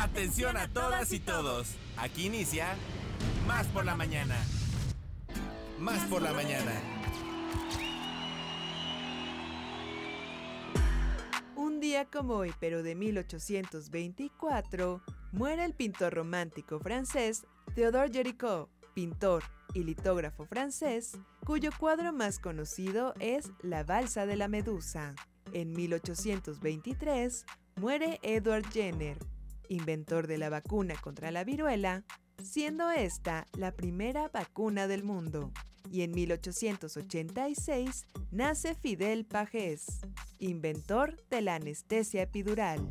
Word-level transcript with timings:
Atención 0.00 0.56
a 0.56 0.68
todas 0.68 1.12
y 1.12 1.18
todos. 1.18 1.74
Aquí 1.96 2.26
inicia 2.26 2.76
Más 3.48 3.66
por 3.66 3.84
la 3.84 3.96
mañana. 3.96 4.36
Más 5.80 6.04
por 6.04 6.22
la 6.22 6.32
mañana. 6.32 6.70
Un 11.56 11.80
día 11.80 12.04
como 12.04 12.34
hoy, 12.34 12.54
pero 12.60 12.84
de 12.84 12.94
1824, 12.94 15.02
muere 15.32 15.64
el 15.64 15.74
pintor 15.74 16.14
romántico 16.14 16.78
francés 16.78 17.44
Théodore 17.74 18.12
Géricault, 18.12 18.70
pintor 18.94 19.42
y 19.74 19.82
litógrafo 19.82 20.46
francés, 20.46 21.18
cuyo 21.44 21.70
cuadro 21.76 22.12
más 22.12 22.38
conocido 22.38 23.14
es 23.18 23.50
La 23.62 23.82
Balsa 23.82 24.26
de 24.26 24.36
la 24.36 24.46
Medusa. 24.46 25.16
En 25.52 25.72
1823 25.72 27.46
muere 27.76 28.20
Edward 28.22 28.64
Jenner, 28.72 29.18
inventor 29.68 30.26
de 30.26 30.38
la 30.38 30.50
vacuna 30.50 30.94
contra 31.00 31.30
la 31.30 31.44
viruela, 31.44 32.04
siendo 32.42 32.90
esta 32.90 33.46
la 33.56 33.72
primera 33.72 34.28
vacuna 34.28 34.86
del 34.86 35.04
mundo. 35.04 35.52
Y 35.90 36.02
en 36.02 36.10
1886 36.12 38.06
nace 38.30 38.74
Fidel 38.74 39.24
Pagés, 39.24 40.00
inventor 40.38 41.16
de 41.30 41.40
la 41.42 41.54
anestesia 41.54 42.22
epidural. 42.22 42.86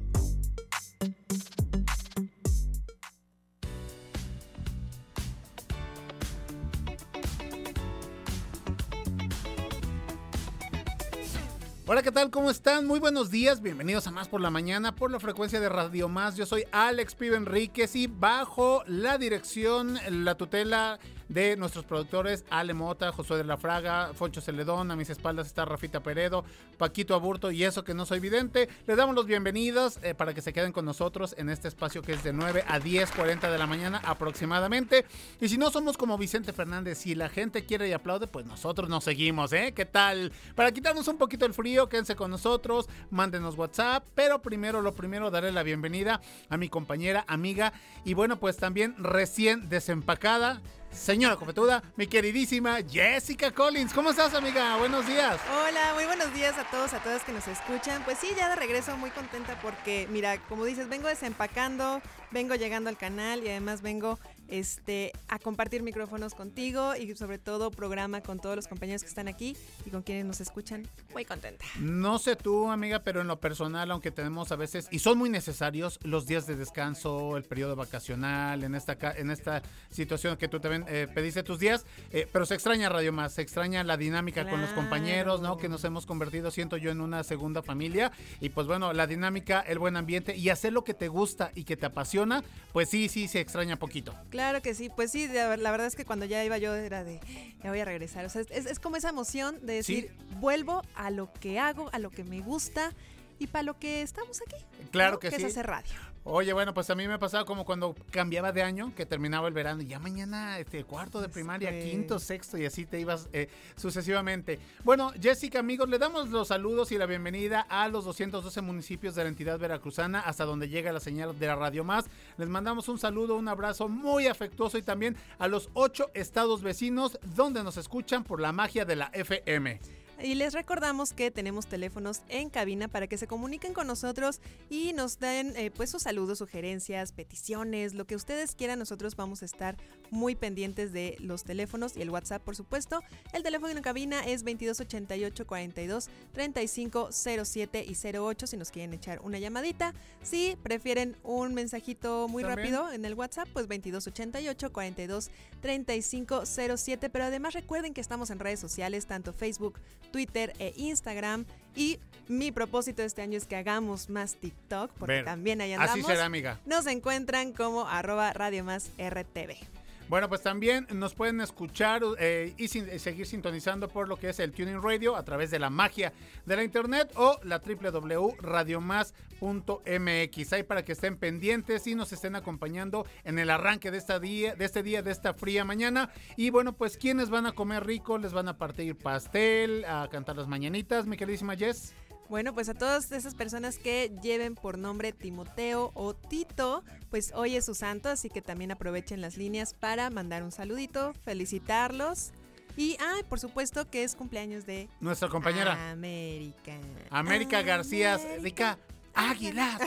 Hola, 11.90 12.04
¿qué 12.04 12.12
tal? 12.12 12.30
¿Cómo 12.30 12.50
están? 12.50 12.86
Muy 12.86 13.00
buenos 13.00 13.32
días. 13.32 13.62
Bienvenidos 13.62 14.08
a 14.08 14.12
Más 14.12 14.28
por 14.28 14.42
la 14.42 14.50
Mañana 14.50 14.94
por 14.94 15.10
la 15.10 15.22
frecuencia 15.22 15.62
de 15.62 15.70
Radio 15.70 16.10
Más. 16.10 16.36
Yo 16.36 16.46
soy 16.46 16.66
Alex 16.74 17.16
Pibe 17.16 17.38
Enríquez 17.38 17.96
y 17.96 18.08
bajo 18.08 18.84
la 18.88 19.18
dirección, 19.18 19.98
la 20.10 20.36
tutela 20.36 21.00
de 21.30 21.56
nuestros 21.58 21.86
productores 21.86 22.46
Ale 22.50 22.74
Mota, 22.74 23.12
Josué 23.12 23.38
de 23.38 23.44
la 23.44 23.58
Fraga, 23.58 24.12
Foncho 24.14 24.42
Celedón, 24.42 24.92
a 24.92 24.96
mis 24.96 25.10
espaldas 25.10 25.48
está 25.48 25.66
Rafita 25.66 26.02
Peredo, 26.02 26.44
Paquito 26.78 27.16
Aburto 27.16 27.52
y 27.52 27.64
eso 27.64 27.84
que 27.84 27.94
no 27.94 28.06
soy 28.06 28.20
vidente. 28.20 28.70
Les 28.86 28.98
damos 28.98 29.16
los 29.16 29.26
bienvenidos 29.26 30.00
eh, 30.04 30.14
para 30.14 30.34
que 30.34 30.42
se 30.42 30.54
queden 30.54 30.72
con 30.72 30.86
nosotros 30.86 31.36
en 31.38 31.50
este 31.50 31.68
espacio 31.68 32.02
que 32.02 32.14
es 32.14 32.24
de 32.24 32.34
9 32.34 32.64
a 32.68 32.80
10.40 32.80 33.52
de 33.52 33.58
la 33.58 33.68
mañana 33.68 34.02
aproximadamente. 34.06 35.06
Y 35.42 35.50
si 35.50 35.58
no 35.58 35.70
somos 35.70 35.98
como 35.98 36.18
Vicente 36.18 36.54
Fernández, 36.54 37.00
si 37.00 37.16
la 37.16 37.30
gente 37.30 37.66
quiere 37.66 37.90
y 37.90 37.94
aplaude, 37.94 38.28
pues 38.28 38.46
nosotros 38.46 38.90
nos 38.90 39.04
seguimos, 39.04 39.54
¿eh? 39.54 39.74
¿Qué 39.76 39.86
tal? 39.86 40.32
Para 40.56 40.72
quitarnos 40.72 41.08
un 41.08 41.18
poquito 41.18 41.46
el 41.46 41.54
frío, 41.54 41.77
quédense 41.86 42.16
con 42.16 42.32
nosotros, 42.32 42.90
mándenos 43.12 43.56
WhatsApp, 43.56 44.04
pero 44.16 44.42
primero, 44.42 44.82
lo 44.82 44.96
primero, 44.96 45.30
daré 45.30 45.52
la 45.52 45.62
bienvenida 45.62 46.20
a 46.50 46.58
mi 46.58 46.70
compañera, 46.70 47.24
amiga 47.28 47.74
y 48.04 48.16
bueno, 48.16 48.40
pues 48.40 48.58
también 48.58 48.96
recién 48.98 49.70
desempacada 49.70 50.62
señora 50.92 51.36
cofetuda, 51.36 51.84
mi 51.96 52.08
queridísima 52.08 52.78
Jessica 52.90 53.52
Collins. 53.52 53.94
¿Cómo 53.94 54.10
estás, 54.10 54.34
amiga? 54.34 54.78
Buenos 54.78 55.06
días. 55.06 55.40
Hola, 55.52 55.94
muy 55.96 56.06
buenos 56.06 56.34
días 56.34 56.58
a 56.58 56.70
todos, 56.70 56.94
a 56.94 57.00
todas 57.00 57.24
que 57.24 57.32
nos 57.32 57.48
escuchan. 57.48 58.04
Pues 58.04 58.18
sí, 58.18 58.28
ya 58.36 58.50
de 58.50 58.56
regreso 58.56 58.98
muy 58.98 59.10
contenta 59.12 59.60
porque, 59.62 60.08
mira, 60.12 60.40
como 60.48 60.66
dices, 60.66 60.90
vengo 60.90 61.08
desempacando, 61.08 62.02
vengo 62.32 62.56
llegando 62.56 62.90
al 62.90 62.98
canal 62.98 63.44
y 63.44 63.50
además 63.50 63.82
vengo 63.82 64.20
este, 64.50 65.12
a 65.28 65.40
compartir 65.40 65.84
micrófonos 65.84 66.34
contigo 66.34 66.96
y 66.96 67.16
sobre 67.16 67.38
todo 67.38 67.72
programa 67.72 68.22
con 68.22 68.40
todos 68.40 68.56
los 68.56 68.68
compañeros 68.68 69.04
que 69.04 69.10
están 69.10 69.28
aquí 69.28 69.56
y 69.86 69.90
con 69.90 70.02
quienes 70.02 70.26
nos 70.26 70.42
escuchan. 70.42 70.88
Muy 71.14 71.26
contenta. 71.26 71.66
No 71.80 72.20
sé 72.20 72.36
tú, 72.36 72.70
amiga, 72.70 73.00
pero 73.00 73.22
en 73.22 73.28
lo 73.28 73.40
personal, 73.40 73.92
aunque 73.92 74.12
tenemos 74.12 74.52
a 74.52 74.56
veces, 74.56 74.88
y 74.92 75.00
son 75.00 75.18
muy 75.18 75.30
necesarios, 75.30 76.00
los 76.04 76.26
días 76.26 76.48
de 76.48 76.56
descanso, 76.56 77.38
el 77.38 77.44
periodo 77.44 77.76
vacacional, 77.76 78.64
en 78.64 78.76
esta, 78.76 78.98
en 79.16 79.32
esta 79.32 79.62
situación 79.90 80.38
que 80.38 80.48
tú 80.48 80.60
también 80.60 80.86
eh, 80.88 81.08
pediste 81.14 81.44
tus 81.44 81.60
días, 81.60 81.86
eh, 82.12 82.28
pero 82.32 82.46
se 82.46 82.54
extraña 82.54 82.90
Radio 82.90 83.14
Más, 83.14 83.34
se 83.34 83.42
extraña 83.42 83.84
la 83.84 83.98
dinámica 83.98 84.50
con 84.50 84.62
los 84.62 84.70
compañeros, 84.72 85.42
¿no? 85.42 85.58
Que 85.58 85.70
nos 85.70 85.84
hemos 85.84 86.06
convertido, 86.06 86.52
siento 86.52 86.78
yo, 86.78 86.92
en 86.92 87.02
una 87.02 87.24
segunda 87.24 87.62
familia. 87.62 88.12
Y 88.40 88.50
pues 88.50 88.68
bueno, 88.68 88.94
la 88.94 89.08
dinámica, 89.08 89.62
el 89.62 89.80
buen 89.80 89.98
ambiente 89.98 90.36
y 90.36 90.50
hacer 90.50 90.74
lo 90.74 90.84
que 90.84 90.94
te 90.94 91.08
gusta 91.08 91.52
y 91.56 91.64
que 91.64 91.76
te 91.78 91.86
apasiona, 91.86 92.44
pues 92.72 92.90
sí, 92.90 93.10
sí, 93.10 93.28
se 93.28 93.40
extraña 93.40 93.78
poquito. 93.78 94.14
Claro 94.30 94.37
que 94.62 94.74
sí, 94.74 94.90
pues 94.90 95.12
sí, 95.12 95.28
la 95.28 95.72
verdad 95.72 95.88
es 95.88 95.96
que 95.96 96.06
cuando 96.06 96.26
ya 96.26 96.44
iba 96.44 96.58
yo 96.58 96.76
era 96.76 97.04
de, 97.04 97.20
ya 97.64 97.70
voy 97.70 97.80
a 97.80 97.86
regresar. 97.86 98.26
O 98.26 98.30
sea, 98.30 98.44
es, 98.50 98.80
como 98.80 98.96
esa 98.96 99.10
emoción 99.10 99.66
de 99.66 99.74
decir, 99.74 100.12
vuelvo 100.40 100.82
a 100.96 101.10
lo 101.10 101.32
que 101.34 101.60
hago, 101.60 101.90
a 101.94 102.00
lo 102.00 102.10
que 102.10 102.24
me 102.24 102.42
gusta 102.42 102.94
y 103.40 103.48
para 103.48 103.64
lo 103.64 103.78
que 103.78 104.02
estamos 104.02 104.42
aquí. 104.42 104.64
Claro 104.92 105.20
que, 105.20 105.30
sí. 105.30 105.38
es 105.38 105.44
hacer 105.44 105.68
radio. 105.68 105.94
Oye, 106.30 106.52
bueno, 106.52 106.74
pues 106.74 106.90
a 106.90 106.96
mí 106.96 107.08
me 107.08 107.18
pasaba 107.18 107.46
como 107.46 107.64
cuando 107.64 107.96
cambiaba 108.12 108.52
de 108.52 108.62
año, 108.62 108.92
que 108.94 109.06
terminaba 109.06 109.48
el 109.48 109.54
verano, 109.54 109.82
y 109.82 109.88
ya 109.88 109.98
mañana 109.98 110.60
este 110.60 110.84
cuarto 110.84 111.22
de 111.22 111.30
primaria, 111.30 111.72
quinto, 111.80 112.20
sexto, 112.20 112.58
y 112.58 112.66
así 112.66 112.86
te 112.86 113.00
ibas 113.00 113.30
eh, 113.32 113.48
sucesivamente. 113.78 114.60
Bueno, 114.84 115.14
Jessica, 115.22 115.60
amigos, 115.60 115.88
le 115.88 115.98
damos 115.98 116.28
los 116.28 116.50
saludos 116.50 116.92
y 116.92 116.98
la 116.98 117.06
bienvenida 117.06 117.62
a 117.62 117.88
los 117.88 118.04
212 118.04 118.62
municipios 118.62 119.16
de 119.16 119.24
la 119.24 119.30
entidad 119.30 119.58
veracruzana, 119.58 120.20
hasta 120.20 120.44
donde 120.44 120.68
llega 120.68 120.92
la 120.92 121.00
señal 121.00 121.40
de 121.40 121.48
la 121.48 121.56
Radio 121.56 121.86
Más. 121.86 122.10
Les 122.38 122.50
mandamos 122.50 122.90
un 122.90 123.00
saludo, 123.00 123.38
un 123.38 123.48
abrazo 123.48 123.88
muy 123.88 124.28
afectuoso 124.28 124.78
y 124.78 124.82
también 124.82 125.16
a 125.40 125.48
los 125.48 125.70
ocho 125.76 126.12
estados 126.14 126.62
vecinos 126.62 127.18
donde 127.38 127.64
nos 127.64 127.78
escuchan 127.78 128.26
por 128.26 128.42
la 128.42 128.52
magia 128.52 128.84
de 128.84 128.98
la 128.98 129.10
FM. 129.14 129.80
Y 130.22 130.34
les 130.34 130.54
recordamos 130.54 131.14
que 131.14 131.30
tenemos 131.30 131.68
teléfonos 131.68 132.22
en 132.28 132.50
cabina 132.50 132.88
para 132.88 133.08
que 133.08 133.18
se 133.18 133.28
comuniquen 133.28 133.74
con 133.74 133.86
nosotros 133.86 134.42
y 134.70 134.94
nos 134.94 135.20
den 135.20 135.56
eh, 135.56 135.70
pues 135.70 135.92
sus 135.92 136.04
saludos, 136.04 136.40
sugerencias, 136.40 137.12
peticiones, 137.12 137.94
lo 137.94 138.06
que 138.06 138.16
ustedes 138.16 138.56
quieran. 138.56 138.80
Nosotros 138.80 139.16
vamos 139.16 139.44
a 139.44 139.46
estar 139.46 139.78
muy 140.10 140.36
pendientes 140.36 140.92
de 140.92 141.18
los 141.20 141.44
teléfonos 141.44 141.96
y 141.96 142.02
el 142.02 142.10
WhatsApp, 142.10 142.42
por 142.42 142.56
supuesto. 142.56 143.04
El 143.32 143.44
teléfono 143.44 143.72
en 143.72 143.82
cabina 143.84 144.22
es 144.22 144.44
2288 144.44 145.46
42 145.46 146.10
3507 146.34 147.86
y 147.88 148.18
08 148.18 148.48
si 148.48 148.58
nos 148.58 148.72
quieren 148.72 148.94
echar 148.94 149.20
una 149.22 149.38
llamadita. 149.38 149.94
Si 150.24 150.58
prefieren 150.64 151.16
un 151.24 151.54
mensajito 151.54 152.28
muy 152.28 152.44
rápido 152.44 152.92
en 152.92 153.06
el 153.06 153.14
WhatsApp, 153.14 153.48
pues 153.54 153.68
2288 153.68 154.74
42 154.74 155.30
3507. 155.62 157.10
Pero 157.10 157.26
además 157.26 157.54
recuerden 157.54 157.94
que 157.94 158.02
estamos 158.02 158.32
en 158.32 158.40
redes 158.40 158.60
sociales, 158.60 159.06
tanto 159.06 159.32
Facebook, 159.32 159.80
Twitter 160.12 160.54
e 160.60 160.74
Instagram. 160.78 161.46
Y 161.76 162.00
mi 162.28 162.52
propósito 162.52 163.04
este 163.04 163.22
año 163.22 163.38
es 163.38 163.46
que 163.46 163.56
hagamos 163.56 164.10
más 164.10 164.36
TikTok, 164.36 164.92
porque 164.98 165.24
también 165.24 165.62
ahí 165.62 165.74
andamos. 165.74 165.94
Así 165.94 166.04
será, 166.04 166.26
amiga. 166.26 166.60
Nos 166.66 166.88
encuentran 166.88 167.54
como 167.54 167.88
arroba 167.88 168.34
Radio 168.34 168.64
Más 168.64 168.90
RTV. 168.98 169.77
Bueno, 170.10 170.30
pues 170.30 170.42
también 170.42 170.88
nos 170.94 171.14
pueden 171.14 171.42
escuchar 171.42 172.02
eh, 172.18 172.54
y 172.58 172.70
seguir 172.70 173.26
sintonizando 173.26 173.90
por 173.90 174.08
lo 174.08 174.16
que 174.16 174.30
es 174.30 174.40
el 174.40 174.54
Tuning 174.54 174.82
Radio 174.82 175.18
a 175.18 175.24
través 175.24 175.52
de 175.52 175.60
la 175.60 175.70
magia 175.70 176.14
de 176.46 176.56
la 176.56 176.64
internet 176.64 177.12
o 177.16 177.38
la 177.44 177.60
www.radiomás.mx. 177.60 180.54
Ahí 180.54 180.64
para 180.64 180.86
que 180.86 180.94
estén 180.94 181.18
pendientes 181.18 181.86
y 181.88 181.96
nos 181.96 182.14
estén 182.14 182.38
acompañando 182.38 183.06
en 183.26 183.38
el 183.38 183.50
arranque 183.50 183.92
de, 183.92 183.98
esta 183.98 184.22
día, 184.22 184.56
de 184.56 184.64
este 184.64 184.82
día, 184.82 185.02
de 185.02 185.12
esta 185.12 185.34
fría 185.34 185.66
mañana. 185.66 186.10
Y 186.38 186.52
bueno, 186.52 186.72
pues 186.72 186.98
quienes 186.98 187.30
van 187.30 187.46
a 187.46 187.52
comer 187.52 187.86
rico, 187.86 188.18
les 188.18 188.32
van 188.32 188.48
a 188.48 188.58
partir 188.58 188.96
pastel, 188.96 189.84
a 189.84 190.08
cantar 190.10 190.38
las 190.38 190.48
mañanitas, 190.48 191.06
mi 191.06 191.18
queridísima 191.18 191.58
Jess. 191.58 191.94
Bueno, 192.30 192.54
pues 192.54 192.68
a 192.68 192.74
todas 192.74 193.12
esas 193.12 193.36
personas 193.36 193.78
que 193.78 194.12
lleven 194.22 194.56
por 194.56 194.78
nombre 194.78 195.14
Timoteo 195.14 195.92
o 195.94 196.14
Tito, 196.14 196.84
pues 197.10 197.32
hoy 197.34 197.56
es 197.56 197.66
su 197.66 197.74
santo, 197.74 198.10
así 198.10 198.30
que 198.30 198.42
también 198.42 198.72
aprovechen 198.72 199.22
las 199.22 199.38
líneas 199.38 199.74
para 199.74 200.10
mandar 200.10 200.44
un 200.44 200.52
saludito, 200.52 201.14
felicitarlos. 201.24 202.32
Y, 202.76 202.98
ah, 203.00 203.16
por 203.30 203.40
supuesto 203.40 203.90
que 203.90 204.04
es 204.04 204.16
cumpleaños 204.16 204.66
de... 204.66 204.88
Nuestra 205.00 205.30
compañera. 205.30 205.92
América. 205.92 206.74
América 207.10 207.62
García. 207.64 208.20
Rica. 208.40 208.78
Águilas. 209.16 209.82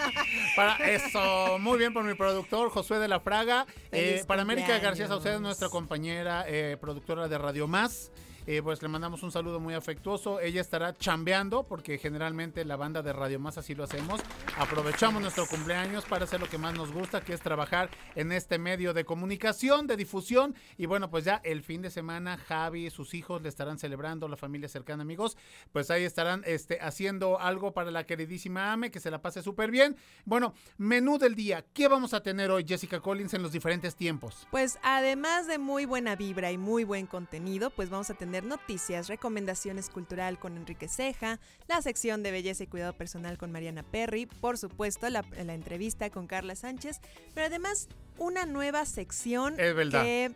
para 0.56 0.76
eso, 0.88 1.58
muy 1.58 1.76
bien 1.76 1.92
por 1.92 2.04
mi 2.04 2.14
productor 2.14 2.70
Josué 2.70 3.00
de 3.00 3.08
la 3.08 3.18
Fraga. 3.18 3.66
Eh, 3.90 4.22
para 4.28 4.42
América 4.42 4.78
García 4.78 5.08
Saucedo, 5.08 5.40
nuestra 5.40 5.68
compañera 5.68 6.44
eh, 6.46 6.76
productora 6.80 7.26
de 7.26 7.36
Radio 7.36 7.66
Más. 7.66 8.12
Eh, 8.46 8.62
pues 8.62 8.80
le 8.80 8.86
mandamos 8.86 9.24
un 9.24 9.32
saludo 9.32 9.58
muy 9.58 9.74
afectuoso. 9.74 10.38
Ella 10.38 10.60
estará 10.60 10.96
chambeando 10.96 11.64
porque 11.64 11.98
generalmente 11.98 12.64
la 12.64 12.76
banda 12.76 13.02
de 13.02 13.12
Radio 13.12 13.40
Más 13.40 13.58
así 13.58 13.74
lo 13.74 13.82
hacemos. 13.82 14.20
Aprovechamos 14.56 15.20
nuestro 15.20 15.46
cumpleaños 15.46 16.04
para 16.04 16.24
hacer 16.24 16.38
lo 16.40 16.48
que 16.48 16.56
más 16.56 16.74
nos 16.74 16.92
gusta, 16.92 17.22
que 17.22 17.32
es 17.32 17.40
trabajar 17.40 17.90
en 18.14 18.30
este 18.30 18.58
medio 18.58 18.94
de 18.94 19.04
comunicación, 19.04 19.88
de 19.88 19.96
difusión. 19.96 20.54
Y 20.76 20.86
bueno, 20.86 21.10
pues 21.10 21.24
ya 21.24 21.40
el 21.42 21.64
fin 21.64 21.82
de 21.82 21.90
semana 21.90 22.36
Javi 22.38 22.86
y 22.86 22.90
sus 22.90 23.14
hijos 23.14 23.42
le 23.42 23.48
estarán 23.48 23.78
celebrando, 23.78 24.28
la 24.28 24.36
familia 24.36 24.68
cercana, 24.68 25.02
amigos. 25.02 25.36
Pues 25.72 25.90
ahí 25.90 26.04
estarán 26.04 26.42
este, 26.46 26.78
haciendo 26.80 27.40
algo 27.40 27.72
para 27.72 27.90
la 27.90 28.04
queridísima 28.04 28.72
Ame, 28.72 28.92
que 28.92 29.00
se 29.00 29.10
la 29.10 29.22
pase 29.22 29.42
súper 29.42 29.72
bien. 29.72 29.96
Bueno, 30.24 30.54
menú 30.78 31.18
del 31.18 31.34
día. 31.34 31.64
¿Qué 31.72 31.88
vamos 31.88 32.14
a 32.14 32.22
tener 32.22 32.52
hoy, 32.52 32.64
Jessica 32.66 33.00
Collins, 33.00 33.34
en 33.34 33.42
los 33.42 33.50
diferentes 33.50 33.96
tiempos? 33.96 34.46
Pues 34.52 34.78
además 34.84 35.48
de 35.48 35.58
muy 35.58 35.84
buena 35.84 36.14
vibra 36.14 36.52
y 36.52 36.58
muy 36.58 36.84
buen 36.84 37.06
contenido, 37.06 37.70
pues 37.70 37.90
vamos 37.90 38.08
a 38.10 38.14
tener 38.14 38.35
tener 38.36 38.44
noticias, 38.44 39.08
recomendaciones 39.08 39.88
cultural 39.88 40.38
con 40.38 40.56
Enrique 40.56 40.88
Ceja, 40.88 41.40
la 41.68 41.80
sección 41.80 42.22
de 42.22 42.32
belleza 42.32 42.64
y 42.64 42.66
cuidado 42.66 42.92
personal 42.92 43.38
con 43.38 43.50
Mariana 43.50 43.82
Perry, 43.82 44.26
por 44.26 44.58
supuesto 44.58 45.08
la, 45.08 45.24
la 45.42 45.54
entrevista 45.54 46.10
con 46.10 46.26
Carla 46.26 46.54
Sánchez, 46.54 47.00
pero 47.34 47.46
además 47.46 47.88
una 48.18 48.44
nueva 48.44 48.84
sección 48.84 49.58
Es 49.58 49.74
que 49.74 50.32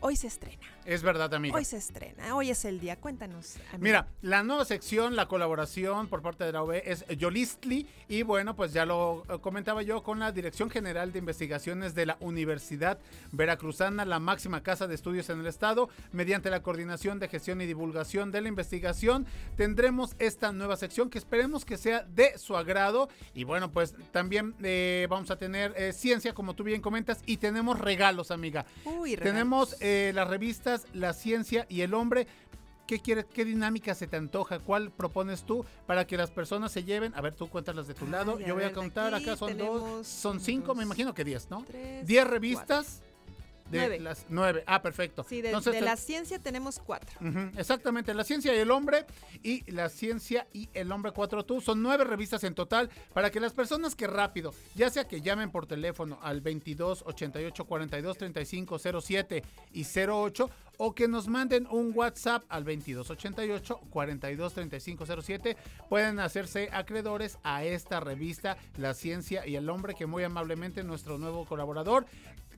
hoy 0.00 0.16
se 0.16 0.26
estrena. 0.26 0.66
Es 0.90 1.04
verdad, 1.04 1.32
amiga. 1.34 1.56
Hoy 1.56 1.64
se 1.64 1.76
estrena, 1.76 2.34
hoy 2.34 2.50
es 2.50 2.64
el 2.64 2.80
día. 2.80 2.96
Cuéntanos. 2.96 3.54
amiga. 3.72 3.78
Mira, 3.78 4.08
la 4.22 4.42
nueva 4.42 4.64
sección, 4.64 5.14
la 5.14 5.28
colaboración 5.28 6.08
por 6.08 6.20
parte 6.20 6.42
de 6.42 6.50
la 6.50 6.64
OB 6.64 6.82
es 6.84 7.06
Yolistli 7.16 7.86
y 8.08 8.24
bueno, 8.24 8.56
pues 8.56 8.72
ya 8.72 8.84
lo 8.84 9.22
eh, 9.28 9.38
comentaba 9.40 9.82
yo 9.82 10.02
con 10.02 10.18
la 10.18 10.32
Dirección 10.32 10.68
General 10.68 11.12
de 11.12 11.20
Investigaciones 11.20 11.94
de 11.94 12.06
la 12.06 12.16
Universidad 12.18 12.98
Veracruzana, 13.30 14.04
la 14.04 14.18
máxima 14.18 14.64
casa 14.64 14.88
de 14.88 14.96
estudios 14.96 15.30
en 15.30 15.38
el 15.38 15.46
estado, 15.46 15.90
mediante 16.10 16.50
la 16.50 16.60
coordinación 16.60 17.20
de 17.20 17.28
gestión 17.28 17.60
y 17.60 17.66
divulgación 17.66 18.32
de 18.32 18.40
la 18.40 18.48
investigación, 18.48 19.26
tendremos 19.56 20.16
esta 20.18 20.50
nueva 20.50 20.76
sección 20.76 21.08
que 21.08 21.18
esperemos 21.18 21.64
que 21.64 21.76
sea 21.76 22.02
de 22.02 22.36
su 22.36 22.56
agrado 22.56 23.08
y 23.32 23.44
bueno, 23.44 23.70
pues 23.70 23.94
también 24.10 24.56
eh, 24.60 25.06
vamos 25.08 25.30
a 25.30 25.36
tener 25.36 25.72
eh, 25.76 25.92
ciencia, 25.92 26.34
como 26.34 26.54
tú 26.54 26.64
bien 26.64 26.80
comentas, 26.80 27.22
y 27.26 27.36
tenemos 27.36 27.78
regalos, 27.78 28.32
amiga. 28.32 28.66
Uy, 28.84 29.16
Tenemos 29.16 29.70
regalos. 29.70 29.82
eh, 29.82 30.12
las 30.16 30.26
revistas 30.26 30.79
La 30.92 31.12
Ciencia 31.12 31.66
y 31.68 31.82
el 31.82 31.94
Hombre. 31.94 32.26
¿Qué, 32.86 32.98
quieres, 32.98 33.24
¿Qué 33.26 33.44
dinámica 33.44 33.94
se 33.94 34.08
te 34.08 34.16
antoja? 34.16 34.58
¿Cuál 34.58 34.90
propones 34.90 35.44
tú 35.44 35.64
para 35.86 36.06
que 36.06 36.16
las 36.16 36.32
personas 36.32 36.72
se 36.72 36.82
lleven? 36.82 37.12
A 37.14 37.20
ver, 37.20 37.34
tú 37.34 37.48
cuéntalas 37.48 37.86
de 37.86 37.94
tu 37.94 38.06
lado. 38.08 38.40
Yo 38.40 38.54
voy 38.54 38.64
a 38.64 38.66
ver, 38.66 38.72
contar. 38.72 39.14
Acá 39.14 39.36
son 39.36 39.56
dos, 39.56 40.06
son 40.08 40.40
cinco, 40.40 40.74
me 40.74 40.82
imagino 40.82 41.14
que 41.14 41.22
diez, 41.22 41.48
¿no? 41.50 41.64
Tres, 41.64 42.04
Diez 42.04 42.24
cuatro. 42.24 42.84
De 43.70 43.78
Nueve. 43.78 44.00
las 44.00 44.26
nueve. 44.28 44.64
Ah, 44.66 44.82
perfecto. 44.82 45.24
Sí, 45.28 45.40
de, 45.40 45.48
Entonces, 45.48 45.72
de 45.74 45.80
la 45.80 45.96
ciencia 45.96 46.38
tenemos 46.38 46.78
cuatro. 46.78 47.18
Exactamente, 47.56 48.14
La 48.14 48.24
Ciencia 48.24 48.54
y 48.54 48.58
el 48.58 48.70
Hombre 48.70 49.06
y 49.42 49.70
La 49.70 49.88
Ciencia 49.88 50.46
y 50.52 50.68
el 50.74 50.90
Hombre 50.92 51.12
4 51.12 51.44
Tú. 51.44 51.60
Son 51.60 51.82
nueve 51.82 52.04
revistas 52.04 52.44
en 52.44 52.54
total 52.54 52.90
para 53.12 53.30
que 53.30 53.40
las 53.40 53.52
personas 53.52 53.94
que 53.94 54.06
rápido, 54.06 54.52
ya 54.74 54.90
sea 54.90 55.06
que 55.06 55.20
llamen 55.20 55.50
por 55.50 55.66
teléfono 55.66 56.18
al 56.22 56.40
22 56.40 57.04
88 57.06 57.64
42 57.64 58.18
35 58.18 58.78
07 58.78 59.42
y 59.72 59.84
08 59.84 60.50
o 60.82 60.94
que 60.94 61.08
nos 61.08 61.28
manden 61.28 61.66
un 61.70 61.92
WhatsApp 61.94 62.42
al 62.48 62.64
22 62.64 63.10
88 63.10 63.80
42 63.90 64.54
35 64.54 65.04
07, 65.22 65.56
pueden 65.90 66.18
hacerse 66.18 66.70
acreedores 66.72 67.38
a 67.42 67.64
esta 67.64 68.00
revista 68.00 68.56
La 68.78 68.94
Ciencia 68.94 69.46
y 69.46 69.56
el 69.56 69.68
Hombre 69.68 69.94
que 69.94 70.06
muy 70.06 70.24
amablemente 70.24 70.82
nuestro 70.82 71.18
nuevo 71.18 71.44
colaborador 71.44 72.06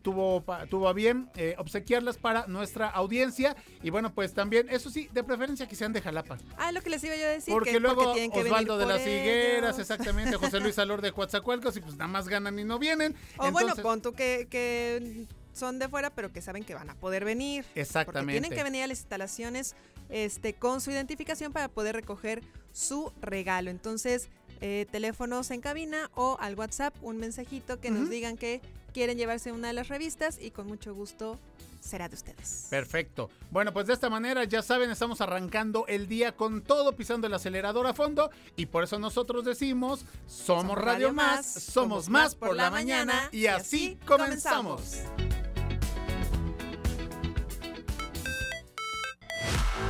tuvo, 0.02 0.44
tuvo 0.68 0.88
a 0.88 0.92
bien 0.92 1.30
eh, 1.36 1.54
obsequiarlas 1.58 2.18
para 2.18 2.46
nuestra 2.46 2.88
audiencia. 2.88 3.56
Y 3.82 3.90
bueno, 3.90 4.12
pues 4.14 4.34
también, 4.34 4.68
eso 4.68 4.90
sí, 4.90 5.08
de 5.12 5.24
preferencia 5.24 5.66
que 5.66 5.76
sean 5.76 5.92
de 5.92 6.00
Jalapa. 6.00 6.38
Ah, 6.58 6.72
lo 6.72 6.82
que 6.82 6.90
les 6.90 7.02
iba 7.04 7.16
yo 7.16 7.24
a 7.24 7.28
decir. 7.28 7.54
porque 7.54 7.72
que 7.72 7.80
luego 7.80 8.14
que 8.14 8.28
Osvaldo 8.32 8.78
de 8.78 8.86
las 8.86 9.00
Higueras, 9.02 9.78
exactamente, 9.78 10.36
José 10.36 10.60
Luis 10.60 10.78
Alor 10.78 11.00
de 11.00 11.12
Coatzacoalcos, 11.12 11.76
y 11.76 11.80
pues 11.80 11.96
nada 11.96 12.08
más 12.08 12.28
ganan 12.28 12.58
y 12.58 12.64
no 12.64 12.78
vienen. 12.78 13.14
O 13.38 13.50
bueno, 13.50 13.74
pon 13.76 14.02
tú 14.02 14.12
que, 14.12 14.46
que 14.50 15.26
son 15.52 15.78
de 15.78 15.88
fuera, 15.88 16.10
pero 16.10 16.32
que 16.32 16.42
saben 16.42 16.64
que 16.64 16.74
van 16.74 16.90
a 16.90 16.94
poder 16.94 17.24
venir. 17.24 17.64
Porque 17.64 17.80
Exactamente. 17.80 18.40
tienen 18.40 18.56
que 18.56 18.64
venir 18.64 18.82
a 18.82 18.86
las 18.86 18.98
instalaciones 18.98 19.74
este, 20.08 20.54
con 20.54 20.80
su 20.80 20.90
identificación 20.90 21.52
para 21.52 21.68
poder 21.68 21.94
recoger 21.94 22.42
su 22.72 23.12
regalo. 23.20 23.70
Entonces, 23.70 24.28
eh, 24.60 24.86
teléfonos 24.90 25.50
en 25.50 25.60
cabina 25.60 26.10
o 26.14 26.36
al 26.40 26.54
WhatsApp, 26.54 26.94
un 27.02 27.18
mensajito 27.18 27.80
que 27.80 27.90
nos 27.90 28.08
digan 28.08 28.36
que 28.36 28.60
quieren 28.92 29.18
llevarse 29.18 29.52
una 29.52 29.68
de 29.68 29.74
las 29.74 29.88
revistas 29.88 30.38
y 30.40 30.50
con 30.50 30.66
mucho 30.66 30.94
gusto 30.94 31.38
será 31.80 32.08
de 32.08 32.14
ustedes. 32.14 32.68
Perfecto. 32.70 33.30
Bueno, 33.50 33.72
pues 33.72 33.86
de 33.86 33.94
esta 33.94 34.08
manera, 34.08 34.44
ya 34.44 34.62
saben, 34.62 34.90
estamos 34.90 35.20
arrancando 35.20 35.84
el 35.88 36.06
día 36.06 36.32
con 36.32 36.62
todo 36.62 36.94
pisando 36.94 37.26
el 37.26 37.34
acelerador 37.34 37.86
a 37.86 37.94
fondo 37.94 38.30
y 38.56 38.66
por 38.66 38.84
eso 38.84 38.98
nosotros 38.98 39.44
decimos, 39.44 40.04
somos, 40.26 40.78
Radio 40.78 41.12
Más, 41.12 41.46
somos 41.46 42.08
más 42.08 42.34
por 42.34 42.54
la 42.54 42.70
mañana 42.70 43.28
y 43.32 43.46
así 43.46 43.98
comenzamos. 44.06 45.02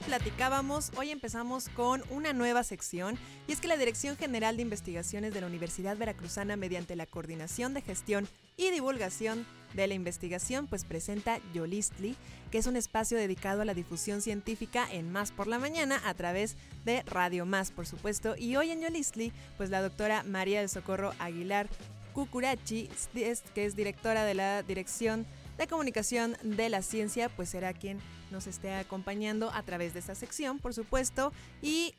Platicábamos, 0.00 0.90
hoy 0.96 1.10
empezamos 1.10 1.68
con 1.68 2.02
una 2.10 2.32
nueva 2.32 2.64
sección 2.64 3.16
y 3.46 3.52
es 3.52 3.60
que 3.60 3.68
la 3.68 3.76
Dirección 3.76 4.16
General 4.16 4.56
de 4.56 4.62
Investigaciones 4.62 5.32
de 5.32 5.40
la 5.40 5.46
Universidad 5.46 5.96
Veracruzana 5.96 6.56
mediante 6.56 6.96
la 6.96 7.06
coordinación 7.06 7.74
de 7.74 7.80
gestión 7.80 8.26
y 8.56 8.70
divulgación 8.70 9.46
de 9.74 9.86
la 9.86 9.94
investigación 9.94 10.66
pues 10.66 10.84
presenta 10.84 11.38
Yolistli, 11.52 12.16
que 12.50 12.58
es 12.58 12.66
un 12.66 12.76
espacio 12.76 13.16
dedicado 13.16 13.62
a 13.62 13.64
la 13.64 13.74
difusión 13.74 14.20
científica 14.20 14.86
en 14.90 15.12
Más 15.12 15.30
por 15.30 15.46
la 15.46 15.58
Mañana 15.58 16.00
a 16.04 16.14
través 16.14 16.56
de 16.84 17.02
Radio 17.02 17.46
Más, 17.46 17.70
por 17.70 17.86
supuesto. 17.86 18.34
Y 18.36 18.56
hoy 18.56 18.70
en 18.70 18.80
Yolistli, 18.80 19.32
pues 19.56 19.70
la 19.70 19.82
doctora 19.82 20.24
María 20.24 20.60
del 20.60 20.70
Socorro 20.70 21.12
Aguilar 21.18 21.68
Cucurachi, 22.14 22.88
que 23.54 23.64
es 23.64 23.76
directora 23.76 24.24
de 24.24 24.34
la 24.34 24.62
Dirección 24.62 25.26
de 25.56 25.66
Comunicación 25.68 26.36
de 26.42 26.68
la 26.68 26.82
Ciencia, 26.82 27.28
pues 27.28 27.48
será 27.50 27.72
quien 27.72 28.00
nos 28.34 28.46
esté 28.48 28.74
acompañando 28.74 29.50
a 29.54 29.62
través 29.62 29.94
de 29.94 30.00
esta 30.00 30.14
sección, 30.14 30.58
por 30.58 30.74
supuesto. 30.74 31.32
Y, 31.62 31.94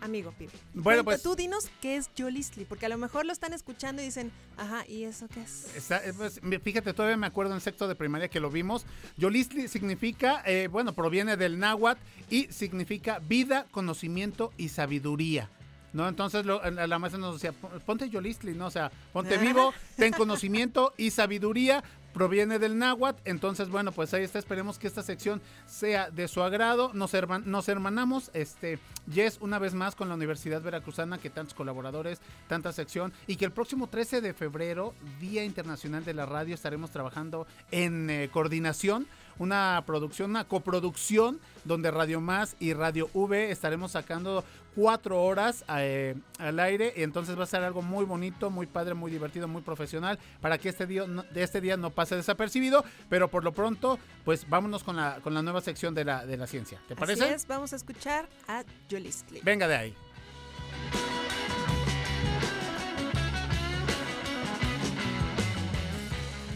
amigo 0.00 0.32
Pibe, 0.38 0.52
Bueno, 0.72 1.04
pues- 1.04 1.22
tú 1.22 1.34
dinos 1.34 1.68
qué 1.80 1.96
es 1.96 2.08
Yolistli, 2.14 2.64
porque 2.64 2.86
a 2.86 2.88
lo 2.88 2.96
mejor 2.96 3.26
lo 3.26 3.32
están 3.32 3.52
escuchando 3.52 4.00
y 4.00 4.04
dicen, 4.06 4.30
ajá, 4.56 4.84
¿y 4.88 5.02
eso 5.04 5.26
qué 5.28 5.42
es? 5.42 5.74
Está- 5.76 6.04
eh, 6.06 6.12
pues, 6.16 6.40
fíjate, 6.62 6.94
todavía 6.94 7.16
me 7.16 7.26
acuerdo 7.26 7.54
en 7.54 7.60
sexto 7.60 7.88
de 7.88 7.94
primaria 7.96 8.28
que 8.28 8.40
lo 8.40 8.50
vimos. 8.50 8.86
Yolistli 9.16 9.66
significa, 9.68 10.42
eh, 10.46 10.68
bueno, 10.70 10.92
proviene 10.92 11.36
del 11.36 11.58
náhuatl 11.58 12.00
y 12.30 12.44
significa 12.52 13.18
vida, 13.18 13.66
conocimiento 13.72 14.52
y 14.56 14.68
sabiduría. 14.70 15.50
¿No? 15.92 16.08
Entonces 16.08 16.46
lo- 16.46 16.62
la 16.70 16.86
la 16.86 16.98
maestra 16.98 17.20
nos 17.20 17.34
decía, 17.34 17.52
"Pon- 17.52 17.78
ponte 17.84 18.08
Yolistli, 18.08 18.54
¿no? 18.54 18.68
O 18.68 18.70
sea, 18.70 18.90
ponte 19.12 19.36
vivo, 19.36 19.74
ten 19.98 20.14
conocimiento 20.14 20.94
y 20.96 21.10
sabiduría, 21.10 21.84
proviene 22.12 22.58
del 22.58 22.78
náhuatl. 22.78 23.20
Entonces, 23.24 23.68
bueno, 23.68 23.92
pues 23.92 24.12
ahí 24.14 24.22
está. 24.24 24.38
Esperemos 24.38 24.78
que 24.78 24.86
esta 24.86 25.02
sección 25.02 25.40
sea 25.66 26.10
de 26.10 26.28
su 26.28 26.42
agrado. 26.42 26.90
Nos, 26.94 27.14
herman- 27.14 27.44
nos 27.44 27.68
hermanamos, 27.68 28.30
este, 28.34 28.78
Yes, 29.12 29.38
una 29.40 29.58
vez 29.58 29.74
más 29.74 29.96
con 29.96 30.08
la 30.08 30.14
Universidad 30.14 30.62
Veracruzana, 30.62 31.18
que 31.18 31.28
tantos 31.30 31.54
colaboradores, 31.54 32.20
tanta 32.48 32.72
sección, 32.72 33.12
y 33.26 33.34
que 33.36 33.44
el 33.44 33.50
próximo 33.50 33.88
13 33.88 34.20
de 34.20 34.32
febrero, 34.32 34.94
Día 35.20 35.44
Internacional 35.44 36.04
de 36.04 36.14
la 36.14 36.24
Radio, 36.26 36.54
estaremos 36.54 36.90
trabajando 36.92 37.46
en 37.72 38.08
eh, 38.10 38.28
coordinación, 38.32 39.06
una 39.42 39.82
producción, 39.86 40.30
una 40.30 40.44
coproducción, 40.44 41.40
donde 41.64 41.90
Radio 41.90 42.20
Más 42.20 42.56
y 42.60 42.72
Radio 42.72 43.10
V 43.12 43.50
estaremos 43.50 43.92
sacando 43.92 44.44
cuatro 44.74 45.22
horas 45.22 45.64
eh, 45.76 46.14
al 46.38 46.58
aire, 46.60 46.94
y 46.96 47.02
entonces 47.02 47.38
va 47.38 47.42
a 47.42 47.46
ser 47.46 47.62
algo 47.62 47.82
muy 47.82 48.04
bonito, 48.04 48.50
muy 48.50 48.66
padre, 48.66 48.94
muy 48.94 49.10
divertido, 49.10 49.46
muy 49.48 49.62
profesional, 49.62 50.18
para 50.40 50.58
que 50.58 50.68
este 50.70 50.86
día 50.86 51.06
no, 51.06 51.24
este 51.34 51.60
día 51.60 51.76
no 51.76 51.90
pase 51.90 52.16
desapercibido, 52.16 52.84
pero 53.08 53.28
por 53.28 53.44
lo 53.44 53.52
pronto, 53.52 53.98
pues 54.24 54.48
vámonos 54.48 54.82
con 54.82 54.96
la, 54.96 55.18
con 55.22 55.34
la 55.34 55.42
nueva 55.42 55.60
sección 55.60 55.94
de 55.94 56.04
la, 56.04 56.24
de 56.24 56.36
la 56.36 56.46
ciencia. 56.46 56.80
¿Te 56.88 56.96
parece? 56.96 57.24
Así 57.24 57.34
es, 57.34 57.46
vamos 57.46 57.72
a 57.72 57.76
escuchar 57.76 58.28
a 58.48 58.64
Yolistli. 58.88 59.40
Venga 59.42 59.68
de 59.68 59.76
ahí. 59.76 59.94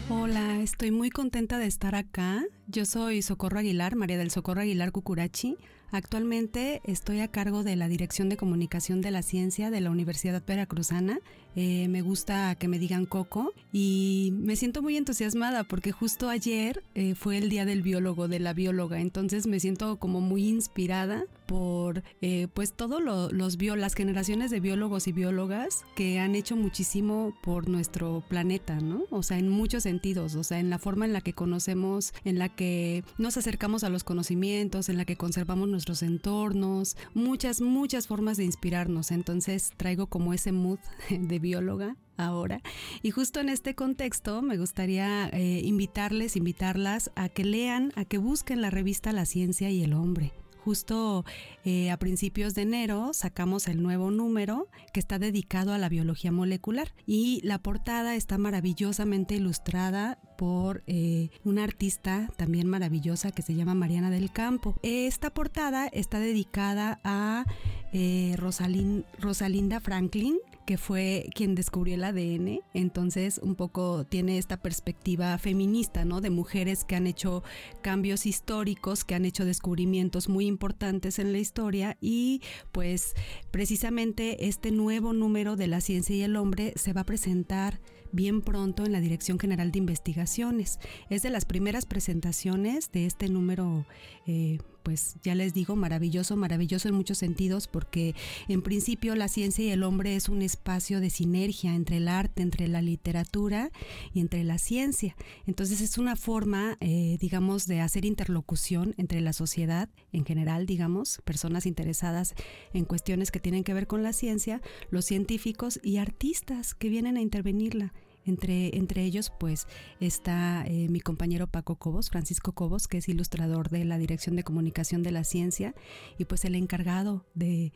Hola, 0.09 0.61
estoy 0.61 0.91
muy 0.91 1.09
contenta 1.09 1.59
de 1.59 1.65
estar 1.65 1.93
acá. 1.93 2.45
Yo 2.67 2.85
soy 2.85 3.21
Socorro 3.21 3.59
Aguilar, 3.59 3.97
María 3.97 4.17
del 4.17 4.31
Socorro 4.31 4.61
Aguilar 4.61 4.93
Cucurachi. 4.93 5.57
Actualmente 5.91 6.81
estoy 6.85 7.19
a 7.19 7.27
cargo 7.27 7.63
de 7.63 7.75
la 7.75 7.89
Dirección 7.89 8.29
de 8.29 8.37
Comunicación 8.37 9.01
de 9.01 9.11
la 9.11 9.21
Ciencia 9.21 9.69
de 9.69 9.81
la 9.81 9.91
Universidad 9.91 10.41
Veracruzana 10.45 11.19
eh, 11.59 11.87
me 11.87 12.03
gusta 12.03 12.53
que 12.53 12.67
me 12.67 12.77
digan 12.77 13.07
Coco 13.07 13.51
y 13.73 14.31
me 14.35 14.55
siento 14.55 14.83
muy 14.83 14.95
entusiasmada 14.95 15.63
porque 15.63 15.91
justo 15.91 16.29
ayer 16.29 16.83
eh, 16.93 17.15
fue 17.15 17.39
el 17.39 17.49
día 17.49 17.65
del 17.65 17.81
biólogo, 17.81 18.27
de 18.27 18.37
la 18.37 18.53
bióloga, 18.53 18.99
entonces 18.99 19.47
me 19.47 19.59
siento 19.59 19.97
como 19.97 20.21
muy 20.21 20.47
inspirada 20.47 21.25
por 21.47 22.03
eh, 22.21 22.47
pues 22.53 22.73
todos 22.73 23.01
los 23.01 23.57
bio, 23.57 23.75
las 23.75 23.95
generaciones 23.95 24.51
de 24.51 24.59
biólogos 24.59 25.07
y 25.07 25.13
biólogas 25.13 25.85
que 25.95 26.19
han 26.19 26.35
hecho 26.35 26.55
muchísimo 26.55 27.33
por 27.41 27.69
nuestro 27.69 28.23
planeta, 28.27 28.79
¿no? 28.79 29.03
O 29.09 29.23
sea, 29.23 29.39
en 29.39 29.49
muchos 29.49 29.83
sentidos, 29.83 30.35
o 30.35 30.43
sea, 30.43 30.59
en 30.59 30.69
la 30.69 30.77
forma 30.77 31.05
en 31.05 31.13
la 31.13 31.21
que 31.21 31.33
conocemos, 31.33 32.13
en 32.25 32.37
la 32.37 32.49
que 32.49 33.03
nos 33.17 33.37
acercamos 33.37 33.83
a 33.83 33.89
los 33.89 34.03
conocimientos, 34.03 34.89
en 34.89 34.97
la 34.97 35.05
que 35.05 35.15
conservamos 35.15 35.69
nuestros 35.69 36.03
entornos, 36.03 36.97
muchas, 37.13 37.61
muchas 37.61 38.07
formas 38.07 38.37
de 38.37 38.43
inspirarnos. 38.43 39.11
Entonces 39.11 39.71
traigo 39.77 40.07
como 40.07 40.33
ese 40.33 40.51
mood 40.51 40.79
de 41.09 41.39
bióloga 41.39 41.95
ahora. 42.17 42.61
Y 43.01 43.11
justo 43.11 43.39
en 43.39 43.49
este 43.49 43.75
contexto 43.75 44.41
me 44.41 44.57
gustaría 44.57 45.29
eh, 45.29 45.61
invitarles, 45.63 46.35
invitarlas 46.35 47.11
a 47.15 47.29
que 47.29 47.45
lean, 47.45 47.93
a 47.95 48.05
que 48.05 48.17
busquen 48.17 48.61
la 48.61 48.69
revista 48.69 49.13
La 49.13 49.25
Ciencia 49.25 49.69
y 49.69 49.83
el 49.83 49.93
Hombre 49.93 50.33
justo 50.67 51.23
eh, 51.63 51.91
a 51.91 51.97
principios 51.97 52.53
de 52.53 52.63
enero 52.63 53.11
sacamos 53.13 53.69
el 53.69 53.81
nuevo 53.81 54.11
número 54.11 54.67
que 54.91 54.99
está 54.99 55.17
dedicado 55.17 55.71
a 55.71 55.77
la 55.77 55.87
biología 55.87 56.33
molecular 56.33 56.93
y 57.05 57.39
la 57.41 57.57
portada 57.57 58.15
está 58.17 58.37
maravillosamente 58.37 59.35
ilustrada 59.35 60.19
por 60.37 60.83
eh, 60.85 61.29
una 61.45 61.63
artista 61.63 62.29
también 62.35 62.67
maravillosa 62.67 63.31
que 63.31 63.43
se 63.43 63.55
llama 63.55 63.75
Mariana 63.75 64.09
del 64.09 64.29
Campo. 64.29 64.75
Esta 64.83 65.29
portada 65.29 65.87
está 65.87 66.19
dedicada 66.19 66.99
a 67.05 67.45
eh, 67.93 68.35
Rosalinda 68.37 69.79
Franklin, 69.79 70.35
que 70.67 70.77
fue 70.77 71.29
quien 71.33 71.55
descubrió 71.55 71.95
el 71.95 72.03
ADN, 72.03 72.59
entonces 72.73 73.39
un 73.41 73.55
poco 73.55 74.03
tiene 74.03 74.37
esta 74.37 74.57
perspectiva 74.57 75.37
feminista, 75.37 76.03
¿no? 76.03 76.19
De 76.19 76.29
mujeres 76.29 76.83
que 76.83 76.97
han 76.97 77.07
hecho 77.07 77.41
cambios 77.81 78.25
históricos, 78.25 79.05
que 79.05 79.15
han 79.15 79.23
hecho 79.23 79.45
descubrimientos 79.45 80.27
muy 80.27 80.45
importantes 80.45 81.19
en 81.19 81.31
la 81.31 81.37
historia 81.37 81.97
y 82.01 82.41
pues 82.73 83.13
precisamente 83.49 84.49
este 84.49 84.71
nuevo 84.71 85.13
número 85.13 85.55
de 85.55 85.67
la 85.67 85.79
ciencia 85.79 86.17
y 86.17 86.21
el 86.23 86.35
hombre 86.35 86.73
se 86.75 86.91
va 86.91 87.01
a 87.01 87.05
presentar 87.05 87.79
bien 88.11 88.41
pronto 88.41 88.85
en 88.85 88.91
la 88.91 88.99
Dirección 88.99 89.39
General 89.39 89.71
de 89.71 89.79
Investigaciones. 89.79 90.79
Es 91.09 91.21
de 91.21 91.29
las 91.29 91.45
primeras 91.45 91.85
presentaciones 91.85 92.91
de 92.91 93.05
este 93.05 93.29
número 93.29 93.85
eh, 94.25 94.57
pues 94.87 95.17
ya 95.21 95.35
les 95.35 95.53
digo, 95.53 95.75
maravilloso, 95.75 96.37
maravilloso 96.37 96.87
en 96.87 96.95
muchos 96.95 97.17
sentidos, 97.17 97.67
porque 97.67 98.15
en 98.47 98.61
principio 98.61 99.17
la 99.17 99.27
ciencia 99.27 99.65
y 99.65 99.69
el 99.69 99.83
hombre 99.83 100.15
es 100.15 100.29
un 100.29 100.41
espacio 100.41 101.01
de 101.01 101.09
sinergia 101.09 101.75
entre 101.75 101.97
el 101.97 102.07
arte, 102.07 102.41
entre 102.41 102.69
la 102.69 102.81
literatura 102.81 103.69
y 104.13 104.21
entre 104.21 104.45
la 104.45 104.57
ciencia. 104.57 105.17
Entonces 105.45 105.81
es 105.81 105.97
una 105.97 106.15
forma, 106.15 106.77
eh, 106.79 107.17
digamos, 107.19 107.67
de 107.67 107.81
hacer 107.81 108.05
interlocución 108.05 108.95
entre 108.97 109.19
la 109.19 109.33
sociedad 109.33 109.89
en 110.13 110.23
general, 110.23 110.65
digamos, 110.65 111.19
personas 111.25 111.65
interesadas 111.65 112.33
en 112.71 112.85
cuestiones 112.85 113.29
que 113.29 113.41
tienen 113.41 113.65
que 113.65 113.73
ver 113.73 113.87
con 113.87 114.03
la 114.03 114.13
ciencia, 114.13 114.61
los 114.89 115.03
científicos 115.03 115.81
y 115.83 115.97
artistas 115.97 116.73
que 116.73 116.87
vienen 116.87 117.17
a 117.17 117.21
intervenirla. 117.21 117.91
Entre, 118.27 118.75
entre 118.77 119.03
ellos, 119.03 119.31
pues, 119.39 119.67
está 119.99 120.65
eh, 120.67 120.87
mi 120.89 120.99
compañero 120.99 121.47
Paco 121.47 121.75
Cobos, 121.75 122.09
Francisco 122.09 122.51
Cobos, 122.51 122.87
que 122.87 122.97
es 122.97 123.09
ilustrador 123.09 123.69
de 123.69 123.85
la 123.85 123.97
Dirección 123.97 124.35
de 124.35 124.43
Comunicación 124.43 125.03
de 125.03 125.11
la 125.11 125.23
Ciencia 125.23 125.73
y 126.17 126.25
pues 126.25 126.45
el 126.45 126.55
encargado 126.55 127.25
de, 127.33 127.71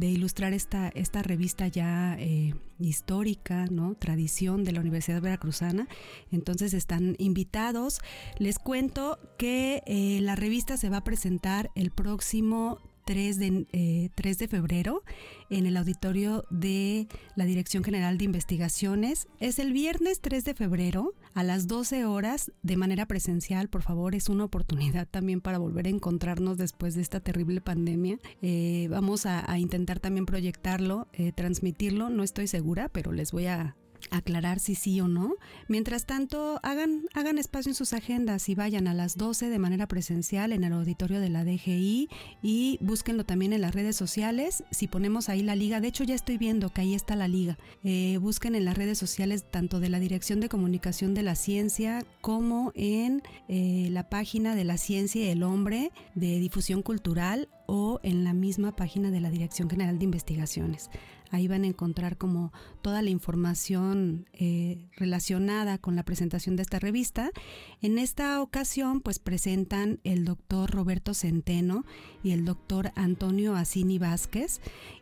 ilustrar 0.00 0.52
esta, 0.52 0.88
esta 0.90 1.22
revista 1.22 1.66
ya 1.66 2.16
eh, 2.18 2.54
histórica, 2.78 3.66
¿no? 3.66 3.94
Tradición 3.94 4.64
de 4.64 4.72
la 4.72 4.80
Universidad 4.80 5.20
Veracruzana. 5.20 5.88
Entonces 6.30 6.72
están 6.74 7.16
invitados. 7.18 8.00
Les 8.38 8.58
cuento 8.58 9.18
que 9.36 9.82
eh, 9.86 10.20
la 10.22 10.36
revista 10.36 10.76
se 10.76 10.88
va 10.88 10.98
a 10.98 11.04
presentar 11.04 11.70
el 11.74 11.90
próximo 11.90 12.78
3 13.10 13.38
de, 13.40 14.10
3 14.14 14.38
de 14.38 14.46
febrero 14.46 15.02
en 15.50 15.66
el 15.66 15.76
auditorio 15.76 16.44
de 16.48 17.08
la 17.34 17.44
Dirección 17.44 17.82
General 17.82 18.16
de 18.18 18.24
Investigaciones. 18.24 19.26
Es 19.40 19.58
el 19.58 19.72
viernes 19.72 20.20
3 20.20 20.44
de 20.44 20.54
febrero 20.54 21.14
a 21.34 21.42
las 21.42 21.66
12 21.66 22.04
horas 22.04 22.52
de 22.62 22.76
manera 22.76 23.06
presencial. 23.06 23.68
Por 23.68 23.82
favor, 23.82 24.14
es 24.14 24.28
una 24.28 24.44
oportunidad 24.44 25.08
también 25.08 25.40
para 25.40 25.58
volver 25.58 25.86
a 25.86 25.90
encontrarnos 25.90 26.56
después 26.56 26.94
de 26.94 27.02
esta 27.02 27.18
terrible 27.18 27.60
pandemia. 27.60 28.20
Eh, 28.42 28.86
vamos 28.92 29.26
a, 29.26 29.58
intentar 29.58 29.98
también 29.98 30.24
proyectarlo, 30.24 31.08
eh, 31.12 31.32
transmitirlo. 31.32 32.10
No 32.10 32.22
estoy 32.22 32.46
segura, 32.46 32.88
pero 32.90 33.10
les 33.10 33.32
voy 33.32 33.46
a 33.46 33.74
aclarar 34.10 34.60
si 34.60 34.74
sí 34.74 35.00
o 35.00 35.08
no. 35.08 35.34
Mientras 35.68 36.06
tanto, 36.06 36.60
hagan, 36.62 37.02
hagan 37.14 37.38
espacio 37.38 37.70
en 37.70 37.74
sus 37.74 37.92
agendas 37.92 38.48
y 38.48 38.54
vayan 38.54 38.88
a 38.88 38.94
las 38.94 39.16
12 39.16 39.48
de 39.48 39.58
manera 39.58 39.86
presencial 39.86 40.52
en 40.52 40.64
el 40.64 40.72
auditorio 40.72 41.20
de 41.20 41.28
la 41.28 41.44
DGI 41.44 42.08
y 42.42 42.78
búsquenlo 42.80 43.24
también 43.24 43.52
en 43.52 43.60
las 43.60 43.74
redes 43.74 43.96
sociales. 43.96 44.64
Si 44.70 44.86
ponemos 44.86 45.28
ahí 45.28 45.42
la 45.42 45.56
liga, 45.56 45.80
de 45.80 45.88
hecho 45.88 46.04
ya 46.04 46.14
estoy 46.14 46.38
viendo 46.38 46.70
que 46.70 46.82
ahí 46.82 46.94
está 46.94 47.16
la 47.16 47.28
liga. 47.28 47.58
Eh, 47.84 48.18
busquen 48.20 48.54
en 48.54 48.64
las 48.64 48.76
redes 48.76 48.98
sociales 48.98 49.44
tanto 49.50 49.80
de 49.80 49.88
la 49.88 50.00
Dirección 50.00 50.40
de 50.40 50.48
Comunicación 50.48 51.14
de 51.14 51.22
la 51.22 51.34
Ciencia 51.34 52.04
como 52.20 52.72
en 52.74 53.22
eh, 53.48 53.88
la 53.90 54.08
página 54.08 54.54
de 54.54 54.64
la 54.64 54.78
Ciencia 54.78 55.24
y 55.24 55.28
el 55.28 55.42
Hombre 55.42 55.92
de 56.14 56.38
Difusión 56.38 56.82
Cultural 56.82 57.48
o 57.66 58.00
en 58.02 58.24
la 58.24 58.32
misma 58.32 58.74
página 58.74 59.10
de 59.10 59.20
la 59.20 59.30
Dirección 59.30 59.70
General 59.70 59.98
de 59.98 60.04
Investigaciones. 60.04 60.90
Ahí 61.30 61.48
van 61.48 61.64
a 61.64 61.68
encontrar 61.68 62.16
como 62.16 62.52
toda 62.82 63.02
la 63.02 63.10
información 63.10 64.26
eh, 64.32 64.88
relacionada 64.96 65.78
con 65.78 65.96
la 65.96 66.02
presentación 66.02 66.56
de 66.56 66.62
esta 66.62 66.78
revista. 66.78 67.30
En 67.82 67.98
esta 67.98 68.42
ocasión, 68.42 69.00
pues 69.00 69.18
presentan 69.18 70.00
el 70.04 70.24
doctor 70.24 70.70
Roberto 70.70 71.14
Centeno 71.14 71.84
y 72.22 72.32
el 72.32 72.44
doctor 72.44 72.92
Antonio 72.96 73.54
Asini 73.54 73.98
Vázquez 73.98 74.60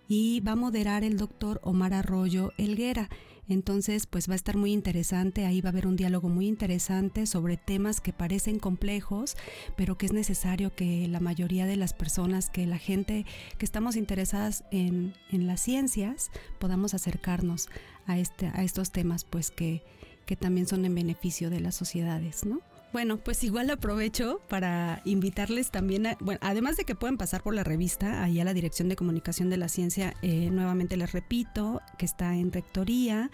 y 0.09 0.41
va 0.41 0.53
a 0.53 0.57
moderar 0.57 1.05
el 1.05 1.17
doctor 1.17 1.61
Omar 1.63 1.95
Arroyo 1.95 2.53
Elguera. 2.59 3.09
Entonces, 3.49 4.07
pues 4.07 4.29
va 4.29 4.35
a 4.35 4.37
estar 4.37 4.57
muy 4.57 4.73
interesante, 4.73 5.47
ahí 5.47 5.61
va 5.61 5.69
a 5.69 5.73
haber 5.73 5.87
un 5.87 5.97
diálogo 5.97 6.29
muy 6.29 6.47
interesante 6.47 7.27
sobre 7.27 7.57
temas 7.57 8.01
que 8.01 8.13
parecen 8.13 8.59
complejos, 8.59 9.37
pero 9.77 9.97
que 9.97 10.07
es 10.07 10.13
necesario 10.13 10.75
que 10.75 11.09
la 11.09 11.21
mayoría 11.21 11.67
de 11.67 11.77
las 11.77 11.95
personas, 11.95 12.51
que 12.51 12.67
la 12.67 12.79
gente 12.79 13.25
que 13.57 13.65
estamos 13.65 13.97
interesadas 13.97 14.65
en, 14.71 15.15
las 15.31 15.61
ciencias, 15.61 16.31
podamos 16.59 16.95
acercarnos 16.95 17.69
a, 18.07 18.19
este, 18.19 18.49
a 18.49 18.65
estos 18.65 18.91
temas, 18.91 19.25
pues 19.25 19.51
que, 19.51 19.83
que 20.27 20.37
también 20.37 20.67
son 20.67 20.85
en 20.85 20.95
beneficio 20.95 21.49
de 21.49 21.61
las 21.61 21.75
sociedades, 21.75 22.45
¿no? 22.45 22.61
Bueno, 22.91 23.19
pues 23.19 23.45
igual 23.45 23.69
aprovecho 23.69 24.41
para 24.49 25.03
invitarles 25.05 25.71
también, 25.71 26.07
a, 26.07 26.17
bueno, 26.21 26.41
además 26.43 26.79
de 26.79 26.85
que 26.85 26.95
pueden 26.95 27.19
pasar 27.19 27.43
por 27.43 27.55
la 27.55 27.63
revista, 27.63 28.25
ahí 28.25 28.41
a 28.41 28.45
la 28.45 28.55
Dirección 28.55 28.89
de 28.89 28.97
Comunicación 28.97 29.51
de 29.51 29.59
la 29.59 29.69
Ciencia, 29.69 30.15
eh, 30.23 30.49
nuevamente 30.51 30.97
les 30.97 31.13
repito, 31.13 31.83
que 31.99 32.07
está 32.07 32.35
en 32.35 32.51
Rectoría, 32.51 33.31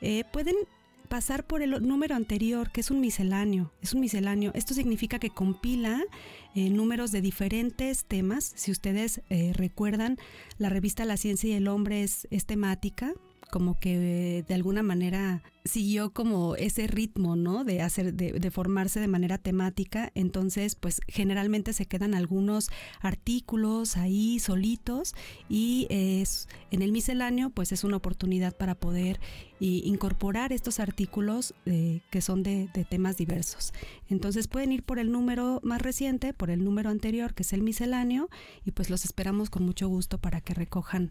eh, 0.00 0.24
pueden 0.32 0.56
pasar 1.08 1.46
por 1.46 1.60
el 1.60 1.86
número 1.86 2.16
anterior, 2.16 2.70
que 2.72 2.80
es 2.80 2.90
un 2.90 3.00
misceláneo, 3.00 3.70
es 3.82 3.92
un 3.92 4.00
misceláneo. 4.00 4.50
Esto 4.54 4.72
significa 4.72 5.18
que 5.18 5.28
compila 5.30 6.02
eh, 6.54 6.70
números 6.70 7.12
de 7.12 7.20
diferentes 7.20 8.06
temas. 8.06 8.52
Si 8.56 8.70
ustedes 8.72 9.20
recuerdan, 9.52 10.16
la 10.58 10.70
revista 10.70 11.04
La 11.04 11.16
Ciencia 11.18 11.50
y 11.50 11.52
el 11.52 11.68
Hombre 11.68 12.02
es, 12.02 12.26
es 12.30 12.46
temática, 12.46 13.12
como 13.52 13.78
que 13.78 14.44
de 14.48 14.54
alguna 14.54 14.82
manera 14.82 15.42
siguió 15.66 16.10
como 16.10 16.56
ese 16.56 16.86
ritmo, 16.86 17.36
¿no? 17.36 17.64
De 17.64 17.82
hacer, 17.82 18.14
de, 18.14 18.50
formarse 18.50 19.00
de 19.00 19.08
manera 19.08 19.38
temática. 19.38 20.10
Entonces, 20.14 20.74
pues 20.74 21.00
generalmente 21.08 21.72
se 21.72 21.86
quedan 21.86 22.14
algunos 22.14 22.70
artículos 23.00 23.96
ahí 23.96 24.38
solitos 24.38 25.14
y 25.48 25.86
es 25.90 26.48
en 26.70 26.82
el 26.82 26.92
misceláneo, 26.92 27.50
pues 27.50 27.72
es 27.72 27.84
una 27.84 27.96
oportunidad 27.96 28.56
para 28.56 28.74
poder 28.74 29.20
incorporar 29.58 30.52
estos 30.52 30.80
artículos 30.80 31.54
eh, 31.64 32.00
que 32.10 32.20
son 32.20 32.42
de, 32.42 32.68
temas 32.88 33.16
diversos. 33.16 33.72
Entonces 34.08 34.48
pueden 34.48 34.72
ir 34.72 34.82
por 34.82 34.98
el 34.98 35.10
número 35.10 35.60
más 35.62 35.80
reciente, 35.80 36.34
por 36.34 36.50
el 36.50 36.62
número 36.62 36.90
anterior, 36.90 37.34
que 37.34 37.42
es 37.42 37.52
el 37.52 37.62
misceláneo, 37.62 38.28
y 38.64 38.72
pues 38.72 38.90
los 38.90 39.04
esperamos 39.04 39.50
con 39.50 39.64
mucho 39.64 39.88
gusto 39.88 40.18
para 40.18 40.40
que 40.40 40.54
recojan 40.54 41.10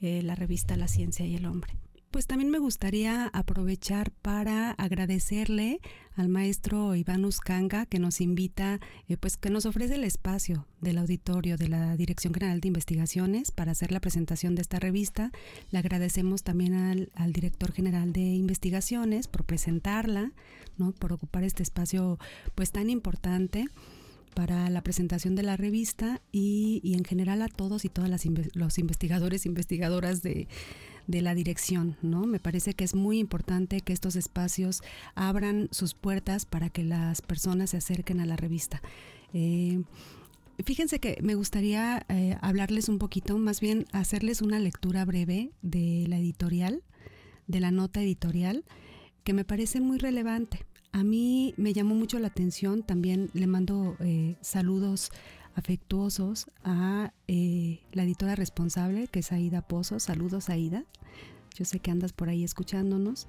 eh, 0.00 0.22
la 0.22 0.34
revista 0.34 0.76
La 0.76 0.88
Ciencia 0.88 1.24
y 1.26 1.36
el 1.36 1.46
Hombre 1.46 1.85
pues 2.10 2.26
también 2.26 2.50
me 2.50 2.58
gustaría 2.58 3.26
aprovechar 3.28 4.10
para 4.10 4.70
agradecerle 4.72 5.80
al 6.14 6.28
maestro 6.28 6.94
Iván 6.94 7.24
Uscanga 7.24 7.84
que 7.84 7.98
nos 7.98 8.20
invita, 8.20 8.80
eh, 9.08 9.16
pues 9.16 9.36
que 9.36 9.50
nos 9.50 9.66
ofrece 9.66 9.96
el 9.96 10.04
espacio 10.04 10.66
del 10.80 10.98
auditorio 10.98 11.56
de 11.56 11.68
la 11.68 11.96
Dirección 11.96 12.32
General 12.32 12.60
de 12.60 12.68
Investigaciones 12.68 13.50
para 13.50 13.72
hacer 13.72 13.92
la 13.92 14.00
presentación 14.00 14.54
de 14.54 14.62
esta 14.62 14.78
revista. 14.78 15.30
Le 15.70 15.78
agradecemos 15.78 16.42
también 16.42 16.74
al, 16.74 17.32
director 17.32 17.72
general 17.72 18.12
de 18.12 18.22
Investigaciones 18.22 19.28
por 19.28 19.44
presentarla, 19.44 20.32
¿no? 20.78 20.92
por 20.92 21.12
ocupar 21.12 21.44
este 21.44 21.62
espacio 21.62 22.18
pues 22.54 22.72
tan 22.72 22.88
importante 22.88 23.66
para 24.34 24.68
la 24.70 24.82
presentación 24.82 25.34
de 25.34 25.42
la 25.42 25.56
revista 25.56 26.20
y, 26.30 26.80
y 26.82 26.94
en 26.94 27.04
general 27.04 27.42
a 27.42 27.48
todos 27.48 27.84
y 27.84 27.88
todas 27.88 28.10
las 28.10 28.26
inve- 28.26 28.50
los 28.52 28.78
investigadores 28.78 29.46
investigadoras 29.46 30.22
de, 30.22 30.46
de 31.06 31.22
la 31.22 31.34
dirección, 31.34 31.96
¿no? 32.02 32.26
Me 32.26 32.38
parece 32.38 32.74
que 32.74 32.84
es 32.84 32.94
muy 32.94 33.18
importante 33.18 33.80
que 33.80 33.92
estos 33.92 34.16
espacios 34.16 34.82
abran 35.14 35.68
sus 35.70 35.94
puertas 35.94 36.46
para 36.46 36.70
que 36.70 36.82
las 36.82 37.22
personas 37.22 37.70
se 37.70 37.76
acerquen 37.76 38.20
a 38.20 38.26
la 38.26 38.36
revista. 38.36 38.82
Eh, 39.32 39.82
fíjense 40.64 40.98
que 40.98 41.18
me 41.22 41.34
gustaría 41.34 42.04
eh, 42.08 42.36
hablarles 42.40 42.88
un 42.88 42.98
poquito, 42.98 43.38
más 43.38 43.60
bien 43.60 43.86
hacerles 43.92 44.42
una 44.42 44.58
lectura 44.58 45.04
breve 45.04 45.50
de 45.62 46.06
la 46.08 46.18
editorial, 46.18 46.82
de 47.46 47.60
la 47.60 47.70
nota 47.70 48.02
editorial, 48.02 48.64
que 49.24 49.32
me 49.32 49.44
parece 49.44 49.80
muy 49.80 49.98
relevante. 49.98 50.64
A 50.92 51.04
mí 51.04 51.52
me 51.56 51.72
llamó 51.72 51.94
mucho 51.94 52.18
la 52.18 52.28
atención, 52.28 52.82
también 52.82 53.28
le 53.34 53.46
mando 53.46 53.96
eh, 54.00 54.36
saludos 54.40 55.10
afectuosos 55.56 56.46
a 56.62 57.12
eh, 57.26 57.80
la 57.92 58.04
editora 58.04 58.36
responsable, 58.36 59.08
que 59.08 59.20
es 59.20 59.32
Aida 59.32 59.62
Pozo. 59.62 59.98
Saludos, 59.98 60.50
Aida. 60.50 60.84
Yo 61.56 61.64
sé 61.64 61.80
que 61.80 61.90
andas 61.90 62.12
por 62.12 62.28
ahí 62.28 62.44
escuchándonos. 62.44 63.26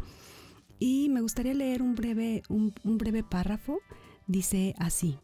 Y 0.77 1.10
me 1.10 1.22
gustaría 1.22 1.53
leer 1.53 1.81
un 1.81 1.96
breve, 1.96 2.43
un, 2.50 2.74
un 2.84 2.98
breve 2.98 3.24
párrafo. 3.24 3.79
Dice 4.27 4.75
así. 4.77 5.17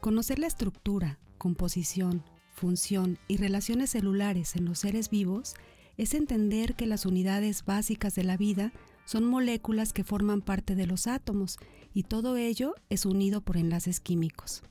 Conocer 0.00 0.38
la 0.38 0.46
estructura, 0.46 1.18
composición, 1.38 2.24
función 2.54 3.18
y 3.28 3.36
relaciones 3.36 3.90
celulares 3.90 4.56
en 4.56 4.64
los 4.64 4.80
seres 4.80 5.10
vivos 5.10 5.54
es 5.98 6.14
entender 6.14 6.74
que 6.74 6.86
las 6.86 7.04
unidades 7.06 7.64
básicas 7.64 8.14
de 8.14 8.24
la 8.24 8.36
vida 8.36 8.72
son 9.04 9.24
moléculas 9.24 9.92
que 9.92 10.04
forman 10.04 10.40
parte 10.40 10.74
de 10.74 10.86
los 10.86 11.06
átomos 11.06 11.58
y 11.92 12.04
todo 12.04 12.36
ello 12.36 12.74
es 12.88 13.04
unido 13.04 13.42
por 13.42 13.58
enlaces 13.58 14.00
químicos. 14.00 14.62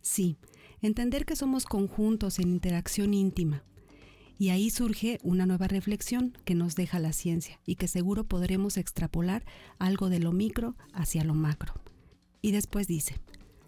Sí, 0.00 0.38
entender 0.82 1.24
que 1.24 1.36
somos 1.36 1.64
conjuntos 1.64 2.38
en 2.38 2.48
interacción 2.48 3.14
íntima. 3.14 3.64
Y 4.38 4.50
ahí 4.50 4.70
surge 4.70 5.18
una 5.22 5.46
nueva 5.46 5.66
reflexión 5.66 6.36
que 6.44 6.54
nos 6.54 6.74
deja 6.74 6.98
la 6.98 7.12
ciencia 7.12 7.58
y 7.64 7.76
que 7.76 7.88
seguro 7.88 8.24
podremos 8.24 8.76
extrapolar 8.76 9.44
algo 9.78 10.10
de 10.10 10.20
lo 10.20 10.32
micro 10.32 10.76
hacia 10.92 11.24
lo 11.24 11.34
macro. 11.34 11.74
Y 12.42 12.52
después 12.52 12.86
dice, 12.86 13.16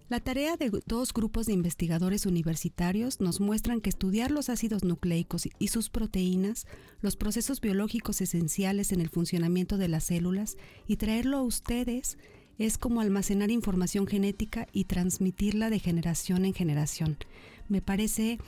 la 0.08 0.20
tarea 0.20 0.56
de 0.56 0.70
dos 0.86 1.12
grupos 1.12 1.44
de 1.44 1.52
investigadores 1.52 2.24
universitarios 2.24 3.20
nos 3.20 3.40
muestran 3.40 3.82
que 3.82 3.90
estudiar 3.90 4.30
los 4.30 4.48
ácidos 4.48 4.82
nucleicos 4.82 5.48
y 5.58 5.68
sus 5.68 5.90
proteínas, 5.90 6.66
los 7.02 7.16
procesos 7.16 7.60
biológicos 7.60 8.22
esenciales 8.22 8.92
en 8.92 9.02
el 9.02 9.10
funcionamiento 9.10 9.76
de 9.76 9.88
las 9.88 10.04
células 10.04 10.56
y 10.86 10.96
traerlo 10.96 11.36
a 11.36 11.42
ustedes 11.42 12.16
es 12.58 12.78
como 12.78 13.00
almacenar 13.00 13.50
información 13.50 14.06
genética 14.06 14.66
y 14.72 14.84
transmitirla 14.84 15.70
de 15.70 15.78
generación 15.78 16.44
en 16.44 16.54
generación. 16.54 17.16
Me 17.68 17.80
parece 17.80 18.38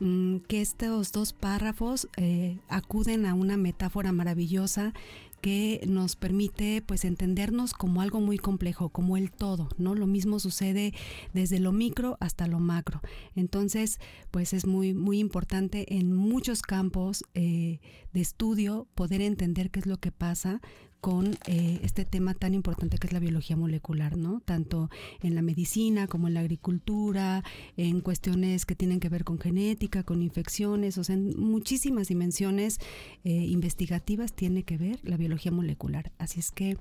mm, 0.00 0.38
que 0.48 0.60
estos 0.60 1.12
dos 1.12 1.32
párrafos 1.32 2.08
eh, 2.16 2.58
acuden 2.68 3.26
a 3.26 3.34
una 3.34 3.56
metáfora 3.56 4.12
maravillosa 4.12 4.92
que 5.40 5.80
nos 5.86 6.16
permite 6.16 6.82
pues 6.82 7.04
entendernos 7.04 7.72
como 7.72 8.02
algo 8.02 8.20
muy 8.20 8.36
complejo, 8.36 8.90
como 8.90 9.16
el 9.16 9.30
todo, 9.30 9.68
¿no? 9.78 9.94
Lo 9.94 10.06
mismo 10.06 10.38
sucede 10.38 10.92
desde 11.32 11.60
lo 11.60 11.72
micro 11.72 12.16
hasta 12.20 12.46
lo 12.46 12.60
macro. 12.60 13.00
Entonces, 13.34 14.00
pues 14.30 14.52
es 14.52 14.66
muy, 14.66 14.92
muy 14.92 15.18
importante 15.18 15.96
en 15.96 16.12
muchos 16.12 16.62
campos 16.62 17.24
eh, 17.34 17.80
de 18.12 18.20
estudio 18.20 18.86
poder 18.94 19.22
entender 19.22 19.70
qué 19.70 19.80
es 19.80 19.86
lo 19.86 19.96
que 19.96 20.12
pasa 20.12 20.60
con 21.00 21.36
eh, 21.46 21.80
este 21.82 22.04
tema 22.04 22.34
tan 22.34 22.54
importante 22.54 22.98
que 22.98 23.06
es 23.06 23.12
la 23.12 23.20
biología 23.20 23.56
molecular, 23.56 24.16
¿no? 24.16 24.40
Tanto 24.44 24.90
en 25.22 25.34
la 25.34 25.42
medicina 25.42 26.06
como 26.06 26.28
en 26.28 26.34
la 26.34 26.40
agricultura, 26.40 27.42
en 27.76 28.00
cuestiones 28.00 28.66
que 28.66 28.74
tienen 28.74 29.00
que 29.00 29.08
ver 29.08 29.24
con 29.24 29.38
genética, 29.38 30.02
con 30.02 30.22
infecciones, 30.22 30.98
o 30.98 31.04
sea, 31.04 31.14
en 31.16 31.38
muchísimas 31.38 32.08
dimensiones 32.08 32.78
eh, 33.24 33.30
investigativas 33.30 34.32
tiene 34.34 34.62
que 34.62 34.76
ver 34.76 35.00
la 35.02 35.16
biología 35.16 35.52
molecular. 35.52 36.12
Así 36.18 36.40
es 36.40 36.50
que, 36.50 36.76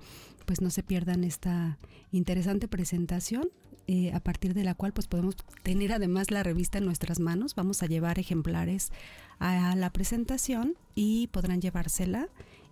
pues 0.45 0.61
no 0.61 0.69
se 0.69 0.83
pierdan 0.83 1.23
esta 1.23 1.77
interesante 2.11 2.67
presentación. 2.67 3.49
eh, 3.91 4.11
a 4.13 4.19
partir 4.19 4.53
de 4.53 4.63
la 4.63 4.75
cual 4.75 4.93
pues 4.93 5.07
podemos 5.07 5.35
tener 5.63 5.91
además 5.93 6.29
la 6.29 6.43
revista 6.43 6.77
en 6.77 6.85
nuestras 6.85 7.19
manos. 7.19 7.55
Vamos 7.55 7.81
a 7.81 7.87
llevar 7.87 8.19
ejemplares 8.19 8.91
a 9.39 9.75
la 9.75 9.89
presentación 9.91 10.75
y 10.93 11.25
podrán 11.27 11.59
llevársela 11.59 12.29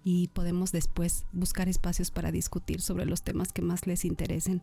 y 0.08 0.30
podemos 0.30 0.72
después 0.72 1.26
buscar 1.34 1.68
espacios 1.68 2.12
para 2.12 2.32
discutir 2.32 2.80
sobre 2.80 3.06
los 3.06 3.24
temas 3.24 3.52
que 3.52 3.62
más 3.62 3.88
les 3.88 4.06
interesen. 4.06 4.62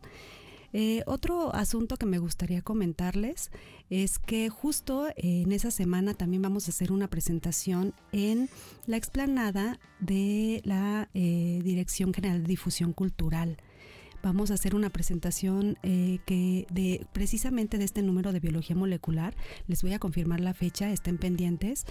Eh, 0.72 1.02
otro 1.04 1.54
asunto 1.54 1.98
que 1.98 2.06
me 2.06 2.16
gustaría 2.16 2.62
comentarles 2.62 3.50
es 3.90 4.18
que 4.18 4.48
justo 4.48 5.06
en 5.18 5.52
esa 5.52 5.70
semana 5.70 6.14
también 6.14 6.40
vamos 6.40 6.66
a 6.66 6.70
hacer 6.70 6.92
una 6.92 7.08
presentación 7.08 7.92
en 8.10 8.48
la 8.86 8.96
explanada 8.96 9.78
de 10.00 10.62
la 10.64 11.10
eh, 11.12 11.60
Dirección 11.62 12.14
General 12.14 12.40
de 12.40 12.48
Difusión 12.48 12.94
Cultural. 12.94 13.58
Vamos 14.22 14.50
a 14.50 14.54
hacer 14.54 14.74
una 14.74 14.88
presentación 14.88 15.76
eh, 15.82 16.20
que 16.24 16.66
de 16.72 17.06
precisamente 17.12 17.76
de 17.76 17.84
este 17.84 18.00
número 18.00 18.32
de 18.32 18.40
biología 18.40 18.74
molecular. 18.74 19.36
Les 19.66 19.82
voy 19.82 19.92
a 19.92 19.98
confirmar 19.98 20.40
la 20.40 20.54
fecha, 20.54 20.90
estén 20.90 21.18
pendientes. 21.18 21.84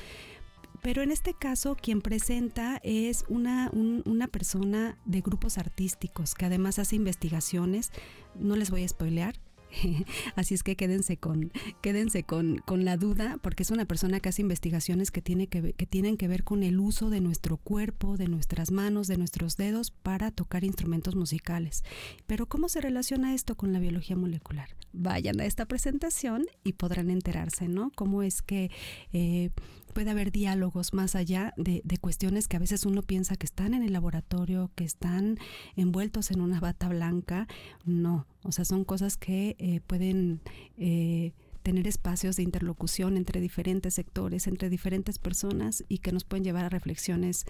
Pero 0.83 1.01
en 1.01 1.11
este 1.11 1.33
caso 1.33 1.75
quien 1.81 2.01
presenta 2.01 2.79
es 2.83 3.25
una, 3.29 3.69
un- 3.73 4.03
una 4.05 4.27
persona 4.27 4.97
de 5.05 5.21
grupos 5.21 5.57
artísticos 5.57 6.35
que 6.35 6.45
además 6.45 6.77
hace 6.77 6.95
investigaciones. 6.97 7.91
No 8.37 8.55
les 8.55 8.69
voy 8.69 8.83
a 8.83 8.87
spoilear. 8.87 9.39
Así 10.35 10.53
es 10.53 10.61
que 10.61 10.75
quédense 10.75 11.17
con, 11.17 11.51
quédense 11.81 12.23
con, 12.23 12.57
con 12.59 12.85
la 12.85 12.95
duda, 12.95 13.39
porque 13.41 13.63
es 13.63 13.71
una 13.71 13.85
persona 13.85 14.19
que 14.19 14.29
hace 14.29 14.43
investigaciones 14.43 15.09
que, 15.09 15.23
tiene 15.23 15.47
que, 15.47 15.73
que 15.73 15.87
tienen 15.87 16.15
que 16.15 16.27
ver 16.27 16.43
con 16.43 16.61
el 16.61 16.79
uso 16.79 17.09
de 17.09 17.21
nuestro 17.21 17.57
cuerpo, 17.57 18.15
de 18.15 18.27
nuestras 18.27 18.69
manos, 18.69 19.07
de 19.07 19.17
nuestros 19.17 19.57
dedos 19.57 19.89
para 19.89 20.29
tocar 20.29 20.63
instrumentos 20.63 21.15
musicales. 21.15 21.83
Pero 22.27 22.45
¿cómo 22.45 22.69
se 22.69 22.81
relaciona 22.81 23.33
esto 23.33 23.55
con 23.55 23.73
la 23.73 23.79
biología 23.79 24.15
molecular? 24.15 24.69
Vayan 24.91 25.39
a 25.41 25.45
esta 25.45 25.65
presentación 25.65 26.45
y 26.63 26.73
podrán 26.73 27.09
enterarse, 27.09 27.67
¿no? 27.67 27.91
Cómo 27.95 28.21
es 28.21 28.43
que 28.43 28.69
eh, 29.11 29.49
puede 29.93 30.11
haber 30.11 30.31
diálogos 30.31 30.93
más 30.93 31.15
allá 31.15 31.53
de, 31.57 31.81
de 31.85 31.97
cuestiones 31.97 32.47
que 32.47 32.57
a 32.57 32.59
veces 32.59 32.85
uno 32.85 33.03
piensa 33.03 33.35
que 33.35 33.45
están 33.45 33.73
en 33.73 33.83
el 33.83 33.93
laboratorio, 33.93 34.71
que 34.75 34.83
están 34.83 35.37
envueltos 35.75 36.31
en 36.31 36.41
una 36.41 36.59
bata 36.59 36.89
blanca. 36.89 37.47
No, 37.85 38.25
o 38.43 38.51
sea, 38.51 38.65
son 38.65 38.83
cosas 38.83 39.17
que 39.17 39.55
eh, 39.59 39.81
pueden 39.85 40.41
eh, 40.77 41.33
tener 41.63 41.87
espacios 41.87 42.35
de 42.35 42.43
interlocución 42.43 43.15
entre 43.17 43.39
diferentes 43.39 43.93
sectores, 43.93 44.47
entre 44.47 44.69
diferentes 44.69 45.17
personas 45.19 45.83
y 45.87 45.99
que 45.99 46.11
nos 46.11 46.25
pueden 46.25 46.43
llevar 46.43 46.65
a 46.65 46.69
reflexiones 46.69 47.45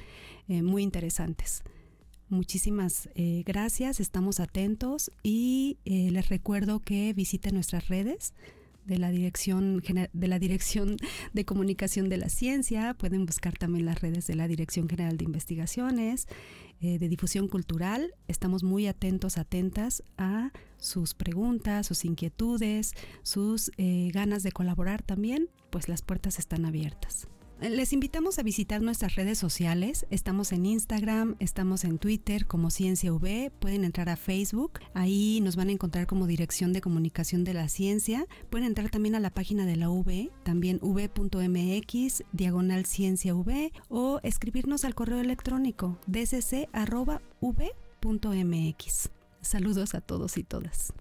eh, 0.47 0.61
muy 0.61 0.83
interesantes. 0.83 1.63
Muchísimas 2.29 3.09
gracias, 3.45 3.99
estamos 3.99 4.39
atentos 4.39 5.11
y 5.21 5.77
les 5.83 6.29
recuerdo 6.29 6.79
que 6.79 7.13
visiten 7.13 7.53
nuestras 7.53 7.89
redes 7.89 8.33
de 8.85 8.97
la 8.97 9.11
dirección 9.11 9.81
de 10.13 10.27
la 10.27 10.39
dirección 10.39 10.97
de 11.33 11.45
comunicación 11.45 12.09
de 12.09 12.17
la 12.17 12.29
ciencia. 12.29 12.93
Pueden 12.93 13.25
buscar 13.25 13.57
también 13.57 13.85
las 13.85 14.01
redes 14.01 14.27
de 14.27 14.35
la 14.35 14.47
dirección 14.47 14.89
general 14.89 15.17
de 15.17 15.25
investigaciones 15.25 16.27
eh, 16.81 16.99
de 16.99 17.07
difusión 17.07 17.47
cultural. 17.47 18.13
Estamos 18.27 18.63
muy 18.63 18.87
atentos 18.87 19.37
atentas 19.37 20.03
a 20.17 20.51
sus 20.83 21.13
preguntas 21.13 21.87
sus 21.87 22.03
inquietudes 22.03 22.91
sus 23.23 23.71
eh, 23.77 24.09
ganas 24.13 24.43
de 24.43 24.51
colaborar 24.51 25.01
también 25.01 25.49
pues 25.69 25.87
las 25.87 26.01
puertas 26.01 26.39
están 26.39 26.65
abiertas 26.65 27.27
les 27.69 27.93
invitamos 27.93 28.39
a 28.39 28.43
visitar 28.43 28.81
nuestras 28.81 29.15
redes 29.15 29.37
sociales. 29.37 30.05
Estamos 30.09 30.51
en 30.51 30.65
Instagram, 30.65 31.35
estamos 31.39 31.85
en 31.85 31.97
Twitter 31.97 32.45
como 32.45 32.69
Ciencia 32.69 33.13
V. 33.13 33.51
Pueden 33.59 33.85
entrar 33.85 34.09
a 34.09 34.17
Facebook. 34.17 34.79
Ahí 34.93 35.39
nos 35.41 35.55
van 35.55 35.69
a 35.69 35.71
encontrar 35.71 36.05
como 36.05 36.27
Dirección 36.27 36.73
de 36.73 36.81
Comunicación 36.81 37.43
de 37.43 37.53
la 37.53 37.69
Ciencia. 37.69 38.27
Pueden 38.49 38.67
entrar 38.67 38.89
también 38.89 39.15
a 39.15 39.19
la 39.19 39.29
página 39.29 39.65
de 39.65 39.77
la 39.77 39.89
V, 39.89 40.29
también 40.43 40.79
v.mx, 40.81 42.23
diagonal 42.33 42.85
Ciencia 42.85 43.33
V, 43.33 43.71
o 43.89 44.19
escribirnos 44.23 44.83
al 44.83 44.95
correo 44.95 45.19
electrónico 45.19 45.97
dcc.v.mx. 46.07 46.69
Saludos 49.41 49.95
a 49.95 50.01
todos 50.01 50.37
y 50.37 50.43
todas. 50.43 50.93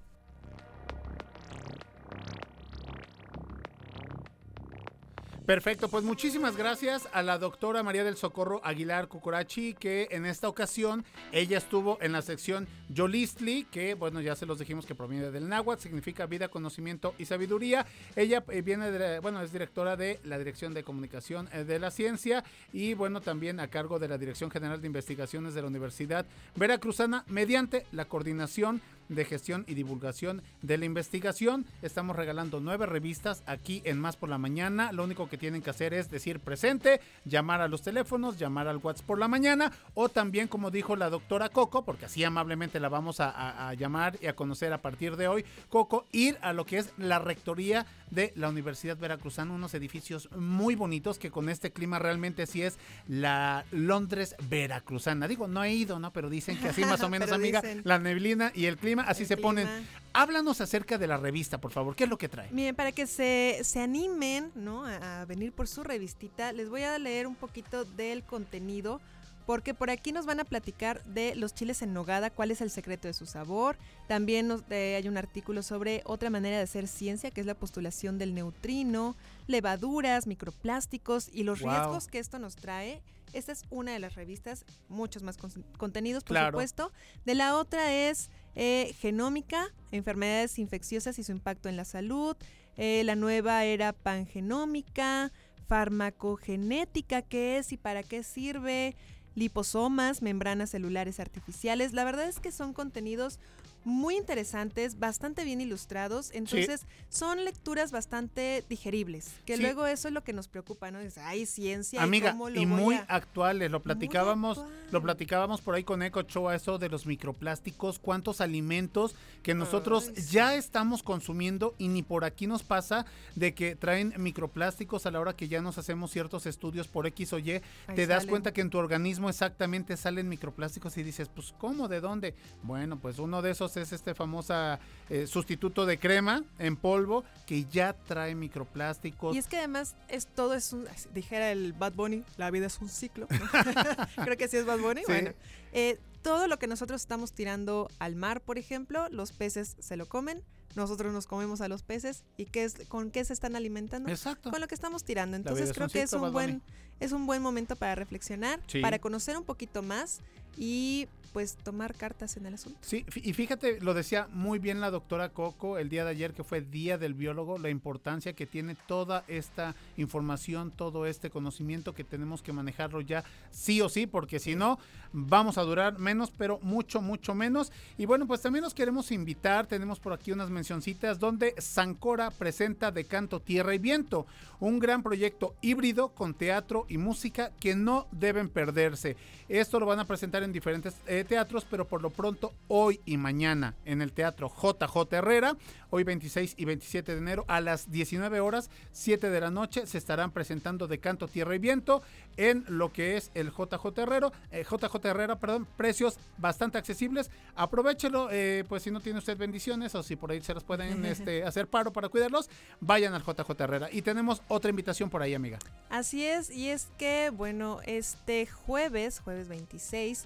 Perfecto, 5.53 5.89
pues 5.89 6.03
muchísimas 6.03 6.57
gracias 6.57 7.07
a 7.13 7.21
la 7.23 7.37
doctora 7.37 7.83
María 7.83 8.05
del 8.05 8.17
Socorro 8.17 8.63
Aguilar 8.65 9.09
Cucurachi, 9.09 9.75
que 9.75 10.09
en 10.11 10.25
esta 10.25 10.49
ocasión 10.49 11.05
ella 11.31 11.59
estuvo 11.59 11.99
en 12.01 12.13
la 12.13 12.23
sección 12.23 12.67
Yolistli, 12.89 13.65
que 13.65 13.93
bueno, 13.93 14.23
ya 14.23 14.35
se 14.35 14.47
los 14.47 14.59
dijimos 14.59 14.87
que 14.87 14.95
proviene 14.95 15.31
del 15.31 15.51
náhuatl, 15.51 15.83
significa 15.83 16.25
vida, 16.25 16.49
conocimiento 16.49 17.15
y 17.19 17.27
sabiduría. 17.27 17.85
Ella 18.17 18.43
eh, 18.49 18.63
viene 18.63 18.91
de, 18.91 19.19
bueno, 19.19 19.43
es 19.43 19.53
directora 19.53 19.95
de 19.95 20.21
la 20.25 20.39
Dirección 20.39 20.73
de 20.73 20.85
Comunicación 20.85 21.51
eh, 21.53 21.65
de 21.65 21.79
la 21.79 21.91
Ciencia 21.91 22.45
y 22.73 22.95
bueno, 22.95 23.21
también 23.21 23.61
a 23.61 23.69
cargo 23.69 23.99
de 23.99 24.09
la 24.09 24.17
Dirección 24.17 24.51
General 24.51 24.81
de 24.81 24.87
Investigaciones 24.87 25.53
de 25.53 25.61
la 25.61 25.69
Universidad 25.69 26.25
Veracruzana 26.57 27.25
mediante 27.29 27.85
la 27.93 28.07
coordinación 28.07 28.81
de 29.09 29.25
gestión 29.25 29.65
y 29.69 29.75
divulgación 29.75 30.43
de 30.63 30.79
la 30.79 30.85
investigación. 30.85 31.67
Estamos 31.83 32.17
regalando 32.17 32.61
nueve 32.61 32.87
revistas 32.87 33.43
aquí 33.47 33.83
en 33.85 33.99
Más 33.99 34.17
por 34.17 34.29
la 34.29 34.39
Mañana. 34.39 34.93
Lo 34.93 35.05
único 35.05 35.29
que 35.29 35.39
tienen 35.39 35.63
que 35.63 35.71
hacer 35.71 35.95
es 35.95 36.11
decir 36.11 36.41
presente, 36.41 37.01
llamar 37.25 37.61
a 37.61 37.69
los 37.69 37.83
teléfonos, 37.83 38.39
llamar 38.39 38.69
al 38.69 38.79
WhatsApp 38.79 39.07
por 39.07 39.19
la 39.19 39.29
mañana 39.29 39.73
o 39.95 40.09
también, 40.09 40.49
como 40.49 40.71
dijo 40.71 40.97
la 40.97 41.11
doctora 41.11 41.49
Coco, 41.49 41.85
porque 41.85 42.07
así 42.07 42.25
amablemente 42.25 42.81
la 42.81 42.89
vamos 42.89 43.21
a, 43.21 43.31
a- 43.31 43.69
a 43.71 43.75
llamar 43.75 44.19
y 44.21 44.27
a 44.27 44.37
conocer 44.37 44.73
a 44.73 44.79
partir 44.83 45.17
de 45.17 45.29
hoy, 45.29 45.45
Coco, 45.69 46.07
ir 46.13 46.39
a 46.43 46.53
lo 46.53 46.67
que 46.67 46.79
es 46.79 46.93
la 46.99 47.19
rectoría 47.19 47.87
de 48.11 48.33
la 48.37 48.49
Universidad 48.51 48.97
Veracruzana, 48.99 49.53
unos 49.55 49.73
edificios 49.75 50.31
muy 50.37 50.75
bonitos 50.75 51.19
que 51.19 51.31
con 51.31 51.49
este 51.49 51.71
clima 51.71 51.99
realmente 51.99 52.47
sí 52.47 52.63
es 52.63 52.79
la 53.09 53.65
Londres 53.71 54.37
Veracruzana. 54.51 55.27
Digo, 55.29 55.49
no 55.49 55.65
he 55.65 55.73
ido, 55.73 55.99
¿no? 55.99 56.13
Pero 56.13 56.29
dicen 56.29 56.59
que 56.59 56.69
así 56.69 56.85
más 56.85 57.03
o 57.03 57.09
menos, 57.09 57.33
amiga, 57.33 57.61
dicen. 57.63 57.81
la 57.85 57.99
neblina 57.99 58.53
y 58.55 58.67
el 58.67 58.77
clima 58.77 58.92
así 59.01 59.23
El 59.23 59.29
se 59.29 59.37
ponen. 59.37 59.67
Háblanos 60.15 60.61
acerca 60.61 60.99
de 60.99 61.07
la 61.07 61.17
revista, 61.17 61.59
por 61.59 61.73
favor. 61.73 61.97
¿Qué 61.97 62.05
es 62.05 62.11
lo 62.11 62.19
que 62.19 62.29
trae? 62.29 62.51
Miren, 62.53 62.75
para 62.77 62.93
que 62.93 63.07
se, 63.07 63.61
se 63.65 63.81
animen 63.81 64.53
¿no? 64.55 64.85
a, 64.85 65.23
a 65.23 65.25
venir 65.25 65.53
por 65.53 65.67
su 65.69 65.83
revistita, 65.83 66.53
les 66.53 66.69
voy 66.69 66.83
a 66.83 66.99
leer 66.99 67.27
un 67.27 67.35
poquito 67.35 67.85
del 67.85 68.23
contenido, 68.23 69.01
porque 69.47 69.73
por 69.75 69.91
aquí 69.91 70.13
nos 70.13 70.27
van 70.27 70.39
a 70.39 70.45
platicar 70.45 71.03
de 71.05 71.35
los 71.35 71.55
chiles 71.55 71.81
en 71.83 71.93
nogada, 71.95 72.31
cuál 72.31 72.51
es 72.51 72.61
el 72.61 72.71
secreto 72.71 73.09
de 73.09 73.15
su 73.15 73.27
sabor. 73.27 73.77
También 74.07 74.47
nos- 74.49 74.63
eh, 74.71 74.97
hay 74.97 75.09
un 75.09 75.17
artículo 75.17 75.63
sobre 75.63 76.03
otra 76.05 76.29
manera 76.31 76.59
de 76.59 76.63
hacer 76.63 76.87
ciencia, 76.87 77.31
que 77.31 77.41
es 77.41 77.47
la 77.47 77.55
postulación 77.55 78.19
del 78.19 78.35
neutrino, 78.35 79.17
levaduras, 79.49 80.27
microplásticos 80.27 81.29
y 81.33 81.43
los 81.45 81.61
Wow. 81.61 81.71
riesgos 81.71 82.07
que 82.09 82.19
esto 82.19 82.39
nos 82.39 82.55
trae. 82.57 83.03
Esta 83.33 83.53
es 83.53 83.65
una 83.71 83.93
de 83.93 83.99
las 83.99 84.15
revistas, 84.15 84.65
muchos 84.89 85.23
más 85.23 85.39
con- 85.39 85.51
contenidos, 85.79 86.23
por 86.23 86.35
Claro. 86.35 86.51
supuesto. 86.53 86.93
De 87.25 87.35
la 87.35 87.57
otra 87.57 87.93
es 87.93 88.31
eh, 88.55 88.95
genómica, 88.99 89.73
enfermedades 89.91 90.59
infecciosas 90.59 91.19
y 91.19 91.25
su 91.25 91.33
impacto 91.33 91.69
en 91.69 91.77
la 91.77 91.85
salud. 91.85 92.37
Eh, 92.77 93.03
la 93.05 93.17
nueva 93.17 93.65
era 93.65 93.93
pangenómica, 93.93 95.33
farmacogenética, 95.67 97.23
qué 97.23 97.59
es 97.59 97.73
y 97.73 97.77
para 97.77 98.03
qué 98.03 98.23
sirve, 98.23 98.97
liposomas, 99.35 100.23
membranas 100.23 100.71
celulares 100.71 101.21
artificiales. 101.21 101.93
La 101.93 102.05
verdad 102.05 102.29
es 102.29 102.41
que 102.41 102.53
son 102.53 102.73
contenidos 102.73 103.39
muy 103.85 104.17
interesantes, 104.17 104.99
bastante 104.99 105.45
bien 105.45 105.61
ilustrados, 105.61 106.31
entonces 106.33 106.87
son 107.09 107.45
lecturas 107.45 107.91
bastante 107.91 108.65
digeribles, 108.69 109.31
que 109.45 109.57
Sí. 109.57 109.63
luego 109.63 109.87
eso 109.87 110.09
es 110.09 110.15
lo 110.15 110.23
que 110.23 110.33
nos 110.33 110.49
preocupa, 110.49 110.91
¿no? 110.91 111.01
Es, 111.01 111.19
hay 111.19 111.47
ciencia 111.47 112.01
y 112.01 112.03
Amiga, 112.03 112.31
cómo 112.33 112.49
lo 112.51 112.61
y 112.61 112.65
voy 112.67 112.81
muy 112.81 112.95
a-". 112.95 113.07
actuales, 113.09 113.71
lo 113.71 113.83
platicábamos, 113.83 114.59
actual. 114.59 114.89
lo 114.93 115.03
platicábamos 115.03 115.61
por 115.61 115.75
ahí 115.75 115.85
con 115.85 116.03
Eco 116.03 116.23
Show, 116.23 116.51
eso 116.51 116.79
de 116.79 116.89
los 116.89 117.07
microplásticos, 117.07 117.99
cuántos 117.99 118.41
alimentos 118.41 119.15
que 119.43 119.55
nosotros 119.55 120.09
Ay, 120.09 120.23
sí. 120.23 120.33
ya 120.33 120.55
estamos 120.55 121.03
consumiendo 121.03 121.75
y 121.79 121.89
ni 121.89 122.03
por 122.03 122.25
aquí 122.25 122.47
nos 122.47 122.63
pasa 122.63 123.07
de 123.35 123.55
que 123.55 123.75
traen 123.75 124.15
microplásticos 124.17 125.07
a 125.07 125.11
la 125.11 125.19
hora 125.21 125.35
que 125.35 125.49
ya 125.49 125.61
nos 125.61 125.79
hacemos 125.79 126.11
ciertos 126.11 126.47
estudios 126.47 126.89
por 126.89 127.07
X 127.07 127.33
o 127.33 127.39
Y, 127.39 127.53
Ahí 127.53 127.63
te 127.95 128.07
das 128.07 128.19
salen. 128.23 128.31
cuenta 128.31 128.53
que 128.53 128.61
en 128.61 128.71
tu 128.71 128.79
organismo 128.79 129.29
exactamente 129.29 129.97
salen 129.97 130.29
microplásticos 130.29 130.97
y 130.99 131.03
dices, 131.03 131.29
pues 131.35 131.53
¿cómo? 131.59 131.89
¿De 131.89 132.01
dónde? 132.01 132.35
Bueno, 132.63 132.99
pues 132.99 133.19
uno 133.19 133.43
de 133.43 133.51
esos 133.51 133.72
es 133.77 133.93
este 133.93 134.15
famosa 134.15 134.79
eh, 135.09 135.27
sustituto 135.27 135.87
de 135.87 135.99
crema 135.99 136.45
en 136.59 136.77
polvo 136.77 137.25
que 137.47 137.65
ya 137.65 137.93
trae 137.93 138.35
microplásticos. 138.35 139.35
Y 139.35 139.39
es 139.39 139.47
que 139.47 139.59
además 139.59 139.95
es 140.09 140.27
todo 140.27 140.55
es 140.55 140.73
un, 140.73 140.87
dijera 141.15 141.51
el 141.51 141.73
Bad 141.73 141.93
Bunny, 141.95 142.25
la 142.37 142.51
vida 142.51 142.67
es 142.67 142.79
un 142.81 142.89
ciclo. 142.89 143.27
¿no? 143.31 143.39
Creo 144.25 144.37
que 144.37 144.49
sí 144.49 144.57
es 144.57 144.67
Bad 144.67 144.79
Bunny. 144.79 145.01
Sí. 145.01 145.13
Bueno, 145.13 145.33
eh, 145.73 145.99
todo 146.23 146.47
lo 146.47 146.59
que 146.59 146.67
nosotros 146.67 147.01
estamos 147.01 147.33
tirando 147.33 147.89
al 147.99 148.15
mar, 148.17 148.41
por 148.41 148.59
ejemplo, 148.59 149.09
los 149.11 149.33
peces 149.33 149.77
se 149.81 149.97
lo 149.97 150.07
comen, 150.07 150.43
nosotros 150.75 151.13
nos 151.13 151.27
comemos 151.27 151.61
a 151.61 151.69
los 151.69 151.83
peces 151.83 152.25
y 152.37 152.47
qué 152.47 152.65
es, 152.65 152.77
con 152.89 153.11
qué 153.11 153.25
se 153.25 153.33
están 153.33 153.57
alimentando. 153.57 154.09
Exacto. 154.09 154.51
Con 154.51 154.61
lo 154.61 154.69
que 154.69 154.75
estamos 154.75 155.05
tirando. 155.05 155.37
Entonces 155.37 155.71
es 155.71 155.75
creo 155.75 155.89
que 155.89 156.03
es 156.03 156.13
un 156.13 156.33
buen 156.33 156.63
es 157.01 157.11
un 157.11 157.27
buen 157.27 157.43
momento 157.43 157.75
para 157.75 157.97
reflexionar, 157.97 158.61
Sí. 158.69 158.81
para 158.81 159.01
conocer 159.01 159.37
un 159.37 159.43
poquito 159.43 159.83
más 159.83 160.21
y 160.57 161.09
pues 161.33 161.57
tomar 161.57 161.95
cartas 161.95 162.37
en 162.37 162.47
el 162.47 162.55
asunto. 162.55 162.79
Sí, 162.83 163.05
y 163.15 163.33
fíjate, 163.33 163.81
lo 163.81 163.95
decía 163.95 164.29
muy 164.33 164.59
bien 164.59 164.81
la 164.81 164.91
doctora 164.91 165.31
Coco 165.31 165.79
el 165.79 165.89
día 165.89 166.05
de 166.05 166.11
ayer, 166.11 166.33
que 166.33 166.45
fue 166.45 166.61
Día 166.61 166.99
del 166.99 167.15
Biólogo, 167.15 167.59
la 167.59 167.71
importancia 167.71 168.33
que 168.35 168.47
tiene 168.47 168.77
toda 168.87 169.25
esta 169.29 169.75
información, 169.97 170.71
todo 170.71 171.07
este 171.07 171.31
conocimiento 171.31 171.95
que 171.95 172.05
tenemos 172.05 172.43
que 172.43 172.53
manejarlo 172.53 173.01
ya 173.01 173.25
sí 173.51 173.81
o 173.81 173.89
sí, 173.89 174.07
porque 174.07 174.39
si 174.39 174.55
no, 174.55 174.79
vamos 175.13 175.59
a 175.59 175.63
durar 175.63 175.99
menos, 175.99 176.31
pero 176.31 176.59
mucho, 176.63 177.01
mucho 177.01 177.35
menos. 177.35 177.73
Y 177.99 178.07
bueno, 178.07 178.27
pues 178.27 178.41
también 178.41 178.63
nos 178.63 178.75
queremos 178.75 179.11
invitar, 179.13 179.67
tenemos 179.67 180.01
por 180.01 180.13
aquí 180.13 180.33
unas 180.33 180.51
mencioncitas 180.51 181.19
donde 181.19 181.55
Sancora 181.59 182.31
presenta 182.31 182.91
De 182.91 183.05
Canto, 183.05 183.41
Tierra 183.41 183.75
y 183.75 183.79
Viento, 183.79 184.27
un 184.61 184.79
gran 184.79 185.03
proyecto 185.03 185.55
híbrido 185.61 186.11
con 186.11 186.35
teatro 186.35 186.87
y 186.89 186.99
música 186.99 187.53
que 187.61 187.75
no 187.75 188.07
deben 188.13 188.49
perderse. 188.49 189.17
Esto 189.49 189.81
lo 189.81 189.87
van 189.87 189.99
a 189.99 190.07
presentar 190.07 190.43
en 190.43 190.53
diferentes 190.53 190.95
eh, 191.07 191.22
teatros, 191.25 191.67
pero 191.69 191.87
por 191.87 192.03
lo 192.03 192.11
pronto 192.11 192.53
hoy 192.69 193.01
y 193.05 193.17
mañana 193.17 193.75
en 193.85 194.03
el 194.03 194.13
Teatro 194.13 194.51
JJ 194.51 195.13
Herrera, 195.13 195.57
hoy 195.91 196.05
26 196.05 196.55
y 196.57 196.65
27 196.65 197.13
de 197.13 197.19
enero 197.19 197.45
a 197.49 197.61
las 197.61 197.91
19 197.91 198.41
horas, 198.41 198.71
7 198.93 199.31
de 199.31 199.41
la 199.41 199.51
noche, 199.51 199.87
se 199.87 199.99
estarán 199.99 200.31
presentando 200.31 200.89
de 200.89 200.99
Canto, 200.99 201.29
Tierra 201.29 201.55
y 201.55 201.59
Viento 201.59 202.03
en 202.37 202.65
lo 202.69 202.93
que 202.93 203.17
es 203.17 203.31
el 203.35 203.51
JJ 203.51 203.99
Herrero, 203.99 204.33
eh, 204.51 204.65
JJ 204.65 205.05
Herrera, 205.05 205.37
perdón, 205.37 205.67
precios 205.77 206.19
bastante 206.39 206.79
accesibles. 206.79 207.31
Aprovechelo, 207.55 208.29
eh, 208.31 208.65
pues 208.69 208.83
si 208.83 208.91
no 208.91 209.01
tiene 209.01 209.19
usted 209.19 209.37
bendiciones 209.37 209.95
o 209.95 210.03
si 210.03 210.17
por 210.17 210.31
ahí 210.31 210.41
se 210.41 210.55
las 210.55 210.65
pueden 210.65 211.05
este, 211.05 211.45
hacer 211.45 211.67
paro 211.67 211.93
para 211.93 212.09
cuidarlos, 212.09 212.49
vayan 212.81 213.15
al 213.15 213.23
JJ 213.23 213.51
Herrera. 213.59 213.89
Y 213.93 214.03
tenemos 214.03 214.43
otra 214.49 214.71
invitación 214.71 215.11
por 215.11 215.23
ahí, 215.23 215.35
amiga. 215.35 215.59
Así 215.91 216.25
es, 216.25 216.51
y 216.51 216.69
es 216.69 216.89
que, 216.99 217.31
bueno, 217.31 217.81
este 217.85 218.47
jueves, 218.47 219.21
jueves 219.21 219.49
26, 219.49 220.25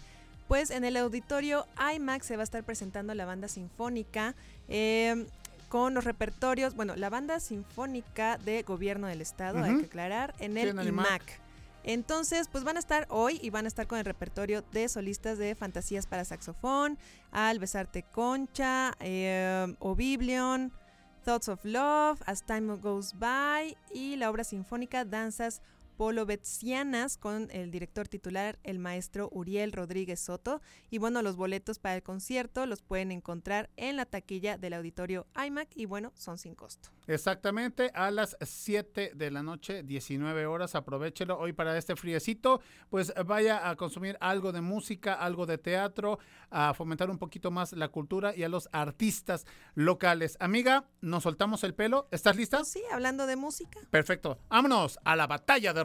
pues 0.48 0.70
en 0.70 0.84
el 0.84 0.96
auditorio 0.96 1.66
IMAX 1.94 2.26
se 2.26 2.36
va 2.36 2.42
a 2.42 2.44
estar 2.44 2.62
presentando 2.64 3.14
la 3.14 3.24
banda 3.24 3.48
sinfónica 3.48 4.34
eh, 4.68 5.26
con 5.68 5.94
los 5.94 6.04
repertorios, 6.04 6.74
bueno, 6.76 6.94
la 6.96 7.10
banda 7.10 7.40
sinfónica 7.40 8.38
de 8.38 8.62
gobierno 8.62 9.08
del 9.08 9.20
estado, 9.20 9.62
hay 9.64 9.78
que 9.78 9.86
aclarar, 9.86 10.34
en 10.38 10.54
Sí, 10.54 10.60
el 10.60 10.68
en 10.70 10.86
IMAC. 10.86 10.86
IMAC. 10.88 11.40
Entonces, 11.82 12.48
pues 12.50 12.64
van 12.64 12.76
a 12.76 12.80
estar 12.80 13.06
hoy 13.10 13.38
y 13.42 13.50
van 13.50 13.64
a 13.64 13.68
estar 13.68 13.86
con 13.86 13.98
el 13.98 14.04
repertorio 14.04 14.62
de 14.72 14.88
solistas 14.88 15.38
de 15.38 15.54
fantasías 15.54 16.06
para 16.06 16.24
saxofón, 16.24 16.98
Al 17.30 17.58
Besarte 17.60 18.02
Concha, 18.02 18.92
eh, 19.00 19.74
Oblivion, 19.78 20.72
Thoughts 21.24 21.48
of 21.48 21.64
Love, 21.64 22.20
As 22.26 22.42
Time 22.44 22.76
Goes 22.76 23.16
By 23.18 23.76
y 23.92 24.16
la 24.16 24.30
obra 24.30 24.42
sinfónica 24.44 25.04
Danzas 25.04 25.62
Polovetzianas 25.96 27.16
con 27.16 27.48
el 27.50 27.70
director 27.70 28.08
titular, 28.08 28.58
el 28.62 28.78
maestro 28.78 29.28
Uriel 29.32 29.72
Rodríguez 29.72 30.20
Soto. 30.20 30.60
Y 30.90 30.98
bueno, 30.98 31.22
los 31.22 31.36
boletos 31.36 31.78
para 31.78 31.96
el 31.96 32.02
concierto 32.02 32.66
los 32.66 32.82
pueden 32.82 33.12
encontrar 33.12 33.70
en 33.76 33.96
la 33.96 34.06
taquilla 34.06 34.58
del 34.58 34.74
auditorio 34.74 35.26
IMAC 35.36 35.68
y 35.74 35.86
bueno, 35.86 36.12
son 36.14 36.38
sin 36.38 36.54
costo. 36.54 36.90
Exactamente, 37.06 37.92
a 37.94 38.10
las 38.10 38.36
7 38.40 39.12
de 39.14 39.30
la 39.30 39.42
noche, 39.42 39.84
19 39.84 40.46
horas, 40.46 40.74
aprovechelo 40.74 41.38
hoy 41.38 41.52
para 41.52 41.78
este 41.78 41.94
friecito, 41.94 42.60
pues 42.90 43.14
vaya 43.24 43.68
a 43.68 43.76
consumir 43.76 44.16
algo 44.20 44.50
de 44.50 44.60
música, 44.60 45.14
algo 45.14 45.46
de 45.46 45.56
teatro, 45.56 46.18
a 46.50 46.74
fomentar 46.74 47.08
un 47.08 47.18
poquito 47.18 47.52
más 47.52 47.72
la 47.72 47.88
cultura 47.88 48.34
y 48.34 48.42
a 48.42 48.48
los 48.48 48.68
artistas 48.72 49.46
locales. 49.74 50.36
Amiga, 50.40 50.84
nos 51.00 51.22
soltamos 51.22 51.62
el 51.62 51.74
pelo, 51.74 52.08
¿estás 52.10 52.36
lista? 52.36 52.64
Sí, 52.64 52.82
hablando 52.92 53.26
de 53.26 53.36
música. 53.36 53.78
Perfecto, 53.90 54.40
vámonos 54.48 54.98
a 55.04 55.14
la 55.14 55.28
batalla 55.28 55.72
de 55.72 55.84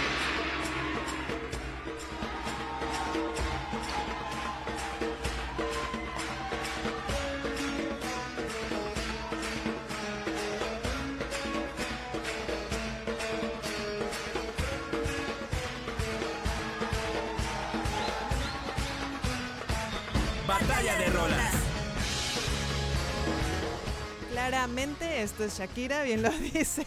Claramente 24.61 25.23
esto 25.23 25.43
es 25.43 25.57
Shakira, 25.57 26.03
bien 26.03 26.21
lo 26.21 26.29
dice 26.53 26.85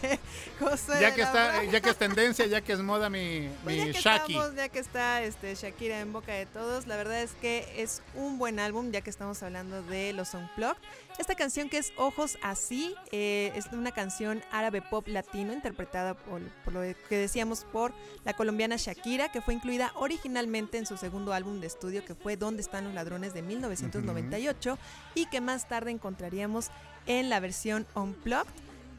José. 0.61 0.93
Ya 1.01 1.13
que 1.13 1.21
la 1.23 1.27
está, 1.27 1.47
Brava. 1.49 1.63
ya 1.65 1.81
que 1.81 1.89
es 1.89 1.97
tendencia, 1.97 2.45
ya 2.45 2.61
que 2.61 2.71
es 2.71 2.79
moda 2.79 3.09
mi, 3.09 3.49
Pues 3.65 3.75
mi 3.75 3.87
ya 3.87 3.91
que 3.91 3.99
Shaki. 3.99 4.33
estamos, 4.33 4.55
ya 4.55 4.69
que 4.69 4.79
está 4.79 5.23
este, 5.23 5.55
Shakira 5.55 5.99
en 5.99 6.13
boca 6.13 6.31
de 6.31 6.45
todos, 6.45 6.87
la 6.87 6.95
verdad 6.95 7.21
es 7.21 7.33
que 7.41 7.67
es 7.75 8.01
un 8.13 8.37
buen 8.37 8.59
álbum, 8.61 8.91
ya 8.91 9.01
que 9.01 9.09
estamos 9.09 9.43
hablando 9.43 9.83
de 9.83 10.13
los 10.13 10.33
Unplugged. 10.33 10.77
Esta 11.17 11.35
canción 11.35 11.67
que 11.69 11.77
es 11.77 11.91
Ojos 11.97 12.37
Así, 12.41 12.95
eh, 13.11 13.51
es 13.55 13.65
una 13.73 13.91
canción 13.91 14.41
árabe 14.51 14.81
pop 14.81 15.05
latino 15.09 15.51
interpretada 15.51 16.13
por, 16.13 16.41
por 16.63 16.73
lo 16.73 16.79
que 17.09 17.17
decíamos 17.17 17.65
por 17.65 17.93
la 18.23 18.33
colombiana 18.33 18.77
Shakira, 18.77 19.33
que 19.33 19.41
fue 19.41 19.53
incluida 19.53 19.91
originalmente 19.95 20.77
en 20.77 20.85
su 20.85 20.95
segundo 20.95 21.33
álbum 21.33 21.59
de 21.59 21.67
estudio, 21.67 22.05
que 22.05 22.15
fue 22.15 22.37
Dónde 22.37 22.61
están 22.61 22.85
los 22.85 22.93
ladrones 22.93 23.33
de 23.33 23.41
1998, 23.41 24.77
y 25.13 25.25
que 25.25 25.41
más 25.41 25.67
tarde 25.67 25.91
encontraríamos 25.91 26.69
en 27.07 27.29
la 27.29 27.39
versión 27.39 27.85
Unplugged 27.95 28.49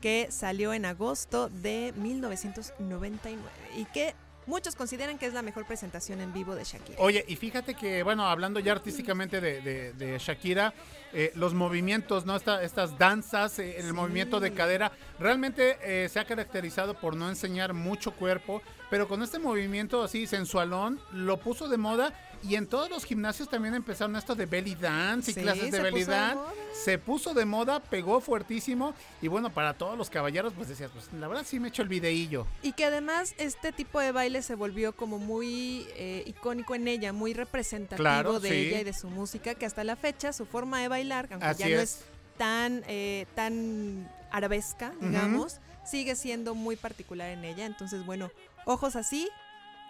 que 0.00 0.28
salió 0.30 0.72
en 0.74 0.84
agosto 0.84 1.48
de 1.48 1.92
1999 1.96 3.40
y 3.76 3.84
que 3.86 4.14
muchos 4.46 4.76
consideran 4.76 5.18
que 5.18 5.26
es 5.26 5.32
la 5.34 5.42
mejor 5.42 5.66
presentación 5.66 6.20
en 6.20 6.32
vivo 6.32 6.54
de 6.54 6.62
Shakira. 6.62 6.98
Oye, 7.00 7.24
y 7.26 7.34
fíjate 7.34 7.74
que, 7.74 8.04
bueno, 8.04 8.26
hablando 8.28 8.60
ya 8.60 8.72
artísticamente 8.72 9.40
de, 9.40 9.60
de- 9.60 9.92
de 9.94 10.18
Shakira, 10.18 10.72
eh, 11.12 11.32
los 11.34 11.52
movimientos, 11.54 12.26
¿no? 12.26 12.36
Esta- 12.36 12.62
estas 12.62 12.96
danzas, 12.96 13.58
eh, 13.58 13.76
el 13.78 13.86
Sí. 13.86 13.92
movimiento 13.92 14.38
de 14.38 14.52
cadera, 14.52 14.92
realmente 15.18 15.78
eh, 15.82 16.08
se 16.08 16.20
ha 16.20 16.24
caracterizado 16.24 16.94
por 16.94 17.16
no 17.16 17.28
enseñar 17.28 17.72
mucho 17.74 18.12
cuerpo, 18.12 18.62
pero 18.88 19.08
con 19.08 19.22
este 19.24 19.40
movimiento 19.40 20.04
así 20.04 20.28
sensualón, 20.28 21.00
lo 21.12 21.38
puso 21.38 21.68
de 21.68 21.78
moda 21.78 22.12
y 22.48 22.56
en 22.56 22.66
todos 22.66 22.88
los 22.90 23.04
gimnasios 23.04 23.48
también 23.48 23.74
empezaron 23.74 24.14
esto 24.16 24.35
de 24.35 24.46
belly 24.46 24.74
dance 24.74 25.30
y 25.30 25.35
Sí, 25.35 25.40
clases 25.40 25.70
de 25.72 25.80
belly 25.80 26.04
de 26.04 26.12
dance. 26.12 26.40
Se 26.85 26.98
puso 26.98 27.35
de 27.35 27.44
moda, 27.44 27.80
pegó 27.80 28.20
fuertísimo 28.20 28.94
y 29.20 29.28
bueno, 29.28 29.50
para 29.50 29.74
todos 29.74 29.96
los 29.98 30.11
caballeros, 30.11 30.52
pues 30.54 30.68
decías, 30.68 30.90
pues 30.92 31.11
la 31.12 31.26
verdad 31.28 31.44
sí 31.46 31.59
me 31.59 31.68
echo 31.68 31.82
el 31.82 31.88
videillo. 31.88 32.46
Y 32.62 32.72
que 32.72 32.85
además 32.85 33.35
este 33.38 33.72
tipo 33.72 33.98
de 34.00 34.12
baile 34.12 34.42
se 34.42 34.54
volvió 34.54 34.94
como 34.94 35.18
muy 35.18 35.87
eh, 35.96 36.22
icónico 36.26 36.74
en 36.74 36.87
ella, 36.88 37.12
muy 37.12 37.35
representativo 37.35 37.96
Claro, 38.02 38.40
de 38.40 38.48
sí. 38.48 38.54
ella 38.54 38.80
y 38.80 38.85
de 38.85 38.92
su 38.92 39.09
música, 39.09 39.54
que 39.54 39.66
hasta 39.66 39.82
la 39.85 39.96
fecha 39.96 40.32
su 40.32 40.46
forma 40.46 40.80
de 40.80 40.88
bailar, 40.88 41.28
aunque 41.30 41.46
Así 41.46 41.61
ya 41.64 41.68
no 41.76 41.80
es. 41.80 41.90
es 41.90 42.04
tan, 42.38 42.85
eh, 42.87 43.26
tan 43.35 44.11
arabesca, 44.30 44.92
digamos, 45.00 45.61
sigue 45.85 46.14
siendo 46.16 46.54
muy 46.54 46.76
particular 46.76 47.30
en 47.30 47.44
ella. 47.44 47.64
Entonces, 47.66 48.04
bueno, 48.04 48.30
ojos 48.66 48.94
así 48.96 49.28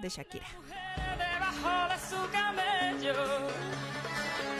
de 0.01 0.09
Shakira. 0.09 0.47
Su 2.11 2.21
camello. 2.31 3.15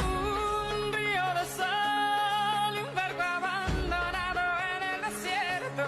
Un 0.01 0.93
río 0.93 1.25
de 1.39 1.45
sol 1.59 2.71
y 2.75 2.79
un 2.79 2.95
barco 2.95 3.23
abandonado 3.23 4.41
en 4.75 4.83
el 4.93 5.01
desierto. 5.07 5.85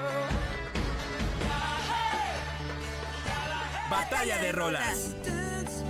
Batalla 3.90 4.38
de 4.38 4.52
rolas. 4.52 5.14
dance, 5.24 5.85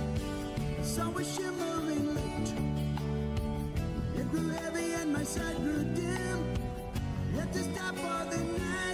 saw 0.81 1.17
a 1.17 1.23
shimmering 1.23 2.15
light. 2.15 2.49
It 4.17 4.31
grew 4.31 4.49
heavy 4.49 4.93
and 4.93 5.13
my 5.13 5.23
sight 5.23 5.57
grew 5.57 5.83
dim. 5.95 6.39
Had 7.35 7.53
to 7.53 7.59
stop 7.59 7.95
for 7.95 8.29
the 8.31 8.37
night. 8.37 8.88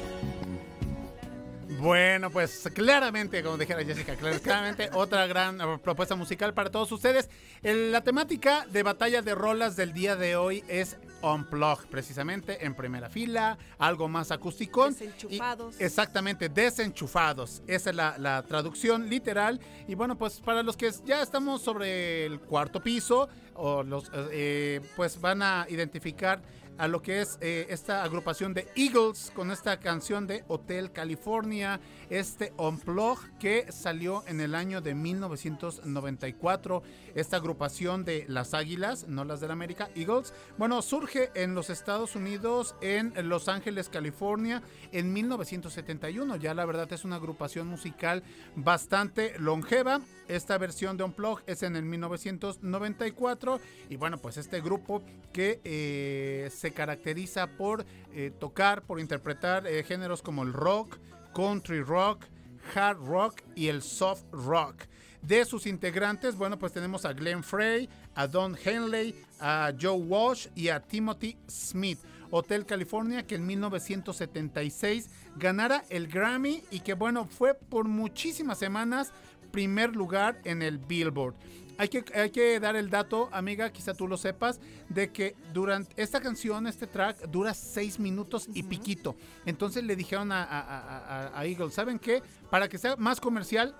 Bueno, 1.79 2.29
pues 2.29 2.69
claramente, 2.73 3.43
como 3.43 3.57
dijera 3.57 3.83
Jessica, 3.83 4.15
clar- 4.15 4.39
claramente 4.39 4.89
otra 4.93 5.25
gran 5.27 5.59
eh, 5.59 5.77
propuesta 5.83 6.15
musical 6.15 6.53
para 6.53 6.69
todos 6.69 6.91
ustedes. 6.91 7.29
La 7.63 8.01
temática 8.01 8.65
de 8.71 8.83
batalla 8.83 9.21
de 9.21 9.35
rolas 9.35 9.75
del 9.75 9.91
día 9.93 10.15
de 10.15 10.35
hoy 10.35 10.63
es 10.67 10.97
Unplug, 11.21 11.85
precisamente 11.87 12.65
en 12.65 12.75
primera 12.75 13.09
fila, 13.09 13.57
algo 13.79 14.07
más 14.07 14.31
acústico. 14.31 14.85
Desenchufados. 14.89 15.75
exactamente, 15.79 16.49
desenchufados. 16.49 17.61
Esa 17.67 17.89
es 17.89 17.95
la, 17.95 18.17
la 18.19 18.43
traducción 18.43 19.09
literal. 19.09 19.59
Y 19.87 19.95
bueno, 19.95 20.17
pues 20.17 20.39
para 20.39 20.61
los 20.63 20.77
que 20.77 20.91
ya 21.05 21.21
estamos 21.21 21.61
sobre 21.61 22.25
el 22.25 22.39
cuarto 22.39 22.81
piso, 22.81 23.27
o 23.55 23.83
los, 23.83 24.11
eh, 24.31 24.81
pues 24.95 25.19
van 25.19 25.41
a 25.41 25.65
identificar 25.69 26.41
a 26.77 26.87
lo 26.87 27.01
que 27.01 27.21
es 27.21 27.37
eh, 27.41 27.67
esta 27.69 28.03
agrupación 28.03 28.53
de 28.53 28.67
Eagles 28.75 29.31
con 29.35 29.51
esta 29.51 29.79
canción 29.79 30.27
de 30.27 30.43
Hotel 30.47 30.91
California, 30.91 31.79
este 32.09 32.53
Unplug 32.57 33.19
que 33.39 33.71
salió 33.71 34.23
en 34.27 34.41
el 34.41 34.55
año 34.55 34.81
de 34.81 34.95
1994. 34.95 36.83
Esta 37.15 37.37
agrupación 37.37 38.03
de 38.03 38.25
las 38.27 38.53
Águilas, 38.53 39.07
no 39.07 39.23
las 39.23 39.39
de 39.39 39.47
la 39.47 39.53
América, 39.53 39.89
Eagles, 39.95 40.33
bueno, 40.57 40.81
surge 40.81 41.31
en 41.35 41.55
los 41.55 41.69
Estados 41.69 42.15
Unidos, 42.15 42.75
en 42.81 43.13
Los 43.29 43.47
Ángeles, 43.47 43.89
California, 43.89 44.61
en 44.91 45.13
1971. 45.13 46.35
Ya 46.37 46.53
la 46.53 46.65
verdad 46.65 46.91
es 46.91 47.05
una 47.05 47.15
agrupación 47.15 47.67
musical 47.67 48.23
bastante 48.55 49.37
longeva. 49.39 50.01
Esta 50.27 50.57
versión 50.57 50.97
de 50.97 51.03
Unplug 51.03 51.41
es 51.45 51.61
en 51.61 51.75
el 51.75 51.83
1994 51.83 53.59
y 53.89 53.95
bueno, 53.95 54.17
pues 54.17 54.37
este 54.37 54.59
grupo 54.59 55.03
que 55.31 55.61
eh, 55.63 56.49
se 56.51 56.71
caracteriza 56.71 57.45
por 57.45 57.85
eh, 58.11 58.31
tocar, 58.39 58.81
por 58.81 58.99
interpretar 58.99 59.67
eh, 59.67 59.83
géneros 59.83 60.23
como 60.23 60.41
el 60.41 60.51
rock, 60.51 60.97
country 61.35 61.83
rock, 61.83 62.25
hard 62.73 62.97
rock 63.05 63.41
y 63.53 63.67
el 63.67 63.83
soft 63.83 64.23
rock. 64.31 64.85
De 65.21 65.45
sus 65.45 65.67
integrantes, 65.67 66.35
bueno, 66.35 66.57
pues 66.57 66.71
tenemos 66.71 67.05
a 67.05 67.13
Glenn 67.13 67.43
Frey, 67.43 67.87
a 68.15 68.27
Don 68.27 68.57
Henley, 68.63 69.15
a 69.39 69.71
Joe 69.79 69.97
Walsh 69.97 70.47
y 70.55 70.69
a 70.69 70.79
Timothy 70.79 71.37
Smith. 71.47 71.99
Hotel 72.31 72.65
California 72.65 73.25
que 73.25 73.35
en 73.35 73.45
1976 73.45 75.09
ganara 75.37 75.83
el 75.89 76.07
Grammy 76.07 76.63
y 76.71 76.79
que 76.79 76.93
bueno, 76.93 77.25
fue 77.25 77.53
por 77.53 77.85
muchísimas 77.85 78.57
semanas 78.57 79.11
primer 79.55 79.95
lugar 79.95 80.41
en 80.43 80.61
el 80.61 80.77
Billboard. 80.79 81.33
Hay 81.77 81.87
que, 81.87 82.03
hay 82.13 82.29
que 82.29 82.59
dar 82.59 82.75
el 82.75 82.89
dato, 82.89 83.29
amiga, 83.31 83.69
quizá 83.71 83.93
tú 83.93 84.05
lo 84.07 84.17
sepas, 84.17 84.59
de 84.89 85.11
que 85.11 85.33
durante 85.53 86.01
esta 86.01 86.19
canción, 86.19 86.67
este 86.67 86.87
track, 86.87 87.29
dura 87.29 87.53
seis 87.53 87.99
minutos 87.99 88.47
y 88.53 88.63
piquito. 88.63 89.15
Entonces 89.45 89.83
le 89.85 89.95
dijeron 89.95 90.31
a, 90.33 90.43
a, 90.43 90.59
a- 90.59 91.39
a- 91.39 91.45
Eagle, 91.45 91.71
¿saben 91.71 91.99
qué? 91.99 92.21
Para 92.49 92.67
que 92.67 92.77
sea 92.77 92.95
más 92.97 93.19
comercial, 93.21 93.75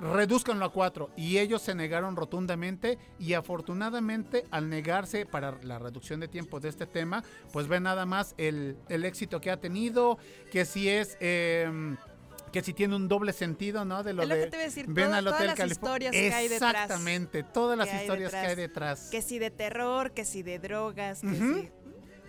reduzcanlo 0.00 0.64
a 0.64 0.72
cuatro. 0.72 1.10
Y 1.16 1.38
ellos 1.38 1.62
se 1.62 1.74
negaron 1.74 2.14
rotundamente 2.16 2.98
y 3.18 3.34
afortunadamente 3.34 4.44
al 4.52 4.68
negarse 4.68 5.26
para 5.26 5.58
la 5.62 5.78
reducción 5.80 6.20
de 6.20 6.28
tiempo 6.28 6.58
de 6.60 6.68
este 6.68 6.86
tema, 6.86 7.22
pues 7.52 7.66
ven 7.68 7.82
nada 7.84 8.04
más 8.06 8.34
el, 8.36 8.76
el 8.88 9.04
éxito 9.04 9.40
que 9.40 9.50
ha 9.50 9.56
tenido, 9.60 10.18
que 10.52 10.64
si 10.64 10.88
es... 10.88 11.16
em, 11.20 11.96
que 12.50 12.62
si 12.62 12.74
tiene 12.74 12.96
un 12.96 13.08
doble 13.08 13.32
sentido, 13.32 13.84
¿no? 13.84 14.02
De 14.02 14.12
lo 14.12 14.22
Es 14.22 14.28
lo 14.28 14.34
de 14.34 14.44
que 14.44 14.50
te 14.50 14.56
iba 14.56 14.62
a 14.62 14.66
decir, 14.66 14.86
ven 14.88 15.12
al 15.12 15.24
todas 15.24 15.38
Hotel 15.38 15.46
las 15.48 15.56
California. 15.56 16.08
historias 16.08 16.12
que 16.12 16.34
hay 16.34 16.48
detrás. 16.48 16.74
Exactamente, 16.74 17.42
todas 17.42 17.78
las 17.78 17.94
historias 17.94 18.30
que 18.30 18.36
hay 18.38 18.56
detrás. 18.56 19.08
Que 19.10 19.22
si 19.22 19.38
de 19.38 19.50
terror, 19.50 20.12
que 20.12 20.24
si 20.24 20.42
de 20.42 20.58
drogas, 20.58 21.20
que 21.20 21.34
si... 21.34 21.70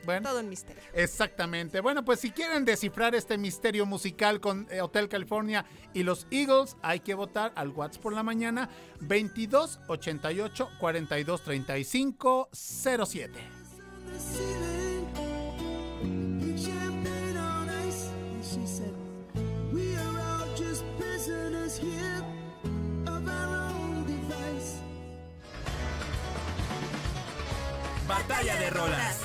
Bueno, 0.05 0.29
Todo 0.29 0.39
un 0.39 0.49
misterio. 0.49 0.82
Exactamente. 0.93 1.82
Bueno, 1.82 2.05
pues 2.05 2.21
si 2.21 2.32
quieren 2.32 2.63
descifrar 2.63 3.13
este 3.15 3.38
misterio 3.38 3.86
musical 3.86 4.39
con 4.39 4.65
eh, 4.71 4.82
Hotel 4.82 5.10
California 5.10 5.65
y 5.93 6.03
los 6.03 6.25
Eagles, 6.32 6.77
hay 6.82 7.01
que 7.01 7.13
votar 7.13 7.51
al 7.55 7.69
WhatsApp 7.69 8.01
por 8.01 8.13
la 8.13 8.23
mañana 8.23 8.69
22 9.01 9.82
88 9.88 10.69
42 10.79 11.43
35 11.43 12.49
07. 12.53 14.88
Batalla 28.10 28.56
de 28.56 28.69
rolas. 28.72 29.19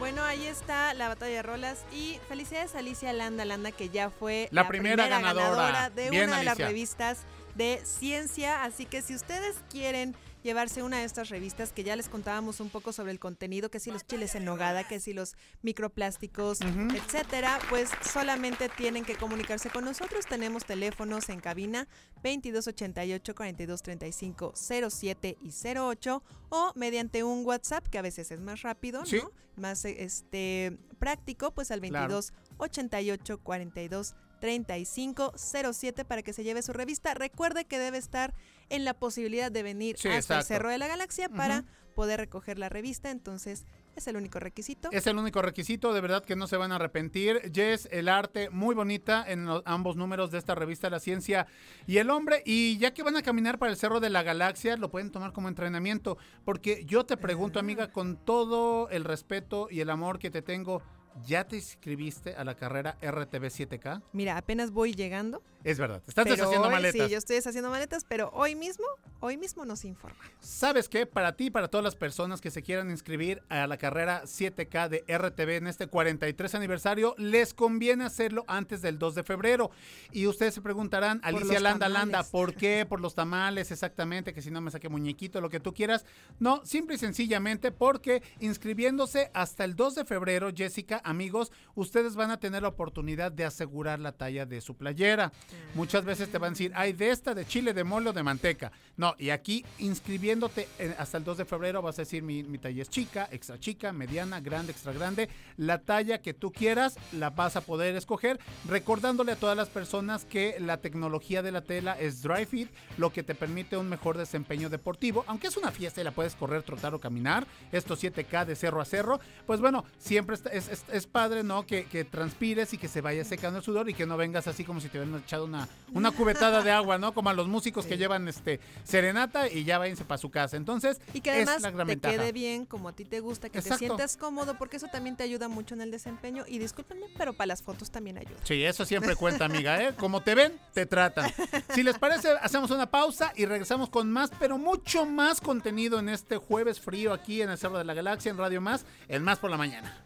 Bueno, 0.00 0.24
ahí 0.24 0.44
está 0.48 0.92
la 0.94 1.06
batalla 1.06 1.36
de 1.36 1.42
rolas 1.44 1.84
y 1.92 2.18
felicidades 2.28 2.74
a 2.74 2.80
Alicia 2.80 3.12
Landa 3.12 3.44
Landa 3.44 3.70
que 3.70 3.90
ya 3.90 4.10
fue 4.10 4.48
La 4.50 4.66
primera 4.66 5.06
ganadora. 5.06 5.88
de 5.90 6.10
Bien, 6.10 6.30
una 6.30 6.38
de 6.38 6.44
las 6.44 6.58
revistas 6.58 7.18
de 7.54 7.80
ciencia, 7.84 8.64
así 8.64 8.86
que 8.86 9.02
si 9.02 9.14
ustedes 9.14 9.62
quieren 9.70 10.16
llevarse 10.42 10.82
una 10.82 10.98
de 10.98 11.04
estas 11.04 11.28
revistas 11.28 11.72
que 11.72 11.84
ya 11.84 11.96
les 11.96 12.08
contábamos 12.08 12.60
un 12.60 12.70
poco 12.70 12.92
sobre 12.92 13.12
el 13.12 13.18
contenido, 13.18 13.70
que 13.70 13.80
si 13.80 13.90
los 13.90 14.06
chiles 14.06 14.34
en 14.34 14.44
nogada, 14.44 14.86
que 14.86 15.00
si 15.00 15.12
los 15.12 15.36
microplásticos, 15.62 16.60
etcétera, 16.60 17.58
pues 17.68 17.90
solamente 18.12 18.68
tienen 18.68 19.04
que 19.04 19.16
comunicarse 19.16 19.70
con 19.70 19.84
nosotros. 19.84 20.26
Tenemos 20.26 20.64
teléfonos 20.64 21.28
en 21.28 21.40
cabina 21.40 21.88
2288 22.22 23.34
4235 23.34 24.52
07 24.90 25.36
y 25.42 25.50
08 25.76 26.22
o 26.50 26.72
mediante 26.74 27.22
un 27.22 27.44
WhatsApp 27.44 27.86
que 27.88 27.98
a 27.98 28.02
veces 28.02 28.30
es 28.30 28.40
más 28.40 28.62
rápido, 28.62 29.04
Sí. 29.04 29.16
¿no? 29.18 29.30
Más 29.56 29.84
este 29.84 30.78
práctico, 30.98 31.50
pues 31.52 31.70
al 31.70 31.80
Claro. 31.80 32.08
22 32.14 32.32
88 32.58 33.38
42 33.42 34.14
3507 34.40 36.04
para 36.04 36.22
que 36.22 36.32
se 36.32 36.44
lleve 36.44 36.62
su 36.62 36.72
revista. 36.72 37.14
Recuerde 37.14 37.64
que 37.66 37.78
debe 37.78 37.98
estar 37.98 38.34
en 38.70 38.84
la 38.84 38.94
posibilidad 38.94 39.52
de 39.52 39.62
venir 39.62 39.96
Sí, 39.98 40.08
hasta 40.08 40.38
el. 40.38 40.44
Cerro 40.44 40.68
de 40.70 40.78
la 40.78 40.86
Galaxia 40.88 41.28
para 41.28 41.64
poder 41.94 42.20
recoger 42.20 42.58
la 42.58 42.68
revista. 42.68 43.10
Entonces, 43.10 43.66
es 43.96 44.06
el 44.06 44.16
único 44.16 44.38
requisito. 44.38 44.88
Es 44.92 45.06
el 45.08 45.18
único 45.18 45.42
requisito, 45.42 45.92
de 45.92 46.00
verdad 46.00 46.24
que 46.24 46.36
no 46.36 46.46
se 46.46 46.56
van 46.56 46.72
a 46.72 46.76
arrepentir. 46.76 47.50
Jess, 47.52 47.88
el 47.90 48.08
arte 48.08 48.48
muy 48.48 48.74
bonita 48.74 49.24
en 49.26 49.44
los- 49.44 49.62
ambos 49.66 49.96
números 49.96 50.30
de 50.30 50.38
esta 50.38 50.54
revista 50.54 50.88
La 50.88 51.00
Ciencia 51.00 51.46
y 51.86 51.98
el 51.98 52.08
Hombre. 52.08 52.42
Y 52.46 52.78
ya 52.78 52.94
que 52.94 53.02
van 53.02 53.16
a 53.16 53.22
caminar 53.22 53.58
para 53.58 53.70
el 53.72 53.76
Cerro 53.76 54.00
de 54.00 54.08
la 54.08 54.22
Galaxia, 54.22 54.76
lo 54.76 54.90
pueden 54.90 55.10
tomar 55.10 55.32
como 55.32 55.48
entrenamiento. 55.48 56.16
Porque 56.44 56.84
yo 56.86 57.04
te 57.04 57.16
pregunto, 57.16 57.58
amiga, 57.58 57.90
con 57.90 58.16
todo 58.24 58.88
el 58.90 59.04
respeto 59.04 59.66
y 59.70 59.80
el 59.80 59.90
amor 59.90 60.18
que 60.20 60.30
te 60.30 60.40
tengo, 60.40 60.82
¿ya 61.26 61.46
te 61.48 61.56
inscribiste 61.56 62.34
a 62.36 62.44
la 62.44 62.54
carrera 62.54 62.96
RTV 63.02 63.50
7K? 63.50 64.02
Mira, 64.12 64.36
apenas 64.36 64.70
voy 64.70 64.94
llegando. 64.94 65.42
Es 65.62 65.78
verdad, 65.78 66.02
estás 66.06 66.24
pero 66.24 66.36
deshaciendo 66.36 66.68
hoy- 66.68 66.74
maletas. 66.74 67.06
Sí, 67.06 67.12
yo 67.12 67.18
estoy 67.18 67.36
deshaciendo 67.36 67.68
maletas, 67.70 68.04
pero 68.08 68.30
hoy 68.32 68.54
mismo, 68.54 68.86
hoy 69.20 69.36
mismo 69.36 69.64
nos 69.66 69.84
informan. 69.84 70.26
¿Sabes 70.40 70.88
qué? 70.88 71.04
Para 71.04 71.36
ti 71.36 71.50
para 71.50 71.68
todas 71.68 71.84
las 71.84 71.96
personas 71.96 72.40
que 72.40 72.50
se 72.50 72.62
quieran 72.62 72.90
inscribir 72.90 73.42
a 73.50 73.66
la 73.66 73.76
carrera 73.76 74.22
7K 74.24 74.88
de 74.88 75.04
RTV 75.06 75.56
en 75.56 75.66
este 75.66 75.86
43 75.86 76.54
aniversario, 76.54 77.14
les 77.18 77.52
conviene 77.52 78.04
hacerlo 78.04 78.44
antes 78.48 78.80
del 78.80 78.98
2 78.98 79.14
de 79.16 79.22
febrero. 79.22 79.70
Y 80.12 80.26
ustedes 80.26 80.54
se 80.54 80.62
preguntarán, 80.62 81.20
Alicia 81.22 81.60
Landa 81.60 81.88
Landa. 81.88 82.24
¿por 82.24 82.54
qué? 82.54 82.86
Por 82.88 83.00
los 83.00 83.14
tamales, 83.14 83.70
exactamente, 83.70 84.32
que 84.32 84.40
si 84.42 84.50
no 84.50 84.60
me 84.62 84.70
saque 84.70 84.88
muñequito, 84.88 85.40
lo 85.40 85.50
que 85.50 85.60
tú 85.60 85.74
quieras. 85.74 86.06
No, 86.38 86.64
simple 86.64 86.94
y 86.94 86.98
sencillamente 86.98 87.70
porque 87.70 88.22
inscribiéndose 88.40 89.30
hasta 89.34 89.64
el 89.64 89.76
2 89.76 89.94
de 89.96 90.04
febrero, 90.04 90.50
Jessica, 90.54 91.00
amigos, 91.04 91.52
ustedes 91.74 92.16
van 92.16 92.30
a 92.30 92.40
tener 92.40 92.62
la 92.62 92.68
oportunidad 92.68 93.30
de 93.30 93.44
asegurar 93.44 93.98
la 93.98 94.12
talla 94.12 94.46
de 94.46 94.60
su 94.60 94.76
playera. 94.76 95.32
Muchas 95.74 96.04
veces 96.04 96.30
te 96.30 96.38
van 96.38 96.48
a 96.48 96.50
decir, 96.50 96.72
hay 96.74 96.92
de 96.92 97.10
esta, 97.10 97.34
de 97.34 97.46
chile, 97.46 97.72
de 97.74 97.84
mole 97.84 98.10
o 98.10 98.12
de 98.12 98.22
manteca. 98.22 98.72
No, 98.96 99.14
y 99.18 99.30
aquí 99.30 99.64
inscribiéndote 99.78 100.68
en- 100.78 100.94
hasta 100.98 101.18
el 101.18 101.24
2 101.24 101.38
de 101.38 101.44
febrero 101.44 101.80
vas 101.82 101.98
a 101.98 102.02
decir, 102.02 102.22
mi, 102.22 102.42
mi 102.42 102.58
talla 102.58 102.82
es 102.82 102.90
chica, 102.90 103.28
extra 103.30 103.58
chica, 103.58 103.92
mediana, 103.92 104.40
grande, 104.40 104.72
extra 104.72 104.92
grande. 104.92 105.28
La 105.56 105.78
talla 105.78 106.20
que 106.20 106.34
tú 106.34 106.52
quieras 106.52 106.96
la 107.12 107.30
vas 107.30 107.56
a 107.56 107.60
poder 107.60 107.94
escoger, 107.96 108.38
recordándole 108.68 109.32
a 109.32 109.36
todas 109.36 109.56
las 109.56 109.68
personas 109.68 110.24
que 110.24 110.56
la 110.60 110.78
tecnología 110.78 111.42
de 111.42 111.52
la 111.52 111.62
tela 111.62 111.98
es 111.98 112.22
dry 112.22 112.44
fit, 112.46 112.68
lo 112.98 113.12
que 113.12 113.22
te 113.22 113.34
permite 113.34 113.76
un 113.76 113.88
mejor 113.88 114.16
desempeño 114.18 114.68
deportivo. 114.68 115.24
Aunque 115.28 115.46
es 115.48 115.56
una 115.56 115.70
fiesta 115.70 116.00
y 116.00 116.04
la 116.04 116.10
puedes 116.12 116.34
correr, 116.34 116.62
trotar 116.62 116.94
o 116.94 117.00
caminar, 117.00 117.46
estos 117.72 118.02
7K 118.02 118.44
de 118.44 118.56
cerro 118.56 118.80
a 118.80 118.84
cerro, 118.84 119.20
pues 119.46 119.60
bueno, 119.60 119.84
siempre 119.98 120.36
es, 120.36 120.68
es- 120.68 120.84
es 120.92 121.06
padre, 121.06 121.42
¿no? 121.42 121.66
Que, 121.66 121.84
que 121.84 122.04
transpires 122.04 122.72
y 122.74 122.78
que 122.78 122.88
se 122.88 123.00
vaya 123.00 123.24
secando 123.24 123.58
el 123.58 123.64
sudor 123.64 123.88
y 123.88 123.94
que 123.94 124.06
no 124.06 124.16
vengas 124.16 124.46
así 124.46 124.64
como 124.64 124.80
si 124.80 124.88
te 124.88 124.98
hubieran 125.00 125.20
echado 125.22 125.39
una, 125.44 125.68
una 125.92 126.10
cubetada 126.10 126.62
de 126.62 126.70
agua, 126.70 126.98
¿no? 126.98 127.12
Como 127.12 127.30
a 127.30 127.34
los 127.34 127.48
músicos 127.48 127.86
que 127.86 127.96
llevan 127.98 128.28
este 128.28 128.60
serenata 128.84 129.48
y 129.48 129.64
ya 129.64 129.78
váyanse 129.78 130.04
para 130.04 130.18
su 130.18 130.30
casa. 130.30 130.56
Entonces, 130.56 131.00
Y 131.14 131.20
que 131.20 131.30
es 131.30 131.48
además 131.48 131.62
la 131.62 131.70
gran 131.70 131.86
te 131.86 131.92
ventaja. 131.92 132.14
quede 132.16 132.32
bien 132.32 132.66
como 132.66 132.88
a 132.88 132.92
ti 132.92 133.04
te 133.04 133.20
gusta, 133.20 133.48
que 133.48 133.58
Exacto. 133.58 133.78
te 133.78 133.86
sientas 133.86 134.16
cómodo, 134.16 134.54
porque 134.58 134.76
eso 134.76 134.86
también 134.92 135.16
te 135.16 135.22
ayuda 135.24 135.48
mucho 135.48 135.74
en 135.74 135.80
el 135.80 135.90
desempeño. 135.90 136.44
Y 136.46 136.58
discúlpenme, 136.58 137.06
pero 137.16 137.32
para 137.32 137.46
las 137.48 137.62
fotos 137.62 137.90
también 137.90 138.18
ayuda. 138.18 138.38
Sí, 138.44 138.62
eso 138.64 138.84
siempre 138.84 139.16
cuenta, 139.16 139.44
amiga, 139.44 139.82
¿eh? 139.82 139.94
Como 139.96 140.22
te 140.22 140.34
ven, 140.34 140.58
te 140.72 140.86
tratan. 140.86 141.30
Si 141.74 141.82
les 141.82 141.98
parece, 141.98 142.30
hacemos 142.40 142.70
una 142.70 142.90
pausa 142.90 143.32
y 143.36 143.46
regresamos 143.46 143.88
con 143.90 144.10
más, 144.10 144.30
pero 144.38 144.58
mucho 144.58 145.06
más 145.06 145.40
contenido 145.40 145.98
en 145.98 146.08
este 146.08 146.36
jueves 146.36 146.80
frío 146.80 147.12
aquí 147.12 147.42
en 147.42 147.50
el 147.50 147.58
Cerro 147.58 147.78
de 147.78 147.84
la 147.84 147.94
Galaxia, 147.94 148.30
en 148.30 148.38
Radio 148.38 148.60
Más, 148.60 148.84
el 149.08 149.22
Más 149.22 149.38
por 149.38 149.50
la 149.50 149.56
Mañana. 149.56 149.96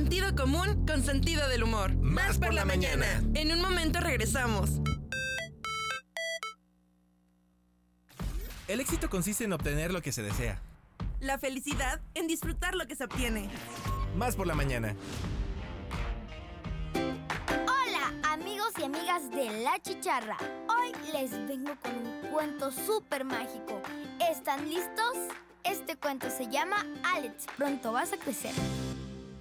Sentido 0.00 0.34
común 0.34 0.86
con 0.86 1.04
sentido 1.04 1.46
del 1.50 1.62
humor. 1.62 1.94
Más 1.96 2.38
por 2.38 2.54
la 2.54 2.64
mañana. 2.64 3.22
En 3.34 3.52
un 3.52 3.60
momento 3.60 4.00
regresamos. 4.00 4.80
El 8.66 8.80
éxito 8.80 9.10
consiste 9.10 9.44
en 9.44 9.52
obtener 9.52 9.92
lo 9.92 10.00
que 10.00 10.10
se 10.10 10.22
desea. 10.22 10.58
La 11.20 11.36
felicidad 11.38 12.00
en 12.14 12.28
disfrutar 12.28 12.76
lo 12.76 12.86
que 12.86 12.96
se 12.96 13.04
obtiene. 13.04 13.50
Más 14.16 14.36
por 14.36 14.46
la 14.46 14.54
mañana. 14.54 14.96
Hola 16.94 18.32
amigos 18.32 18.72
y 18.78 18.84
amigas 18.84 19.30
de 19.30 19.62
La 19.62 19.82
Chicharra. 19.82 20.38
Hoy 20.66 20.92
les 21.12 21.30
vengo 21.46 21.76
con 21.82 21.92
un 21.92 22.30
cuento 22.32 22.72
súper 22.72 23.26
mágico. 23.26 23.82
¿Están 24.32 24.66
listos? 24.66 25.14
Este 25.62 25.96
cuento 25.96 26.30
se 26.30 26.48
llama 26.48 26.86
Alex, 27.14 27.44
pronto 27.58 27.92
vas 27.92 28.14
a 28.14 28.16
crecer. 28.16 28.54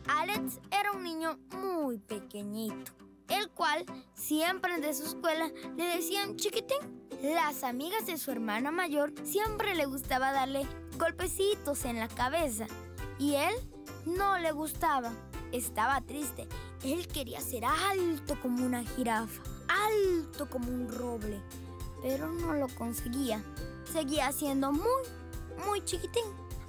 Alex 0.10 0.60
era 0.72 0.92
un 0.92 1.04
niño 1.04 1.38
muy 1.62 2.00
pequeñito, 2.00 2.92
el 3.28 3.48
cual 3.52 3.86
siempre 4.16 4.80
de 4.80 4.92
su 4.96 5.04
escuela 5.04 5.52
le 5.78 5.84
decían 5.84 6.36
chiquitín. 6.36 7.08
Las 7.22 7.64
amigas 7.64 8.08
de 8.08 8.18
su 8.18 8.32
hermana 8.32 8.72
mayor 8.72 9.14
siempre 9.24 9.76
le 9.76 9.86
gustaba 9.86 10.32
darle 10.32 10.66
golpecitos 10.98 11.86
en 11.86 12.00
la 12.00 12.08
cabeza 12.08 12.66
y 13.20 13.36
él 13.36 13.54
no 14.08 14.40
le 14.40 14.52
gustaba. 14.52 15.12
Estaba 15.52 16.02
triste. 16.02 16.48
Él 16.84 17.08
quería 17.08 17.40
ser 17.40 17.66
alto 17.66 18.36
como 18.42 18.66
una 18.66 18.84
jirafa, 18.84 19.44
alto 19.68 20.50
como 20.50 20.72
un 20.72 20.90
roble, 20.90 21.40
pero 22.02 22.32
no 22.32 22.54
lo 22.54 22.68
conseguía. 22.70 23.44
Seguía 23.84 24.32
siendo 24.32 24.72
muy, 24.72 25.04
muy 25.68 25.86
chiquitín. 25.86 26.26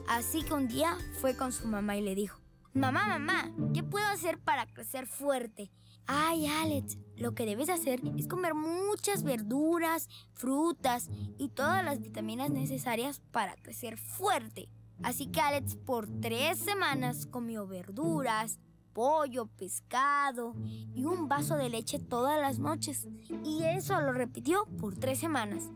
Así 0.09 0.43
que 0.43 0.53
un 0.53 0.69
día 0.69 0.99
fue 1.23 1.35
con 1.35 1.53
su 1.53 1.67
mamá 1.69 1.97
y 1.97 2.03
le 2.03 2.15
dijo, 2.15 2.40
Mamá, 2.73 3.09
mamá, 3.09 3.51
¿qué 3.75 3.83
puedo 3.83 4.07
hacer 4.07 4.39
para 4.39 4.65
crecer 4.65 5.09
fuerte? 5.09 5.73
Ay, 6.07 6.47
Alex, 6.47 6.99
lo 7.17 7.35
que 7.35 7.45
debes 7.45 7.69
hacer 7.69 8.01
es 8.17 8.29
comer 8.29 8.55
muchas 8.55 9.25
verduras, 9.25 10.09
frutas 10.35 11.09
y 11.37 11.49
todas 11.49 11.85
las 11.85 12.01
vitaminas 12.01 12.51
necesarias 12.51 13.23
para 13.33 13.57
crecer 13.57 13.99
fuerte. 13.99 14.69
Así 15.03 15.27
que 15.27 15.41
Alex 15.41 15.75
por 15.75 16.07
tres 16.21 16.59
semanas 16.59 17.27
comió 17.27 17.67
verduras, 17.67 18.61
pollo, 18.93 19.47
pescado 19.47 20.55
y 20.95 21.05
un 21.05 21.27
vaso 21.27 21.57
de 21.57 21.71
leche 21.71 21.99
todas 21.99 22.41
las 22.41 22.61
noches. 22.61 23.09
Y 23.45 23.65
eso 23.65 24.01
lo 24.01 24.13
repitió 24.13 24.67
por 24.79 24.97
tres 24.97 25.19
semanas. 25.19 25.71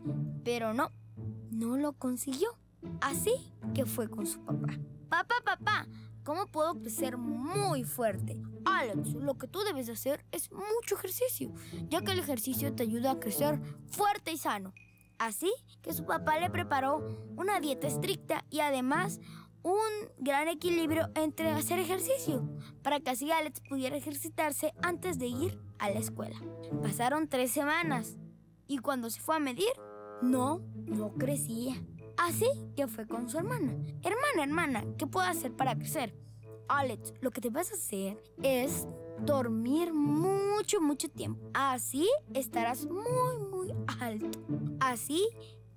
Pero 0.45 0.73
no, 0.73 0.91
no 1.51 1.75
lo 1.75 1.91
consiguió. 1.91 2.49
Así 3.01 3.33
que 3.73 3.85
fue 3.85 4.09
con 4.09 4.25
su 4.25 4.39
papá. 4.45 4.79
Papá, 5.09 5.35
papá, 5.43 5.87
¿cómo 6.25 6.47
puedo 6.47 6.73
crecer 6.81 7.17
muy 7.17 7.85
fuerte? 7.85 8.41
Alex, 8.65 9.13
lo 9.13 9.37
que 9.37 9.47
tú 9.47 9.59
debes 9.61 9.87
hacer 9.87 10.25
es 10.31 10.51
mucho 10.51 10.95
ejercicio, 10.95 11.53
ya 11.87 12.01
que 12.01 12.11
el 12.11 12.19
ejercicio 12.19 12.73
te 12.73 12.83
ayuda 12.83 13.11
a 13.11 13.19
crecer 13.19 13.61
fuerte 13.87 14.33
y 14.33 14.37
sano. 14.37 14.73
Así 15.17 15.51
que 15.81 15.93
su 15.93 16.05
papá 16.05 16.39
le 16.39 16.49
preparó 16.49 16.97
una 17.37 17.61
dieta 17.61 17.87
estricta 17.87 18.43
y 18.49 18.59
además 18.59 19.21
un 19.63 19.79
gran 20.17 20.47
equilibrio 20.47 21.09
entre 21.15 21.51
hacer 21.51 21.79
ejercicio, 21.79 22.49
para 22.83 22.99
que 22.99 23.11
así 23.11 23.31
Alex 23.31 23.61
pudiera 23.69 23.95
ejercitarse 23.95 24.73
antes 24.81 25.17
de 25.17 25.27
ir 25.27 25.59
a 25.79 25.89
la 25.89 25.99
escuela. 25.99 26.39
Pasaron 26.81 27.29
tres 27.29 27.51
semanas 27.51 28.17
y 28.67 28.79
cuando 28.79 29.09
se 29.09 29.21
fue 29.21 29.37
a 29.37 29.39
medir, 29.39 29.71
no, 30.21 30.61
no 30.85 31.13
crecía. 31.13 31.81
Así 32.17 32.47
que 32.75 32.87
fue 32.87 33.07
con 33.07 33.29
su 33.29 33.37
hermana. 33.37 33.73
Hermana, 34.03 34.43
hermana, 34.43 34.83
¿qué 34.97 35.07
puedo 35.07 35.25
hacer 35.25 35.51
para 35.51 35.75
crecer? 35.75 36.13
Alex, 36.67 37.13
lo 37.21 37.31
que 37.31 37.41
te 37.41 37.49
vas 37.49 37.71
a 37.71 37.75
hacer 37.75 38.21
es 38.41 38.87
dormir 39.19 39.93
mucho, 39.93 40.81
mucho 40.81 41.09
tiempo. 41.09 41.49
Así 41.53 42.07
estarás 42.33 42.85
muy, 42.85 43.37
muy 43.51 43.73
alto. 43.99 44.39
Así 44.79 45.27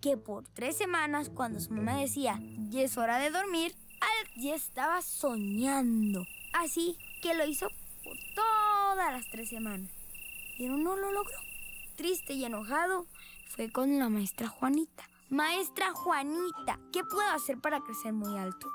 que 0.00 0.16
por 0.16 0.48
tres 0.48 0.76
semanas, 0.76 1.30
cuando 1.30 1.60
su 1.60 1.72
mamá 1.72 1.98
decía, 1.98 2.40
ya 2.70 2.82
es 2.82 2.96
hora 2.96 3.18
de 3.18 3.30
dormir, 3.30 3.74
Alex 4.00 4.30
ya 4.36 4.54
estaba 4.54 5.02
soñando. 5.02 6.24
Así 6.52 6.96
que 7.20 7.34
lo 7.34 7.44
hizo 7.46 7.68
por 8.02 8.16
todas 8.34 9.12
las 9.12 9.28
tres 9.30 9.48
semanas. 9.48 9.90
Pero 10.56 10.76
no 10.76 10.96
lo 10.96 11.12
logró. 11.12 11.36
Triste 11.96 12.32
y 12.32 12.44
enojado, 12.44 13.06
fue 13.48 13.70
con 13.70 13.98
la 13.98 14.08
maestra 14.08 14.48
Juanita. 14.48 15.04
Maestra 15.30 15.92
Juanita, 15.92 16.80
¿qué 16.90 17.04
puedo 17.04 17.28
hacer 17.28 17.60
para 17.60 17.80
crecer 17.80 18.14
muy 18.14 18.38
alto? 18.38 18.66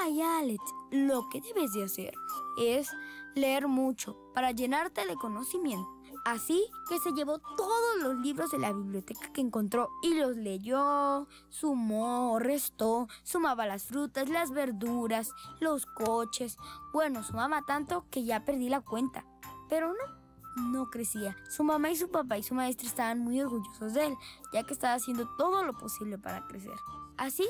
Ay, 0.00 0.22
Alex, 0.22 0.62
lo 0.92 1.28
que 1.28 1.40
debes 1.40 1.72
de 1.72 1.82
hacer 1.82 2.14
es 2.58 2.88
leer 3.34 3.66
mucho 3.66 4.16
para 4.32 4.52
llenarte 4.52 5.04
de 5.04 5.16
conocimiento. 5.16 5.88
Así 6.24 6.64
que 6.88 7.00
se 7.00 7.10
llevó 7.10 7.38
todos 7.56 7.96
los 8.02 8.14
libros 8.18 8.52
de 8.52 8.60
la 8.60 8.72
biblioteca 8.72 9.32
que 9.32 9.40
encontró 9.40 9.88
y 10.04 10.14
los 10.14 10.36
leyó, 10.36 11.26
sumó, 11.48 12.38
restó, 12.38 13.08
sumaba 13.24 13.66
las 13.66 13.82
frutas, 13.82 14.28
las 14.28 14.52
verduras, 14.52 15.32
los 15.58 15.86
coches. 15.86 16.56
Bueno, 16.92 17.24
sumaba 17.24 17.62
tanto 17.62 18.04
que 18.10 18.22
ya 18.22 18.44
perdí 18.44 18.68
la 18.68 18.80
cuenta. 18.80 19.24
Pero 19.68 19.88
no, 19.88 20.19
no 20.56 20.90
crecía. 20.90 21.36
Su 21.48 21.64
mamá 21.64 21.90
y 21.90 21.96
su 21.96 22.10
papá 22.10 22.38
y 22.38 22.42
su 22.42 22.54
maestra 22.54 22.86
estaban 22.86 23.18
muy 23.18 23.40
orgullosos 23.40 23.94
de 23.94 24.06
él, 24.06 24.14
ya 24.52 24.64
que 24.64 24.72
estaba 24.72 24.94
haciendo 24.94 25.28
todo 25.36 25.64
lo 25.64 25.72
posible 25.72 26.18
para 26.18 26.46
crecer. 26.46 26.76
Así 27.16 27.46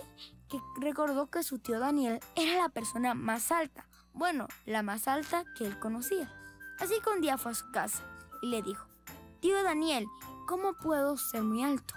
que 0.48 0.58
recordó 0.80 1.30
que 1.30 1.42
su 1.42 1.58
tío 1.58 1.78
Daniel 1.78 2.20
era 2.34 2.60
la 2.60 2.68
persona 2.68 3.14
más 3.14 3.52
alta, 3.52 3.86
bueno, 4.12 4.48
la 4.66 4.82
más 4.82 5.08
alta 5.08 5.44
que 5.56 5.66
él 5.66 5.78
conocía. 5.78 6.32
Así 6.78 6.94
que 7.02 7.10
un 7.10 7.20
día 7.20 7.38
fue 7.38 7.52
a 7.52 7.54
su 7.54 7.70
casa 7.70 8.02
y 8.42 8.48
le 8.48 8.62
dijo, 8.62 8.86
Tío 9.40 9.62
Daniel, 9.62 10.06
¿cómo 10.46 10.74
puedo 10.74 11.16
ser 11.16 11.42
muy 11.42 11.62
alto? 11.62 11.94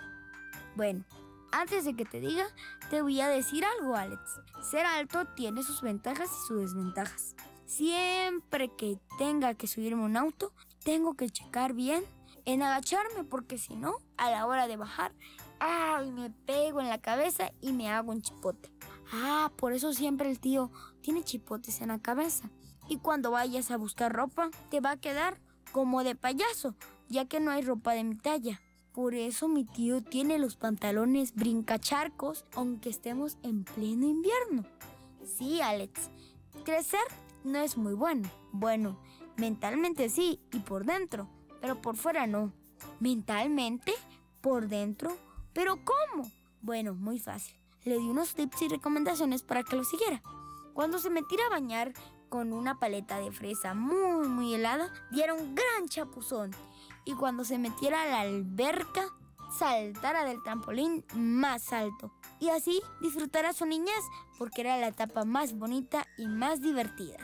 Bueno, 0.76 1.04
antes 1.52 1.86
de 1.86 1.94
que 1.96 2.06
te 2.06 2.20
diga, 2.20 2.48
te 2.90 3.02
voy 3.02 3.20
a 3.20 3.28
decir 3.28 3.66
algo, 3.66 3.96
Alex. 3.96 4.22
Ser 4.62 4.86
alto 4.86 5.26
tiene 5.36 5.62
sus 5.62 5.82
ventajas 5.82 6.30
y 6.32 6.48
sus 6.48 6.62
desventajas. 6.62 7.36
Siempre 7.66 8.70
que 8.76 8.98
tenga 9.18 9.54
que 9.56 9.68
subirme 9.68 10.04
un 10.04 10.16
auto, 10.16 10.54
tengo 10.84 11.16
que 11.16 11.30
checar 11.30 11.74
bien 11.74 12.04
en 12.46 12.62
agacharme 12.62 13.24
porque 13.24 13.58
si 13.58 13.76
no, 13.76 13.96
a 14.18 14.30
la 14.30 14.46
hora 14.46 14.68
de 14.68 14.78
bajar, 14.78 15.14
ay, 15.60 16.12
me 16.12 16.30
pego 16.30 16.82
en 16.82 16.90
la 16.90 17.00
cabeza 17.00 17.52
y 17.62 17.72
me 17.72 17.90
hago 17.90 18.12
un 18.12 18.22
chipote. 18.22 18.72
Ah, 19.12 19.52
por 19.58 19.74
eso 19.74 19.94
siempre 19.94 20.30
el 20.30 20.40
tío 20.40 20.72
tiene 21.02 21.24
chipotes 21.24 21.82
en 21.82 21.90
la 21.90 22.00
cabeza. 22.00 22.50
Y 22.90 22.98
cuando 22.98 23.32
vayas 23.32 23.72
a 23.72 23.78
buscar 23.78 24.12
ropa, 24.12 24.50
te 24.70 24.82
va 24.82 24.92
a 24.92 24.98
quedar 24.98 25.40
como 25.72 26.04
de 26.04 26.16
payaso, 26.16 26.76
ya 27.10 27.26
que 27.26 27.40
no 27.40 27.52
hay 27.52 27.62
ropa 27.62 27.94
de 27.94 28.04
mi 28.04 28.16
talla. 28.16 28.62
Por 28.92 29.16
eso 29.16 29.48
mi 29.48 29.66
tío 29.66 30.04
tiene 30.04 30.38
los 30.38 30.56
pantalones 30.56 31.34
brincacharcos, 31.34 32.46
aunque 32.54 32.90
estemos 32.90 33.38
en 33.42 33.64
pleno 33.64 34.08
invierno. 34.08 34.66
Sí, 35.24 35.62
Alex, 35.62 36.12
crecer 36.64 37.02
no 37.44 37.60
es 37.60 37.78
muy 37.78 37.94
bueno. 37.94 38.30
Bueno, 38.52 39.00
mentalmente 39.38 40.10
sí 40.10 40.40
y 40.52 40.60
por 40.60 40.86
dentro, 40.86 41.30
pero 41.62 41.82
por 41.82 41.96
fuera 41.96 42.28
no. 42.28 42.54
Mentalmente, 43.00 43.94
por 44.42 44.68
dentro, 44.68 45.16
pero 45.54 45.80
¿cómo? 45.84 46.30
Bueno, 46.62 46.94
muy 46.94 47.20
fácil. 47.20 47.56
Le 47.84 47.98
di 47.98 48.10
unos 48.10 48.36
tips 48.36 48.62
y 48.64 48.68
recomendaciones 48.70 49.44
para 49.44 49.64
que 49.64 49.76
lo 49.76 49.84
siguiera. 49.84 50.22
Cuando 50.74 51.00
se 51.00 51.10
metiera 51.10 51.46
a 51.46 51.50
bañar 51.50 51.94
con 52.30 52.52
una 52.52 52.80
paleta 52.80 53.20
de 53.20 53.32
fresa 53.32 53.74
muy, 53.74 54.28
muy 54.28 54.56
helada, 54.56 54.92
diera 55.12 55.34
un 55.34 55.54
gran 55.54 55.88
chapuzón. 55.88 56.52
Y 57.06 57.14
cuando 57.14 57.44
se 57.44 57.58
metiera 57.58 58.04
a 58.04 58.08
la 58.08 58.22
alberca, 58.22 59.06
saltara 59.58 60.26
del 60.26 60.42
trampolín 60.42 61.06
más 61.14 61.72
alto. 61.74 62.12
Y 62.40 62.50
así 62.50 62.82
disfrutara 63.02 63.54
su 63.54 63.66
niñez, 63.66 64.04
porque 64.38 64.62
era 64.62 64.78
la 64.78 64.88
etapa 64.88 65.26
más 65.26 65.54
bonita 65.54 66.08
y 66.18 66.28
más 66.28 66.62
divertida. 66.62 67.18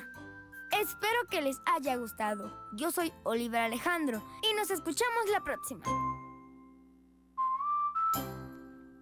Espero 0.71 1.27
que 1.29 1.41
les 1.41 1.57
haya 1.65 1.95
gustado. 1.95 2.51
Yo 2.73 2.91
soy 2.91 3.11
Oliver 3.23 3.61
Alejandro 3.61 4.23
y 4.49 4.53
nos 4.55 4.69
escuchamos 4.71 5.29
la 5.31 5.43
próxima. 5.43 5.83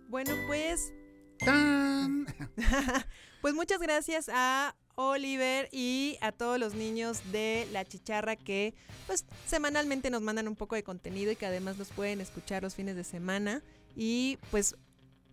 Bueno, 0.07 0.33
pues 0.47 0.93
¡Tan! 1.39 2.25
Pues 3.41 3.53
muchas 3.53 3.79
gracias 3.79 4.29
a 4.33 4.75
Oliver 4.95 5.69
y 5.71 6.17
a 6.21 6.31
todos 6.31 6.59
los 6.59 6.73
niños 6.73 7.21
de 7.31 7.67
La 7.71 7.85
Chicharra 7.85 8.35
que 8.35 8.73
pues 9.05 9.25
semanalmente 9.45 10.09
nos 10.09 10.21
mandan 10.21 10.47
un 10.47 10.55
poco 10.55 10.75
de 10.75 10.83
contenido 10.83 11.31
y 11.31 11.35
que 11.35 11.45
además 11.45 11.77
los 11.77 11.89
pueden 11.89 12.19
escuchar 12.19 12.63
los 12.63 12.73
fines 12.73 12.95
de 12.95 13.03
semana. 13.03 13.61
Y 13.95 14.39
pues 14.49 14.75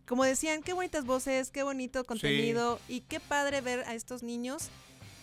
como 0.07 0.23
decían, 0.23 0.63
qué 0.63 0.75
bonitas 0.75 1.07
voces, 1.07 1.51
qué 1.51 1.63
bonito 1.63 2.05
contenido 2.05 2.79
y 2.89 3.01
qué 3.01 3.21
padre 3.21 3.63
ver 3.63 3.81
a 3.81 3.95
estos 3.95 4.23
niños 4.23 4.69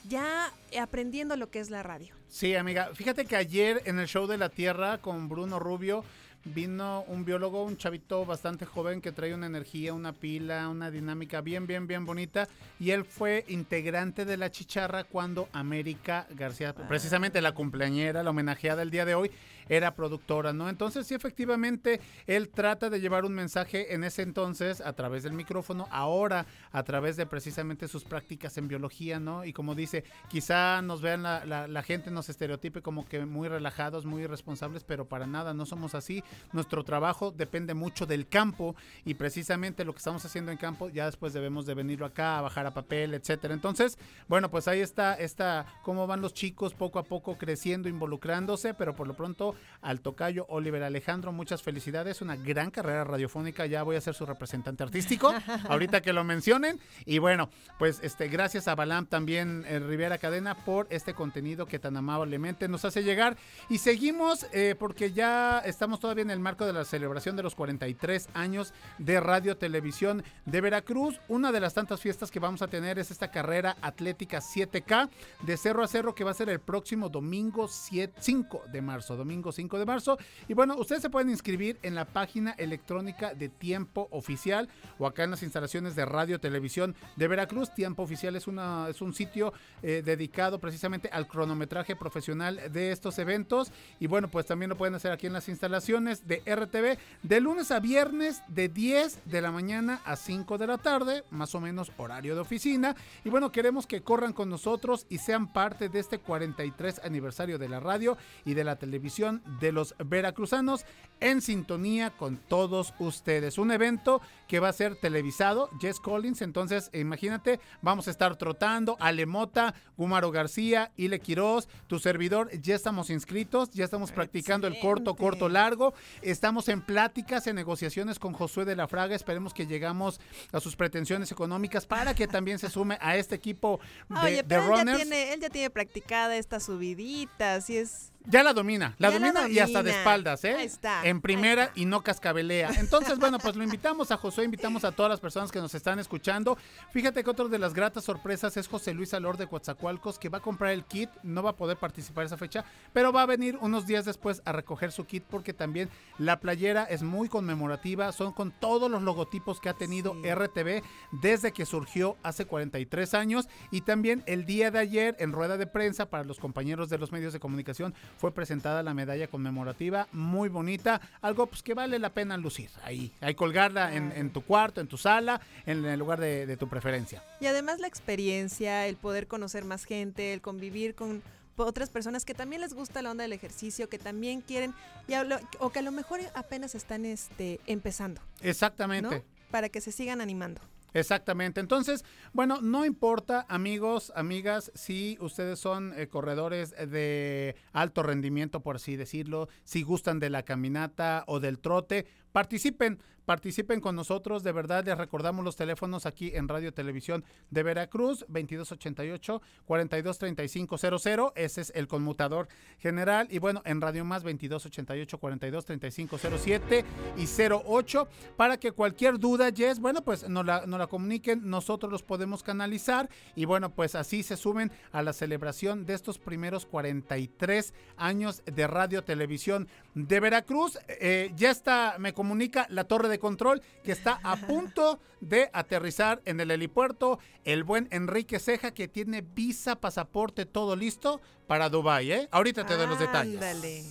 ya 0.08 0.52
aprendiendo 0.80 1.36
lo 1.36 1.50
que 1.50 1.60
es 1.60 1.70
la 1.70 1.84
radio. 1.84 2.14
Sí, 2.28 2.56
amiga. 2.56 2.90
Fíjate 2.94 3.26
que 3.26 3.36
ayer 3.36 3.82
en 3.86 4.00
el 4.00 4.08
show 4.08 4.28
de 4.28 4.38
la 4.38 4.50
Tierra 4.50 5.00
con 5.00 5.28
Bruno 5.28 5.60
Rubio 5.60 6.04
vino 6.44 7.04
un 7.08 7.24
biólogo, 7.24 7.64
un 7.64 7.78
chavito 7.78 8.26
bastante 8.26 8.66
joven 8.66 9.02
que 9.02 9.12
trae 9.12 9.34
una 9.34 9.46
energía, 9.46 9.94
una 9.94 10.14
pila, 10.14 10.70
una 10.70 10.90
dinámica 10.90 11.42
bien, 11.42 11.68
bien, 11.68 11.88
bien 11.88 12.06
bonita. 12.06 12.48
Y 12.80 12.92
él 12.92 13.06
fue 13.06 13.46
integrante 13.48 14.26
de 14.26 14.38
la 14.38 14.52
chicharra 14.52 15.04
cuando 15.04 15.50
América 15.54 16.28
García, 16.32 16.74
precisamente 16.74 17.42
la 17.42 17.54
cumpleañera, 17.54 18.24
la 18.24 18.32
homenajeada 18.32 18.82
el 18.82 18.92
día 18.92 19.06
de 19.06 19.16
hoy, 19.16 19.32
era 19.72 19.96
productora, 19.96 20.52
¿no? 20.52 20.68
Entonces, 20.68 21.08
sí, 21.08 21.14
efectivamente, 21.16 22.02
él 22.28 22.50
trata 22.50 22.90
de 22.90 23.00
llevar 23.00 23.24
un 23.24 23.34
mensaje 23.34 23.94
en 23.94 24.04
ese 24.04 24.22
entonces 24.22 24.82
a 24.82 24.92
través 24.94 25.24
del 25.24 25.32
micrófono, 25.32 25.88
ahora 25.92 26.46
a 26.74 26.84
través 26.84 27.16
de 27.16 27.26
precisamente 27.26 27.88
sus 27.88 28.04
prácticas 28.04 28.58
en 28.58 28.68
biología, 28.68 29.20
¿no? 29.22 29.46
Y 29.46 29.54
como 29.54 29.74
dice, 29.74 30.04
quizá 30.30 30.82
nos 30.82 31.02
vean 31.02 31.24
la, 31.24 31.46
la- 31.46 31.68
la 31.70 31.84
gente, 31.84 32.12
nos 32.12 32.28
estereotipe 32.28 32.82
como 32.82 33.06
que 33.08 33.26
muy 33.26 33.48
relajados, 33.48 34.06
muy 34.06 34.24
irresponsables, 34.24 34.84
pero 34.84 35.06
para 35.06 35.26
nada, 35.26 35.54
no 35.54 35.66
somos 35.66 35.96
así. 35.96 36.22
Nuestro 36.52 36.84
trabajo 36.84 37.32
depende 37.32 37.74
mucho 37.74 38.06
del 38.06 38.28
campo 38.28 38.76
y 39.06 39.14
precisamente 39.14 39.86
lo 39.86 39.94
que 39.94 40.00
estamos 40.00 40.26
haciendo 40.26 40.52
en 40.52 40.58
campo, 40.58 40.90
ya 40.90 41.06
después 41.06 41.32
debemos 41.32 41.66
de 41.66 41.76
venirlo 41.76 42.06
acá, 42.06 42.38
a 42.40 42.42
bajar 42.42 42.66
a 42.66 42.74
papel, 42.74 43.14
etcétera. 43.14 43.54
Entonces, 43.54 43.98
bueno, 44.28 44.52
pues 44.52 44.68
ahí 44.68 44.82
está, 44.82 45.14
está 45.16 45.66
cómo 45.82 46.08
van 46.08 46.20
los 46.22 46.34
chicos 46.34 46.74
poco 46.74 47.00
a 47.00 47.04
poco 47.04 47.38
creciendo, 47.38 47.88
involucrándose, 47.88 48.74
pero 48.74 48.96
por 48.96 49.08
lo 49.08 49.14
pronto 49.14 49.56
al 49.82 50.02
tocayo 50.02 50.46
Oliver 50.50 50.84
Alejandro, 50.84 51.32
muchas 51.32 51.62
felicidades, 51.64 52.22
una 52.22 52.36
gran 52.36 52.72
carrera 52.72 53.04
radiofónica, 53.04 53.66
ya 53.66 53.84
voy 53.84 53.96
a 53.96 54.02
ser 54.02 54.14
su 54.14 54.26
representante 54.26 54.84
artístico, 54.84 55.34
ahorita 55.70 56.02
que 56.02 56.14
lo 56.14 56.24
mencionen, 56.24 56.80
y 57.06 57.20
bueno, 57.20 57.50
pues 57.80 58.00
este, 58.04 58.28
gracias 58.28 58.68
a 58.68 58.76
Balam 58.76 59.06
también, 59.06 59.64
eh, 59.68 59.80
Rivera 59.80 60.18
Cadena, 60.18 60.56
por 60.56 60.88
este 60.90 61.14
contenido 61.14 61.66
que 61.66 61.80
tan 61.80 61.98
amablemente 61.98 62.68
nos 62.68 62.86
hace 62.86 63.04
llegar, 63.04 63.38
y 63.70 63.80
seguimos 63.80 64.46
eh, 64.54 64.76
porque 64.78 65.12
ya 65.12 65.60
estamos 65.60 66.00
todavía 66.00 66.24
en 66.24 66.32
el 66.32 66.40
marco 66.40 66.66
de 66.66 66.74
la 66.74 66.86
celebración 66.86 67.36
de 67.36 67.44
los 67.44 67.56
43 67.56 68.30
años 68.34 68.74
de 68.98 69.20
Radio 69.20 69.58
Televisión 69.58 70.24
de 70.46 70.62
Veracruz, 70.62 71.20
una 71.28 71.52
de 71.52 71.60
las 71.60 71.74
tantas 71.74 72.02
fiestas 72.02 72.32
que 72.32 72.40
vamos 72.40 72.62
a 72.62 72.68
tener 72.68 73.00
es 73.00 73.12
esta 73.12 73.32
carrera 73.32 73.78
atlética 73.82 74.40
7K 74.40 75.10
de 75.44 75.58
cerro 75.58 75.84
a 75.84 75.88
cerro 75.88 76.16
que 76.16 76.24
va 76.24 76.32
a 76.32 76.36
ser 76.36 76.50
el 76.50 76.60
próximo 76.60 77.10
domingo 77.10 77.68
7 77.68 78.14
5 78.20 78.64
de 78.72 78.82
marzo, 78.82 79.16
domingo 79.16 79.51
5 79.52 79.80
de 79.80 79.86
marzo. 79.86 80.18
Y 80.48 80.54
bueno, 80.54 80.76
ustedes 80.78 81.02
se 81.02 81.10
pueden 81.10 81.30
inscribir 81.30 81.80
en 81.84 81.96
la 81.96 82.06
página 82.06 82.52
electrónica 82.58 83.34
de 83.34 83.50
Tiempo 83.50 84.08
Oficial 84.12 84.70
o 85.00 85.08
acá 85.08 85.24
en 85.24 85.32
las 85.32 85.44
instalaciones 85.44 85.96
de 85.96 86.06
Radio 86.06 86.40
Televisión 86.40 86.96
de 87.16 87.28
Veracruz. 87.28 87.74
Tiempo 87.74 88.04
Oficial 88.04 88.36
es, 88.36 88.48
una, 88.48 88.88
es 88.90 89.02
un 89.02 89.14
sitio 89.14 89.54
eh, 89.82 90.02
dedicado 90.04 90.60
precisamente 90.60 91.10
al 91.12 91.28
cronometraje 91.28 91.96
profesional 91.96 92.72
de 92.72 92.92
estos 92.92 93.18
eventos. 93.20 93.72
Y 94.00 94.08
bueno, 94.08 94.28
pues 94.28 94.46
también 94.46 94.70
lo 94.70 94.78
pueden 94.78 94.96
hacer 94.96 95.12
aquí 95.12 95.28
en 95.28 95.34
las 95.34 95.50
instalaciones 95.50 96.28
de 96.28 96.42
RTV 96.46 96.98
de 97.24 97.42
lunes 97.42 97.72
a 97.72 97.80
viernes 97.80 98.42
de 98.48 98.70
10 98.70 99.20
de 99.26 99.42
la 99.42 99.52
mañana 99.52 100.02
a 100.06 100.16
5 100.16 100.58
de 100.58 100.68
la 100.68 100.78
tarde, 100.78 101.24
más 101.32 101.56
o 101.56 101.62
menos 101.62 101.92
horario 101.98 102.36
de 102.36 102.42
oficina. 102.42 102.96
Y 103.24 103.30
bueno, 103.30 103.52
queremos 103.52 103.88
que 103.88 104.02
corran 104.02 104.34
con 104.34 104.50
nosotros 104.50 105.06
y 105.10 105.20
sean 105.20 105.52
parte 105.54 105.90
de 105.90 106.00
este 106.00 106.20
43 106.20 107.02
aniversario 107.04 107.58
de 107.58 107.70
la 107.70 107.80
radio 107.80 108.18
y 108.46 108.54
de 108.54 108.64
la 108.64 108.78
televisión 108.78 109.31
de 109.60 109.72
los 109.72 109.96
veracruzanos 110.04 110.86
en 111.22 111.42
sintonía 111.42 112.10
con 112.10 112.38
todos 112.38 112.94
ustedes. 113.00 113.58
Un 113.58 113.72
evento 113.72 114.22
que 114.48 114.60
va 114.60 114.70
a 114.70 114.74
ser 114.74 114.96
televisado, 114.96 115.70
Jess 115.80 116.00
Collins, 116.00 116.42
entonces 116.42 116.90
imagínate, 116.94 117.60
vamos 117.82 118.08
a 118.08 118.12
estar 118.12 118.36
trotando, 118.36 118.98
Alemota, 119.00 119.76
Gumaro 119.98 120.32
García, 120.32 120.92
Ile 120.98 121.20
Quiroz, 121.20 121.70
tu 121.88 122.00
servidor, 122.00 122.50
ya 122.60 122.76
estamos 122.76 123.10
inscritos, 123.10 123.70
ya 123.70 123.86
estamos 123.86 124.12
practicando 124.12 124.68
el 124.68 124.80
corto, 124.80 125.16
corto, 125.16 125.48
largo, 125.48 125.94
estamos 126.22 126.68
en 126.70 126.82
pláticas, 126.82 127.46
en 127.48 127.56
negociaciones 127.56 128.18
con 128.18 128.34
Josué 128.34 128.66
de 128.66 128.76
la 128.76 128.88
Fraga, 128.88 129.16
esperemos 129.16 129.54
que 129.54 129.68
llegamos 129.68 130.20
a 130.52 130.60
sus 130.60 130.76
pretensiones 130.76 131.32
económicas 131.32 131.86
para 131.86 132.16
que 132.16 132.28
también 132.28 132.58
se 132.58 132.70
sume 132.70 132.98
a 133.00 133.16
este 133.16 133.36
equipo 133.36 133.80
de, 134.10 134.20
Oye, 134.20 134.36
de 134.38 134.44
pero 134.44 134.64
él 134.64 134.70
ya, 134.70 134.78
runners. 134.78 135.02
tiene, 135.02 135.34
él 135.34 135.40
ya 135.40 135.50
tiene 135.50 135.70
practicada 135.70 136.36
esta 136.36 136.60
subidita, 136.60 137.56
así 137.56 137.78
es. 137.78 138.12
Ya 138.26 138.44
la 138.44 138.54
domina, 138.54 138.96
la 139.00 139.10
domina 139.10 139.48
y 139.50 139.60
hasta 139.60 139.82
de 139.82 139.92
espaldas, 139.92 140.44
¿eh? 140.44 140.54
Ahí 140.56 140.66
está, 140.68 141.06
En 141.06 141.22
primera 141.22 141.66
está. 141.66 141.80
y 141.80 141.86
no 141.86 142.04
cascabelea. 142.04 142.70
Entonces, 142.78 143.18
bueno, 143.18 143.40
pues 143.40 143.56
lo 143.56 143.64
invitamos 143.64 144.12
a 144.12 144.18
Josué, 144.18 144.46
invitamos 144.46 144.84
a 144.84 144.92
todas 144.92 145.10
las 145.10 145.20
personas 145.20 145.52
que 145.52 145.60
nos 145.60 145.74
están 145.74 145.98
escuchando. 146.00 146.58
Fíjate 146.92 147.24
que 147.24 147.30
otra 147.30 147.48
de 147.48 147.58
las 147.60 147.74
gratas 147.74 148.04
sorpresas 148.04 148.56
es 148.58 148.68
José 148.68 148.94
Luis 148.94 149.14
Alor 149.14 149.38
de 149.38 149.48
Coatzacoalcos, 149.48 150.20
que 150.20 150.30
va 150.30 150.38
a 150.38 150.42
comprar 150.42 150.72
el 150.72 150.84
kit, 150.86 151.10
no 151.24 151.42
va 151.42 151.52
a 151.52 151.56
poder 151.56 151.78
participar 151.78 152.26
esa 152.26 152.38
fecha, 152.38 152.64
pero 152.94 153.12
va 153.12 153.24
a 153.24 153.26
venir 153.26 153.58
unos 153.60 153.88
días 153.88 154.06
después 154.06 154.42
a 154.46 154.52
recoger 154.52 154.92
su 154.92 155.06
kit 155.06 155.24
porque 155.30 155.54
también 155.54 155.90
la 156.18 156.40
playera 156.40 156.84
es 156.84 157.02
muy 157.04 157.28
conmemorativa, 157.28 158.12
son 158.12 158.34
con 158.34 158.52
todos 158.52 158.90
los 158.92 159.02
logotipos 159.02 159.60
que 159.60 159.70
ha 159.70 159.74
tenido 159.74 160.14
Sí. 160.22 160.30
RTV 160.30 160.84
desde 161.22 161.52
que 161.52 161.66
surgió 161.66 162.18
hace 162.24 162.46
43 162.46 163.14
años 163.14 163.48
y 163.72 163.82
también 163.82 164.24
el 164.28 164.46
día 164.46 164.72
de 164.72 164.80
ayer 164.80 165.16
en 165.20 165.32
rueda 165.32 165.58
de 165.58 165.68
prensa 165.68 166.10
para 166.10 166.24
los 166.24 166.40
compañeros 166.40 166.90
de 166.90 166.98
los 166.98 167.12
medios 167.12 167.34
de 167.34 167.40
comunicación 167.40 167.94
fue 168.18 168.34
presentada 168.34 168.84
la 168.84 168.94
medalla 168.94 169.28
conmemorativa 169.28 170.08
muy 170.12 170.50
bonita, 170.50 171.02
algo 171.22 171.48
pues 171.48 171.64
que 171.64 171.74
vale 171.74 172.00
la 172.00 172.10
pena 172.10 172.38
lucir 172.38 172.70
ahí, 172.84 173.12
ahí 173.22 173.36
colgarla 173.36 173.96
en, 173.96 174.12
en 174.12 174.32
tu 174.32 174.42
cuarto, 174.42 174.82
en 174.82 174.88
tu 174.88 174.98
sala, 174.98 175.42
en 175.66 175.86
el 175.86 176.00
lugar 176.00 176.20
de, 176.20 176.46
de 176.46 176.58
tu 176.58 176.68
preferencia. 176.68 177.24
Y 177.40 177.46
además 177.46 177.80
la 177.80 177.88
experiencia, 177.88 178.88
el 178.88 178.96
poder 178.96 179.28
conocer 179.28 179.66
más 179.66 179.86
gente, 179.86 180.34
el 180.34 180.42
convivir 180.42 180.96
con 180.96 181.22
otras 181.58 181.90
personas 181.90 182.26
que 182.26 182.34
también 182.34 182.62
les 182.62 182.74
gusta 182.74 183.02
la 183.02 183.12
onda 183.12 183.24
del 183.24 183.34
ejercicio, 183.34 183.90
que 183.90 184.00
también 184.00 184.42
quieren, 184.42 184.74
y 185.08 185.14
o 185.60 185.70
que 185.72 185.80
a 185.80 185.82
lo 185.82 185.92
mejor 185.92 186.20
apenas 186.34 186.76
están 186.76 187.06
este, 187.06 187.60
empezando, 187.68 188.22
Exactamente. 188.42 189.16
¿no? 189.18 189.24
Para 189.52 189.70
que 189.70 189.82
se 189.82 189.92
sigan 189.92 190.22
animando. 190.22 190.62
Exactamente. 190.94 191.60
Entonces, 191.62 192.04
bueno, 192.34 192.60
no 192.62 192.86
importa, 192.86 193.46
amigos, 193.50 194.12
amigas, 194.16 194.72
si 194.76 195.18
ustedes 195.22 195.60
son 195.60 195.94
eh, 195.98 196.08
corredores 196.08 196.72
de 196.72 197.56
alto 197.72 198.04
rendimiento, 198.04 198.62
por 198.62 198.76
así 198.76 198.96
decirlo, 198.98 199.48
si 199.64 199.84
gustan 199.84 200.20
de 200.20 200.30
la 200.30 200.44
caminata 200.44 201.24
o 201.28 201.40
del 201.40 201.60
trote, 201.60 202.08
participen, 202.32 203.00
participen 203.32 203.80
con 203.80 203.96
nosotros. 203.96 204.44
De 204.44 204.52
verdad, 204.52 204.84
les 204.84 204.98
recordamos 204.98 205.46
los 205.46 205.56
teléfonos 205.56 206.06
aquí 206.06 206.34
en 206.36 206.50
Radio 206.50 206.74
Televisión 206.74 207.24
de 207.50 207.64
Veracruz, 207.64 208.26
2288 208.28 209.42
423500. 209.64 211.32
Ese 211.36 211.62
es 211.62 211.72
el 211.74 211.88
conmutador 211.88 212.50
general. 212.78 213.30
Y 213.32 213.40
bueno, 213.40 213.62
en 213.64 213.80
Radio 213.80 214.04
Más, 214.04 214.24
2288 214.24 215.18
423507 215.18 216.84
y 217.16 217.26
08. 217.26 218.08
Para 218.36 218.58
que 218.58 218.74
cualquier 218.74 219.18
duda, 219.18 219.50
Jess, 219.56 219.80
bueno, 219.80 220.04
pues 220.04 220.28
nos 220.28 220.46
la, 220.46 220.66
nos 220.66 220.78
la 220.78 220.88
comuniquen. 220.88 221.50
Nosotros 221.50 221.90
los 221.90 222.04
podemos 222.04 222.44
canalizar. 222.44 223.10
Y 223.38 223.46
bueno, 223.46 223.74
pues 223.74 223.96
así 223.96 224.24
se 224.24 224.36
sumen 224.36 224.74
a 224.92 225.04
la 225.04 225.14
celebración 225.14 225.86
de 225.86 225.94
estos 225.94 226.20
primeros 226.20 226.66
43 226.66 227.74
años 227.96 228.44
de 228.46 228.68
Radio 228.68 229.06
Televisión 229.06 229.70
de 229.96 230.20
Veracruz. 230.20 230.78
Eh, 230.90 231.32
ya 231.38 231.50
está, 231.50 231.96
me 231.98 232.12
comunica 232.12 232.68
la 232.70 232.84
torre 232.84 233.08
de 233.08 233.21
control 233.22 233.62
que 233.84 233.94
está 233.94 234.20
a 234.24 234.36
punto 234.36 235.00
de 235.22 235.50
aterrizar 235.54 236.22
en 236.26 236.42
el 236.42 236.52
helipuerto. 236.52 237.20
El 237.46 237.64
buen 237.64 237.88
Enrique 237.92 238.40
Ceja 238.40 238.72
que 238.72 238.90
tiene 238.90 239.22
visa, 239.22 239.80
pasaporte, 239.80 240.46
todo 240.46 240.76
listo 240.76 241.22
para 241.48 241.70
Dubai, 241.70 242.12
¿eh? 242.12 242.28
Ahorita 242.32 242.66
te 242.66 242.76
doy 242.76 242.88
los 242.88 243.00
detalles. 243.00 243.36
Ándale. 243.36 243.84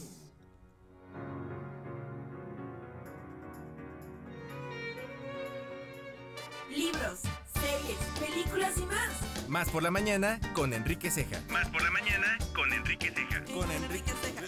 Libros, 6.71 7.21
series, 7.55 7.99
películas 8.21 8.77
y 8.79 8.87
más. 8.87 9.49
Más 9.49 9.69
por 9.71 9.83
la 9.83 9.91
mañana 9.91 10.39
con 10.53 10.73
Enrique 10.73 11.11
Ceja. 11.11 11.41
Más 11.51 11.69
por 11.71 11.83
la 11.83 11.91
mañana 11.91 12.39
con 12.55 12.73
Enrique 12.73 13.11
Ceja. 13.11 13.45
Con 13.53 13.71
Enrique 13.71 14.13
Ceja. 14.23 14.43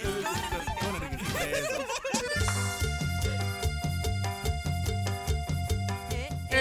Con 0.80 1.02
Enrique 1.02 1.24
Ceja. 1.24 2.22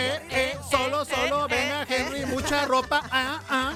Eh, 0.01 0.21
eh, 0.31 0.57
solo, 0.69 1.05
solo, 1.05 1.47
venga 1.47 1.83
Henry, 1.87 2.25
mucha 2.25 2.65
ropa, 2.65 3.01
ah, 3.11 3.41
ah. 3.49 3.73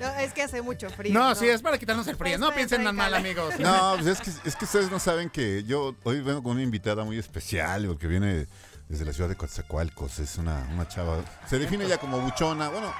No, 0.00 0.08
es 0.18 0.32
que 0.32 0.42
hace 0.42 0.60
mucho 0.62 0.90
frío. 0.90 1.14
No, 1.14 1.32
sí, 1.36 1.46
es 1.48 1.62
para 1.62 1.78
quitarnos 1.78 2.06
el 2.08 2.16
frío. 2.16 2.32
Pues, 2.36 2.40
No 2.40 2.52
piensen 2.54 2.82
tan 2.82 2.96
mal, 2.96 3.14
amigos. 3.14 3.54
No, 3.60 3.92
pues 4.02 4.06
es 4.06 4.20
que, 4.20 4.48
es 4.48 4.56
que 4.56 4.64
ustedes 4.64 4.90
no 4.90 4.98
saben 4.98 5.30
que 5.30 5.62
yo 5.62 5.94
hoy 6.02 6.20
vengo 6.20 6.42
con 6.42 6.52
una 6.52 6.62
invitada 6.62 7.04
muy 7.04 7.18
especial, 7.18 7.86
porque 7.86 8.08
viene 8.08 8.48
desde 8.88 9.04
la 9.04 9.12
ciudad 9.12 9.28
de 9.28 9.36
Coatzacoalcos. 9.36 10.18
Es 10.18 10.38
una, 10.38 10.66
una 10.72 10.88
chava. 10.88 11.18
Se 11.48 11.58
define 11.60 11.84
ella 11.84 11.98
como 11.98 12.18
buchona. 12.20 12.68
Bueno, 12.68 12.92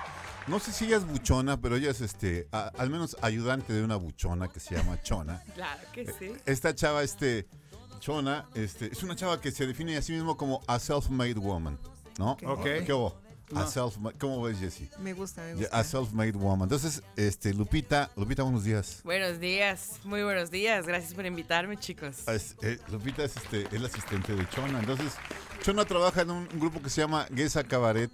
no 0.46 0.60
sé 0.60 0.70
si 0.72 0.84
ella 0.84 0.98
es 0.98 1.04
buchona, 1.04 1.60
pero 1.60 1.74
ella 1.74 1.90
es 1.90 2.00
este, 2.02 2.46
a- 2.52 2.70
al 2.78 2.88
menos 2.88 3.16
ayudante 3.20 3.72
de 3.72 3.82
una 3.82 3.96
buchona 3.96 4.46
que 4.46 4.60
se 4.60 4.76
llama 4.76 5.02
Chona. 5.02 5.42
Claro 5.54 5.80
que 5.92 6.06
sí. 6.06 6.32
Esta 6.46 6.72
chava, 6.72 7.02
este, 7.02 7.48
Chona, 7.98 8.46
este, 8.54 8.92
es 8.92 9.02
una 9.02 9.16
chava 9.16 9.40
que 9.40 9.50
se 9.50 9.66
define 9.66 9.96
a 9.96 10.02
sí 10.02 10.12
mismo 10.12 10.36
como 10.36 10.60
a 10.68 10.78
self-made 10.78 11.34
woman, 11.40 11.78
¿no? 12.18 12.32
Ok. 12.46 12.64
¿Qué 12.86 12.92
hubo? 12.92 13.20
A 13.54 13.66
self 13.66 13.96
¿Cómo 14.18 14.40
ves, 14.42 14.58
Jessie? 14.58 14.88
Me 14.98 15.12
gusta, 15.12 15.42
me 15.42 15.54
gusta. 15.56 15.78
A 15.78 15.84
self-made 15.84 16.32
woman. 16.32 16.62
Entonces, 16.62 17.02
este, 17.16 17.52
Lupita, 17.52 18.10
Lupita, 18.16 18.42
buenos 18.44 18.64
días. 18.64 19.00
Buenos 19.04 19.40
días, 19.40 20.00
muy 20.04 20.22
buenos 20.22 20.50
días. 20.50 20.86
Gracias 20.86 21.12
por 21.12 21.26
invitarme, 21.26 21.76
chicos. 21.76 22.26
Es- 22.28 22.56
eh, 22.62 22.78
Lupita 22.90 23.22
es, 23.24 23.36
este, 23.36 23.64
es 23.70 23.78
la 23.78 23.88
asistente 23.88 24.34
de 24.34 24.48
Chona. 24.48 24.78
Entonces, 24.78 25.12
Chona 25.62 25.84
trabaja 25.84 26.22
en 26.22 26.30
un, 26.30 26.48
un 26.50 26.60
grupo 26.60 26.80
que 26.80 26.88
se 26.88 27.02
llama 27.02 27.26
Guesa 27.30 27.62
Cabaret, 27.64 28.10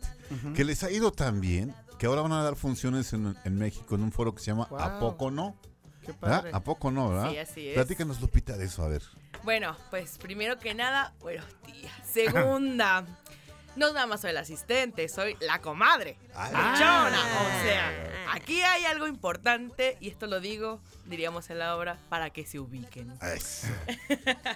que 0.57 0.65
les 0.65 0.83
ha 0.83 0.91
ido 0.91 1.13
tan 1.13 1.41
bien 1.41 1.73
que 2.01 2.07
ahora 2.07 2.23
van 2.23 2.33
a 2.33 2.43
dar 2.43 2.57
funciones 2.57 3.13
en, 3.13 3.37
en 3.45 3.59
México 3.59 3.95
en 3.95 4.03
un 4.03 4.11
foro 4.11 4.35
que 4.35 4.41
se 4.41 4.47
llama 4.51 4.69
¿A 4.77 4.99
poco 4.99 5.31
no? 5.31 5.57
Qué 6.05 6.15
padre. 6.15 6.51
¿A 6.53 6.59
poco 6.61 6.91
no, 6.91 7.11
verdad? 7.11 7.31
Sí, 7.31 7.39
así 7.39 7.69
es. 7.69 7.75
Platícanos, 7.75 8.21
Lupita, 8.21 8.57
de 8.57 8.65
eso, 8.65 8.83
a 8.83 8.89
ver. 8.89 9.03
Bueno, 9.45 9.77
pues 9.91 10.19
primero 10.19 10.59
que 10.59 10.75
nada, 10.75 11.15
buenos 11.21 11.45
días. 11.65 11.93
Segunda, 12.05 13.05
no 13.79 13.93
nada 13.93 14.07
más 14.07 14.21
soy 14.21 14.33
la 14.33 14.41
asistente, 14.41 15.09
soy 15.09 15.37
la 15.41 15.61
comadre. 15.61 16.17
Ah. 16.35 16.75
Chona. 16.79 17.21
O 17.21 17.65
sea, 17.65 18.33
aquí 18.33 18.61
hay 18.63 18.85
algo 18.85 19.07
importante, 19.07 19.97
y 20.01 20.09
esto 20.09 20.27
lo 20.27 20.41
digo, 20.41 20.81
diríamos 21.07 21.49
en 21.51 21.59
la 21.61 21.77
obra, 21.77 21.99
para 22.09 22.31
que 22.31 22.45
se 22.45 22.59
ubiquen. 22.59 23.17
Eso. 23.23 23.69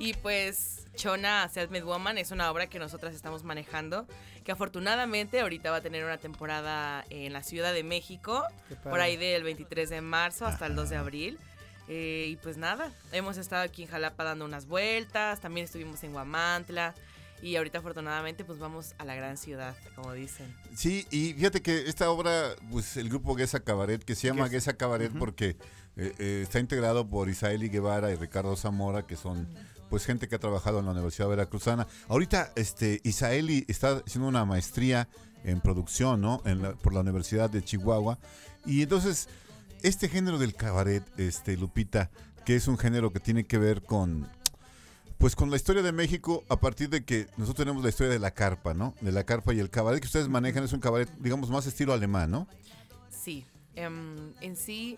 Y 0.00 0.12
pues 0.14 0.86
Chona 0.94 1.48
Self-Made 1.48 1.82
Woman 1.82 2.18
es 2.18 2.30
una 2.30 2.48
obra 2.52 2.68
que 2.68 2.78
nosotras 2.78 3.16
estamos 3.16 3.42
manejando, 3.42 4.06
que 4.44 4.52
afortunadamente 4.52 5.40
ahorita 5.40 5.72
va 5.72 5.78
a 5.78 5.80
tener 5.80 6.04
una 6.04 6.18
temporada 6.18 7.04
en 7.10 7.32
la 7.32 7.42
Ciudad 7.42 7.72
de 7.72 7.82
México, 7.82 8.44
por 8.84 9.00
ahí 9.00 9.16
del 9.16 9.42
23 9.42 9.90
de 9.90 10.00
marzo 10.00 10.46
hasta 10.46 10.66
el 10.66 10.76
2 10.76 10.90
de 10.90 10.96
abril. 10.96 11.38
Eh, 11.88 12.26
y 12.28 12.36
pues 12.36 12.58
nada, 12.58 12.92
hemos 13.10 13.38
estado 13.38 13.62
aquí 13.62 13.82
en 13.82 13.88
Jalapa 13.88 14.22
dando 14.22 14.44
unas 14.44 14.66
vueltas, 14.66 15.40
también 15.40 15.64
estuvimos 15.64 16.04
en 16.04 16.12
Guamantla 16.12 16.94
y 17.42 17.56
ahorita 17.56 17.78
afortunadamente 17.78 18.44
pues 18.44 18.58
vamos 18.58 18.94
a 18.98 19.04
la 19.04 19.14
gran 19.14 19.36
ciudad, 19.36 19.74
como 19.94 20.12
dicen. 20.12 20.46
Sí, 20.74 21.06
y 21.10 21.32
fíjate 21.34 21.62
que 21.62 21.88
esta 21.88 22.10
obra, 22.10 22.54
pues 22.70 22.96
el 22.96 23.08
grupo 23.08 23.34
Guesa 23.34 23.60
Cabaret, 23.60 24.02
que 24.04 24.14
se 24.14 24.28
llama 24.28 24.48
Guesa. 24.48 24.76
Cabaret 24.76 25.12
porque 25.18 25.56
eh, 25.96 26.14
eh, 26.18 26.40
está 26.42 26.58
integrado 26.60 27.08
por 27.08 27.28
Isaeli 27.28 27.68
Guevara 27.68 28.10
y 28.12 28.16
Ricardo 28.16 28.56
Zamora, 28.56 29.06
que 29.06 29.16
son 29.16 29.48
pues 29.90 30.04
gente 30.04 30.28
que 30.28 30.34
ha 30.34 30.38
trabajado 30.38 30.80
en 30.80 30.84
la 30.86 30.92
Universidad 30.92 31.28
Veracruzana. 31.28 31.86
Ahorita 32.08 32.52
este 32.56 33.00
Isaeli 33.04 33.64
está 33.68 34.02
haciendo 34.06 34.28
una 34.28 34.44
maestría 34.44 35.08
en 35.44 35.60
producción, 35.60 36.20
¿no? 36.20 36.42
En 36.44 36.62
la- 36.62 36.72
por 36.74 36.92
la 36.92 37.00
Universidad 37.00 37.48
de 37.48 37.62
Chihuahua. 37.64 38.18
Y 38.66 38.82
entonces, 38.82 39.28
este 39.82 40.08
género 40.08 40.36
del 40.38 40.54
cabaret, 40.54 41.02
este 41.18 41.56
Lupita, 41.56 42.10
que 42.44 42.56
es 42.56 42.68
un 42.68 42.76
género 42.76 43.12
que 43.12 43.20
tiene 43.20 43.44
que 43.46 43.56
ver 43.56 43.82
con 43.82 44.28
pues 45.18 45.34
con 45.34 45.50
la 45.50 45.56
historia 45.56 45.82
de 45.82 45.92
México, 45.92 46.44
a 46.48 46.60
partir 46.60 46.88
de 46.88 47.04
que 47.04 47.26
nosotros 47.36 47.56
tenemos 47.56 47.82
la 47.82 47.88
historia 47.88 48.12
de 48.12 48.20
la 48.20 48.30
carpa, 48.30 48.72
¿no? 48.72 48.94
De 49.00 49.10
la 49.10 49.24
carpa 49.24 49.52
y 49.52 49.58
el 49.58 49.68
cabaret 49.68 50.00
que 50.00 50.06
ustedes 50.06 50.28
manejan 50.28 50.62
es 50.62 50.72
un 50.72 50.80
cabaret, 50.80 51.10
digamos, 51.18 51.50
más 51.50 51.66
estilo 51.66 51.92
alemán, 51.92 52.30
¿no? 52.30 52.46
Sí, 53.10 53.44
em, 53.74 54.32
en 54.40 54.56
sí 54.56 54.96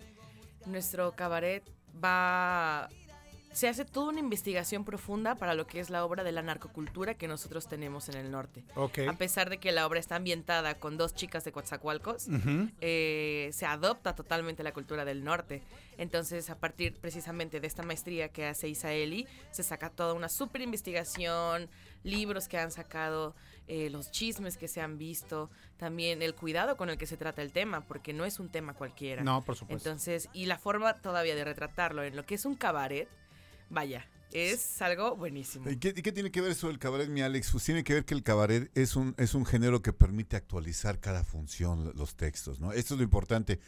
nuestro 0.67 1.13
cabaret 1.13 1.65
va... 2.03 2.89
Se 3.53 3.69
hace 3.69 3.85
toda 3.85 4.11
una 4.11 4.21
investigación 4.21 4.85
profunda 4.85 5.35
para 5.35 5.55
lo 5.55 5.67
que 5.67 5.81
es 5.81 5.91
la 5.91 6.05
obra 6.05 6.23
de 6.23 6.33
la 6.33 6.43
narcocultura 6.43 7.15
que 7.15 7.27
nosotros 7.27 7.67
tenemos 7.67 8.09
en 8.09 8.17
el 8.17 8.31
norte. 8.31 8.65
A 9.09 9.13
pesar 9.15 9.51
de 9.51 9.59
que 9.59 9.73
la 9.73 9.87
obra 9.87 9.99
está 9.99 10.17
ambientada 10.17 10.75
con 10.77 10.97
dos 10.97 11.15
chicas 11.15 11.45
de 11.45 11.53
Coatzacoalcos, 11.53 12.29
eh, 12.81 13.51
se 13.53 13.67
adopta 13.67 14.15
totalmente 14.15 14.63
la 14.63 14.73
cultura 14.73 15.05
del 15.05 15.25
norte. 15.25 15.63
Entonces, 15.99 16.49
a 16.49 16.59
partir 16.59 16.95
precisamente 16.97 17.61
de 17.61 17.67
esta 17.67 17.83
maestría 17.83 18.29
que 18.29 18.47
hace 18.47 18.69
Isaeli, 18.69 19.27
se 19.51 19.63
saca 19.63 19.91
toda 19.91 20.15
una 20.15 20.29
super 20.29 20.63
investigación, 20.63 21.69
libros 22.05 22.49
que 22.49 22.57
han 22.57 22.71
sacado, 22.71 23.35
eh, 23.67 23.91
los 23.91 24.11
chismes 24.11 24.57
que 24.57 24.69
se 24.69 24.81
han 24.81 24.97
visto, 24.97 25.51
también 25.77 26.23
el 26.23 26.35
cuidado 26.35 26.77
con 26.77 26.89
el 26.89 26.99
que 26.99 27.07
se 27.07 27.17
trata 27.17 27.43
el 27.43 27.53
tema, 27.53 27.83
porque 27.83 28.13
no 28.13 28.25
es 28.25 28.41
un 28.41 28.49
tema 28.49 28.75
cualquiera. 28.75 29.23
No, 29.23 29.43
por 29.43 29.57
supuesto. 29.57 29.89
Entonces, 29.89 30.29
y 30.33 30.47
la 30.47 30.59
forma 30.59 30.95
todavía 30.95 31.35
de 31.35 31.45
retratarlo 31.45 32.03
en 32.03 32.17
lo 32.17 32.25
que 32.25 32.37
es 32.37 32.45
un 32.45 32.55
cabaret, 32.55 33.09
vaya, 33.71 34.07
es 34.33 34.81
algo 34.83 35.17
buenísimo. 35.17 35.69
¿Y 35.69 35.77
qué, 35.77 35.89
y 35.89 36.03
qué 36.03 36.13
tiene 36.13 36.31
que 36.31 36.41
ver 36.41 36.53
eso 36.53 36.69
del 36.69 36.79
cabaret, 36.79 37.09
mi 37.09 37.23
Alex? 37.23 37.51
Pues 37.51 37.65
tiene 37.65 37.83
que 37.83 37.95
ver 37.95 38.05
que 38.05 38.15
el 38.15 38.23
cabaret 38.23 38.71
es 38.77 38.97
un, 38.97 39.15
es 39.19 39.35
un 39.35 39.45
género 39.45 39.83
que 39.83 39.93
permite 39.93 40.37
actualizar 40.37 41.01
cada 41.01 41.25
función, 41.25 41.93
los 41.97 42.17
textos, 42.17 42.61
¿no? 42.61 42.73
Esto 42.73 42.95
es 42.95 42.99
lo 42.99 43.05
importante. 43.05 43.61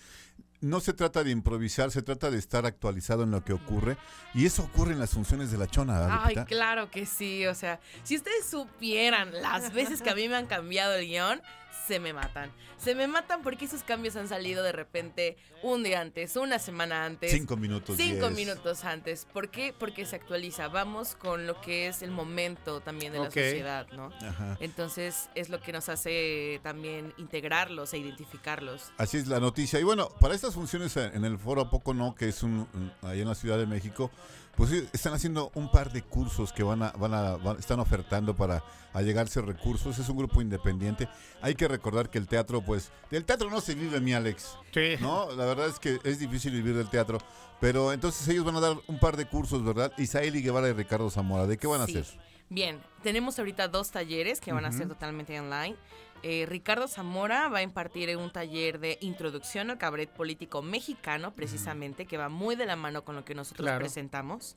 No 0.61 0.79
se 0.79 0.93
trata 0.93 1.25
de 1.25 1.33
improvisar, 1.33 1.91
se 1.91 2.03
trata 2.03 2.31
de 2.31 2.39
estar 2.39 2.67
actualizado 2.67 3.25
en 3.25 3.33
lo 3.33 3.45
que 3.45 3.53
ocurre. 3.53 3.97
Y 4.33 4.47
eso 4.47 4.63
ocurre 4.63 4.93
en 4.93 5.01
las 5.01 5.11
funciones 5.11 5.51
de 5.51 5.59
la 5.59 5.67
chona, 5.67 5.99
¿verdad, 5.99 6.21
Ay, 6.23 6.37
claro 6.47 6.89
que 6.89 7.05
sí. 7.05 7.47
O 7.47 7.55
sea, 7.55 7.81
si 8.05 8.17
ustedes 8.17 8.47
supieran 8.47 9.33
las 9.43 9.73
veces 9.73 10.03
que 10.03 10.11
a 10.11 10.15
mí 10.15 10.29
me 10.29 10.37
han 10.37 10.47
cambiado 10.47 10.95
el 10.95 11.07
guion, 11.07 11.43
se 11.87 11.99
me 12.01 12.13
matan. 12.13 12.51
Se 12.79 12.95
me 12.95 13.07
matan 13.07 13.43
porque 13.43 13.65
esos 13.65 13.83
cambios 13.83 14.17
han 14.17 14.29
salido 14.29 14.63
de 14.63 14.73
repente 14.73 15.37
un 15.63 15.83
día 15.83 16.01
antes, 16.01 16.37
una 16.37 16.59
semana 16.59 17.05
antes. 17.05 17.31
Cinco 17.33 17.57
minutos, 17.57 17.97
Cinco 17.97 18.29
diez. 18.31 18.33
minutos 18.47 18.85
antes. 18.85 19.27
¿Por 19.33 19.51
qué? 19.51 19.75
Porque 19.79 20.05
se 20.07 20.17
actualiza. 20.17 20.69
Vamos 20.69 21.15
con 21.15 21.47
lo 21.47 21.61
que 21.61 21.89
es 21.89 22.03
el 22.03 22.11
momento 22.11 22.81
también 22.81 23.13
de 23.13 23.19
la 23.21 23.27
sociedad, 23.27 23.87
¿no? 23.93 24.11
Ajá. 24.23 24.57
Entonces 24.61 25.29
es 25.35 25.49
lo 25.49 25.61
que 25.61 25.73
nos 25.73 25.89
hace 25.89 26.61
también 26.63 27.15
integrarlos 27.19 27.93
e 27.95 27.99
identificarlos. 27.99 28.93
Así 28.99 29.17
es 29.19 29.27
la 29.29 29.41
noticia. 29.41 29.79
Y 29.79 29.85
bueno, 29.85 30.09
para 30.21 30.35
estas 30.35 30.55
funciones 30.55 30.97
en 30.97 31.25
el 31.25 31.39
foro 31.39 31.63
¿A 31.63 31.71
Poco 31.71 31.95
No, 31.95 32.15
que 32.15 32.29
es 32.29 32.43
un, 32.43 32.69
un- 32.75 32.93
ahí 33.03 33.21
en 33.21 33.29
la 33.29 33.35
Ciudad 33.35 33.59
de 33.59 33.67
México, 33.67 34.11
pues 34.57 34.71
sí, 34.71 34.87
están 34.93 35.15
haciendo 35.15 35.51
un 35.55 35.71
par 35.71 35.93
de 35.93 36.03
cursos 36.03 36.53
que 36.53 36.63
van 36.63 36.83
a, 36.83 36.91
van 36.93 37.15
a, 37.15 37.37
van- 37.37 37.59
están 37.59 37.81
ofertando 37.81 38.37
para 38.37 38.63
allegarse 38.93 39.41
recursos. 39.41 39.99
Es 39.99 40.09
un 40.09 40.17
grupo 40.19 40.43
independiente. 40.43 41.09
Hay 41.41 41.55
que 41.55 41.67
recordar 41.69 42.11
que 42.11 42.19
el 42.19 42.27
teatro, 42.29 42.61
pues, 42.63 42.91
del 43.11 43.25
teatro 43.25 43.51
no 43.51 43.61
se 43.61 43.75
vive, 43.75 44.01
mi 44.01 44.13
Alex. 44.13 44.57
Sí. 44.73 44.97
No, 45.01 45.31
la 45.33 45.45
verdad 45.47 45.69
es 45.69 45.79
que 45.79 45.99
es 46.05 46.19
difícil 46.19 46.53
vivir 46.53 46.77
del 46.77 46.89
teatro. 46.91 47.19
Pero 47.61 47.93
entonces 47.93 48.27
ellos 48.29 48.45
van 48.45 48.57
a 48.57 48.61
dar 48.61 48.77
un 48.89 48.99
par 48.99 49.17
de 49.17 49.25
cursos, 49.27 49.65
¿verdad? 49.65 49.93
Isaeli 49.97 50.43
Guevara 50.43 50.69
y 50.69 50.73
Ricardo 50.73 51.09
Zamora. 51.11 51.47
¿De 51.47 51.57
qué 51.57 51.67
van 51.67 51.81
a 51.81 51.87
Sí. 51.87 51.97
hacer? 51.99 52.21
Bien, 52.53 52.79
tenemos 53.03 53.39
ahorita 53.39 53.69
dos 53.69 53.91
talleres 53.91 54.39
que 54.39 54.53
van 54.53 54.67
a 54.67 54.73
ser 54.73 54.87
totalmente 54.87 55.41
online. 55.41 55.75
Eh, 56.23 56.45
Ricardo 56.47 56.87
Zamora 56.87 57.49
va 57.49 57.59
a 57.59 57.63
impartir 57.63 58.15
un 58.19 58.31
taller 58.31 58.79
de 58.79 58.99
introducción 59.01 59.71
al 59.71 59.79
cabaret 59.79 60.11
político 60.11 60.61
mexicano, 60.61 61.35
precisamente, 61.35 62.05
que 62.05 62.19
va 62.19 62.29
muy 62.29 62.55
de 62.55 62.67
la 62.67 62.77
mano 62.77 63.05
con 63.05 63.17
lo 63.17 63.25
que 63.25 63.35
nosotros 63.35 63.65
Claro. 63.65 63.79
presentamos. 63.79 64.57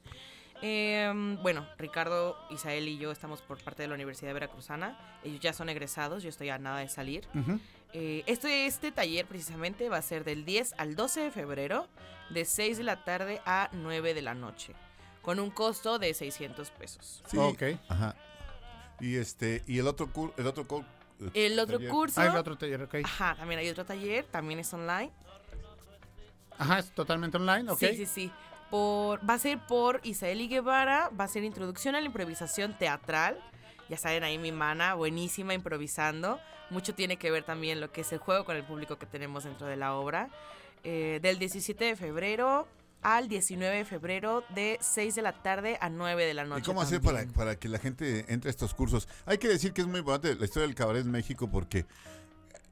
Eh, 0.61 1.09
bueno, 1.41 1.65
Ricardo, 1.77 2.35
Isael 2.49 2.85
y 2.89 2.97
yo 2.97 3.11
estamos 3.13 3.41
por 3.41 3.63
parte 3.63 3.83
de 3.83 3.87
la 3.87 3.95
Universidad 3.95 4.33
Veracruzana. 4.33 4.97
Ellos 5.23 5.39
ya 5.39 5.53
son 5.53 5.69
egresados, 5.69 6.21
yo 6.21 6.27
estoy 6.27 6.49
a 6.49 6.57
nada 6.57 6.79
de 6.79 6.89
salir. 6.89 7.25
Eh, 7.93 8.23
este, 8.27 8.65
este 8.65 8.91
taller 8.91 9.25
precisamente 9.25 9.87
va 9.87 9.97
a 9.97 10.01
ser 10.01 10.25
del 10.25 10.43
10 10.43 10.73
al 10.77 10.97
12 10.97 11.21
de 11.21 11.31
febrero, 11.31 11.87
de 12.29 12.43
6 12.43 12.77
de 12.77 12.83
la 12.83 13.05
tarde 13.05 13.39
a 13.45 13.69
9 13.71 14.13
de 14.13 14.21
la 14.21 14.33
noche, 14.33 14.73
con 15.25 15.39
un 15.39 15.49
costo 15.49 15.97
de 15.99 16.13
600 16.13 16.69
pesos. 16.71 17.23
Sí. 17.27 17.37
Ok. 17.37 17.63
Ajá. 17.89 18.15
Y 18.99 19.15
este, 19.17 19.63
y 19.67 19.79
el 19.79 19.87
otro 19.87 20.07
cur- 20.13 20.31
el 20.37 20.45
otro 20.47 20.65
cur- 20.67 20.85
El 21.33 21.59
otro 21.59 21.77
taller. 21.77 21.91
curso, 21.91 22.21
Ah, 22.21 22.25
el 22.27 22.35
otro 22.37 22.55
taller, 22.57 22.83
ok. 22.83 22.95
ajá, 23.03 23.35
también 23.35 23.59
hay 23.59 23.69
otro 23.69 23.85
taller, 23.85 24.25
también 24.25 24.59
es 24.59 24.73
online. 24.73 25.11
Ajá, 26.57 26.79
es 26.79 26.91
totalmente 26.91 27.37
online, 27.37 27.69
ok. 27.71 27.79
Sí, 27.79 27.95
sí, 27.97 28.05
sí. 28.05 28.31
Por, 28.69 29.27
va 29.29 29.33
a 29.35 29.39
ser 29.39 29.59
por 29.67 29.99
Isaeli 30.03 30.47
Guevara, 30.47 31.09
va 31.09 31.25
a 31.25 31.27
ser 31.27 31.43
introducción 31.43 31.95
a 31.95 31.99
la 31.99 32.05
improvisación 32.05 32.73
teatral. 32.77 33.37
Ya 33.89 33.97
saben, 33.97 34.23
ahí 34.23 34.37
mi 34.37 34.51
mana, 34.51 34.93
buenísima 34.95 35.53
improvisando. 35.53 36.39
Mucho 36.69 36.95
tiene 36.95 37.17
que 37.17 37.29
ver 37.31 37.43
también 37.43 37.79
lo 37.81 37.91
que 37.91 38.01
es 38.01 38.11
el 38.13 38.19
juego 38.19 38.43
con 38.45 38.55
el 38.55 38.63
público 38.63 38.97
que 38.97 39.05
tenemos 39.05 39.43
dentro 39.43 39.67
de 39.67 39.75
la 39.75 39.93
obra. 39.95 40.29
Eh, 40.83 41.19
del 41.21 41.37
17 41.39 41.83
de 41.85 41.95
febrero 41.95 42.67
al 43.05 43.27
19 43.27 43.77
de 43.77 43.85
febrero, 43.85 44.43
de 44.55 44.79
6 44.81 45.13
de 45.13 45.21
la 45.21 45.31
tarde 45.43 45.77
a 45.79 45.89
9 45.89 46.25
de 46.25 46.33
la 46.33 46.43
noche. 46.43 46.61
¿Y 46.61 46.63
cómo 46.65 46.81
hacer 46.81 47.01
para, 47.01 47.23
para 47.27 47.55
que 47.55 47.69
la 47.69 47.77
gente 47.77 48.25
entre 48.33 48.49
a 48.49 48.51
estos 48.51 48.73
cursos? 48.73 49.07
Hay 49.27 49.37
que 49.37 49.47
decir 49.47 49.73
que 49.73 49.81
es 49.81 49.87
muy 49.87 49.99
importante 49.99 50.33
la 50.39 50.45
historia 50.45 50.65
del 50.65 50.75
cabaret 50.75 51.05
en 51.05 51.11
México 51.11 51.47
porque 51.47 51.85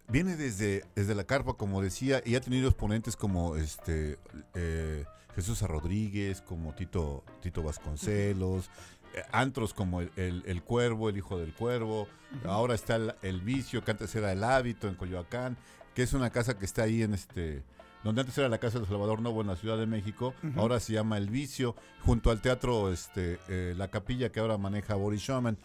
viene 0.07 0.35
desde, 0.35 0.85
desde 0.95 1.13
la 1.13 1.23
carpa, 1.23 1.53
como 1.53 1.83
decía, 1.83 2.21
y 2.25 2.33
ha 2.35 2.41
tenido 2.41 2.67
exponentes 2.67 3.15
como 3.15 3.55
este 3.57 4.17
eh, 4.55 5.05
Jesús 5.35 5.61
A. 5.61 5.67
Rodríguez, 5.67 6.41
como 6.41 6.73
Tito, 6.73 7.23
Tito 7.41 7.61
Vasconcelos, 7.61 8.71
eh, 9.13 9.21
antros 9.31 9.73
como 9.75 10.01
el, 10.01 10.11
el- 10.15 10.43
El 10.47 10.63
Cuervo, 10.63 11.09
El 11.09 11.17
Hijo 11.17 11.37
del 11.37 11.53
Cuervo, 11.53 12.07
ahora 12.45 12.73
está 12.73 12.95
el, 12.95 13.13
El 13.21 13.41
Vicio, 13.41 13.83
que 13.83 13.91
antes 13.91 14.13
era 14.15 14.31
El 14.31 14.43
Hábito 14.43 14.87
en 14.87 14.95
Coyoacán, 14.95 15.57
que 15.93 16.01
es 16.01 16.13
una 16.13 16.31
casa 16.31 16.57
que 16.57 16.65
está 16.65 16.81
ahí 16.83 17.03
en 17.03 17.13
este... 17.13 17.61
Donde 18.03 18.21
antes 18.21 18.37
era 18.37 18.49
la 18.49 18.57
Casa 18.57 18.79
de 18.79 18.85
Salvador 18.85 19.21
Novo 19.21 19.41
en 19.41 19.47
la 19.47 19.55
Ciudad 19.55 19.77
de 19.77 19.85
México, 19.85 20.33
ahora 20.57 20.79
se 20.79 20.93
llama 20.93 21.17
El 21.17 21.29
Vicio, 21.29 21.75
junto 22.03 22.31
al 22.31 22.41
teatro 22.41 22.91
este, 22.91 23.39
eh, 23.47 23.73
La 23.77 23.87
Capilla 23.87 24.29
que 24.29 24.39
ahora 24.39 24.57
maneja 24.57 24.95
Boris 24.95 25.21
Schumann. 25.21 25.57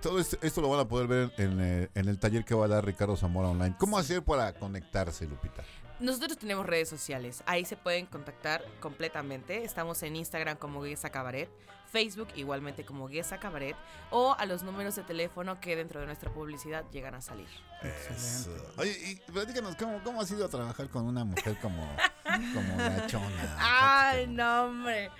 Todo 0.00 0.18
esto, 0.18 0.38
esto 0.40 0.62
lo 0.62 0.70
van 0.70 0.80
a 0.80 0.88
poder 0.88 1.06
ver 1.06 1.32
en, 1.36 1.60
eh, 1.60 1.88
en 1.94 2.08
el 2.08 2.18
taller 2.18 2.44
que 2.46 2.54
va 2.54 2.64
a 2.64 2.68
dar 2.68 2.86
Ricardo 2.86 3.16
Zamora 3.16 3.48
Online. 3.48 3.74
¿Cómo 3.78 3.98
hacer 3.98 4.22
para 4.22 4.54
conectarse, 4.54 5.26
Lupita? 5.26 5.62
Nosotros 6.00 6.38
tenemos 6.38 6.64
redes 6.64 6.88
sociales, 6.88 7.42
ahí 7.44 7.66
se 7.66 7.76
pueden 7.76 8.06
contactar 8.06 8.64
completamente. 8.80 9.64
Estamos 9.64 10.02
en 10.02 10.16
Instagram 10.16 10.56
como 10.56 10.80
Guesa 10.82 11.10
Cabaret, 11.10 11.50
Facebook 11.92 12.28
igualmente 12.36 12.84
como 12.86 13.06
Guesa 13.06 13.38
Cabaret, 13.38 13.76
o 14.10 14.34
a 14.38 14.46
los 14.46 14.62
números 14.62 14.96
de 14.96 15.02
teléfono 15.02 15.60
que 15.60 15.76
dentro 15.76 16.00
de 16.00 16.06
nuestra 16.06 16.32
publicidad 16.32 16.84
llegan 16.90 17.14
a 17.14 17.20
salir. 17.20 17.48
Eso. 17.82 18.50
Oye, 18.78 18.96
y 19.10 19.30
platícanos, 19.30 19.76
¿cómo, 19.76 20.02
¿cómo 20.02 20.22
ha 20.22 20.26
sido 20.26 20.48
trabajar 20.48 20.88
con 20.88 21.04
una 21.04 21.22
mujer 21.24 21.58
como, 21.60 21.86
como 22.54 22.76
la 22.78 23.06
chona? 23.06 23.56
Ay, 23.58 24.26
no, 24.26 24.64
hombre. 24.64 25.10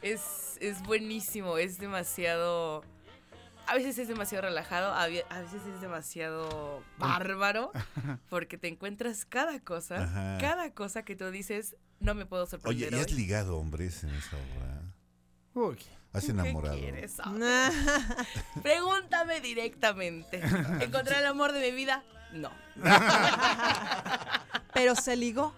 Es, 0.00 0.56
es 0.60 0.82
buenísimo, 0.82 1.58
es 1.58 1.78
demasiado... 1.78 2.82
A 3.70 3.74
veces 3.74 3.98
es 3.98 4.08
demasiado 4.08 4.42
relajado, 4.48 4.92
a 4.92 5.06
ve- 5.06 5.24
a 5.30 5.38
veces 5.40 5.62
es 5.72 5.80
demasiado 5.80 6.82
bárbaro, 6.98 7.70
porque 8.28 8.58
te 8.58 8.66
encuentras 8.66 9.24
cada 9.24 9.60
cosa, 9.60 10.02
Ajá. 10.04 10.38
cada 10.40 10.72
cosa 10.74 11.04
que 11.04 11.14
tú 11.14 11.30
dices, 11.30 11.76
no 12.00 12.14
me 12.14 12.26
puedo 12.26 12.42
Oye, 12.42 12.50
sorprender 12.50 12.92
¿y 12.92 12.96
has 12.96 13.06
hoy". 13.06 13.12
ligado 13.12 13.58
hombres 13.58 14.02
en 14.02 14.10
esa 14.10 14.36
obra? 14.36 14.82
Uy. 15.54 15.78
¿Has 16.12 16.24
¿Qué 16.24 16.32
enamorado? 16.32 16.76
quieres 16.80 17.12
saber? 17.16 17.72
Pregúntame 18.62 19.40
directamente. 19.40 20.40
¿Encontré 20.80 21.18
el 21.20 21.26
amor 21.26 21.52
de 21.52 21.60
mi 21.70 21.76
vida? 21.76 22.02
No. 22.32 22.50
Pero 24.74 24.94
se 24.96 25.14
ligó 25.16 25.54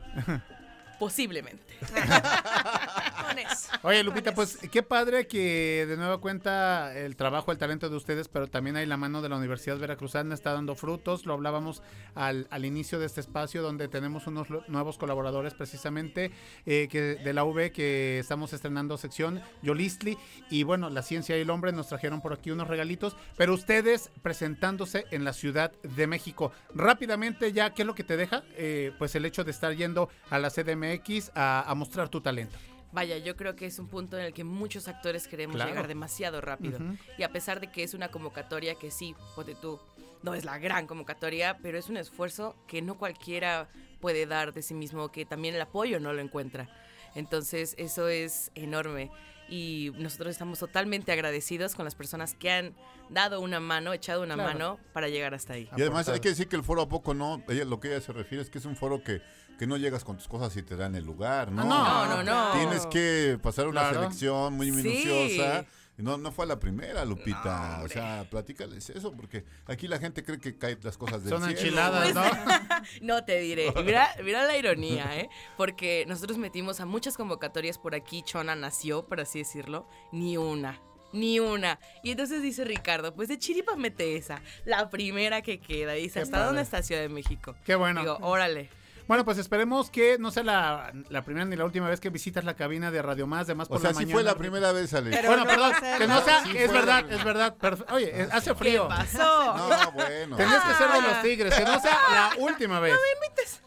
Posiblemente. 0.99 1.72
Con 1.91 3.39
eso. 3.39 3.69
Oye, 3.83 4.03
Lupita, 4.05 4.35
pues 4.35 4.59
qué 4.71 4.83
padre 4.83 5.27
que 5.27 5.87
de 5.89 5.97
nueva 5.97 6.19
cuenta 6.19 6.97
el 6.97 7.17
trabajo, 7.17 7.51
el 7.51 7.59
talento 7.59 7.89
de 7.89 7.97
ustedes, 7.97 8.29
pero 8.29 8.47
también 8.47 8.77
hay 8.77 8.87
la 8.87 8.97
mano 8.97 9.23
de 9.23 9.29
la 9.29 9.37
Universidad 9.37 9.79
Veracruzana, 9.79 10.35
está 10.35 10.53
dando 10.53 10.75
frutos. 10.75 11.27
Lo 11.27 11.35
hablábamos 11.35 11.83
al, 12.15 12.47
al 12.51 12.65
inicio 12.65 12.99
de 12.99 13.07
este 13.07 13.21
espacio, 13.21 13.63
donde 13.63 13.89
tenemos 13.89 14.27
unos 14.27 14.49
nuevos 14.69 14.99
colaboradores 14.99 15.55
precisamente 15.55 16.31
eh, 16.67 16.89
que 16.91 17.17
de 17.17 17.33
la 17.33 17.45
UV 17.45 17.73
que 17.73 18.19
estamos 18.19 18.53
estrenando 18.53 18.97
sección, 18.99 19.43
Yolistli. 19.63 20.17
Y 20.51 20.63
bueno, 20.63 20.91
la 20.91 21.03
ciencia 21.03 21.37
y 21.37 21.41
el 21.41 21.51
hombre 21.51 21.73
nos 21.73 21.89
trajeron 21.89 22.21
por 22.21 22.33
aquí 22.33 22.51
unos 22.51 22.69
regalitos, 22.69 23.17
pero 23.37 23.55
ustedes 23.55 24.11
presentándose 24.23 25.07
en 25.11 25.25
la 25.25 25.33
Ciudad 25.33 25.73
de 25.83 26.07
México. 26.07 26.53
Rápidamente 26.75 27.53
ya, 27.53 27.75
¿qué 27.75 27.83
es 27.83 27.87
lo 27.87 27.95
que 27.95 28.05
te 28.05 28.17
deja? 28.17 28.45
Eh, 28.57 28.93
pues 28.99 29.15
el 29.15 29.25
hecho 29.25 29.45
de 29.45 29.51
estar 29.51 29.75
yendo 29.75 30.09
a 30.31 30.39
la 30.39 30.51
CDMX 30.51 31.33
a, 31.35 31.61
a 31.61 31.72
mostrar 31.75 32.09
tu 32.09 32.21
talento. 32.21 32.57
Vaya, 32.93 33.17
yo 33.17 33.37
creo 33.37 33.57
que 33.57 33.65
es 33.67 33.79
un 33.79 33.89
punto 33.89 34.19
en 34.19 34.25
el 34.27 34.33
que 34.35 34.45
muchos 34.45 34.87
actores 34.87 35.27
queremos 35.27 35.57
Claro. 35.57 35.71
llegar 35.71 35.89
demasiado 35.89 36.41
rápido. 36.43 36.79
Y 37.17 37.23
a 37.23 37.33
pesar 37.33 37.59
de 37.61 37.71
que 37.71 37.83
es 37.83 37.95
una 37.95 38.09
convocatoria 38.11 38.75
que 38.75 38.91
sí, 38.91 39.15
ponte 39.35 39.55
tú, 39.55 39.81
no 40.23 40.35
es 40.35 40.45
la 40.45 40.59
gran 40.59 40.87
convocatoria, 40.87 41.57
pero 41.63 41.79
es 41.79 41.89
un 41.89 41.97
esfuerzo 41.97 42.55
que 42.69 42.83
no 42.83 42.99
cualquiera 42.99 43.69
puede 44.01 44.27
dar 44.27 44.53
de 44.53 44.61
sí 44.63 44.75
mismo, 44.75 45.11
que 45.11 45.25
también 45.25 45.55
el 45.55 45.63
apoyo 45.63 46.01
no 46.01 46.13
lo 46.13 46.21
encuentra. 46.21 46.69
Entonces, 47.15 47.75
eso 47.79 48.09
es 48.09 48.51
enorme. 48.55 49.11
Y 49.49 49.93
nosotros 49.99 50.31
estamos 50.31 50.59
totalmente 50.61 51.13
agradecidos 51.13 51.75
con 51.75 51.85
las 51.85 51.95
personas 51.95 52.35
que 52.35 52.51
han 52.51 52.75
dado 53.11 53.41
una 53.41 53.61
mano, 53.61 53.93
echado 53.93 54.23
una 54.23 54.35
Claro. 54.35 54.53
mano 54.53 54.79
para 54.93 55.09
llegar 55.09 55.35
hasta 55.35 55.55
ahí. 55.55 55.69
Y 55.77 55.81
además 55.83 56.09
hay 56.09 56.21
que 56.21 56.31
decir 56.31 56.49
que 56.49 56.57
el 56.57 56.63
foro 56.63 56.83
a 56.83 56.89
poco 56.89 57.13
no, 57.13 57.43
ella, 57.49 57.65
lo 57.65 57.79
que 57.81 57.89
ella 57.89 58.01
se 58.01 58.13
refiere 58.13 58.43
es 58.43 58.49
que 58.51 58.59
es 58.59 58.65
un 58.65 58.77
foro 58.77 59.03
que, 59.03 59.21
que 59.59 59.67
no 59.67 59.77
llegas 59.77 60.05
con 60.05 60.17
tus 60.17 60.29
cosas 60.29 60.57
y 60.57 60.63
te 60.63 60.77
dan 60.77 60.95
el 60.95 61.05
lugar, 61.05 61.53
¿no? 61.53 61.63
Ah, 61.63 62.07
No, 62.09 62.23
no, 62.23 62.53
no. 62.53 62.53
Tienes 62.59 62.87
que 62.87 63.39
pasar 63.43 63.67
una 63.69 63.83
Claro. 63.83 64.01
selección 64.01 64.55
muy 64.55 64.67
Sí. 64.71 64.73
minuciosa. 64.73 65.65
No, 65.99 66.17
no 66.17 66.33
fue 66.33 66.47
la 66.47 66.59
primera, 66.59 67.05
Lupita. 67.05 67.77
No, 67.79 67.85
o 67.85 67.89
sea, 67.89 68.27
platícales 68.29 68.89
eso, 68.91 69.13
porque 69.13 69.45
aquí 69.67 69.87
la 69.87 69.99
gente 69.99 70.25
cree 70.25 70.41
que 70.41 70.57
caen 70.57 70.79
las 70.83 70.97
cosas 70.97 71.23
del 71.23 71.31
Son 71.31 71.43
cielo. 71.45 71.59
enchiladas, 71.61 72.15
¿no? 72.15 72.23
No 73.03 73.25
te 73.25 73.39
diré. 73.41 73.73
Mira, 73.85 74.09
mira 74.25 74.45
la 74.45 74.57
ironía, 74.57 75.17
¿eh? 75.17 75.29
Porque 75.57 76.05
nosotros 76.09 76.39
metimos 76.39 76.81
a 76.81 76.87
muchas 76.87 77.17
convocatorias 77.17 77.79
por 77.79 77.95
aquí. 77.95 78.23
Chona 78.23 78.57
nació, 78.57 79.07
por 79.07 79.21
así 79.21 79.41
decirlo. 79.41 79.87
Ni 80.13 80.37
una. 80.39 80.81
Ni 81.13 81.39
una. 81.41 81.79
Y 82.03 82.11
entonces 82.13 82.41
dice 82.43 82.65
Ricardo, 82.65 83.15
pues 83.15 83.29
de 83.29 83.39
chiripa 83.39 83.77
mete 83.77 84.17
esa. 84.17 84.41
La 84.65 84.89
primera 84.89 85.43
que 85.43 85.61
queda. 85.61 85.93
Dice, 85.93 86.15
Qué 86.15 86.21
¿hasta 86.21 86.33
padre. 86.39 86.47
dónde 86.47 86.63
está 86.63 86.83
Ciudad 86.83 87.03
de 87.03 87.11
México? 87.11 87.55
Qué 87.67 87.75
bueno. 87.75 88.01
Digo, 88.01 88.17
órale. 88.23 88.71
Bueno, 89.09 89.25
pues 89.25 89.39
esperemos 89.39 89.91
que 89.91 90.17
no 90.19 90.31
sea 90.31 90.43
la, 90.45 90.93
la 91.11 91.23
primera 91.25 91.45
ni 91.45 91.57
la 91.57 91.65
última 91.65 91.89
vez 91.89 92.01
que 92.01 92.11
visitas 92.11 92.45
la 92.45 92.55
cabina 92.55 92.91
de 92.91 93.03
Radio 93.03 93.27
Más, 93.27 93.47
de 93.47 93.55
Más 93.55 93.67
O 93.67 93.71
por 93.71 93.81
sea, 93.81 93.91
la 93.91 93.95
sí 93.95 94.01
mañana. 94.05 94.13
fue 94.15 94.23
la 94.23 94.35
primera 94.37 94.73
vez, 94.73 94.95
Alex. 94.95 95.17
Pero 95.17 95.29
Bueno, 95.29 95.45
no 95.45 95.51
perdón, 95.51 95.73
que 95.99 96.07
no 96.07 96.21
sea, 96.23 96.45
Sí 96.45 96.57
es 96.57 96.73
la 96.73 96.81
verdad, 96.81 97.13
es 97.13 97.25
verdad. 97.25 97.55
Oye, 97.93 98.23
eh, 98.23 98.29
hace 98.33 98.51
¿Qué 98.51 98.57
frío. 98.57 98.89
pasó? 98.89 99.19
No, 99.57 99.93
bueno. 99.93 100.37
Tenías 100.37 100.65
que 100.65 100.75
ser 100.75 100.91
de 100.93 101.03
los 101.03 101.13
Ah. 101.13 101.23
tigres, 101.23 101.55
que 101.55 101.65
no 101.65 101.81
sea 101.81 101.99
la 102.13 102.31
última 102.39 102.81
vez. 102.81 102.95
No 102.95 102.99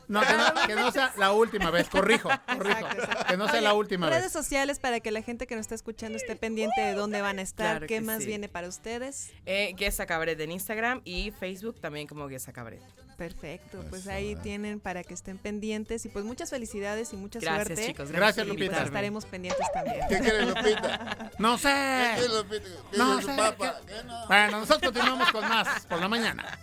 que, 0.07 0.11
no, 0.13 0.67
que 0.67 0.75
no 0.75 0.91
sea 0.91 1.13
la 1.17 1.31
última 1.31 1.71
vez, 1.71 1.89
corrijo, 1.89 2.29
corrijo. 2.47 2.79
Exacto, 2.79 3.01
exacto. 3.01 3.25
Que 3.27 3.37
no 3.37 3.45
sea 3.45 3.53
Oye, 3.55 3.61
la 3.63 3.73
última 3.73 4.09
Redes 4.09 4.23
vez. 4.25 4.31
sociales 4.33 4.79
para 4.79 4.99
que 4.99 5.11
la 5.11 5.21
gente 5.21 5.47
que 5.47 5.55
nos 5.55 5.61
está 5.61 5.75
escuchando 5.75 6.17
esté 6.17 6.35
pendiente 6.35 6.79
de 6.81 6.93
dónde 6.93 7.21
van 7.21 7.39
a 7.39 7.41
estar, 7.41 7.65
Claro 7.77 7.87
qué 7.87 7.95
que 7.95 8.01
más 8.01 8.19
sí. 8.19 8.27
viene 8.27 8.49
para 8.49 8.67
ustedes. 8.67 9.31
Eh, 9.45 9.73
Guesa 9.77 10.05
Cabaret 10.05 10.39
en 10.39 10.51
Instagram 10.51 11.01
y 11.05 11.31
Facebook 11.31 11.79
también 11.81 12.07
como 12.07 12.27
Guesa 12.27 12.51
Cabaret. 12.53 12.81
Perfecto, 13.17 13.81
pues 13.89 14.07
ahí 14.07 14.35
tienen 14.35 14.81
para 14.81 15.01
que 15.01 15.13
estén 15.13 15.37
pendientes 15.37 16.05
y 16.05 16.09
pues 16.09 16.25
muchas 16.25 16.49
felicidades 16.49 17.13
y 17.13 17.15
mucha 17.15 17.39
Gracias, 17.39 17.67
suerte. 17.67 17.85
chicos. 17.87 18.11
Gracias, 18.11 18.45
por 18.45 18.53
Lupita. 18.55 18.73
Pues 18.75 18.85
estaremos 18.87 19.25
pendientes 19.25 19.65
también. 19.73 20.01
¿Qué 20.09 20.19
quiere 20.19 20.45
Lupita? 20.45 21.31
No 21.39 21.55
¿Qué 21.55 21.61
sé. 21.63 22.11
quiere 22.17 22.33
Lupita? 22.33 22.65
¿Qué 22.91 22.97
No 22.97 23.21
sé, 23.21 23.27
papá? 23.27 23.79
¿Qué 23.87 24.03
no? 24.03 24.27
Bueno, 24.27 24.59
nosotros 24.59 24.91
continuamos 24.91 25.31
con 25.31 25.47
más 25.47 25.85
por 25.85 26.01
la 26.01 26.09
mañana. 26.09 26.59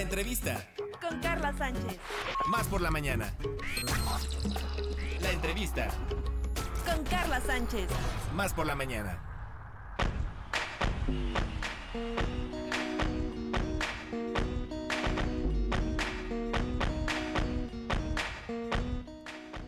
Entrevista. 0.00 0.66
Con 1.00 1.20
Carla 1.20 1.52
Sánchez. 1.56 1.98
Más 2.48 2.66
por 2.66 2.80
la 2.80 2.90
mañana. 2.90 3.32
La 5.20 5.30
entrevista. 5.30 5.88
Con 6.84 7.04
Carla 7.04 7.40
Sánchez. 7.40 7.88
Más 8.34 8.52
por 8.52 8.66
la 8.66 8.74
mañana. 8.74 9.18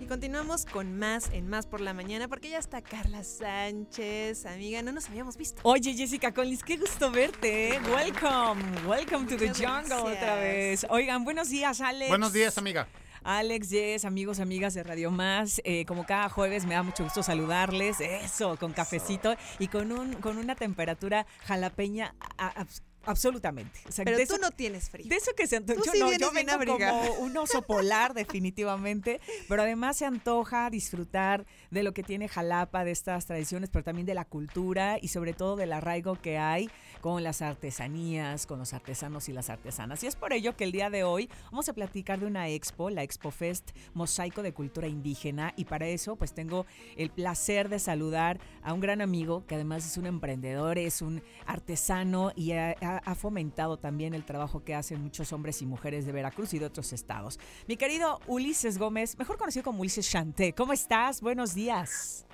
Y 0.07 0.09
continuamos 0.09 0.67
con 0.67 0.97
más 0.97 1.31
en 1.33 1.49
Más 1.49 1.67
por 1.67 1.81
la 1.81 1.93
Mañana 1.93 2.29
porque 2.29 2.49
ya 2.49 2.59
está 2.59 2.81
Carla 2.81 3.25
Sánchez, 3.25 4.47
amiga, 4.47 4.81
no 4.81 4.93
nos 4.93 5.09
habíamos 5.09 5.37
visto. 5.37 5.61
Oye, 5.65 5.95
Jessica 5.95 6.33
Collins, 6.33 6.63
qué 6.63 6.77
gusto 6.77 7.11
verte. 7.11 7.71
¿eh? 7.75 7.81
Welcome, 7.93 8.63
welcome 8.87 9.27
to 9.27 9.37
the 9.37 9.49
jungle 9.49 9.97
otra 9.97 10.37
vez. 10.37 10.87
Oigan, 10.91 11.25
buenos 11.25 11.49
días, 11.49 11.81
Alex. 11.81 12.09
Buenos 12.09 12.33
días, 12.33 12.57
amiga. 12.57 12.87
Alex, 13.25 13.69
Jess, 13.69 14.05
amigos, 14.05 14.39
amigas 14.39 14.75
de 14.75 14.85
Radio 14.85 15.11
Más. 15.11 15.61
Eh, 15.65 15.85
como 15.87 16.07
cada 16.07 16.29
jueves 16.29 16.67
me 16.67 16.75
da 16.75 16.85
mucho 16.85 17.03
gusto 17.03 17.25
saludarles. 17.25 18.01
Eso, 18.01 18.57
con 18.59 18.73
cafecito 18.73 19.35
y 19.59 19.67
con 19.67 19.91
un 19.91 20.13
con 20.15 20.39
una 20.39 20.55
temperatura 20.55 21.27
jalapeña 21.47 22.15
a- 22.39 22.63
abs- 22.63 22.83
absolutamente. 23.07 23.79
O 23.89 23.93
sea, 23.93 24.05
Pero 24.05 24.17
tú 24.19 24.23
eso- 24.23 24.39
no 24.39 24.51
tienes 24.51 24.91
frío. 24.91 25.09
de 25.09 25.17
eso 25.17 25.33
que 25.35 25.47
se 25.47 25.57
antoja. 25.57 25.81
Yo 25.85 25.93
sí 25.93 25.99
no, 25.99 26.13
yo 26.13 26.31
vengo 26.33 26.77
como 26.77 27.13
un 27.21 27.37
oso 27.37 27.63
polar, 27.63 28.13
definitivamente. 28.15 29.21
Pero 29.49 29.63
además 29.63 29.97
se 29.97 30.05
antoja 30.05 30.69
disfrutar 30.71 31.47
de 31.71 31.83
lo 31.83 31.93
que 31.93 32.03
tiene 32.03 32.29
Jalapa, 32.29 32.85
de 32.85 32.91
estas 32.91 33.27
tradiciones, 33.27 33.71
pero 33.71 33.85
también 33.85 34.07
de 34.07 34.15
la 34.15 34.25
cultura 34.25 34.99
y 35.01 35.09
sobre 35.09 35.33
todo 35.33 35.57
del 35.57 35.73
arraigo 35.73 36.21
que 36.21 36.39
hay 36.39 36.71
con 37.01 37.23
las 37.23 37.43
artesanías, 37.43 38.47
con 38.47 38.59
los 38.59 38.73
artesanos 38.73 39.29
y 39.29 39.33
las 39.33 39.51
artesanas. 39.51 40.03
Y 40.03 40.07
es 40.07 40.17
por 40.17 40.33
ello 40.33 40.57
que 40.57 40.65
el 40.65 40.73
día 40.73 40.91
de 40.91 41.05
hoy 41.05 41.29
vamos 41.51 41.69
a 41.69 41.73
platicar 41.73 42.21
de 42.21 42.27
una 42.27 42.49
expo, 42.49 42.91
la 42.91 43.03
Expo 43.03 43.31
Fest 43.31 43.71
Mosaico 43.95 44.43
de 44.43 44.53
Cultura 44.53 44.89
Indígena. 44.89 45.53
Y 45.57 45.65
para 45.65 45.87
eso, 45.87 46.17
pues 46.17 46.33
tengo 46.33 46.67
el 46.97 47.11
placer 47.11 47.69
de 47.69 47.79
saludar 47.79 48.39
a 48.63 48.73
un 48.73 48.81
gran 48.81 49.01
amigo 49.01 49.45
que 49.47 49.55
además 49.55 49.87
es 49.87 49.97
un 49.97 50.07
emprendedor, 50.07 50.79
es 50.79 51.03
un 51.03 51.23
artesano 51.47 52.33
y 52.35 52.53
ha, 52.53 52.77
fomentado 53.17 53.79
también 53.79 54.15
el 54.15 54.25
trabajo 54.25 54.63
que 54.63 54.75
hacen 54.75 55.03
muchos 55.03 55.33
hombres 55.33 55.63
y 55.63 55.67
mujeres 55.67 56.07
de 56.07 56.13
Veracruz 56.13 56.53
y 56.55 56.59
de 56.59 56.67
otros 56.67 56.93
estados. 56.93 57.39
Mi 57.67 57.77
querido 57.77 58.21
Ulises 58.27 58.79
Gómez, 58.79 59.19
mejor 59.19 59.39
conocido 59.39 59.65
como 59.65 59.81
Ulises 59.81 60.09
Chanté, 60.09 60.53
¿cómo 60.53 60.73
estás? 60.73 61.21
Buenos 61.21 61.55
días. 61.55 62.27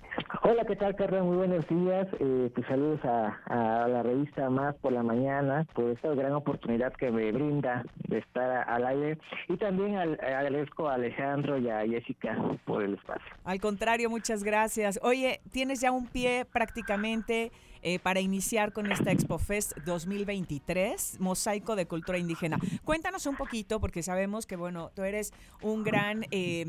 Hola, 0.43 0.65
¿qué 0.67 0.77
tal, 0.77 0.95
Carla? 0.97 1.23
Muy 1.23 1.37
buenos 1.37 1.67
días. 1.69 2.07
Eh, 2.21 2.51
pues 2.55 2.67
saludos 2.67 3.01
a, 3.05 3.87
la 3.89 4.03
revista 4.03 4.51
Más 4.51 4.75
por 4.77 4.93
la 4.93 5.03
Mañana 5.03 5.67
por 5.75 5.91
esta 5.91 6.09
gran 6.15 6.33
oportunidad 6.33 6.93
que 6.95 7.11
me 7.11 7.31
brinda 7.33 7.85
de 8.09 8.19
estar 8.19 8.69
al 8.69 8.87
aire. 8.87 9.19
Y 9.49 9.57
también 9.57 9.97
al- 9.97 10.19
agradezco 10.21 10.89
a 10.89 10.95
Alejandro 10.95 11.59
y 11.59 11.69
a 11.71 11.81
Jessica 11.87 12.37
por 12.65 12.83
el 12.83 12.95
espacio. 12.95 13.25
Al 13.45 13.61
contrario, 13.61 14.11
muchas 14.11 14.43
gracias. 14.45 14.99
Oye, 15.03 15.41
tienes 15.51 15.81
ya 15.81 15.93
un 15.93 16.07
pie 16.07 16.45
prácticamente 16.45 17.51
eh, 17.83 17.99
para 17.99 18.21
iniciar 18.21 18.73
con 18.73 18.91
esta 18.91 19.13
Expo 19.13 19.39
Fest 19.39 19.77
2023, 19.85 21.21
Mosaico 21.21 21.75
de 21.75 21.87
Cultura 21.87 22.19
Indígena. 22.19 22.59
Cuéntanos 22.85 23.27
un 23.27 23.37
poquito, 23.37 23.81
porque 23.81 24.03
sabemos 24.03 24.47
que, 24.47 24.57
bueno, 24.57 24.91
tú 24.95 25.03
eres 25.03 25.33
un 25.63 25.83
gran, 25.83 26.25
eh, 26.31 26.67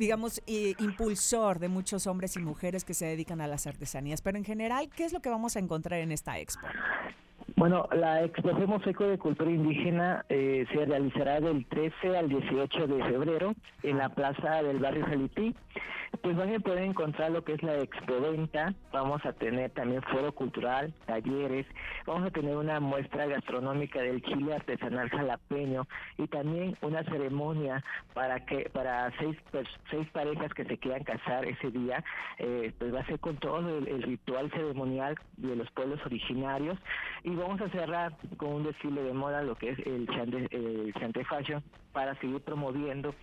digamos, 0.00 0.42
eh, 0.46 0.74
impulsor 0.78 1.58
de 1.58 1.68
muchos 1.68 2.06
hombres 2.06 2.34
y 2.36 2.40
mujeres 2.40 2.84
que 2.84 2.94
se 2.94 3.04
dedican 3.04 3.42
a 3.42 3.46
las 3.46 3.66
artesanías. 3.66 4.22
Pero 4.22 4.38
en 4.38 4.44
general, 4.44 4.88
¿qué 4.96 5.04
es 5.04 5.12
lo 5.12 5.20
que 5.20 5.28
vamos 5.28 5.56
a 5.56 5.58
encontrar 5.60 6.00
en 6.00 6.10
esta 6.10 6.38
Expo? 6.38 6.66
Bueno, 7.56 7.86
la 7.92 8.24
Exposición 8.24 8.70
Mosaico 8.70 9.04
de 9.04 9.18
Cultura 9.18 9.50
Indígena 9.50 10.24
eh, 10.30 10.64
se 10.72 10.86
realizará 10.86 11.40
del 11.40 11.66
13 11.66 12.16
al 12.16 12.28
18 12.30 12.86
de 12.86 13.04
febrero 13.04 13.54
en 13.82 13.98
la 13.98 14.08
plaza 14.08 14.62
del 14.62 14.78
barrio 14.78 15.04
Jalipí. 15.04 15.54
Pues 16.22 16.36
van 16.36 16.54
a 16.54 16.58
poder 16.58 16.82
encontrar 16.82 17.30
lo 17.30 17.44
que 17.44 17.54
es 17.54 17.62
la 17.62 17.78
expoventa, 17.78 18.74
vamos 18.92 19.24
a 19.24 19.32
tener 19.32 19.70
también 19.70 20.02
foro 20.02 20.32
cultural, 20.32 20.92
talleres, 21.06 21.66
vamos 22.04 22.26
a 22.26 22.30
tener 22.30 22.56
una 22.56 22.80
muestra 22.80 23.26
gastronómica 23.26 24.02
del 24.02 24.20
chile 24.22 24.54
artesanal 24.54 25.08
jalapeño 25.08 25.86
y 26.18 26.26
también 26.26 26.76
una 26.82 27.04
ceremonia 27.04 27.82
para 28.12 28.44
que 28.44 28.68
para 28.70 29.10
seis 29.18 29.36
seis 29.90 30.08
parejas 30.10 30.52
que 30.52 30.64
se 30.64 30.78
quieran 30.78 31.04
casar 31.04 31.44
ese 31.46 31.70
día, 31.70 32.04
eh, 32.38 32.72
pues 32.78 32.92
va 32.94 33.00
a 33.00 33.06
ser 33.06 33.18
con 33.20 33.36
todo 33.36 33.78
el, 33.78 33.88
el 33.88 34.02
ritual 34.02 34.50
ceremonial 34.50 35.16
de 35.36 35.56
los 35.56 35.70
pueblos 35.70 36.04
originarios. 36.04 36.78
Y 37.22 37.34
vamos 37.34 37.60
a 37.60 37.68
cerrar 37.70 38.12
con 38.36 38.52
un 38.52 38.64
desfile 38.64 39.02
de 39.02 39.12
moda 39.12 39.42
lo 39.42 39.54
que 39.54 39.70
es 39.70 39.78
el 39.86 40.06
chante, 40.08 40.48
el 40.50 40.92
chante 40.94 41.24
fashion 41.24 41.62
para 41.92 42.14
seguir 42.20 42.40
promoviendo 42.40 43.14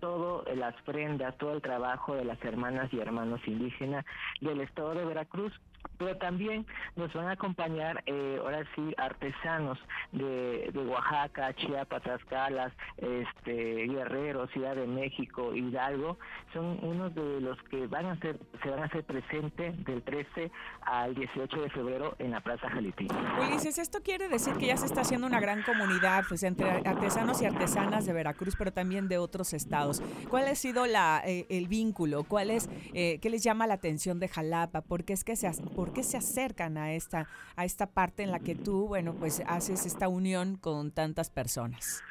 todo 0.00 0.46
eh, 0.46 0.56
las 0.56 0.74
prendas, 0.82 1.36
todo 1.38 1.52
el 1.52 1.62
trabajo 1.62 2.14
de 2.14 2.24
las 2.24 2.42
hermanas 2.44 2.92
y 2.92 2.98
hermanos 2.98 3.40
indígenas 3.46 4.04
del 4.40 4.60
estado 4.60 4.94
de 4.94 5.04
Veracruz, 5.04 5.52
pero 5.98 6.16
también 6.16 6.66
nos 6.96 7.12
van 7.12 7.28
a 7.28 7.32
acompañar 7.32 8.02
eh, 8.06 8.38
ahora 8.40 8.64
sí 8.74 8.94
artesanos 8.96 9.78
de, 10.12 10.70
de 10.72 10.78
Oaxaca, 10.86 11.54
Chiapas, 11.54 12.02
Tlaxcala, 12.02 12.72
este 12.96 13.86
Guerrero, 13.86 14.46
Ciudad 14.48 14.76
de 14.76 14.86
México, 14.86 15.54
Hidalgo, 15.54 16.18
son 16.52 16.78
unos 16.82 17.14
de 17.14 17.40
los 17.40 17.60
que 17.64 17.86
van 17.86 18.06
a 18.06 18.16
ser 18.20 18.38
se 18.62 18.70
van 18.70 18.80
a 18.80 18.84
hacer 18.84 19.04
presentes 19.04 19.84
del 19.84 20.02
13 20.02 20.50
al 20.82 21.14
18 21.14 21.60
de 21.62 21.70
febrero 21.70 22.14
en 22.18 22.30
la 22.30 22.40
Plaza 22.40 22.68
Jalití. 22.68 23.08
Ulises, 23.40 23.78
esto 23.78 24.02
quiere 24.02 24.28
decir 24.28 24.54
que 24.54 24.66
ya 24.66 24.76
se 24.76 24.86
está 24.86 25.02
haciendo 25.02 25.26
una 25.26 25.40
gran 25.40 25.62
comunidad 25.62 26.24
pues, 26.28 26.42
entre 26.42 26.68
artesanos 26.86 27.40
y 27.42 27.46
artesanas 27.46 28.06
de 28.06 28.12
Veracruz, 28.12 28.54
pero 28.56 28.72
también 28.72 29.08
de 29.08 29.18
otros 29.18 29.52
estados. 29.52 30.02
¿Cuál 30.28 30.48
ha 30.48 30.54
sido 30.54 30.86
la, 30.86 31.22
eh, 31.24 31.46
el 31.48 31.68
vínculo? 31.68 32.24
¿Cuál 32.24 32.50
es, 32.50 32.68
eh, 32.94 33.18
¿Qué 33.20 33.30
les 33.30 33.42
llama 33.42 33.66
la 33.66 33.74
atención 33.74 34.20
de 34.20 34.28
Jalapa? 34.28 34.80
¿Por 34.80 35.04
qué, 35.04 35.12
es 35.12 35.24
que 35.24 35.36
se, 35.36 35.46
¿Por 35.76 35.92
qué 35.92 36.02
se 36.02 36.16
acercan 36.16 36.78
a 36.78 36.92
esta, 36.94 37.28
a 37.54 37.64
esta 37.66 37.86
parte 37.86 38.22
en 38.22 38.30
la 38.32 38.40
que 38.40 38.54
tú, 38.54 38.88
bueno, 38.88 39.14
pues 39.14 39.42
haces 39.46 39.84
esta 39.86 40.08
unión 40.08 40.56
con 40.56 40.90
tantas 40.90 41.30
personas? 41.30 42.02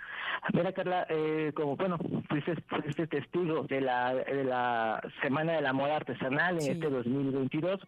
Mira, 0.53 0.72
Carla, 0.74 1.07
eh, 1.09 1.51
como 1.55 1.76
bueno, 1.76 1.97
fuiste, 2.30 2.53
fuiste 2.70 3.07
testigo 3.07 3.63
de 3.63 3.82
la, 3.82 4.13
de 4.13 4.43
la 4.43 5.01
Semana 5.24 5.53
de 5.53 5.61
la 5.61 5.74
Moda 5.74 5.95
Artesanal 5.95 6.55
en 6.55 6.61
Sí. 6.61 6.70
este 6.72 6.88
2022 6.89 7.82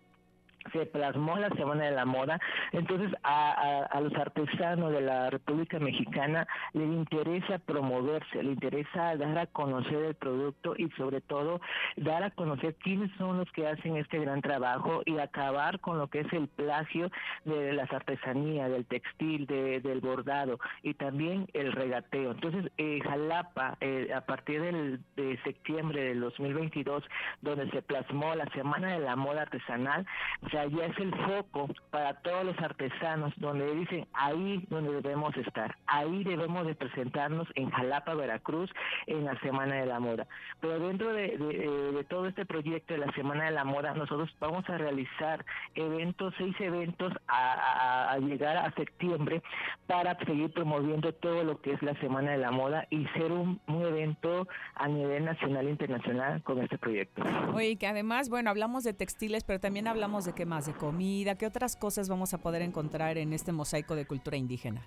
se 0.71 0.85
plasmó 0.85 1.37
la 1.37 1.49
Semana 1.49 1.85
de 1.85 1.91
la 1.91 2.05
Moda, 2.05 2.39
entonces 2.71 3.11
a, 3.23 3.99
los 4.01 4.13
artesanos 4.15 4.91
de 4.91 5.01
la 5.01 5.29
República 5.29 5.79
Mexicana 5.79 6.47
les 6.73 6.87
interesa 6.87 7.59
promoverse, 7.59 8.43
les 8.43 8.53
interesa 8.53 9.15
dar 9.15 9.37
a 9.37 9.45
conocer 9.47 10.03
el 10.05 10.15
producto 10.15 10.73
y 10.77 10.89
sobre 10.91 11.21
todo 11.21 11.59
dar 11.97 12.23
a 12.23 12.31
conocer 12.31 12.75
quiénes 12.75 13.11
son 13.17 13.37
los 13.37 13.51
que 13.51 13.67
hacen 13.67 13.97
este 13.97 14.19
gran 14.19 14.41
trabajo 14.41 15.01
y 15.05 15.17
acabar 15.19 15.79
con 15.79 15.97
lo 15.97 16.07
que 16.07 16.21
es 16.21 16.33
el 16.33 16.47
plagio 16.47 17.09
de 17.45 17.73
las 17.73 17.91
artesanías, 17.91 18.69
del 18.69 18.85
textil, 18.85 19.45
de- 19.47 19.79
del 19.81 19.99
bordado 20.01 20.59
y 20.83 20.93
también 20.93 21.47
el 21.53 21.71
regateo. 21.71 22.31
Entonces, 22.31 22.71
eh, 22.77 22.99
Jalapa, 23.03 23.77
eh, 23.81 24.11
a 24.15 24.21
partir 24.21 24.61
del, 24.61 24.99
de 25.15 25.37
septiembre 25.43 26.01
del 26.03 26.19
2022, 26.19 27.03
donde 27.41 27.69
se 27.71 27.81
plasmó 27.81 28.33
la 28.35 28.45
Semana 28.53 28.93
de 28.93 28.99
la 28.99 29.15
Moda 29.15 29.43
Artesanal, 29.43 30.05
o 30.41 30.49
ya 30.65 30.85
es 30.85 30.97
el 30.97 31.13
foco 31.15 31.67
para 31.91 32.13
todos 32.21 32.45
los 32.45 32.57
artesanos, 32.59 33.33
donde 33.37 33.73
dicen 33.75 34.07
ahí 34.13 34.65
donde 34.69 35.01
debemos 35.01 35.35
estar, 35.37 35.75
ahí 35.87 36.23
debemos 36.23 36.65
de 36.65 36.75
presentarnos 36.75 37.47
en 37.55 37.69
Jalapa, 37.69 38.15
Veracruz, 38.15 38.71
en 39.05 39.25
la 39.25 39.39
Semana 39.41 39.75
de 39.75 39.85
la 39.85 39.99
Moda. 39.99 40.27
Pero 40.59 40.79
dentro 40.79 41.13
de, 41.13 41.37
eh, 41.39 42.05
todo 42.09 42.27
este 42.27 42.45
proyecto 42.45 42.93
de 42.93 42.99
la 43.05 43.11
Semana 43.13 43.45
de 43.45 43.51
la 43.51 43.63
Moda, 43.63 43.93
nosotros 43.93 44.29
vamos 44.39 44.67
a 44.69 44.77
realizar 44.77 45.45
eventos, 45.75 46.33
seis 46.37 46.55
eventos 46.59 47.13
a, 47.27 48.17
llegar 48.19 48.57
a 48.57 48.73
septiembre 48.73 49.41
para 49.85 50.17
seguir 50.25 50.51
promoviendo 50.51 51.13
todo 51.13 51.43
lo 51.43 51.61
que 51.61 51.73
es 51.73 51.81
la 51.81 51.93
Semana 51.99 52.31
de 52.31 52.37
la 52.37 52.51
Moda 52.51 52.87
y 52.89 53.05
ser 53.07 53.31
un, 53.31 53.61
un 53.67 53.81
evento 53.83 54.47
a 54.75 54.87
nivel 54.87 55.25
nacional 55.25 55.67
e 55.67 55.71
internacional 55.71 56.41
con 56.43 56.61
este 56.61 56.77
proyecto. 56.77 57.23
Oye, 57.53 57.77
que 57.77 57.87
además, 57.87 58.29
bueno, 58.29 58.49
hablamos 58.49 58.83
de 58.83 58.93
textiles, 58.93 59.43
pero 59.43 59.59
también 59.59 59.87
hablamos 59.87 60.25
de 60.25 60.33
qué 60.37 60.45
más, 60.45 60.67
de 60.67 60.73
comida, 60.73 61.35
qué 61.35 61.47
otras 61.47 61.75
cosas 61.75 62.09
vamos 62.09 62.31
a 62.35 62.37
poder 62.37 62.61
encontrar 62.61 63.17
en 63.17 63.33
este 63.33 63.51
mosaico 63.51 63.95
de 63.95 64.05
cultura 64.05 64.37
indígena. 64.37 64.83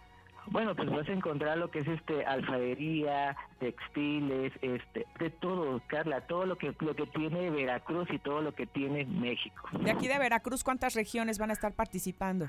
Bueno, 0.46 0.76
pues 0.76 0.88
vas 0.88 1.08
a 1.08 1.12
encontrar 1.12 1.58
lo 1.58 1.70
que 1.70 1.80
es 1.80 1.88
este 1.88 2.24
alfarería, 2.24 3.36
textiles, 3.58 4.52
este, 4.62 5.06
de 5.18 5.30
todo, 5.30 5.82
Carla, 5.88 6.20
todo 6.22 6.46
lo 6.46 6.56
que 6.56 6.72
lo 6.80 6.94
que 6.94 7.06
tiene 7.06 7.50
Veracruz 7.50 8.08
y 8.10 8.18
todo 8.18 8.40
lo 8.40 8.54
que 8.54 8.66
tiene 8.66 9.04
México. 9.04 9.68
De 9.72 9.90
aquí 9.90 10.06
de 10.06 10.18
Veracruz, 10.18 10.62
¿cuántas 10.62 10.94
regiones 10.94 11.38
van 11.38 11.50
a 11.50 11.52
estar 11.52 11.74
participando? 11.74 12.46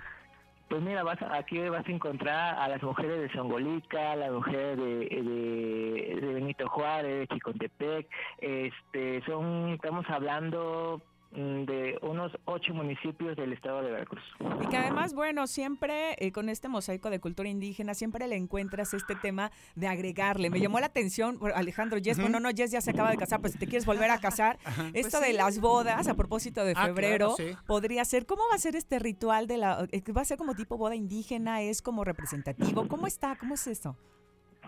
Pues 0.70 0.82
mira, 0.82 1.04
vas 1.04 1.22
aquí 1.24 1.58
vas 1.70 1.86
a 1.86 1.92
encontrar 1.92 2.60
a 2.60 2.68
las 2.70 2.82
mujeres 2.82 3.20
de 3.20 3.32
Songolica, 3.34 4.14
a 4.14 4.16
las 4.16 4.32
mujeres 4.32 4.78
de, 4.78 4.86
de, 4.86 6.20
de 6.22 6.34
Benito 6.34 6.70
Juárez, 6.70 7.20
de 7.20 7.28
Chicontepec, 7.28 8.08
este, 8.38 9.22
son, 9.26 9.74
estamos 9.74 10.06
hablando 10.08 11.02
de 11.32 11.98
unos 12.02 12.32
ocho 12.46 12.74
municipios 12.74 13.38
del 13.38 13.54
estado 13.54 13.82
de 13.84 13.92
Veracruz. 13.92 14.24
Y 14.64 14.68
que 14.68 14.78
además, 14.78 15.14
bueno, 15.14 15.48
siempre 15.48 16.16
eh, 16.20 16.32
con 16.32 16.50
este 16.50 16.68
mosaico 16.68 17.10
de 17.10 17.20
cultura 17.20 17.48
indígena, 17.48 17.94
siempre 17.94 18.28
le 18.28 18.36
encuentras 18.36 18.94
este 18.94 19.16
tema 19.16 19.52
de 19.76 19.88
agregarle. 19.88 20.50
Me 20.50 20.60
llamó 20.60 20.80
la 20.80 20.88
atención, 20.88 21.40
Alejandro, 21.56 22.00
Jess, 22.04 22.18
Ujú. 22.18 22.24
bueno, 22.24 22.40
no, 22.42 22.50
Jess 22.56 22.72
ya 22.72 22.82
se 22.82 22.92
acaba 22.92 23.10
de 23.12 23.18
casar, 23.18 23.40
pero 23.42 23.52
si 23.54 23.58
te 23.60 23.66
quieres 23.68 23.86
volver 23.86 24.12
a 24.12 24.20
casar, 24.20 24.60
esto 24.94 25.18
Pues 25.20 25.22
de 25.22 25.28
sí. 25.28 25.34
las 25.34 25.60
bodas, 25.60 26.08
a 26.08 26.14
propósito 26.16 26.66
de 26.66 26.72
Ah, 26.72 26.74
claro, 26.74 26.94
febrero, 26.96 27.34
sí. 27.38 27.56
podría 27.66 28.04
ser, 28.06 28.26
¿cómo 28.26 28.44
va 28.50 28.56
a 28.56 28.60
ser 28.60 28.76
este 28.76 29.00
ritual 29.00 29.48
de 29.48 29.58
la, 29.58 29.88
eh, 29.92 30.04
va 30.12 30.22
a 30.22 30.26
ser 30.26 30.38
como 30.38 30.54
tipo 30.56 30.78
boda 30.78 30.96
indígena, 30.96 31.62
es 31.62 31.82
como 31.82 32.04
representativo? 32.04 32.88
¿Cómo 32.88 33.08
está? 33.08 33.36
¿Cómo 33.38 33.54
es 33.54 33.68
esto? 33.68 33.96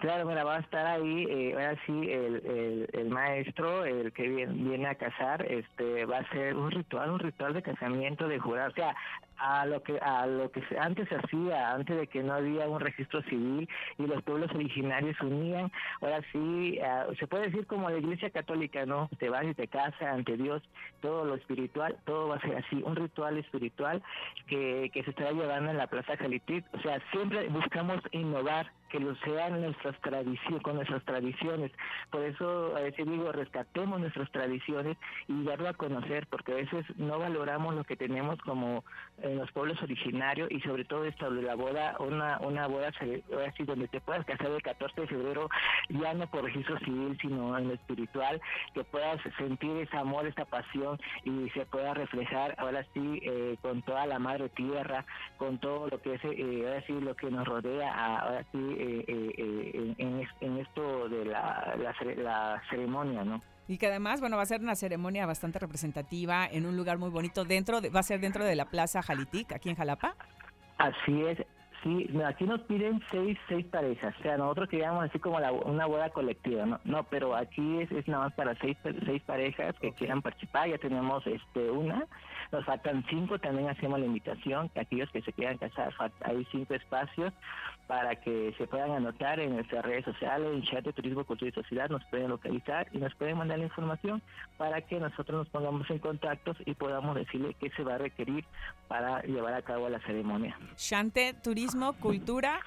Claro, 0.04 0.26
mira, 0.26 0.44
va 0.44 0.58
a 0.58 0.60
estar 0.60 0.86
ahí, 0.86 1.26
eh, 1.30 1.54
ahora 1.54 1.78
sí, 1.86 1.94
el, 1.94 2.90
el, 2.92 3.08
maestro, 3.08 3.86
el 3.86 4.12
que 4.12 4.28
viene, 4.28 4.52
viene 4.52 4.88
a 4.90 4.96
casar, 4.96 5.50
este, 5.50 6.04
va 6.04 6.18
a 6.18 6.30
ser 6.30 6.58
un 6.58 6.72
ritual, 6.72 7.12
un 7.12 7.20
ritual 7.20 7.54
de 7.54 7.62
casamiento, 7.62 8.28
de 8.28 8.38
jurar, 8.38 8.72
o 8.72 8.74
sea, 8.74 8.94
a 9.38 9.66
lo 9.66 9.82
que 9.82 9.98
a 10.00 10.26
lo 10.26 10.52
que 10.52 10.62
antes 10.80 11.08
se 11.10 11.16
hacía, 11.16 11.72
antes 11.72 11.98
de 11.98 12.08
que 12.08 12.24
no 12.24 12.34
había 12.34 12.68
un 12.68 12.80
registro 12.80 13.22
civil 13.24 13.68
y 13.98 14.08
los 14.08 14.22
pueblos 14.24 14.52
originarios 14.54 15.20
unían, 15.22 15.72
ahora 16.02 16.22
sí, 16.32 16.80
ah, 16.84 17.08
se 17.20 17.28
puede 17.28 17.46
decir 17.46 17.66
como 17.68 17.90
la 17.90 17.98
Iglesia 17.98 18.30
Católica, 18.30 18.86
¿no? 18.86 19.10
Te 19.20 19.30
vas 19.30 19.46
y 19.46 19.54
te 19.54 19.68
casas 19.68 20.02
ante 20.02 20.38
Dios, 20.38 20.62
todo 21.02 21.26
lo 21.26 21.36
espiritual, 21.36 21.98
todo 22.06 22.30
va 22.30 22.36
a 22.36 22.42
ser 22.42 22.58
así, 22.58 22.82
un 22.84 22.96
ritual 22.96 23.38
espiritual 23.38 24.02
que, 24.48 24.90
que 24.94 25.04
se 25.04 25.10
estará 25.10 25.32
llevando 25.32 25.72
en 25.72 25.78
la 25.78 25.88
Plaza 25.88 26.18
Jalitic, 26.18 26.66
o 26.74 26.80
sea, 26.80 27.02
siempre 27.12 27.48
buscamos 27.50 28.00
innovar, 28.12 28.72
que 28.94 29.00
lo 29.00 29.16
sean 29.16 29.60
nuestras 29.60 30.00
tradiciones, 30.02 30.62
con 30.62 30.76
nuestras 30.76 31.04
tradiciones. 31.04 31.72
Por 32.12 32.22
eso 32.22 32.78
a 32.78 32.82
veces 32.82 33.08
digo, 33.08 33.32
rescatemos 33.32 34.00
nuestras 34.00 34.30
tradiciones 34.32 34.98
y 35.28 35.44
darlo 35.44 35.68
a 35.70 35.74
conocer, 35.74 36.28
porque 36.28 36.52
a 36.52 36.56
veces 36.58 36.86
no 36.98 37.18
valoramos 37.18 37.74
lo 37.74 37.84
que 37.86 37.96
tenemos 37.96 38.40
como 38.42 38.84
en 39.24 39.38
los 39.40 39.52
pueblos 39.52 39.82
originarios 39.82 40.52
y 40.52 40.60
sobre 40.62 40.86
todo 40.86 41.06
esto 41.06 41.32
de 41.32 41.42
la 41.42 41.56
boda, 41.56 41.96
una, 42.00 42.38
una 42.42 42.68
boda 42.68 42.92
se- 43.00 43.24
ahora 43.34 43.52
sí, 43.58 43.64
donde 43.64 43.88
te 43.88 44.00
puedas 44.00 44.24
casar 44.28 44.48
el 44.52 44.62
14 44.62 45.02
de 45.02 45.08
febrero, 45.08 45.50
ya 45.90 46.14
no 46.14 46.28
por 46.28 46.44
registro 46.44 46.78
civil, 46.80 47.18
sino 47.20 47.58
en 47.58 47.70
lo 47.70 47.74
espiritual, 47.74 48.40
que 48.76 48.84
puedas 48.84 49.20
sentir 49.40 49.76
ese 49.78 49.98
amor, 49.98 50.28
esa 50.28 50.46
pasión 50.46 51.00
y 51.24 51.50
se 51.50 51.66
pueda 51.66 51.96
reflejar 51.96 52.54
ahora 52.60 52.86
sí 52.94 53.20
eh, 53.24 53.58
con 53.64 53.82
toda 53.82 54.06
la 54.06 54.20
madre 54.20 54.50
tierra, 54.50 55.04
con 55.38 55.58
todo 55.58 55.88
lo 55.90 56.00
que 56.00 56.14
es 56.14 56.22
eh, 56.26 56.64
ahora 56.68 56.84
sí 56.86 56.94
lo 57.02 57.16
que 57.16 57.32
nos 57.32 57.48
rodea, 57.48 58.20
ahora 58.20 58.46
sí 58.52 58.76
eh, 58.84 59.06
eh, 59.08 59.34
eh, 59.38 59.96
en, 59.98 60.28
en- 60.42 60.58
esto 60.58 61.08
de 61.10 61.26
la, 61.26 61.76
la, 61.78 61.94
la 62.16 62.62
ceremonia, 62.70 63.24
¿no? 63.24 63.42
Y 63.68 63.78
que 63.78 63.88
además, 63.88 64.20
bueno, 64.20 64.36
va 64.36 64.44
a 64.44 64.46
ser 64.46 64.60
una 64.62 64.76
ceremonia 64.76 65.26
bastante 65.26 65.58
representativa 65.60 66.46
en 66.46 66.66
un 66.66 66.76
lugar 66.76 66.98
muy 66.98 67.10
bonito 67.10 67.46
dentro, 67.46 67.80
de- 67.82 67.90
va 67.90 68.02
a 68.02 68.04
ser 68.04 68.20
dentro 68.20 68.44
de 68.44 68.56
la 68.56 68.66
Plaza 68.66 69.02
Jalitic, 69.02 69.54
aquí 69.54 69.70
en 69.70 69.76
Jalapa. 69.76 70.16
Así 70.78 71.22
es. 71.24 71.40
Aquí 72.26 72.46
nos 72.46 72.62
piden 72.62 73.02
seis, 73.12 73.38
seis 73.50 73.66
parejas. 73.66 74.16
O 74.20 74.24
sea, 74.24 74.38
nosotros 74.38 74.70
queríamos 74.70 75.04
así 75.04 75.20
como 75.20 75.40
la- 75.40 75.52
una 75.52 75.86
boda 75.86 76.10
colectiva, 76.10 76.66
¿no? 76.66 76.80
No, 76.86 77.04
pero 77.04 77.36
aquí 77.36 77.80
es, 77.82 77.92
es 77.92 78.08
nada 78.08 78.26
más 78.26 78.34
para 78.34 78.56
seis, 78.60 78.78
seis 79.06 79.22
parejas 79.24 79.76
que 79.82 79.92
quieran 79.94 80.22
participar. 80.22 80.70
Ya 80.70 80.78
tenemos 80.78 81.26
este 81.28 81.70
una. 81.72 82.06
Nos 82.52 82.64
faltan 82.66 83.04
cinco. 83.10 83.38
También 83.40 83.70
hacemos 83.70 84.00
la 84.00 84.06
invitación 84.06 84.70
que 84.70 84.80
aquellos 84.82 85.10
que 85.12 85.22
se 85.22 85.34
quieran 85.34 85.58
casar, 85.58 85.94
hay 86.22 86.46
cinco 86.52 86.74
espacios 86.74 87.34
para 87.88 88.16
que 88.16 88.54
se 88.58 88.66
puedan 88.68 88.92
anotar 88.92 89.40
en 89.40 89.56
nuestras 89.56 89.84
redes 89.84 90.06
sociales, 90.06 90.48
en 90.54 90.64
chat 90.64 90.86
de 90.86 90.94
Turismo, 90.94 91.26
Cultura 91.26 91.50
y 91.50 91.54
Sociedad. 91.54 91.90
Nos 91.90 92.04
pueden 92.06 92.30
localizar 92.30 92.88
y 92.94 92.98
nos 93.00 93.14
pueden 93.16 93.38
mandar 93.38 93.60
la 93.60 93.66
información 93.66 94.22
para 94.58 94.82
que 94.82 95.00
nosotros 95.00 95.40
nos 95.40 95.50
pongamos 95.50 95.90
en 95.90 96.00
contactos 96.00 96.56
y 96.66 96.74
podamos 96.76 97.16
decirle 97.16 97.56
qué 97.60 97.70
se 97.72 97.84
va 97.84 97.96
a 97.96 97.98
requerir 97.98 98.46
para 98.88 99.22
llevar 99.24 99.54
a 99.56 99.62
cabo 99.64 99.90
la 99.90 100.00
ceremonia. 100.02 100.58
Shante, 100.78 101.34
Turismo, 101.34 101.73
Cultura 102.00 102.60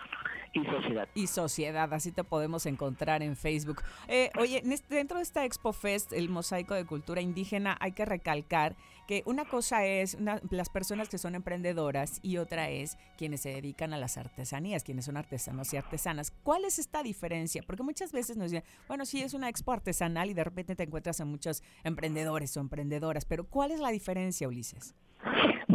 y 0.53 0.65
Sociedad. 0.65 1.09
Y 1.15 1.27
Sociedad, 1.29 1.93
así 1.95 2.11
te 2.13 2.25
podemos 2.25 2.67
encontrar 2.67 3.23
en 3.23 3.37
Facebook. 3.37 3.83
Eh, 4.09 4.31
oye, 4.39 4.63
en 4.65 4.75
dentro 4.89 5.19
de 5.19 5.23
esta 5.23 5.45
Expo 5.45 5.73
Fest, 5.73 6.13
el 6.13 6.29
mosaico 6.29 6.75
de 6.75 6.85
cultura 6.85 7.21
indígena, 7.21 7.77
hay 7.81 7.93
que 7.93 8.05
recalcar 8.05 8.75
que 9.07 9.23
una 9.27 9.45
cosa 9.45 9.85
es 9.87 10.15
una- 10.15 10.41
las 10.51 10.69
personas 10.69 11.09
que 11.09 11.19
son 11.19 11.37
emprendedoras 11.37 12.19
y 12.23 12.39
otra 12.39 12.71
es 12.71 12.99
quienes 13.17 13.43
se 13.43 13.51
dedican 13.51 13.93
a 13.95 13.99
las 13.99 14.17
artesanías, 14.17 14.83
quienes 14.83 15.05
son 15.05 15.17
artesanos 15.17 15.73
y 15.73 15.77
artesanas. 15.77 16.33
¿Cuál 16.43 16.65
es 16.65 16.81
esta 16.81 17.03
diferencia? 17.05 17.63
Porque 17.65 17.85
muchas 17.85 18.11
veces 18.11 18.37
nos 18.37 18.51
dicen, 18.51 18.67
bueno, 18.89 19.07
sí, 19.07 19.23
es 19.23 19.35
una 19.35 19.49
expo 19.49 19.73
artesanal 19.73 20.31
y 20.31 20.35
de 20.35 20.43
repente 20.43 20.75
te 20.75 20.83
encuentras 20.83 21.21
a 21.21 21.25
muchos 21.25 21.63
emprendedores 21.85 22.57
o 22.57 22.61
emprendedoras, 22.61 23.25
pero 23.27 23.45
¿cuál 23.47 23.71
es 23.71 23.79
la 23.79 23.91
diferencia, 23.91 24.49
Ulises? 24.49 24.95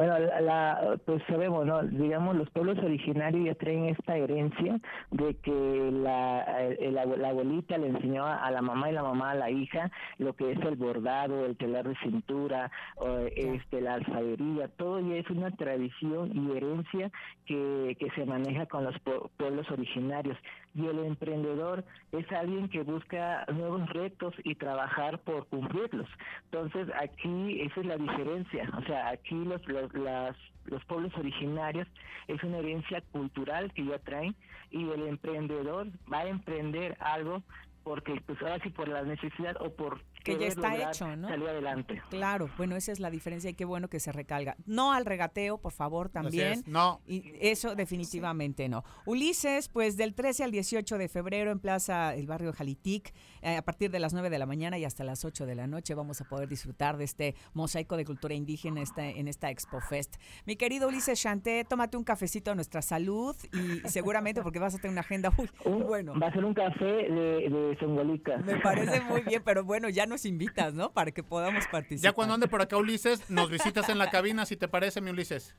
Bueno, 0.01 0.17
la, 0.17 0.41
la- 0.41 0.97
pues 1.05 1.21
sabemos, 1.27 1.63
¿no? 1.67 1.83
Digamos, 1.83 2.35
los 2.35 2.49
pueblos 2.49 2.79
originarios 2.79 3.45
ya 3.45 3.53
traen 3.53 3.85
esta 3.85 4.17
herencia 4.17 4.79
de 5.11 5.35
que 5.35 5.91
la, 5.93 6.41
el- 6.59 6.95
la, 6.95 7.05
la 7.05 7.29
abuelita 7.29 7.77
le 7.77 7.89
enseñó 7.89 8.25
a 8.25 8.49
la 8.49 8.63
mamá 8.63 8.89
y 8.89 8.93
la 8.93 9.03
mamá 9.03 9.29
a 9.29 9.35
la 9.35 9.51
hija 9.51 9.91
lo 10.17 10.33
que 10.35 10.53
es 10.53 10.59
el 10.61 10.75
bordado, 10.75 11.45
el 11.45 11.55
telar 11.55 11.87
de 11.87 11.95
cintura, 11.97 12.71
o, 12.95 13.15
este, 13.35 13.79
la 13.79 13.93
alfarería, 13.93 14.69
todo 14.69 14.99
ya 15.01 15.17
es 15.17 15.29
una 15.29 15.51
tradición 15.51 16.31
y 16.35 16.57
herencia 16.57 17.11
que, 17.45 17.95
que 17.99 18.09
se 18.15 18.25
maneja 18.25 18.65
con 18.65 18.83
los 18.85 18.95
pue- 19.03 19.29
pueblos 19.37 19.69
originarios. 19.69 20.35
Y 20.73 20.87
el 20.87 20.99
emprendedor 20.99 21.83
es 22.13 22.25
alguien 22.31 22.69
que 22.69 22.81
busca 22.81 23.45
nuevos 23.53 23.87
retos 23.89 24.33
y 24.45 24.55
trabajar 24.55 25.19
por 25.19 25.45
cumplirlos. 25.47 26.07
Entonces, 26.45 26.87
aquí 26.99 27.61
esa 27.61 27.81
es 27.81 27.85
la 27.85 27.97
diferencia. 27.97 28.69
O 28.77 28.81
sea, 28.83 29.09
aquí 29.09 29.35
los, 29.43 29.61
los, 29.67 29.90
las- 29.93 30.37
los 30.65 30.83
pueblos 30.85 31.13
originarios 31.17 31.87
es 32.27 32.43
una 32.43 32.59
herencia 32.59 33.01
cultural 33.11 33.71
que 33.73 33.85
ya 33.85 33.99
traen 33.99 34.35
y 34.71 34.89
el 34.89 35.07
emprendedor 35.07 35.87
va 36.11 36.19
a 36.21 36.27
emprender 36.29 36.97
algo 36.99 37.43
porque 37.83 38.21
pues 38.25 38.41
ahora 38.41 38.59
sí 38.63 38.69
por 38.71 38.87
la 38.87 39.03
necesidad 39.03 39.55
o 39.59 39.75
por 39.75 40.01
Que 40.23 40.37
ya 40.37 40.47
está 40.47 40.75
hecho, 40.91 41.15
¿no? 41.15 41.27
salir 41.29 41.47
adelante. 41.49 42.01
Claro, 42.09 42.49
bueno, 42.57 42.75
esa 42.75 42.91
es 42.91 42.99
la 42.99 43.09
diferencia 43.09 43.49
y 43.49 43.53
qué 43.53 43.65
bueno 43.65 43.87
que 43.87 43.99
se 43.99 44.11
recalga. 44.11 44.55
No 44.65 44.93
al 44.93 45.05
regateo, 45.05 45.57
por 45.57 45.71
favor, 45.73 46.09
también. 46.09 46.51
es, 46.53 46.67
no. 46.67 47.01
Y 47.05 47.33
eso 47.39 47.75
definitivamente 47.75 48.69
no. 48.69 48.83
Ulises, 49.05 49.67
pues 49.69 49.97
del 49.97 50.13
13 50.13 50.43
al 50.43 50.51
18 50.51 50.97
de 50.97 51.07
febrero 51.09 51.51
en 51.51 51.59
Plaza 51.59 52.13
el 52.15 52.27
Barrio 52.27 52.53
Jalitic, 52.53 53.13
eh, 53.41 53.57
a 53.57 53.61
partir 53.61 53.89
de 53.91 53.99
las 53.99 54.13
9 54.13 54.29
de 54.29 54.39
la 54.39 54.45
mañana 54.45 54.77
y 54.77 54.85
hasta 54.85 55.03
las 55.03 55.25
8 55.25 55.45
de 55.45 55.55
la 55.55 55.67
noche 55.67 55.93
vamos 55.95 56.21
a 56.21 56.25
poder 56.25 56.47
disfrutar 56.47 56.97
de 56.97 57.03
este 57.05 57.35
mosaico 57.53 57.97
de 57.97 58.05
cultura 58.05 58.33
indígena 58.35 58.81
esta- 58.81 59.07
en 59.07 59.27
esta 59.27 59.49
Expo 59.49 59.79
Fest. 59.81 60.15
Mi 60.45 60.55
querido 60.55 60.87
Ulises 60.87 61.19
Chanté, 61.21 61.63
tómate 61.65 61.97
un 61.97 62.03
cafecito 62.03 62.51
a 62.51 62.55
nuestra 62.55 62.81
salud 62.81 63.35
y 63.53 63.87
seguramente 63.89 64.41
porque 64.41 64.59
vas 64.59 64.75
a 64.75 64.77
tener 64.77 64.91
una 64.91 65.01
agenda 65.01 65.31
muy 65.31 65.49
bueno. 65.83 66.13
Va 66.19 66.27
a 66.27 66.33
ser 66.33 66.45
un 66.45 66.53
café 66.53 66.85
de, 66.85 67.49
de 67.49 67.77
Zongolica. 67.79 68.37
Me 68.37 68.59
parece 68.59 69.01
muy 69.01 69.21
bien, 69.21 69.41
pero 69.43 69.63
bueno, 69.63 69.89
ya 69.89 70.05
nos 70.11 70.25
invitas, 70.25 70.73
¿no? 70.73 70.91
Para 70.91 71.11
que 71.11 71.23
podamos 71.23 71.65
participar. 71.67 72.11
Ya 72.11 72.13
cuando 72.13 72.35
ande 72.35 72.47
por 72.47 72.61
acá 72.61 72.77
Ulises, 72.77 73.29
nos 73.29 73.49
visitas 73.49 73.89
en 73.89 73.97
la 73.97 74.11
cabina, 74.11 74.45
si 74.45 74.57
te 74.57 74.67
parece, 74.67 75.01
mi 75.01 75.09
Ulises. 75.09 75.55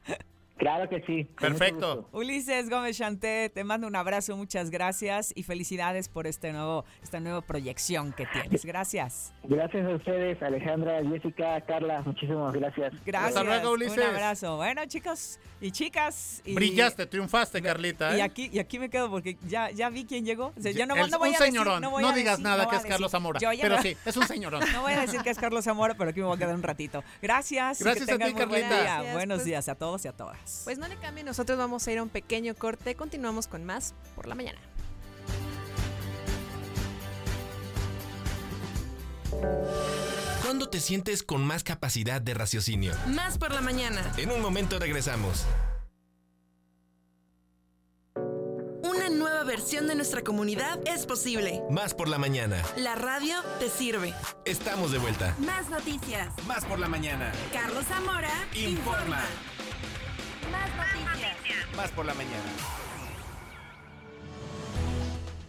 Claro 0.62 0.88
que 0.88 1.02
sí. 1.06 1.24
Perfecto. 1.40 2.08
Ulises 2.12 2.70
Gómez 2.70 2.96
Chanté, 2.96 3.50
te 3.52 3.64
mando 3.64 3.88
un 3.88 3.96
abrazo, 3.96 4.36
muchas 4.36 4.70
gracias 4.70 5.32
y 5.34 5.42
felicidades 5.42 6.08
por 6.08 6.28
este 6.28 6.52
nuevo, 6.52 6.84
esta 7.02 7.18
nueva 7.18 7.40
proyección 7.40 8.12
que 8.12 8.26
tienes. 8.26 8.64
Gracias. 8.64 9.32
Gracias 9.42 9.84
a 9.84 9.96
ustedes, 9.96 10.40
Alejandra, 10.40 11.00
Jessica, 11.04 11.60
Carla, 11.62 12.02
muchísimas 12.02 12.54
gracias. 12.54 12.92
Gracias. 13.04 13.28
Hasta 13.30 13.42
luego, 13.42 13.72
Ulises. 13.72 13.96
Un 13.98 14.04
abrazo. 14.04 14.56
Bueno, 14.56 14.86
chicos 14.86 15.40
y 15.60 15.72
chicas. 15.72 16.40
y- 16.44 16.54
Brillaste, 16.54 17.06
triunfaste, 17.06 17.60
Carlita. 17.60 18.16
Y 18.16 18.20
¿eh? 18.20 18.22
aquí, 18.22 18.48
y 18.52 18.60
aquí 18.60 18.78
me 18.78 18.88
quedo 18.88 19.10
porque 19.10 19.36
ya, 19.48 19.70
ya 19.72 19.90
vi 19.90 20.04
quién 20.04 20.24
llegó. 20.24 20.52
O 20.56 20.60
sea, 20.60 20.70
yo 20.70 20.86
no, 20.86 20.94
Es 20.94 21.10
no 21.10 21.18
voy 21.18 21.30
un 21.30 21.34
a 21.34 21.38
señorón. 21.38 21.80
no, 21.82 21.88
No, 21.88 21.90
voy 21.90 22.04
a 22.04 22.12
digas 22.12 22.38
decir- 22.38 22.44
nada 22.44 22.62
no 22.64 22.70
que 22.70 22.76
es 22.76 22.84
Carlos. 22.86 23.10
Zamora. 23.10 23.40
Pero 23.40 23.76
no- 23.76 23.82
sí, 23.82 23.96
es 24.06 24.16
un 24.16 24.28
señorón. 24.28 24.60
No 24.72 24.82
voy 24.82 24.92
a 24.92 25.00
decir 25.00 25.20
que 25.22 25.30
es 25.30 25.38
Carlos 25.38 25.64
Zamora, 25.64 25.94
pero 25.98 26.10
aquí 26.10 26.20
me 26.20 26.26
voy 26.26 26.36
a 26.36 26.38
quedar 26.38 26.54
un 26.54 26.62
ratito. 26.62 27.02
Gracias. 27.20 27.80
y 27.80 27.84
que 27.84 27.90
Gracias 27.90 28.08
a 28.08 28.12
ti, 28.12 28.32
Carlita. 28.32 28.46
día. 28.68 28.82
Gracias, 28.82 29.12
Buenos 29.14 29.36
pues- 29.38 29.44
días 29.46 29.68
a 29.68 29.74
todos 29.74 30.04
y 30.04 30.08
a 30.08 30.12
todas. 30.12 30.51
Pues 30.64 30.78
no 30.78 30.88
le 30.88 30.96
cambien, 30.96 31.26
nosotros 31.26 31.58
vamos 31.58 31.86
a 31.86 31.92
ir 31.92 31.98
a 31.98 32.02
un 32.02 32.08
pequeño 32.08 32.54
corte. 32.54 32.94
Continuamos 32.94 33.46
con 33.46 33.64
más 33.64 33.94
por 34.14 34.26
la 34.26 34.34
mañana. 34.34 34.58
¿Cuándo 40.42 40.68
te 40.68 40.80
sientes 40.80 41.22
con 41.22 41.44
más 41.44 41.64
capacidad 41.64 42.20
de 42.20 42.34
raciocinio? 42.34 42.92
Más 43.06 43.38
por 43.38 43.52
la 43.52 43.60
mañana. 43.60 44.12
En 44.16 44.30
un 44.30 44.40
momento 44.40 44.78
regresamos. 44.78 45.46
Una 48.14 49.08
nueva 49.08 49.44
versión 49.44 49.86
de 49.86 49.94
nuestra 49.94 50.22
comunidad 50.22 50.78
es 50.86 51.06
posible. 51.06 51.62
Más 51.70 51.94
por 51.94 52.08
la 52.08 52.18
mañana. 52.18 52.62
La 52.76 52.94
radio 52.94 53.36
te 53.58 53.70
sirve. 53.70 54.12
Estamos 54.44 54.92
de 54.92 54.98
vuelta. 54.98 55.34
Más 55.38 55.70
noticias. 55.70 56.28
Más 56.46 56.64
por 56.66 56.78
la 56.78 56.88
mañana. 56.88 57.32
Carlos 57.52 57.84
Zamora 57.86 58.30
Informa. 58.54 59.22
Más 60.50 60.70
noticias. 60.74 61.76
Más 61.76 61.90
por 61.90 62.04
la 62.04 62.14
mañana. 62.14 62.50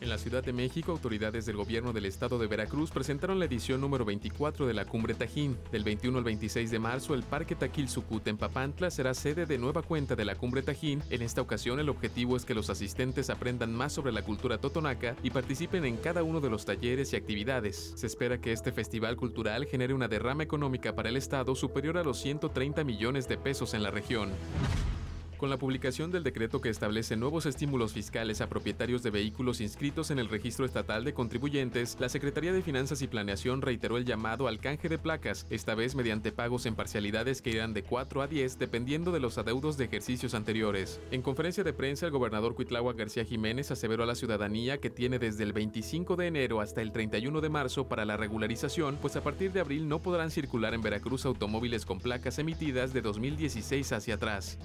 En 0.03 0.09
la 0.09 0.17
Ciudad 0.17 0.43
de 0.43 0.51
México, 0.51 0.91
autoridades 0.91 1.45
del 1.45 1.55
gobierno 1.55 1.93
del 1.93 2.05
estado 2.05 2.37
de 2.37 2.47
Veracruz 2.47 2.91
presentaron 2.91 3.39
la 3.39 3.45
edición 3.45 3.79
número 3.79 4.03
24 4.03 4.67
de 4.67 4.73
la 4.73 4.83
Cumbre 4.83 5.13
Tajín. 5.13 5.57
Del 5.71 5.85
21 5.85 6.17
al 6.17 6.25
26 6.25 6.71
de 6.71 6.77
marzo, 6.77 7.13
el 7.13 7.23
Parque 7.23 7.55
Taquil 7.55 7.87
Sucut 7.87 8.27
en 8.27 8.37
Papantla 8.37 8.91
será 8.91 9.13
sede 9.13 9.45
de 9.45 9.57
nueva 9.57 9.81
cuenta 9.81 10.17
de 10.17 10.25
la 10.25 10.35
Cumbre 10.35 10.61
Tajín. 10.61 11.01
En 11.09 11.21
esta 11.21 11.39
ocasión, 11.39 11.79
el 11.79 11.87
objetivo 11.87 12.35
es 12.35 12.43
que 12.43 12.53
los 12.53 12.69
asistentes 12.69 13.29
aprendan 13.29 13.73
más 13.73 13.93
sobre 13.93 14.11
la 14.11 14.23
cultura 14.23 14.57
totonaca 14.57 15.15
y 15.23 15.29
participen 15.29 15.85
en 15.85 15.95
cada 15.95 16.21
uno 16.21 16.41
de 16.41 16.49
los 16.49 16.65
talleres 16.65 17.13
y 17.13 17.15
actividades. 17.15 17.93
Se 17.95 18.05
espera 18.05 18.41
que 18.41 18.51
este 18.51 18.73
festival 18.73 19.15
cultural 19.15 19.67
genere 19.67 19.93
una 19.93 20.09
derrama 20.09 20.43
económica 20.43 20.93
para 20.93 21.07
el 21.07 21.15
estado 21.15 21.55
superior 21.55 21.97
a 21.97 22.03
los 22.03 22.19
130 22.19 22.83
millones 22.83 23.29
de 23.29 23.37
pesos 23.37 23.73
en 23.73 23.83
la 23.83 23.89
región. 23.89 24.31
Con 25.43 25.49
la 25.49 25.57
publicación 25.57 26.09
del 26.09 26.23
decreto 26.23 26.61
que 26.61 26.69
establece 26.69 27.17
nuevos 27.17 27.45
estímulos 27.45 27.91
fiscales 27.91 28.39
a 28.39 28.47
propietarios 28.47 29.03
de 29.03 29.11
vehículos 29.11 29.59
inscritos 29.59 30.09
en 30.09 30.17
el 30.17 30.29
Registro 30.29 30.65
Estatal 30.65 31.03
de 31.03 31.13
Contribuyentes, 31.13 31.97
la 31.99 32.07
Secretaría 32.07 32.53
de 32.53 32.61
Finanzas 32.61 33.01
y 33.01 33.09
Planeación 33.09 33.61
reiteró 33.61 33.97
el 33.97 34.05
llamado 34.05 34.47
al 34.47 34.61
canje 34.61 34.87
de 34.87 34.97
placas, 34.97 35.45
esta 35.49 35.75
vez 35.75 35.95
mediante 35.95 36.31
pagos 36.31 36.65
en 36.65 36.75
parcialidades 36.75 37.41
que 37.41 37.49
irán 37.49 37.73
de 37.73 37.83
4 37.83 38.21
a 38.21 38.27
10 38.27 38.57
dependiendo 38.57 39.11
de 39.11 39.19
los 39.19 39.37
adeudos 39.37 39.75
de 39.75 39.83
ejercicios 39.83 40.33
anteriores. 40.33 41.01
En 41.11 41.21
conferencia 41.21 41.65
de 41.65 41.73
prensa, 41.73 42.05
el 42.05 42.13
gobernador 42.13 42.55
Cuitlagua 42.55 42.93
García 42.93 43.25
Jiménez 43.25 43.69
aseveró 43.69 44.03
a 44.03 44.07
la 44.07 44.15
ciudadanía 44.15 44.77
que 44.77 44.89
tiene 44.89 45.19
desde 45.19 45.43
el 45.43 45.51
25 45.51 46.15
de 46.15 46.27
enero 46.27 46.61
hasta 46.61 46.81
el 46.81 46.93
31 46.93 47.41
de 47.41 47.49
marzo 47.49 47.89
para 47.89 48.05
la 48.05 48.15
regularización, 48.15 48.97
pues 49.01 49.17
a 49.17 49.23
partir 49.23 49.51
de 49.51 49.59
abril 49.59 49.89
no 49.89 49.99
podrán 49.99 50.31
circular 50.31 50.73
en 50.73 50.81
Veracruz 50.81 51.25
automóviles 51.25 51.85
con 51.85 51.99
placas 51.99 52.39
emitidas 52.39 52.93
de 52.93 53.01
2016 53.01 53.91
hacia 53.91 54.15
atrás. 54.15 54.57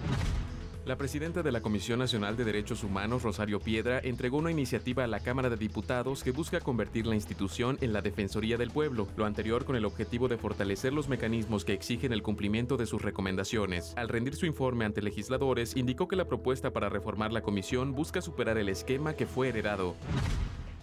La 0.89 0.97
presidenta 0.97 1.43
de 1.43 1.53
la 1.53 1.61
Comisión 1.61 1.99
Nacional 1.99 2.39
de 2.39 2.47
Derechos 2.47 2.83
Humanos, 2.83 3.23
Rosario 3.23 3.61
Piedra, 3.61 4.01
entregó 4.03 4.39
una 4.39 4.51
iniciativa 4.51 5.05
a 5.05 5.07
la 5.07 5.21
Cámara 5.21 5.51
de 5.51 5.59
Diputados 5.59 6.25
que 6.25 6.31
busca 6.31 6.61
convertir 6.61 7.07
la 7.07 7.15
institución 7.15 7.77
en 7.83 7.93
la 7.93 8.01
Defensoría 8.01 8.57
del 8.57 8.71
Pueblo, 8.71 9.07
lo 9.15 9.27
anterior 9.27 9.67
con 9.67 9.77
el 9.77 9.85
objetivo 9.85 10.29
de 10.29 10.39
fortalecer 10.39 10.95
los 10.95 11.11
mecanismos 11.11 11.67
que 11.67 11.75
exigen 11.75 12.15
el 12.15 12.23
cumplimiento 12.23 12.79
de 12.79 12.87
sus 12.87 13.03
recomendaciones. 13.03 13.93
Al 13.99 14.09
rendir 14.09 14.35
su 14.35 14.47
informe 14.47 14.87
ante 14.87 15.03
legisladores, 15.03 15.77
indicó 15.77 16.09
que 16.09 16.17
la 16.17 16.25
propuesta 16.25 16.71
para 16.71 16.89
reformar 16.89 17.35
la 17.35 17.43
comisión 17.43 17.95
busca 17.95 18.23
superar 18.23 18.57
el 18.57 18.71
esquema 18.71 19.13
que 19.13 19.27
fue 19.27 19.51
heredado. 19.51 19.95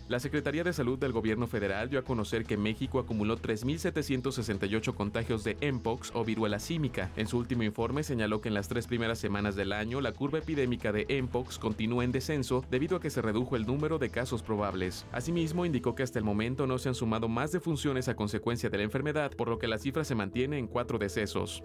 La 0.08 0.20
Secretaría 0.20 0.64
de 0.64 0.72
Salud 0.72 1.00
del 1.00 1.14
Gobierno 1.14 1.48
Federal 1.48 1.90
dio 1.90 1.98
a 1.98 2.04
conocer 2.04 2.46
que 2.46 2.58
México 2.58 3.00
acumuló 3.00 3.40
3.768 3.40 4.94
contagios 4.94 5.44
de 5.44 5.58
Mpox 5.72 6.12
o 6.14 6.24
viruela 6.24 6.60
símica. 6.60 7.10
En 7.16 7.26
su 7.26 7.40
último 7.40 7.64
informe 7.64 8.04
señaló 8.04 8.40
que 8.40 8.50
en 8.50 8.54
las 8.54 8.68
tres 8.68 8.86
primeras 8.86 9.18
semanas 9.18 9.56
del 9.56 9.74
año 9.74 10.02
la 10.02 10.12
curva 10.12 10.38
epidémica 10.38 10.92
de 10.92 11.08
Mpox 11.24 11.58
continúa 11.58 12.04
en 12.04 12.12
descenso 12.12 12.64
debido 12.70 12.98
a 12.98 13.02
que 13.02 13.10
se 13.10 13.24
redujo 13.24 13.56
el 13.56 13.66
número 13.66 13.98
de 13.98 14.12
casos 14.12 14.44
probables. 14.44 15.08
Asimismo, 15.12 15.66
indicó 15.66 15.96
que 15.96 16.04
hasta 16.04 16.20
el 16.20 16.26
momento 16.26 16.68
no 16.68 16.78
se 16.78 16.90
han 16.90 16.96
sumado 16.96 17.28
más 17.28 17.52
defunciones 17.52 18.08
a 18.08 18.16
consecuencia 18.16 18.70
de 18.70 18.78
la 18.78 18.84
enfermedad, 18.84 19.32
por 19.32 19.48
lo 19.48 19.58
que 19.58 19.68
la 19.68 19.80
cifra 19.80 20.04
se 20.04 20.14
mantiene 20.14 20.60
en 20.60 20.68
cuatro 20.68 21.00
decesos. 21.00 21.64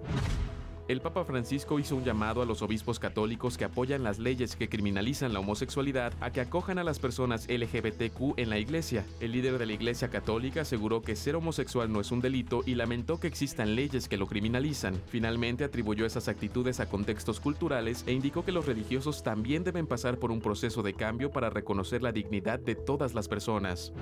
El 0.90 1.00
Papa 1.00 1.24
Francisco 1.24 1.78
hizo 1.78 1.94
un 1.94 2.02
llamado 2.02 2.42
a 2.42 2.44
los 2.44 2.62
obispos 2.62 2.98
católicos 2.98 3.56
que 3.56 3.64
apoyan 3.64 4.02
las 4.02 4.18
leyes 4.18 4.56
que 4.56 4.68
criminalizan 4.68 5.32
la 5.32 5.38
homosexualidad 5.38 6.12
a 6.20 6.32
que 6.32 6.40
acojan 6.40 6.80
a 6.80 6.82
las 6.82 6.98
personas 6.98 7.46
LGBTQ 7.48 8.36
en 8.38 8.50
la 8.50 8.58
iglesia. 8.58 9.06
El 9.20 9.30
líder 9.30 9.58
de 9.58 9.66
la 9.66 9.72
Iglesia 9.72 10.08
Católica 10.08 10.62
aseguró 10.62 11.00
que 11.00 11.14
ser 11.14 11.36
homosexual 11.36 11.92
no 11.92 12.00
es 12.00 12.10
un 12.10 12.20
delito 12.20 12.62
y 12.66 12.74
lamentó 12.74 13.20
que 13.20 13.28
existan 13.28 13.76
leyes 13.76 14.08
que 14.08 14.16
lo 14.16 14.26
criminalizan. 14.26 15.00
Finalmente 15.06 15.62
atribuyó 15.62 16.06
esas 16.06 16.26
actitudes 16.26 16.80
a 16.80 16.88
contextos 16.88 17.38
culturales 17.38 18.02
e 18.08 18.12
indicó 18.12 18.44
que 18.44 18.50
los 18.50 18.66
religiosos 18.66 19.22
también 19.22 19.62
deben 19.62 19.86
pasar 19.86 20.18
por 20.18 20.32
un 20.32 20.40
proceso 20.40 20.82
de 20.82 20.94
cambio 20.94 21.30
para 21.30 21.50
reconocer 21.50 22.02
la 22.02 22.10
dignidad 22.10 22.58
de 22.58 22.74
todas 22.74 23.14
las 23.14 23.28
personas. 23.28 23.92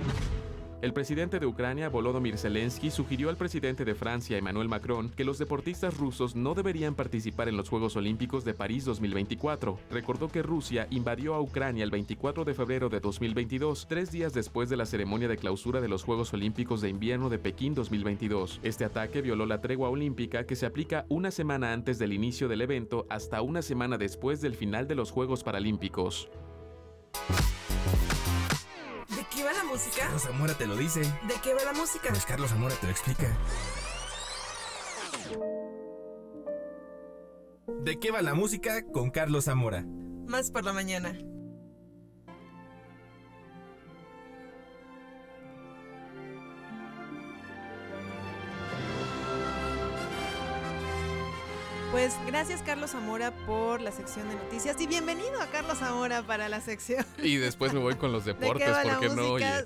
El 0.81 0.93
presidente 0.93 1.39
de 1.39 1.45
Ucrania, 1.45 1.89
Volodymyr 1.89 2.37
Zelensky, 2.37 2.89
sugirió 2.89 3.27
al 3.29 3.35
presidente 3.35 3.83
de 3.83 3.95
Francia, 3.95 4.37
Emmanuel 4.37 4.69
Macron, 4.69 5.09
que 5.09 5.25
los 5.25 5.37
deportistas 5.37 5.97
rusos 5.97 6.37
no 6.37 6.55
deberían 6.55 6.95
participar 6.95 7.49
en 7.49 7.57
los 7.57 7.67
Juegos 7.67 7.97
Olímpicos 7.97 8.45
de 8.45 8.53
París 8.53 8.85
2024. 8.85 9.77
Recordó 9.91 10.29
que 10.29 10.41
Rusia 10.41 10.87
invadió 10.89 11.33
a 11.33 11.41
Ucrania 11.41 11.83
el 11.83 11.91
24 11.91 12.45
de 12.45 12.53
febrero 12.53 12.87
de 12.87 13.01
2022, 13.01 13.87
tres 13.89 14.09
días 14.09 14.33
después 14.33 14.69
de 14.69 14.77
la 14.77 14.85
ceremonia 14.85 15.27
de 15.27 15.35
clausura 15.35 15.81
de 15.81 15.89
los 15.89 16.05
Juegos 16.05 16.33
Olímpicos 16.33 16.79
de 16.79 16.87
Invierno 16.87 17.29
de 17.29 17.39
Pekín 17.39 17.75
2022. 17.75 18.61
Este 18.63 18.85
ataque 18.85 19.21
violó 19.21 19.45
la 19.45 19.59
tregua 19.59 19.89
olímpica 19.89 20.45
que 20.45 20.55
se 20.55 20.65
aplica 20.65 21.05
una 21.09 21.29
semana 21.31 21.73
antes 21.73 21.99
del 21.99 22.13
inicio 22.13 22.47
del 22.47 22.61
evento 22.61 23.05
hasta 23.09 23.41
una 23.41 23.61
semana 23.61 23.97
después 23.97 24.39
del 24.39 24.55
final 24.55 24.87
de 24.87 24.95
los 24.95 25.11
Juegos 25.11 25.43
Paralímpicos. 25.43 26.29
¿De 29.39 29.45
qué 29.45 29.51
va 29.51 29.57
la 29.57 29.63
música? 29.63 30.01
Carlos 30.01 30.23
Zamora 30.23 30.53
te 30.53 30.67
lo 30.67 30.75
dice. 30.75 30.99
¿De 30.99 31.33
qué 31.41 31.53
va 31.53 31.63
la 31.63 31.71
música? 31.71 32.09
Pues 32.09 32.25
Carlos 32.25 32.49
Zamora 32.49 32.75
te 32.75 32.87
lo 32.87 32.91
explica. 32.91 33.37
¿De 37.85 37.99
qué 37.99 38.11
va 38.11 38.21
la 38.21 38.33
música 38.33 38.85
con 38.91 39.11
Carlos 39.11 39.45
Zamora? 39.45 39.85
Más 40.27 40.51
por 40.51 40.65
la 40.65 40.73
mañana. 40.73 41.17
Pues 51.91 52.13
gracias 52.27 52.61
Carlos 52.61 52.91
Zamora 52.91 53.31
por 53.47 53.81
la 53.81 53.91
sección 53.91 54.29
de 54.29 54.35
noticias 54.35 54.79
y 54.79 54.85
bienvenido 54.85 55.41
a 55.41 55.47
Carlos 55.47 55.79
Zamora 55.79 56.21
para 56.21 56.47
la 56.47 56.61
sección. 56.61 57.03
Y 57.17 57.37
después 57.37 57.73
me 57.73 57.79
voy 57.79 57.95
con 57.95 58.11
los 58.11 58.25
¿De 58.25 58.33
deportes, 58.33 58.69
¿por 58.77 58.99
qué 58.99 59.09
no? 59.09 59.31
Oye. 59.31 59.65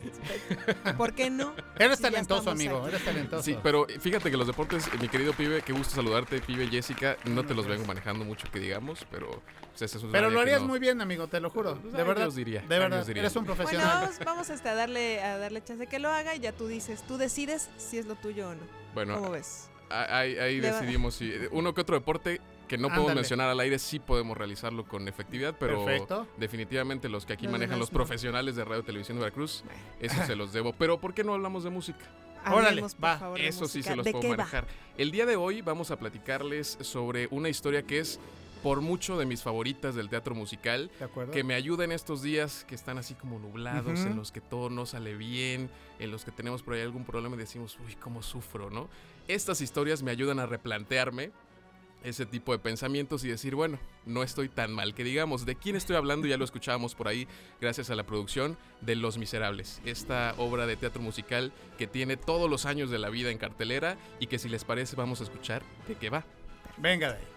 ¿Por 0.98 1.14
qué 1.14 1.30
no? 1.30 1.54
Eres 1.78 1.98
Si 1.98 2.04
talentoso, 2.04 2.50
amigo, 2.52 2.78
aquí. 2.80 2.88
eres 2.90 3.04
talentoso. 3.04 3.44
Sí, 3.44 3.58
pero 3.62 3.86
fíjate 4.00 4.32
que 4.32 4.38
los 4.38 4.48
deportes, 4.48 4.88
eh, 4.88 4.92
mi 5.02 5.10
querido 5.10 5.34
pibe, 5.34 5.62
qué 5.64 5.74
gusto 5.74 5.96
saludarte, 5.96 6.40
pibe 6.40 6.68
Jessica. 6.70 7.18
No 7.26 7.46
te 7.46 7.54
los 7.54 7.68
vengo 7.68 7.86
manejando 7.86 8.24
mucho 8.24 8.50
que 8.50 8.60
digamos, 8.60 9.06
pero 9.12 9.28
pues, 9.72 9.82
ese 9.82 9.98
es 9.98 10.04
un 10.06 10.12
Pero 10.14 10.30
lo 10.30 10.40
harías 10.40 10.62
no- 10.62 10.70
muy 10.70 10.80
bien, 10.80 11.02
amigo, 11.02 11.28
te 11.28 11.42
lo 11.42 11.50
juro. 11.50 11.76
De 11.76 11.90
Ay, 12.00 12.08
verdad. 12.08 12.24
Dios 12.24 12.36
diría, 12.36 12.62
de 12.62 12.80
verdad. 12.80 13.06
Diría. 13.06 13.24
Eres 13.24 13.36
un 13.36 13.44
Bueno, 13.44 13.56
profesional. 13.58 14.00
vamos, 14.02 14.20
vamos 14.26 14.50
este, 14.50 14.70
a 14.70 14.76
darle 14.76 15.22
a 15.22 15.38
darle 15.38 15.62
chance 15.62 15.88
que 15.88 16.00
lo 16.00 16.10
haga 16.10 16.36
y 16.36 16.40
ya 16.40 16.54
tú 16.54 16.68
dices, 16.68 17.04
tú 17.06 17.18
decides 17.18 17.70
si 17.78 17.98
es 17.98 18.06
lo 18.06 18.16
tuyo 18.16 18.48
o 18.50 18.56
no. 18.56 18.62
Bueno, 18.94 19.16
¿Cómo 19.16 19.32
ves? 19.32 19.70
Ahí, 19.94 20.60
decidimos 20.60 21.16
si 21.16 21.32
uno 21.52 21.74
que 21.74 21.82
otro 21.82 21.96
deporte 21.96 22.42
que 22.68 22.78
no 22.78 22.90
podemos 22.90 23.14
mencionar 23.16 23.50
al 23.50 23.60
aire 23.60 23.78
sí 23.78 24.00
podemos 24.00 24.38
realizarlo 24.38 24.86
con 24.86 25.08
efectividad, 25.08 25.56
pero 25.60 25.86
Perfecto. 25.86 26.28
definitivamente 26.38 27.10
los 27.10 27.26
que 27.26 27.34
aquí 27.34 27.46
Los 27.46 27.52
manejan 27.52 27.78
los 27.78 27.92
profesionales 27.92 28.56
de 28.56 28.66
Radio 28.66 28.82
y 28.82 28.86
Televisión 28.86 29.18
de 29.18 29.24
Veracruz, 29.26 29.64
eso 30.00 30.26
se 30.26 30.36
los 30.36 30.54
debo. 30.54 30.74
Pero 30.74 31.00
¿por 31.00 31.14
qué 31.14 31.24
no 31.24 31.34
hablamos 31.34 31.64
de 31.64 31.70
música? 31.70 32.06
Órale, 32.46 32.70
Hablemos, 32.70 32.96
por 32.96 33.06
va. 33.06 33.18
favor, 33.20 33.40
Eso 33.40 33.68
sí 33.68 33.84
se 33.84 33.96
los 33.96 34.06
¿De 34.06 34.12
puedo 34.12 34.30
va? 34.30 34.38
manejar. 34.38 34.68
El 34.98 35.12
día 35.12 35.26
de 35.26 35.36
hoy 35.38 35.62
vamos 35.62 35.92
a 35.92 35.98
platicarles 35.98 36.78
sobre 36.82 37.28
una 37.32 37.48
historia 37.50 37.84
que 37.84 38.00
es 38.00 38.20
por 38.64 38.82
mucho 38.82 39.18
de 39.18 39.26
mis 39.26 39.44
favoritas 39.44 39.94
del 39.94 40.10
teatro 40.10 40.34
musical, 40.36 40.90
que 41.34 41.44
me 41.44 41.54
ayuda 41.54 41.84
en 41.84 41.92
estos 41.92 42.22
días 42.22 42.66
que 42.68 42.76
están 42.76 42.98
así 42.98 43.14
como 43.14 43.38
nublados, 43.38 44.00
en 44.02 44.16
los 44.16 44.32
que 44.32 44.40
todo 44.42 44.70
no 44.70 44.86
sale 44.86 45.16
bien, 45.16 45.70
en 46.00 46.12
los 46.12 46.24
que 46.24 46.32
tenemos 46.32 46.64
por 46.64 46.74
ahí 46.76 46.82
algún 46.82 47.04
problema 47.04 47.36
y 47.36 47.40
decimos, 47.40 47.78
uy, 47.86 47.96
cómo 47.96 48.24
sufro, 48.24 48.70
¿no? 48.70 48.88
Estas 49.28 49.62
historias 49.62 50.04
me 50.04 50.12
ayudan 50.12 50.40
a 50.40 50.46
replantearme 50.46 51.32
ese 52.04 52.26
tipo 52.26 52.52
de 52.52 52.60
pensamientos 52.60 53.24
y 53.24 53.30
decir, 53.30 53.56
bueno, 53.56 53.80
no 54.06 54.24
estoy 54.24 54.50
tan 54.50 54.72
mal 54.72 54.94
que 54.94 55.04
digamos. 55.04 55.46
¿De 55.46 55.56
quién 55.56 55.76
estoy 55.76 55.96
hablando? 55.96 56.28
Ya 56.28 56.38
lo 56.38 56.44
escuchábamos 56.44 56.96
por 56.96 57.08
ahí, 57.08 57.28
gracias 57.62 57.90
a 57.90 57.96
la 57.96 58.04
producción 58.04 58.58
de 58.82 58.96
Los 58.96 59.18
Miserables, 59.18 59.82
esta 59.86 60.36
obra 60.38 60.66
de 60.68 60.76
teatro 60.76 61.02
musical 61.02 61.54
que 61.78 61.88
tiene 61.88 62.18
todos 62.18 62.50
los 62.50 62.66
años 62.66 62.90
de 62.90 63.00
la 63.00 63.10
vida 63.10 63.32
en 63.32 63.38
cartelera 63.38 63.98
y 64.20 64.28
que 64.28 64.40
si 64.40 64.50
les 64.50 64.66
parece 64.66 64.96
vamos 64.96 65.22
a 65.22 65.24
escuchar 65.24 65.64
de 65.88 65.96
qué 65.96 66.10
va. 66.10 66.26
Venga 66.78 67.14
de 67.14 67.18
ahí. 67.20 67.33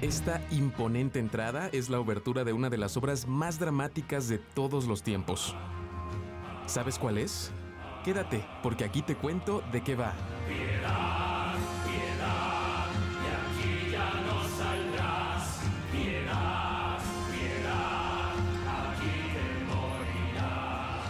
Esta 0.00 0.40
imponente 0.52 1.18
entrada 1.18 1.70
es 1.72 1.90
la 1.90 1.98
obertura 1.98 2.44
de 2.44 2.52
una 2.52 2.70
de 2.70 2.78
las 2.78 2.96
obras 2.96 3.26
más 3.26 3.58
dramáticas 3.58 4.28
de 4.28 4.38
todos 4.38 4.86
los 4.86 5.02
tiempos. 5.02 5.56
¿Sabes 6.66 7.00
cuál 7.00 7.18
es? 7.18 7.50
Quédate, 8.04 8.46
porque 8.62 8.84
aquí 8.84 9.02
te 9.02 9.16
cuento 9.16 9.60
de 9.72 9.82
qué 9.82 9.96
va. 9.96 10.14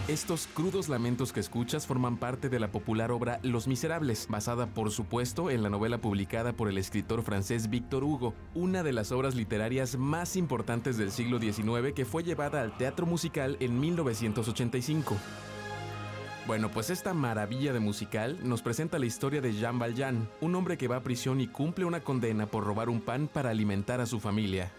Estos 0.09 0.47
crudos 0.47 0.89
lamentos 0.89 1.31
que 1.31 1.39
escuchas 1.39 1.85
forman 1.85 2.17
parte 2.17 2.49
de 2.49 2.59
la 2.59 2.71
popular 2.71 3.11
obra 3.11 3.39
Los 3.43 3.67
Miserables, 3.67 4.25
basada 4.27 4.65
por 4.65 4.89
supuesto 4.89 5.51
en 5.51 5.61
la 5.61 5.69
novela 5.69 5.99
publicada 5.99 6.51
por 6.51 6.67
el 6.67 6.79
escritor 6.79 7.21
francés 7.21 7.69
Victor 7.69 8.03
Hugo, 8.03 8.33
una 8.55 8.81
de 8.81 8.91
las 8.91 9.11
obras 9.11 9.35
literarias 9.35 9.99
más 9.99 10.35
importantes 10.35 10.97
del 10.97 11.11
siglo 11.11 11.37
XIX 11.39 11.93
que 11.93 12.05
fue 12.05 12.23
llevada 12.23 12.63
al 12.63 12.75
teatro 12.75 13.05
musical 13.05 13.55
en 13.59 13.79
1985. 13.79 15.15
Bueno, 16.47 16.71
pues 16.71 16.89
esta 16.89 17.13
maravilla 17.13 17.71
de 17.71 17.79
musical 17.79 18.39
nos 18.41 18.63
presenta 18.63 18.97
la 18.97 19.05
historia 19.05 19.41
de 19.41 19.53
Jean 19.53 19.77
Valjean, 19.77 20.27
un 20.41 20.55
hombre 20.55 20.79
que 20.79 20.87
va 20.87 20.95
a 20.95 21.03
prisión 21.03 21.39
y 21.39 21.45
cumple 21.45 21.85
una 21.85 21.99
condena 21.99 22.47
por 22.47 22.63
robar 22.63 22.89
un 22.89 23.01
pan 23.01 23.29
para 23.31 23.51
alimentar 23.51 24.01
a 24.01 24.07
su 24.07 24.19
familia. 24.19 24.71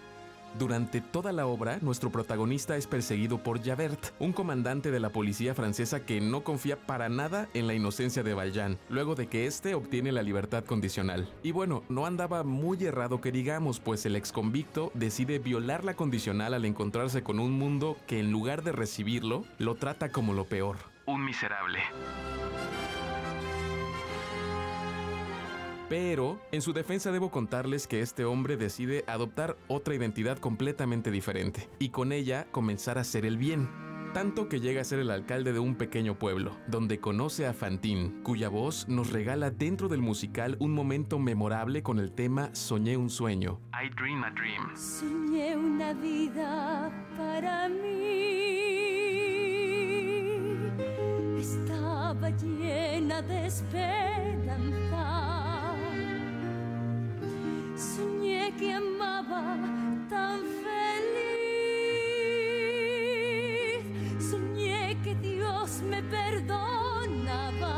Durante 0.59 1.01
toda 1.01 1.33
la 1.33 1.47
obra, 1.47 1.79
nuestro 1.81 2.11
protagonista 2.11 2.77
es 2.77 2.87
perseguido 2.87 3.43
por 3.43 3.63
Javert, 3.63 4.13
un 4.19 4.33
comandante 4.33 4.91
de 4.91 5.01
la 5.01 5.11
policía 5.11 5.55
francesa 5.55 6.05
que 6.05 6.21
no 6.21 6.43
confía 6.43 6.77
para 6.77 7.09
nada 7.09 7.49
en 7.55 7.67
la 7.67 7.75
inocencia 7.75 8.23
de 8.23 8.35
Valjean, 8.35 8.79
luego 8.89 9.15
de 9.15 9.29
que 9.29 9.47
éste 9.47 9.75
obtiene 9.75 10.13
la 10.13 10.23
libertad 10.23 10.65
condicional. 10.65 11.29
Y 11.43 11.53
bueno, 11.53 11.83
no 11.89 12.07
andaba 12.07 12.43
muy 12.43 12.85
errado 12.85 13.21
que 13.21 13.33
digamos, 13.33 13.81
pues 13.81 14.05
el 14.07 14.17
ex 14.17 14.33
convicto 14.33 14.91
decide 14.95 15.39
violar 15.39 15.85
la 15.85 15.95
condicional 15.95 16.55
al 16.55 16.65
encontrarse 16.65 17.23
con 17.23 17.39
un 17.39 17.53
mundo 17.53 17.97
que 18.07 18.19
en 18.19 18.33
lugar 18.33 18.63
de 18.63 18.73
recibirlo, 18.73 19.45
lo 19.59 19.77
trata 19.77 20.11
como 20.11 20.35
lo 20.35 20.45
peor. 20.45 20.77
Un 21.07 21.25
miserable. 21.25 21.81
Pero, 25.91 26.41
en 26.53 26.63
su 26.63 26.73
defensa 26.73 27.11
debo 27.11 27.33
contarles 27.33 27.89
que 27.89 28.01
este 28.01 28.25
hombre 28.25 28.57
decide 28.57 29.03
adoptar 29.09 29.57
otra 29.67 29.93
identidad 29.93 30.39
completamente 30.39 31.11
diferente 31.11 31.69
y 31.81 31.89
con 31.89 32.13
ella 32.13 32.47
comenzar 32.53 32.97
a 32.97 33.01
hacer 33.01 33.27
el 33.27 33.37
bien. 33.37 33.69
Tanto 34.15 34.49
que 34.49 34.61
llega 34.61 34.83
a 34.83 34.85
ser 34.85 35.01
el 35.01 35.11
alcalde 35.11 35.53
de 35.53 35.59
un 35.59 35.75
pequeño 35.75 36.17
pueblo, 36.17 36.57
donde 36.69 37.01
conoce 37.01 37.45
a 37.45 37.53
Fantine, 37.53 38.23
cuya 38.23 38.49
voz 38.49 38.89
nos 38.89 39.11
regala 39.11 39.51
dentro 39.51 39.89
del 39.89 40.01
musical 40.01 40.57
un 40.61 40.73
momento 40.73 41.19
memorable 41.19 41.83
con 41.83 41.99
el 41.99 42.13
tema 42.13 42.55
Soñé 42.55 42.97
un 42.97 43.11
sueño. 43.11 43.59
I 43.75 43.91
Dream 43.97 44.23
a 44.23 44.31
Dream. 44.31 44.77
Soñé 44.77 45.57
una 45.57 45.93
vida 45.93 46.93
para 47.17 47.69
mí. 47.69 48.61
Estaba 51.37 52.31
llena 52.31 53.23
de 53.23 53.47
esperanza. 53.47 54.80
Soñé 57.81 58.53
que 58.59 58.75
amaba 58.75 59.57
tan 60.11 60.41
feliz. 60.43 61.41
Soñé 64.31 64.99
que 65.03 65.15
Dios 65.15 65.81
me 65.89 66.03
perdonaba. 66.03 67.71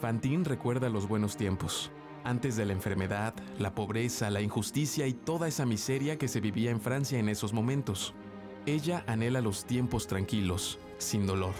Fantine 0.00 0.44
recuerda 0.44 0.88
los 0.88 1.06
buenos 1.06 1.36
tiempos, 1.36 1.90
antes 2.24 2.56
de 2.56 2.64
la 2.64 2.72
enfermedad, 2.72 3.34
la 3.58 3.74
pobreza, 3.74 4.30
la 4.30 4.40
injusticia 4.40 5.06
y 5.06 5.12
toda 5.12 5.46
esa 5.46 5.66
miseria 5.66 6.16
que 6.16 6.26
se 6.26 6.40
vivía 6.40 6.70
en 6.70 6.80
Francia 6.80 7.18
en 7.18 7.28
esos 7.28 7.52
momentos. 7.52 8.14
Ella 8.64 9.04
anhela 9.06 9.42
los 9.42 9.66
tiempos 9.66 10.06
tranquilos, 10.06 10.78
sin 10.96 11.26
dolor. 11.26 11.52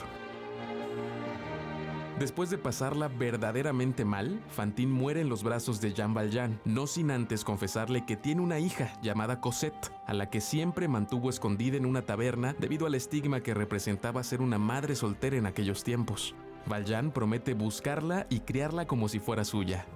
Después 2.21 2.51
de 2.51 2.59
pasarla 2.59 3.09
verdaderamente 3.09 4.05
mal, 4.05 4.43
Fantine 4.51 4.93
muere 4.93 5.23
en 5.23 5.31
los 5.31 5.43
brazos 5.43 5.81
de 5.81 5.95
Jean 5.95 6.13
Valjean, 6.13 6.61
no 6.67 6.87
sin 6.87 7.11
antes 7.11 7.45
confesarle 7.45 8.05
que 8.05 8.19
tiene 8.19 8.43
una 8.43 8.59
hija 8.59 8.93
llamada 9.01 9.41
Cosette, 9.41 9.91
a 10.07 10.13
la 10.13 10.29
que 10.29 10.43
siempre 10.43 10.87
mantuvo 10.87 11.31
escondida 11.31 11.79
en 11.79 11.87
una 11.87 12.03
taberna 12.03 12.55
debido 12.59 12.87
al 12.87 12.95
estigma 12.95 13.43
que 13.43 13.55
representaba 13.55 14.23
ser 14.23 14.43
una 14.43 14.59
madre 14.59 14.97
soltera 14.97 15.39
en 15.39 15.47
aquellos 15.47 15.83
tiempos. 15.83 16.35
Valjean 16.67 17.11
promete 17.11 17.55
buscarla 17.55 18.27
y 18.29 18.41
criarla 18.41 18.87
como 18.87 19.09
si 19.09 19.19
fuera 19.19 19.47
suya. 19.47 19.87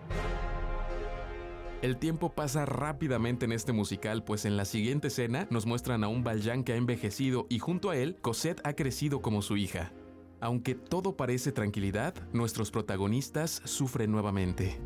El 1.82 1.98
tiempo 1.98 2.32
pasa 2.32 2.64
rápidamente 2.64 3.44
en 3.44 3.52
este 3.52 3.74
musical, 3.74 4.24
pues 4.24 4.46
en 4.46 4.56
la 4.56 4.64
siguiente 4.64 5.08
escena 5.08 5.46
nos 5.50 5.66
muestran 5.66 6.02
a 6.02 6.08
un 6.08 6.24
Valjean 6.24 6.64
que 6.64 6.72
ha 6.72 6.76
envejecido 6.76 7.46
y 7.50 7.58
junto 7.58 7.90
a 7.90 7.96
él, 7.96 8.16
Cosette 8.22 8.62
ha 8.64 8.72
crecido 8.72 9.20
como 9.20 9.42
su 9.42 9.58
hija. 9.58 9.92
Aunque 10.40 10.74
todo 10.74 11.16
parece 11.16 11.52
tranquilidad, 11.52 12.14
nuestros 12.32 12.70
protagonistas 12.70 13.62
sufren 13.64 14.10
nuevamente. 14.10 14.78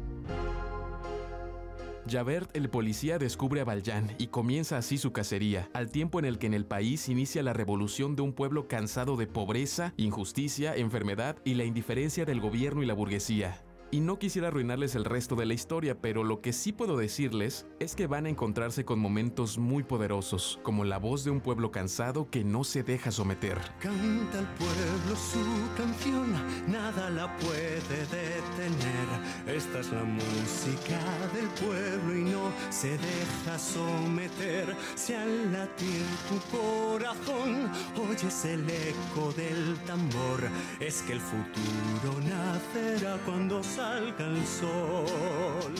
Javert, 2.08 2.56
el 2.56 2.70
policía, 2.70 3.18
descubre 3.18 3.60
a 3.60 3.64
Valjean 3.64 4.14
y 4.18 4.28
comienza 4.28 4.78
así 4.78 4.98
su 4.98 5.12
cacería, 5.12 5.68
al 5.74 5.90
tiempo 5.90 6.18
en 6.18 6.24
el 6.24 6.38
que 6.38 6.46
en 6.46 6.54
el 6.54 6.64
país 6.64 7.08
inicia 7.08 7.42
la 7.42 7.52
revolución 7.52 8.16
de 8.16 8.22
un 8.22 8.32
pueblo 8.32 8.66
cansado 8.66 9.16
de 9.16 9.26
pobreza, 9.26 9.92
injusticia, 9.96 10.74
enfermedad 10.74 11.36
y 11.44 11.54
la 11.54 11.64
indiferencia 11.64 12.24
del 12.24 12.40
gobierno 12.40 12.82
y 12.82 12.86
la 12.86 12.94
burguesía. 12.94 13.62
Y 13.90 14.00
no 14.00 14.18
quisiera 14.18 14.48
arruinarles 14.48 14.94
el 14.96 15.06
resto 15.06 15.34
de 15.34 15.46
la 15.46 15.54
historia, 15.54 15.98
pero 15.98 16.22
lo 16.22 16.42
que 16.42 16.52
sí 16.52 16.72
puedo 16.72 16.98
decirles 16.98 17.66
es 17.80 17.94
que 17.94 18.06
van 18.06 18.26
a 18.26 18.28
encontrarse 18.28 18.84
con 18.84 18.98
momentos 18.98 19.56
muy 19.56 19.82
poderosos, 19.82 20.60
como 20.62 20.84
la 20.84 20.98
voz 20.98 21.24
de 21.24 21.30
un 21.30 21.40
pueblo 21.40 21.70
cansado 21.70 22.28
que 22.28 22.44
no 22.44 22.64
se 22.64 22.82
deja 22.82 23.10
someter. 23.10 23.58
Canta 23.80 24.40
el 24.40 24.46
pueblo 24.46 25.16
su 25.16 25.40
canción, 25.74 26.34
nada 26.66 27.08
la 27.08 27.34
puede 27.38 27.80
detener. 27.80 29.08
Esta 29.46 29.80
es 29.80 29.90
la 29.90 30.04
música 30.04 31.00
del 31.32 31.48
pueblo 31.66 32.18
y 32.18 32.30
no 32.30 32.52
se 32.68 32.90
deja 32.90 33.58
someter. 33.58 34.76
Si 34.96 35.14
al 35.14 35.50
latir 35.50 36.04
tu 36.28 36.58
corazón 36.58 37.70
oyes 37.96 38.44
el 38.44 38.68
eco 38.68 39.32
del 39.32 39.78
tambor, 39.86 40.42
es 40.78 41.00
que 41.02 41.14
el 41.14 41.20
futuro 41.20 42.20
nacerá 42.20 43.16
cuando 43.24 43.62
salga 43.78 44.26
el 44.26 44.44
sol. 44.44 45.74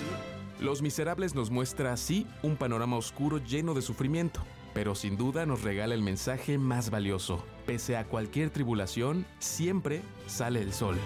Los 0.61 0.83
Miserables 0.83 1.35
nos 1.35 1.51
muestra 1.51 1.93
así 1.93 2.27
un 2.43 2.57
panorama 2.57 2.97
oscuro 2.97 3.39
lleno 3.39 3.75
de 3.75 3.83
sufrimiento, 3.83 4.41
pero 4.73 4.95
sin 4.95 5.17
duda 5.17 5.47
nos 5.47 5.63
regala 5.63 5.95
el 5.95 6.03
mensaje 6.03 6.59
más 6.59 6.91
valioso. 6.91 7.45
Pese 7.67 7.97
a 7.97 8.05
cualquier 8.05 8.51
tribulación, 8.51 9.27
siempre 9.41 10.03
sale 10.29 10.63
el 10.63 10.73
sol. 10.73 10.97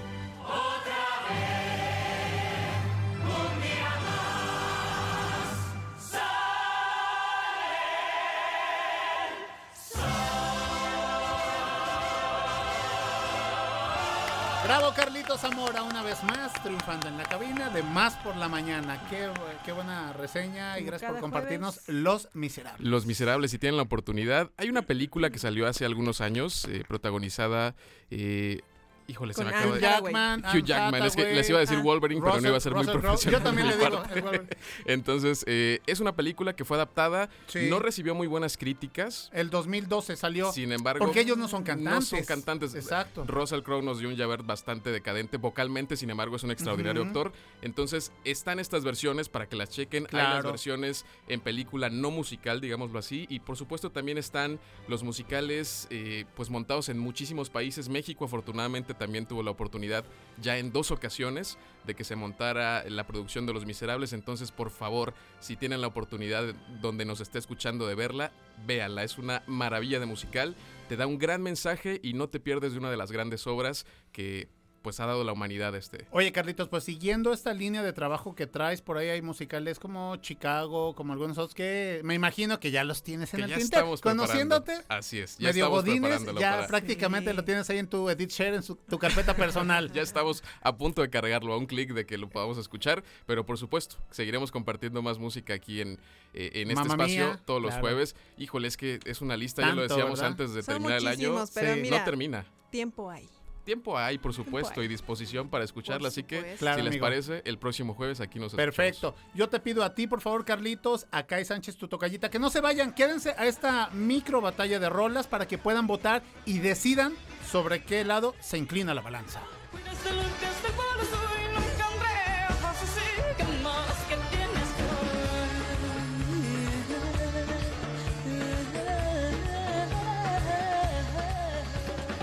Bravo 14.65 14.93
Carlitos 14.95 15.41
Zamora, 15.41 15.83
una 15.83 16.03
vez 16.03 16.23
más, 16.23 16.53
triunfando 16.63 17.09
en 17.09 17.19
la 17.19 17.25
cabina 17.25 17.69
de 17.71 17.83
Más 17.83 18.15
por 18.17 18.37
la 18.37 18.49
Mañana. 18.49 19.03
Qué, 19.11 19.29
qué 19.65 19.73
buena 19.73 20.13
reseña 20.13 20.79
y 20.79 20.85
gracias 20.85 21.11
por 21.11 21.21
compartirnos 21.21 21.81
Los 21.89 22.29
Miserables. 22.33 22.87
Los 22.87 23.05
Miserables, 23.05 23.51
si 23.51 23.59
tienen 23.59 23.77
la 23.77 23.83
oportunidad. 23.83 24.51
Hay 24.57 24.69
una 24.71 24.83
película 24.83 25.31
que 25.31 25.39
salió 25.39 25.67
hace 25.67 25.85
algunos 25.85 26.21
años, 26.21 26.67
eh, 26.67 26.85
protagonizada. 26.87 27.75
eh, 28.11 28.61
híjole, 29.07 29.35
se 29.35 29.45
me 29.45 29.51
acaba 29.51 29.67
Hugh 29.67 29.75
de. 29.75 29.81
Jackman, 29.81 30.45
Hugh 30.45 30.65
Jackman, 30.65 31.03
es 31.03 31.17
que 31.17 31.35
les 31.35 31.49
iba 31.49 31.59
a 31.59 31.61
decir 31.61 31.79
ah, 31.79 31.83
Wolverine, 31.83 32.21
pero 32.21 32.41
no 32.41 32.49
iba 32.49 32.57
a 32.57 32.61
ser 32.61 32.75
muy 32.75 32.85
Russell 32.85 33.01
profesional. 33.01 33.41
Yo 33.41 33.45
también 33.45 33.69
le 33.69 33.77
digo, 33.77 34.03
el 34.15 34.23
Wolverine. 34.23 34.49
Entonces, 34.87 35.45
eh, 35.47 35.81
es 35.87 36.01
una 36.01 36.15
película 36.15 36.55
que 36.55 36.65
fue 36.65 36.77
adaptada, 36.77 37.29
Sí. 37.47 37.69
no 37.69 37.79
recibió 37.79 38.15
muy 38.15 38.27
buenas 38.27 38.57
críticas. 38.57 39.31
El 39.33 39.51
2012 39.51 40.17
salió. 40.17 40.53
Sin 40.53 40.73
embargo, 40.73 41.05
Porque 41.05 41.21
ellos 41.21 41.37
no 41.39 41.49
son 41.49 41.63
cantantes. 41.63 42.13
No 42.13 42.19
son 42.19 42.25
cantantes. 42.25 42.75
Exacto. 42.75 43.25
Russell 43.27 43.61
Crowe 43.63 43.83
nos 43.83 43.99
dio 43.99 44.09
un 44.09 44.17
Javert 44.17 44.47
bastante 44.47 44.91
decadente 44.91 45.37
vocalmente, 45.37 45.97
sin 45.97 46.11
embargo, 46.11 46.37
es 46.37 46.43
un 46.43 46.51
extraordinario 46.51 47.03
actor. 47.03 47.33
Entonces, 47.63 48.13
están 48.25 48.59
estas 48.59 48.85
versiones 48.85 49.29
para 49.29 49.49
que 49.49 49.57
las 49.57 49.71
chequen. 49.71 50.07
Hay 50.13 50.23
las 50.23 50.45
versiones 50.45 51.05
en 51.29 51.41
película 51.41 51.91
no 51.91 52.11
musical, 52.11 52.61
digámoslo 52.61 52.99
así. 52.99 53.27
Y 53.29 53.41
por 53.41 53.57
supuesto, 53.57 53.91
también 53.91 54.19
están 54.19 54.59
los 54.89 55.03
musicales 55.03 55.87
eh, 55.91 56.25
pues 56.35 56.51
montados 56.51 56.89
en 56.89 56.99
muchísimos 56.99 57.51
países. 57.51 57.89
México, 57.89 58.25
afortunadamente, 58.25 58.92
también 58.95 59.27
tuvo 59.27 59.43
la 59.43 59.51
oportunidad 59.51 60.05
ya 60.41 60.59
en 60.59 60.73
dos 60.73 60.91
ocasiones 60.91 61.59
de 61.85 61.95
que 61.95 62.05
se 62.05 62.17
montara 62.17 62.85
la 62.89 63.07
producción 63.07 63.47
de 63.47 63.53
Los 63.53 63.67
Miserables. 63.67 64.13
Entonces, 64.13 64.51
por 64.51 64.71
favor, 64.71 65.15
si 65.41 65.57
tienen 65.57 65.81
la 65.81 65.89
oportunidad 65.89 66.55
donde 66.81 67.05
nos 67.05 67.21
esté 67.21 67.39
escuchando 67.39 67.87
de 67.87 67.95
verla, 67.95 68.33
véanla. 68.67 69.05
Es 69.05 69.19
una 69.19 69.43
maravilla 69.47 70.01
de 70.01 70.07
musical. 70.07 70.57
Te 70.89 70.97
da 70.97 71.07
un 71.07 71.19
gran 71.19 71.43
mensaje 71.43 72.01
y 72.03 72.15
no 72.15 72.29
te 72.29 72.41
pierdes 72.41 72.73
de 72.73 72.79
una 72.79 72.91
de 72.91 72.97
las 72.97 73.13
grandes 73.13 73.47
obras 73.47 73.87
que 74.13 74.49
pues 74.83 75.01
ha 75.01 75.07
dado 75.07 75.25
la 75.25 75.33
humanidad 75.33 75.75
este. 75.75 76.07
Oye, 76.11 76.33
Carlitos, 76.33 76.69
pues 76.69 76.85
siguiendo 76.85 77.33
esta 77.33 77.55
línea 77.55 77.83
de 77.83 77.93
trabajo 77.93 78.35
que 78.35 78.47
traes, 78.47 78.83
por 78.83 78.99
ahí 78.99 79.09
hay 79.09 79.23
musicales 79.23 79.79
como 79.79 80.17
Chicago, 80.17 80.95
como 80.95 81.13
algunos 81.13 81.39
otros 81.39 81.55
que 81.55 82.01
me 82.05 82.15
imagino 82.15 82.59
que 82.61 82.71
ya 82.71 82.85
los 82.85 83.03
tienes 83.03 83.33
en 83.35 83.39
Que 83.39 83.45
el 83.45 83.51
ya 83.51 83.57
tintero. 83.59 83.81
estamos 83.83 84.01
Conociéndote. 84.01 84.75
Así 84.89 85.19
es, 85.21 85.39
ya 85.39 85.49
medio 85.49 85.65
estamos 85.65 85.85
godines, 85.85 86.25
ya 86.41 86.51
para- 86.57 86.67
prácticamente 86.67 87.33
lo 87.33 87.45
tienes 87.45 87.71
ahí 87.71 87.79
en 87.79 87.87
tu 87.87 88.11
edit 88.11 88.31
share, 88.31 88.55
en 88.55 88.63
su- 88.63 88.77
tu 88.77 88.99
carpeta 88.99 89.35
personal. 89.37 89.91
Ya 89.95 90.03
estamos 90.03 90.43
a 90.63 90.77
punto 90.77 91.03
de 91.03 91.11
cargarlo 91.11 91.53
a 91.53 91.57
un 91.59 91.67
clic 91.67 91.93
de 91.93 92.05
que 92.07 92.19
lo 92.19 92.29
podamos 92.29 92.59
escuchar, 92.59 93.05
pero 93.27 93.47
por 93.47 93.59
supuesto, 93.59 93.97
seguiremos 94.11 94.51
compartiendo 94.51 95.01
más 95.03 95.19
música 95.19 95.55
aquí 95.55 95.81
en, 95.81 95.99
eh, 96.35 96.51
en 96.55 96.71
este 96.71 96.75
Mamma 96.75 96.95
espacio 97.05 97.27
Mía, 97.29 97.41
todos 97.45 97.63
los 97.63 97.71
claro. 97.71 97.83
jueves. 97.87 98.17
Híjole, 98.39 98.69
es 98.69 98.77
que 98.77 98.99
es 99.05 99.21
una 99.21 99.37
lista, 99.37 99.63
ya 99.63 99.75
lo 99.75 99.83
decíamos 99.83 100.19
¿verdad? 100.19 100.27
antes 100.27 100.55
de 100.55 100.63
Son 100.63 100.75
terminar 100.75 100.99
el 100.99 101.07
año. 101.07 101.33
muchísimos, 101.33 101.51
pero 101.55 101.75
Sí. 101.75 101.81
mira, 101.83 101.99
no 101.99 102.05
termina. 102.05 102.47
Tiempo 102.71 103.11
hay. 103.11 103.29
Tiempo 103.63 103.99
hay, 103.99 104.19
por 104.19 104.35
supuesto, 104.35 104.81
hay. 104.81 104.87
y 104.87 104.89
disposición 104.89 105.49
para 105.49 105.65
escucharla. 105.65 106.09
Así 106.09 106.23
que. 106.23 106.57
Claro, 106.59 106.79
si 106.79 106.83
les 106.83 106.93
amigo. 106.93 107.05
parece, 107.05 107.43
el 107.45 107.59
próximo 107.59 107.95
jueves 107.95 108.21
aquí 108.21 108.39
nos 108.39 108.55
Perfecto. 108.55 109.15
Yo 109.35 109.49
te 109.49 109.61
pido 109.61 109.85
a 109.85 109.95
ti, 109.95 110.07
por 110.07 110.21
favor, 110.21 110.45
Carlitos, 110.45 111.07
a 111.11 111.25
Kai 111.25 111.45
Sánchez, 111.45 111.77
tu 111.77 111.89
tocallita, 111.89 112.31
que 112.31 112.39
no 112.39 112.51
se 112.51 112.61
vayan, 112.61 112.95
quédense 112.95 113.35
a 113.39 113.47
esta 113.47 113.91
micro 113.91 114.41
batalla 114.41 114.79
de 114.79 114.89
rolas 114.89 115.27
para 115.27 115.47
que 115.47 115.59
puedan 115.59 115.87
votar 115.87 116.23
y 116.45 116.59
decidan 116.59 117.15
sobre 117.47 117.85
qué 117.85 118.05
lado 118.05 118.35
se 118.41 118.59
inclina 118.59 118.95
la 118.95 119.01
balanza. 119.01 119.41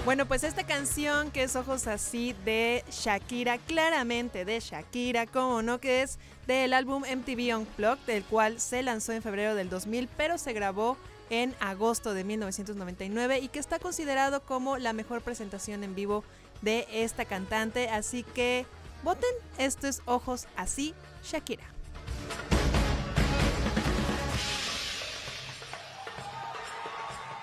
Bueno, 0.06 0.26
pues 0.26 0.44
esta 0.44 0.66
canción 0.66 1.30
que 1.30 1.44
es 1.44 1.56
Ojos 1.56 1.86
Así 1.86 2.34
de 2.46 2.84
Shakira, 2.90 3.58
claramente 3.58 4.46
de 4.46 4.60
Shakira, 4.60 5.28
como 5.28 5.62
no, 5.62 5.80
que 5.80 6.02
es 6.02 6.18
del 6.48 6.74
álbum 6.74 7.04
MTV 7.04 7.58
Unplugged, 7.58 8.06
del 8.08 8.24
cual 8.24 8.60
se 8.60 8.82
lanzó 8.82 9.12
en 9.12 9.22
febrero 9.22 9.56
del 9.56 9.70
2000, 9.70 10.08
pero 10.18 10.38
se 10.38 10.54
grabó 10.54 10.98
en 11.30 11.54
agosto 11.60 12.14
de 12.14 12.24
1999 12.24 13.40
y 13.40 13.50
que 13.50 13.60
está 13.60 13.78
considerado 13.78 14.42
como 14.42 14.78
la 14.78 14.94
mejor 14.94 15.22
presentación 15.22 15.84
en 15.84 15.94
vivo 15.94 16.24
de 16.62 16.88
esta 16.92 17.26
cantante. 17.26 17.90
Así 17.90 18.24
que 18.24 18.66
voten, 19.04 19.30
esto 19.58 19.88
es 19.88 20.02
Ojos 20.06 20.48
Así, 20.56 20.96
Shakira. 21.24 21.66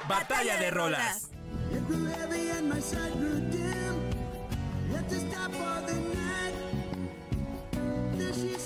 Batalla 0.09 0.57
de 0.57 0.71
rolas. 0.71 1.36
It 1.73 1.87
grew 1.87 2.05
heavy 2.07 2.49
and 2.51 2.69
my 2.69 2.81
sight 2.81 3.13
grew 3.19 3.41
dim. 3.41 4.11
Had 4.93 5.09
to 5.09 5.19
stop 5.19 5.53
for 5.53 5.93
the 5.93 5.95
night. 6.15 6.26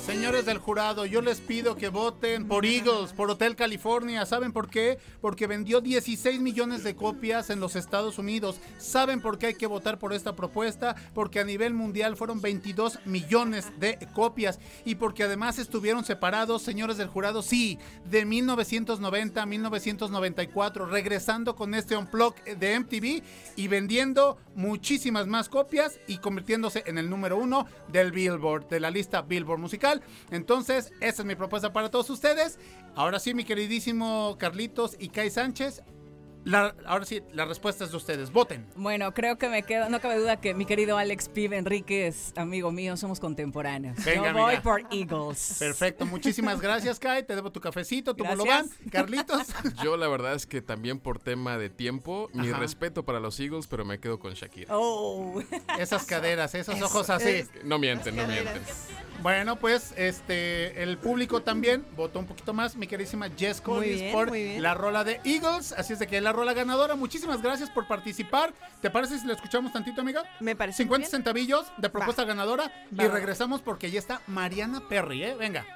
Señores 0.06 0.44
del 0.44 0.58
jurado, 0.58 1.06
yo 1.06 1.22
les 1.22 1.40
pido 1.40 1.76
que 1.76 1.88
voten 1.88 2.46
por 2.46 2.64
Eagles, 2.64 3.12
por 3.12 3.30
Hotel 3.30 3.56
California. 3.56 4.24
¿Saben 4.24 4.52
por 4.52 4.68
qué? 4.68 4.98
Porque 5.20 5.46
vendió 5.46 5.80
16 5.80 6.40
millones 6.40 6.84
de 6.84 6.94
copias 6.94 7.50
en 7.50 7.58
los 7.58 7.76
Estados 7.76 8.18
Unidos. 8.18 8.60
¿Saben 8.78 9.20
por 9.20 9.38
qué 9.38 9.46
hay 9.46 9.54
que 9.54 9.66
votar 9.66 9.98
por 9.98 10.12
esta 10.12 10.36
propuesta? 10.36 10.94
Porque 11.14 11.40
a 11.40 11.44
nivel 11.44 11.74
mundial 11.74 12.16
fueron 12.16 12.40
22 12.40 13.00
millones 13.06 13.72
de 13.80 13.98
copias. 14.14 14.60
Y 14.84 14.96
porque 14.96 15.24
además 15.24 15.58
estuvieron 15.58 16.04
separados, 16.04 16.62
señores 16.62 16.96
del 16.96 17.08
jurado, 17.08 17.42
sí, 17.42 17.78
de 18.04 18.24
1990 18.24 19.42
a 19.42 19.46
1994, 19.46 20.86
regresando 20.86 21.56
con 21.56 21.74
este 21.74 21.96
unplug 21.96 22.34
de 22.44 22.78
MTV 22.78 23.22
y 23.56 23.68
vendiendo 23.68 24.38
muchísimas 24.54 25.26
más 25.26 25.48
copias 25.48 25.98
y 26.06 26.18
convirtiéndose 26.18 26.84
en 26.86 26.98
el 26.98 27.10
número 27.10 27.36
uno 27.36 27.66
del 27.88 28.12
Billboard, 28.12 28.68
de 28.68 28.80
la 28.80 28.90
lista 28.90 29.22
Billboard 29.22 29.39
musical. 29.44 30.02
Entonces, 30.30 30.92
esa 31.00 31.22
es 31.22 31.26
mi 31.26 31.34
propuesta 31.34 31.72
para 31.72 31.90
todos 31.90 32.10
ustedes. 32.10 32.58
Ahora 32.94 33.18
sí, 33.18 33.34
mi 33.34 33.44
queridísimo 33.44 34.36
Carlitos 34.38 34.96
y 34.98 35.08
Kai 35.08 35.30
Sánchez. 35.30 35.82
La- 36.44 36.74
ahora 36.86 37.04
sí, 37.04 37.22
la 37.32 37.44
respuesta 37.44 37.84
es 37.84 37.90
de 37.90 37.96
ustedes. 37.96 38.32
Voten. 38.32 38.66
Bueno, 38.76 39.12
creo 39.12 39.36
que 39.38 39.48
me 39.48 39.62
quedo, 39.62 39.88
no 39.90 40.00
cabe 40.00 40.16
duda 40.18 40.40
que 40.40 40.54
mi 40.54 40.64
querido 40.66 40.96
Alex 40.98 41.28
Pibe 41.28 41.56
Enríquez, 41.58 42.32
amigo 42.36 42.72
mío, 42.72 42.96
somos 42.96 43.20
contemporáneos. 43.20 43.96
Venga, 44.04 44.32
Yo 44.32 44.38
voy 44.38 44.56
por 44.58 44.82
Eagles. 44.90 45.56
Perfecto, 45.58 46.06
muchísimas 46.06 46.60
gracias, 46.60 46.98
Kai. 46.98 47.24
Te 47.24 47.34
debo 47.34 47.50
tu 47.52 47.60
cafecito, 47.60 48.14
tu 48.14 48.24
Gracias. 48.24 48.38
bolobán. 48.38 48.68
Carlitos. 48.90 49.46
Yo 49.84 49.96
la 49.96 50.08
verdad 50.08 50.34
es 50.34 50.46
que 50.46 50.62
también 50.62 50.98
por 50.98 51.18
tema 51.18 51.58
de 51.58 51.70
tiempo, 51.70 52.30
mi 52.32 52.50
respeto 52.52 53.04
para 53.04 53.20
los 53.20 53.38
Eagles, 53.40 53.66
pero 53.66 53.84
me 53.84 53.98
quedo 54.00 54.18
con 54.18 54.32
Shakira. 54.34 54.76
Oh. 54.76 55.42
Esas 55.78 56.04
caderas, 56.06 56.54
esos 56.54 56.80
ojos 56.82 57.10
así. 57.10 57.44
No 57.64 57.78
mienten, 57.78 58.16
no 58.16 58.26
mienten. 58.26 58.62
Bueno, 59.22 59.56
pues 59.56 59.92
este 59.98 60.82
el 60.82 60.96
público 60.96 61.42
también 61.42 61.84
votó 61.94 62.18
un 62.18 62.26
poquito 62.26 62.54
más, 62.54 62.74
mi 62.76 62.86
queridísima 62.86 63.28
Jess 63.36 63.60
Collins, 63.60 64.12
por 64.14 64.30
bien. 64.30 64.62
la 64.62 64.72
rola 64.74 65.04
de 65.04 65.20
Eagles. 65.24 65.72
Así 65.72 65.92
es 65.92 65.98
de 65.98 66.06
que 66.06 66.16
es 66.16 66.22
la 66.30 66.36
rola 66.36 66.52
ganadora. 66.54 66.94
Muchísimas 66.94 67.42
gracias 67.42 67.70
por 67.70 67.88
participar. 67.88 68.54
¿Te 68.80 68.88
parece 68.88 69.18
si 69.18 69.26
la 69.26 69.32
escuchamos 69.32 69.72
tantito, 69.72 70.00
amiga? 70.00 70.22
Me 70.38 70.54
parece 70.54 70.84
50 70.84 70.98
bien. 70.98 71.10
centavillos 71.10 71.72
de 71.76 71.90
propuesta 71.90 72.24
ganadora. 72.24 72.70
Va, 72.96 73.04
y 73.04 73.08
regresamos 73.08 73.62
porque 73.62 73.90
ya 73.90 73.98
está 73.98 74.22
Mariana 74.28 74.88
Perry, 74.88 75.24
¿eh? 75.24 75.34
Venga. 75.34 75.66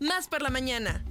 Más 0.00 0.26
por 0.26 0.42
la 0.42 0.50
mañana. 0.50 1.04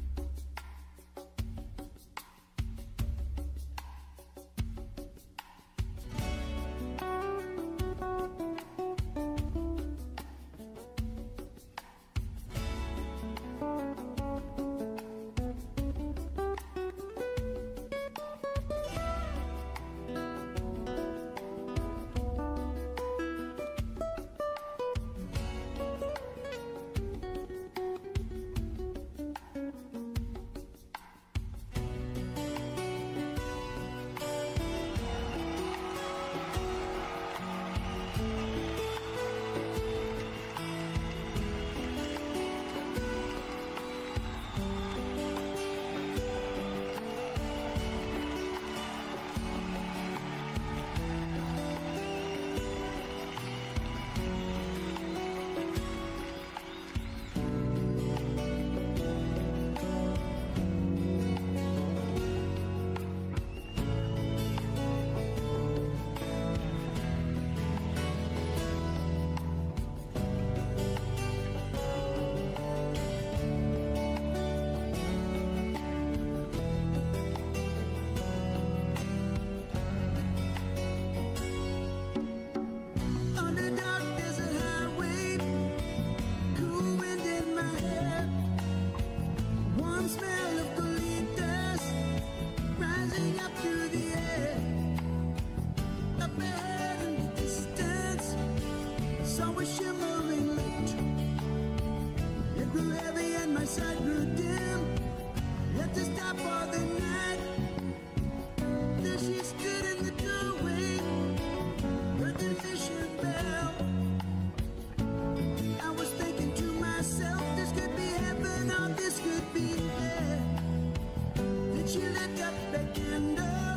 surrender 122.80 123.69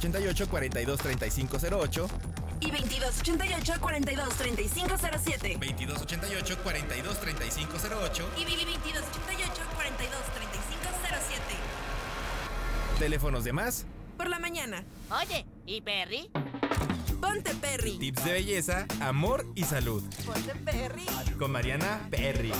2288-423508 0.00 2.08
y 2.60 2.70
2288-423507. 2.72 5.58
2288-423508 5.60 8.24
Y 8.36 8.44
2288-423507. 8.44 8.48
Teléfonos 12.98 13.44
de 13.44 13.52
más, 13.52 13.86
Por 14.16 14.28
la 14.28 14.38
mañana. 14.40 14.82
Oye, 15.10 15.46
¿y 15.66 15.80
Perry? 15.80 16.28
Ponte 17.20 17.54
Perry. 17.54 17.96
tips 17.98 18.24
de 18.24 18.32
belleza, 18.32 18.86
amor 19.00 19.46
y 19.54 19.62
salud. 19.64 20.02
Ponte 20.26 20.54
Perry. 20.56 21.06
Con 21.38 21.52
Mariana 21.52 22.06
Perry. 22.10 22.50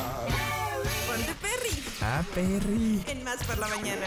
Ponte 1.07 1.35
Perry. 1.41 1.83
Ah, 2.03 2.23
Perry. 2.35 3.03
En 3.09 3.25
más 3.25 3.43
por 3.45 3.59
la 3.59 3.67
mañana. 3.69 4.07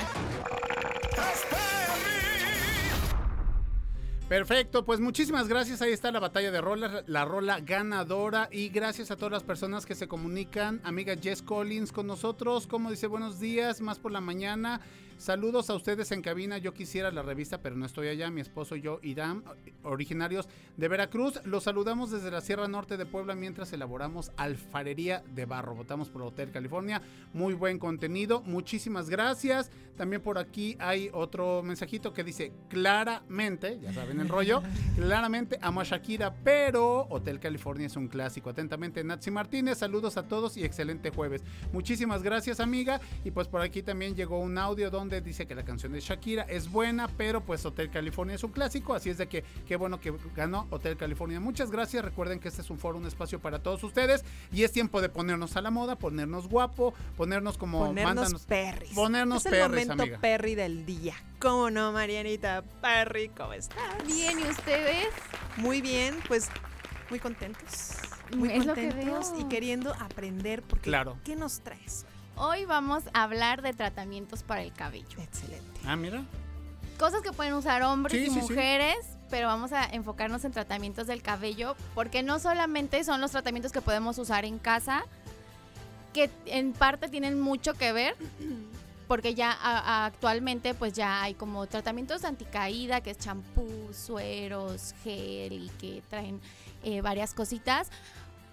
Perfecto, 4.31 4.85
pues 4.85 5.01
muchísimas 5.01 5.49
gracias. 5.49 5.81
Ahí 5.81 5.91
está 5.91 6.09
la 6.09 6.21
batalla 6.21 6.51
de 6.51 6.61
rolas, 6.61 7.03
la 7.05 7.25
rola 7.25 7.59
ganadora. 7.59 8.47
Y 8.49 8.69
gracias 8.69 9.11
a 9.11 9.17
todas 9.17 9.33
las 9.33 9.43
personas 9.43 9.85
que 9.85 9.93
se 9.93 10.07
comunican. 10.07 10.79
Amiga 10.85 11.17
Jess 11.21 11.41
Collins 11.41 11.91
con 11.91 12.07
nosotros. 12.07 12.65
Como 12.65 12.89
dice, 12.89 13.07
buenos 13.07 13.41
días, 13.41 13.81
más 13.81 13.99
por 13.99 14.13
la 14.13 14.21
mañana. 14.21 14.79
Saludos 15.21 15.69
a 15.69 15.75
ustedes 15.75 16.11
en 16.11 16.23
cabina. 16.23 16.57
Yo 16.57 16.73
quisiera 16.73 17.11
la 17.11 17.21
revista, 17.21 17.61
pero 17.61 17.75
no 17.75 17.85
estoy 17.85 18.07
allá. 18.07 18.31
Mi 18.31 18.41
esposo 18.41 18.75
y 18.75 18.81
yo, 18.81 18.99
Irán, 19.03 19.43
originarios 19.83 20.49
de 20.77 20.87
Veracruz. 20.87 21.45
Los 21.45 21.65
saludamos 21.65 22.09
desde 22.09 22.31
la 22.31 22.41
Sierra 22.41 22.67
Norte 22.67 22.97
de 22.97 23.05
Puebla 23.05 23.35
mientras 23.35 23.71
elaboramos 23.71 24.31
alfarería 24.35 25.21
de 25.35 25.45
barro. 25.45 25.75
Votamos 25.75 26.09
por 26.09 26.23
Hotel 26.23 26.49
California. 26.49 27.03
Muy 27.33 27.53
buen 27.53 27.77
contenido. 27.77 28.41
Muchísimas 28.41 29.11
gracias. 29.11 29.69
También 29.95 30.23
por 30.23 30.39
aquí 30.39 30.75
hay 30.79 31.11
otro 31.13 31.61
mensajito 31.61 32.13
que 32.13 32.23
dice 32.23 32.51
claramente, 32.67 33.77
ya 33.79 33.93
saben 33.93 34.19
el 34.21 34.27
rollo, 34.27 34.63
claramente 34.95 35.59
amo 35.61 35.81
a 35.81 35.83
Shakira, 35.83 36.33
pero 36.43 37.05
Hotel 37.11 37.39
California 37.39 37.85
es 37.85 37.95
un 37.95 38.07
clásico. 38.07 38.49
Atentamente, 38.49 39.03
Natsi 39.03 39.29
Martínez. 39.29 39.77
Saludos 39.77 40.17
a 40.17 40.27
todos 40.27 40.57
y 40.57 40.63
excelente 40.63 41.11
jueves. 41.11 41.43
Muchísimas 41.71 42.23
gracias, 42.23 42.59
amiga. 42.59 42.99
Y 43.23 43.29
pues 43.29 43.47
por 43.47 43.61
aquí 43.61 43.83
también 43.83 44.15
llegó 44.15 44.39
un 44.39 44.57
audio 44.57 44.89
donde 44.89 45.10
dice 45.19 45.45
que 45.47 45.55
la 45.55 45.65
canción 45.65 45.91
de 45.91 45.99
Shakira 45.99 46.43
es 46.43 46.71
buena, 46.71 47.09
pero 47.17 47.41
pues 47.41 47.65
Hotel 47.65 47.89
California 47.89 48.35
es 48.35 48.43
un 48.45 48.51
clásico. 48.51 48.93
Así 48.93 49.09
es 49.09 49.17
de 49.17 49.27
que 49.27 49.43
qué 49.67 49.75
bueno 49.75 49.99
que 49.99 50.13
ganó 50.35 50.67
Hotel 50.69 50.95
California. 50.95 51.39
Muchas 51.41 51.71
gracias. 51.71 52.05
Recuerden 52.05 52.39
que 52.39 52.47
este 52.47 52.61
es 52.61 52.69
un 52.69 52.77
foro, 52.79 52.97
un 52.97 53.05
espacio 53.07 53.39
para 53.41 53.59
todos 53.63 53.83
ustedes. 53.83 54.23
Y 54.53 54.63
es 54.63 54.71
tiempo 54.71 55.01
de 55.01 55.09
ponernos 55.09 55.57
a 55.57 55.61
la 55.61 55.71
moda, 55.71 55.97
ponernos 55.97 56.47
guapo, 56.47 56.93
ponernos 57.17 57.57
como 57.57 57.87
Ponernos 57.87 58.15
mándanos- 58.15 58.45
perris. 58.45 58.91
Ponernos 58.91 59.45
es 59.45 59.45
el 59.47 59.51
perris, 59.59 59.69
momento 59.87 60.03
amiga. 60.03 60.19
perry 60.19 60.55
del 60.55 60.85
día. 60.85 61.15
¿Cómo 61.39 61.69
no, 61.71 61.91
Marianita? 61.91 62.63
Perry, 62.81 63.29
¿cómo 63.29 63.53
estás? 63.53 63.79
Bien, 64.05 64.39
¿y 64.39 64.43
ustedes? 64.43 65.07
Muy 65.57 65.81
bien, 65.81 66.15
pues 66.27 66.47
muy 67.09 67.19
contentos. 67.19 67.95
Muy 68.37 68.49
Es 68.51 68.65
lo 68.65 68.73
que 68.73 68.87
contentos 68.87 69.31
veo. 69.31 69.41
y 69.41 69.49
queriendo 69.49 69.93
aprender. 69.95 70.61
Porque, 70.61 70.83
Claro. 70.89 71.17
¿Qué 71.25 71.35
nos 71.35 71.59
traes? 71.61 72.05
Hoy 72.35 72.65
vamos 72.65 73.03
a 73.13 73.23
hablar 73.23 73.61
de 73.61 73.73
tratamientos 73.73 74.43
para 74.43 74.61
el 74.63 74.73
cabello. 74.73 75.19
Excelente. 75.21 75.79
Ah, 75.85 75.95
mira. 75.95 76.23
Cosas 76.97 77.21
que 77.21 77.31
pueden 77.31 77.53
usar 77.53 77.81
hombres 77.83 78.13
Sí, 78.17 78.23
y 78.25 78.29
sí, 78.29 78.33
sí. 78.35 78.41
mujeres, 78.41 78.97
pero 79.29 79.47
vamos 79.47 79.71
a 79.73 79.85
enfocarnos 79.85 80.45
en 80.45 80.51
tratamientos 80.51 81.07
del 81.07 81.21
cabello, 81.21 81.75
porque 81.95 82.21
no 82.23 82.39
solamente 82.39 83.03
son 83.03 83.21
los 83.21 83.31
tratamientos 83.31 83.71
que 83.71 83.81
podemos 83.81 84.17
usar 84.17 84.45
en 84.45 84.59
casa, 84.59 85.03
que 86.13 86.29
en 86.45 86.73
parte 86.73 87.09
tienen 87.09 87.39
mucho 87.39 87.73
que 87.73 87.91
ver, 87.91 88.15
porque 89.07 89.33
ya 89.35 89.51
a- 89.51 89.79
a- 89.79 90.05
actualmente 90.05 90.73
pues 90.73 90.93
ya 90.93 91.21
hay 91.23 91.33
como 91.33 91.65
tratamientos 91.67 92.23
anticaída, 92.23 93.01
que 93.01 93.11
es 93.11 93.17
champú, 93.17 93.67
sueros, 93.93 94.93
gel 95.03 95.53
y 95.53 95.69
que 95.79 96.01
traen 96.09 96.39
eh, 96.83 97.01
varias 97.01 97.33
cositas. 97.33 97.89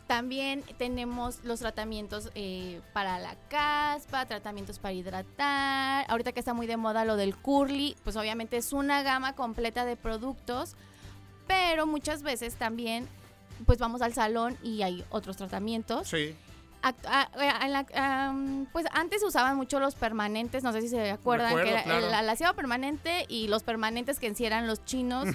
También 0.09 0.62
tenemos 0.78 1.44
los 1.44 1.60
tratamientos 1.60 2.30
eh, 2.35 2.80
para 2.94 3.18
la 3.18 3.36
caspa, 3.51 4.24
tratamientos 4.26 4.78
para 4.78 4.93
hidratar. 4.94 6.06
Ahorita 6.09 6.32
que 6.32 6.40
está 6.40 6.55
muy 6.55 6.66
de 6.66 6.76
moda 6.78 7.05
lo 7.05 7.16
del 7.16 7.36
curly, 7.36 7.94
pues 8.05 8.16
obviamente 8.16 8.56
es 8.56 8.72
una 8.72 9.02
gama 9.02 9.35
completa 9.35 9.85
de 9.85 9.97
productos, 9.97 10.74
pero 11.47 11.86
muchas 11.86 12.22
veces 12.22 12.55
también 12.56 13.06
pues 13.66 13.78
vamos 13.78 14.01
al 14.01 14.14
salón 14.14 14.56
y 14.62 14.80
hay 14.82 15.05
otros 15.10 15.36
tratamientos. 15.36 16.09
Sí. 16.09 16.35
Act- 16.82 17.06
a- 17.06 17.28
a- 17.35 17.66
en 17.66 17.72
la- 17.72 17.86
am, 18.28 18.66
pues 18.72 18.86
antes 18.93 19.22
usaban 19.22 19.56
mucho 19.56 19.78
los 19.78 19.94
permanentes, 19.94 20.62
no 20.62 20.72
sé 20.72 20.80
si 20.80 20.89
se 20.89 21.10
acuerdan, 21.10 21.48
acuerdo, 21.48 21.66
que 21.66 21.72
era 21.74 21.82
claro. 21.82 22.06
el 22.06 22.14
alaciado 22.14 22.55
permanente 22.55 23.26
y 23.28 23.48
los 23.48 23.62
permanentes 23.62 24.18
que 24.20 24.28
en 24.28 24.36
sí 24.36 24.47
eran 24.47 24.66
los 24.66 24.82
chinos. 24.86 25.26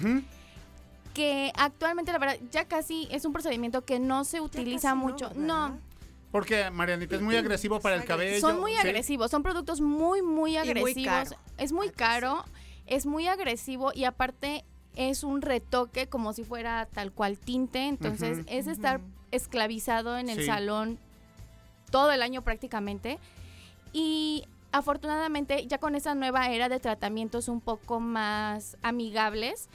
Que 1.14 1.52
actualmente 1.56 2.12
la 2.12 2.18
verdad 2.18 2.36
ya 2.50 2.66
casi 2.66 3.08
es 3.10 3.24
un 3.24 3.32
procedimiento 3.32 3.84
que 3.84 3.98
no 3.98 4.24
se 4.24 4.40
utiliza 4.40 4.90
no, 4.90 4.96
mucho. 4.96 5.28
¿verdad? 5.28 5.42
No, 5.70 5.78
Porque 6.32 6.70
Marianita 6.70 7.14
es 7.16 7.22
muy 7.22 7.36
agresivo 7.36 7.80
para 7.80 7.94
el 7.94 8.04
cabello. 8.04 8.40
son 8.40 8.60
muy 8.60 8.72
sí. 8.72 8.78
agresivos, 8.78 9.30
son 9.30 9.42
productos 9.42 9.80
muy, 9.80 10.20
muy 10.22 10.32
muy 10.50 10.56
agresivos. 10.56 11.04
caro. 11.30 11.36
es 11.56 11.72
muy 11.72 11.90
caro, 11.90 12.44
es 12.86 13.06
muy 13.06 13.28
agresivo 13.28 13.92
y 13.94 14.04
aparte 14.04 14.64
es 14.96 15.24
un 15.24 15.40
retoque 15.42 16.08
como 16.08 16.32
si 16.32 16.44
fuera 16.44 16.86
tal 16.92 17.12
cual 17.12 17.38
tinte. 17.38 17.86
Entonces 17.86 18.40
es 18.46 18.66
estar 18.66 19.00
esclavizado 19.30 20.18
en 20.18 20.28
el 20.28 20.40
Sí. 20.40 20.46
salón 20.46 20.98
todo 21.90 22.10
el 22.12 22.22
año 22.22 22.42
prácticamente. 22.42 23.18
Y 23.92 24.44
afortunadamente 24.72 25.66
ya 25.68 25.78
con 25.78 25.94
esa 25.94 26.14
nueva 26.16 26.48
era 26.50 26.68
de 26.68 26.80
tratamientos 26.80 27.46
un 27.48 27.60
poco 27.60 28.00
más 28.00 28.76
amigables, 28.82 29.68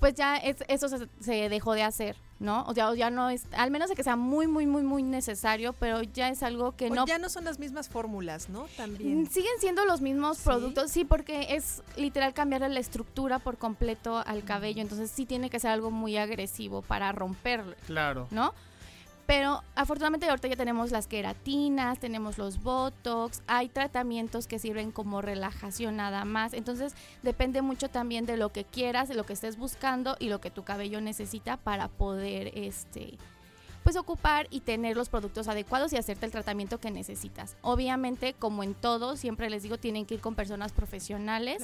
pues 0.00 0.14
ya 0.14 0.36
es- 0.38 0.64
eso 0.66 0.88
se, 0.88 1.06
se 1.20 1.48
dejó 1.48 1.74
de 1.74 1.82
hacer, 1.82 2.16
¿no? 2.38 2.64
O 2.66 2.74
sea, 2.74 2.94
ya 2.94 3.10
no 3.10 3.28
es, 3.30 3.44
al 3.52 3.70
menos 3.70 3.90
de 3.90 3.94
que 3.94 4.02
sea 4.02 4.16
muy, 4.16 4.46
muy, 4.46 4.66
muy, 4.66 4.82
muy 4.82 5.02
necesario, 5.02 5.74
pero 5.74 6.02
ya 6.02 6.28
es 6.30 6.42
algo 6.42 6.74
que 6.74 6.90
O 6.90 6.94
no 6.94 7.06
ya 7.06 7.18
no 7.18 7.28
son 7.28 7.44
las 7.44 7.58
mismas 7.58 7.88
fórmulas, 7.88 8.48
¿no? 8.48 8.66
También. 8.76 9.22
Mm, 9.22 9.26
Siguen 9.26 9.52
siendo 9.60 9.84
los 9.84 10.00
mismos 10.00 10.38
¿Sí? 10.38 10.44
productos, 10.44 10.90
sí, 10.90 11.04
porque 11.04 11.54
es 11.54 11.82
literal 11.96 12.32
cambiarle 12.34 12.70
la 12.70 12.80
estructura 12.80 13.38
por 13.38 13.58
completo 13.58 14.22
al 14.26 14.42
cabello, 14.42 14.80
entonces 14.82 15.10
sí 15.10 15.26
tiene 15.26 15.50
que 15.50 15.60
ser 15.60 15.70
algo 15.70 15.90
muy 15.90 16.16
agresivo 16.16 16.82
para 16.82 17.12
romperlo, 17.12 17.74
Claro. 17.86 18.26
¿no? 18.30 18.54
Pero 19.30 19.62
afortunadamente 19.76 20.28
ahorita 20.28 20.48
ya 20.48 20.56
tenemos 20.56 20.90
las 20.90 21.06
queratinas, 21.06 22.00
tenemos 22.00 22.36
los 22.36 22.64
botox, 22.64 23.44
hay 23.46 23.68
tratamientos 23.68 24.48
que 24.48 24.58
sirven 24.58 24.90
como 24.90 25.22
relajación 25.22 25.94
nada 25.94 26.24
más. 26.24 26.52
Entonces 26.52 26.96
depende 27.22 27.62
mucho 27.62 27.88
también 27.88 28.26
de 28.26 28.36
lo 28.36 28.48
que 28.48 28.64
quieras, 28.64 29.08
de 29.08 29.14
lo 29.14 29.24
que 29.24 29.34
estés 29.34 29.56
buscando 29.56 30.16
y 30.18 30.30
lo 30.30 30.40
que 30.40 30.50
tu 30.50 30.64
cabello 30.64 31.00
necesita 31.00 31.58
para 31.58 31.86
poder 31.86 32.50
este 32.58 33.18
pues 33.84 33.94
ocupar 33.96 34.48
y 34.50 34.60
tener 34.60 34.96
los 34.96 35.08
productos 35.08 35.46
adecuados 35.46 35.92
y 35.92 35.96
hacerte 35.96 36.26
el 36.26 36.32
tratamiento 36.32 36.80
que 36.80 36.90
necesitas. 36.90 37.56
Obviamente, 37.62 38.34
como 38.34 38.64
en 38.64 38.74
todo, 38.74 39.16
siempre 39.16 39.48
les 39.48 39.62
digo, 39.62 39.78
tienen 39.78 40.06
que 40.06 40.14
ir 40.14 40.20
con 40.20 40.34
personas 40.34 40.72
profesionales 40.72 41.62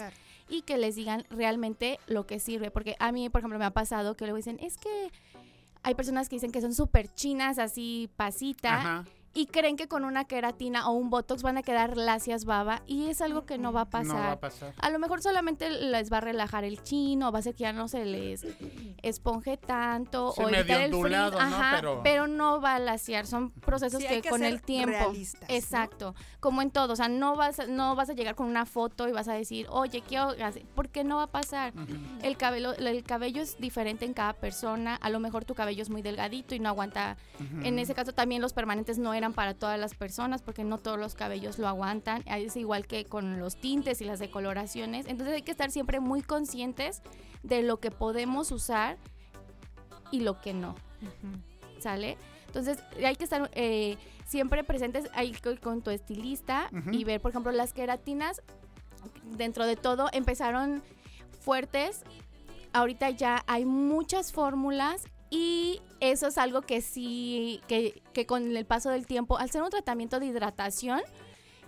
y 0.48 0.62
que 0.62 0.78
les 0.78 0.94
digan 0.94 1.24
realmente 1.30 1.98
lo 2.06 2.26
que 2.26 2.38
sirve. 2.38 2.70
Porque 2.70 2.96
a 3.00 3.12
mí, 3.12 3.28
por 3.28 3.40
ejemplo, 3.40 3.58
me 3.58 3.64
ha 3.64 3.70
pasado 3.70 4.16
que 4.16 4.24
luego 4.24 4.36
dicen, 4.36 4.58
es 4.62 4.78
que 4.78 5.10
hay 5.86 5.94
personas 5.94 6.28
que 6.28 6.34
dicen 6.34 6.50
que 6.50 6.60
son 6.60 6.74
súper 6.74 7.14
chinas, 7.14 7.60
así 7.60 8.10
pasita. 8.16 8.74
Ajá. 8.74 9.04
Y 9.36 9.46
creen 9.46 9.76
que 9.76 9.86
con 9.86 10.04
una 10.06 10.24
queratina 10.24 10.88
o 10.88 10.92
un 10.92 11.10
botox 11.10 11.42
van 11.42 11.58
a 11.58 11.62
quedar 11.62 11.96
lacias 11.98 12.46
baba 12.46 12.80
y 12.86 13.08
es 13.10 13.20
algo 13.20 13.44
que 13.44 13.58
no 13.58 13.70
va 13.70 13.82
a 13.82 13.90
pasar. 13.90 14.06
No 14.06 14.14
va 14.14 14.32
a 14.32 14.40
pasar. 14.40 14.72
A 14.78 14.88
lo 14.90 14.98
mejor 14.98 15.20
solamente 15.22 15.68
les 15.68 16.10
va 16.10 16.16
a 16.18 16.20
relajar 16.22 16.64
el 16.64 16.82
chino, 16.82 17.30
va 17.32 17.40
a 17.40 17.42
ser 17.42 17.54
que 17.54 17.64
ya 17.64 17.72
no 17.74 17.86
se 17.86 18.06
les 18.06 18.46
esponje 19.02 19.56
tanto 19.58 20.32
Sí, 20.32 20.42
o 20.42 20.48
evitar 20.48 20.80
el 20.80 20.86
frizz, 20.90 20.94
ondulado, 20.94 21.32
¿no? 21.38 21.44
ajá, 21.56 21.76
Pero- 21.76 22.00
pero... 22.02 22.26
no 22.26 22.60
va 22.60 22.76
a 22.76 22.78
laciar, 22.78 23.26
son 23.26 23.50
procesos 23.50 24.00
Sí, 24.00 24.08
que, 24.08 24.14
hay 24.14 24.22
que 24.22 24.30
con 24.30 24.40
ser 24.40 24.52
el 24.52 24.62
tiempo. 24.62 24.90
realistas, 24.90 25.48
¿no? 25.48 25.54
Exacto, 25.54 26.14
como 26.40 26.62
en 26.62 26.70
todo, 26.70 26.94
o 26.94 26.96
sea, 26.96 27.08
no 27.08 27.36
vas 27.36 27.60
a, 27.60 27.66
no 27.66 27.94
vas 27.94 28.08
a 28.10 28.14
llegar 28.14 28.34
con 28.36 28.46
una 28.46 28.64
foto 28.66 29.06
y 29.08 29.12
vas 29.12 29.28
a 29.28 29.34
decir, 29.34 29.66
"Oye, 29.70 30.02
quiero 30.02 30.30
hacer", 30.42 30.64
porque 30.74 31.04
no 31.04 31.16
va 31.16 31.24
a 31.24 31.26
pasar. 31.30 31.72
El 32.22 32.36
cabello 32.36 32.72
el 32.74 33.02
cabello 33.04 33.42
es 33.42 33.58
diferente 33.58 34.04
en 34.06 34.14
cada 34.14 34.32
persona, 34.32 34.96
a 34.96 35.10
lo 35.10 35.20
mejor 35.20 35.44
tu 35.44 35.54
cabello 35.54 35.82
es 35.82 35.90
muy 35.90 36.00
delgadito 36.02 36.54
y 36.54 36.58
no 36.58 36.68
aguanta. 36.70 37.16
En 37.62 37.78
ese 37.78 37.94
caso 37.94 38.12
también 38.12 38.40
los 38.42 38.52
permanentes 38.54 38.98
no 38.98 39.12
eran 39.14 39.25
para 39.32 39.54
todas 39.54 39.78
las 39.78 39.94
personas 39.94 40.42
porque 40.42 40.64
no 40.64 40.78
todos 40.78 40.98
los 40.98 41.14
cabellos 41.14 41.58
lo 41.58 41.68
aguantan. 41.68 42.22
Es 42.26 42.56
igual 42.56 42.86
que 42.86 43.04
con 43.04 43.38
los 43.38 43.56
tintes 43.56 44.00
y 44.00 44.04
las 44.04 44.18
decoloraciones. 44.18 45.06
Entonces 45.06 45.34
hay 45.36 45.42
que 45.42 45.50
estar 45.50 45.70
siempre 45.70 46.00
muy 46.00 46.22
conscientes 46.22 47.02
de 47.42 47.62
lo 47.62 47.78
que 47.78 47.90
podemos 47.90 48.50
usar 48.52 48.96
y 50.10 50.20
lo 50.20 50.40
que 50.40 50.52
no. 50.54 50.74
¿Sale? 51.78 52.16
Entonces 52.46 52.78
hay 53.04 53.16
que 53.16 53.24
estar 53.24 53.50
eh, 53.54 53.96
siempre 54.26 54.64
presentes 54.64 55.10
ahí 55.14 55.32
co- 55.32 55.60
con 55.62 55.82
tu 55.82 55.90
estilista 55.90 56.70
y 56.90 57.04
ver, 57.04 57.20
por 57.20 57.30
ejemplo, 57.30 57.52
las 57.52 57.72
queratinas, 57.72 58.42
dentro 59.36 59.66
de 59.66 59.76
todo, 59.76 60.08
empezaron 60.12 60.82
fuertes. 61.40 62.02
Ahorita 62.72 63.10
ya 63.10 63.42
hay 63.46 63.64
muchas 63.64 64.32
fórmulas 64.32 65.04
y 65.30 65.80
eso 66.00 66.28
es 66.28 66.38
algo 66.38 66.62
que 66.62 66.80
sí, 66.80 67.60
que, 67.66 68.02
que 68.12 68.26
con 68.26 68.56
el 68.56 68.66
paso 68.66 68.90
del 68.90 69.06
tiempo, 69.06 69.38
al 69.38 69.50
ser 69.50 69.62
un 69.62 69.70
tratamiento 69.70 70.20
de 70.20 70.26
hidratación, 70.26 71.00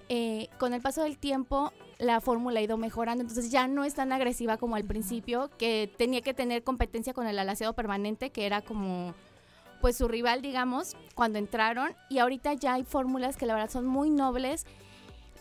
eh, 0.09 0.48
con 0.59 0.72
el 0.72 0.80
paso 0.80 1.02
del 1.02 1.18
tiempo 1.18 1.72
la 1.98 2.20
fórmula 2.20 2.60
ha 2.60 2.62
ido 2.62 2.76
mejorando, 2.76 3.22
entonces 3.22 3.51
ya 3.51 3.66
no 3.68 3.85
es 3.85 3.94
tan 3.94 4.12
agresiva 4.12 4.56
como 4.56 4.76
al 4.76 4.85
principio, 4.85 5.51
que 5.59 5.93
tenía 5.98 6.22
que 6.22 6.32
tener 6.32 6.62
competencia 6.62 7.12
con 7.12 7.26
el 7.26 7.39
alaciado 7.39 7.74
permanente, 7.74 8.30
que 8.30 8.47
era 8.47 8.62
como 8.62 9.14
pues 9.80 9.97
su 9.97 10.09
rival, 10.09 10.43
digamos, 10.43 10.97
cuando 11.14 11.39
entraron, 11.39 11.94
y 12.09 12.18
ahorita 12.18 12.55
ya 12.55 12.74
hay 12.74 12.85
fórmulas 12.85 13.36
que 13.36 13.47
la 13.47 13.55
verdad 13.55 13.70
son 13.70 13.86
muy 13.86 14.10
nobles. 14.10 14.66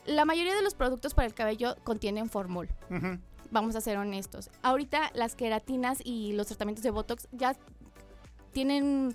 La 0.06 0.26
mayoría 0.26 0.56
de 0.56 0.62
los 0.62 0.76
productos 0.76 1.14
para 1.14 1.28
el 1.28 1.34
cabello 1.34 1.76
contienen 1.84 2.30
formol. 2.30 2.70
Vamos 3.50 3.76
a 3.76 3.82
ser 3.82 3.98
honestos. 3.98 4.50
Ahorita 4.62 5.12
las 5.14 5.36
queratinas 5.36 6.00
y 6.04 6.34
los 6.34 6.48
tratamientos 6.48 6.84
de 6.84 6.92
Botox 6.92 7.28
ya 7.32 7.56
tienen 8.58 9.14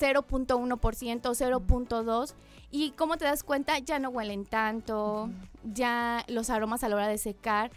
0.1%, 0.00 1.20
0.2%. 1.22 2.34
Y 2.72 2.90
como 2.92 3.16
te 3.18 3.24
das 3.24 3.44
cuenta, 3.44 3.78
ya 3.78 4.00
no 4.00 4.08
huelen 4.10 4.44
tanto, 4.44 5.30
ya 5.62 6.24
los 6.26 6.50
aromas 6.50 6.82
a 6.82 6.88
la 6.88 6.96
hora 6.96 7.06
de 7.08 7.18
secar 7.18 7.70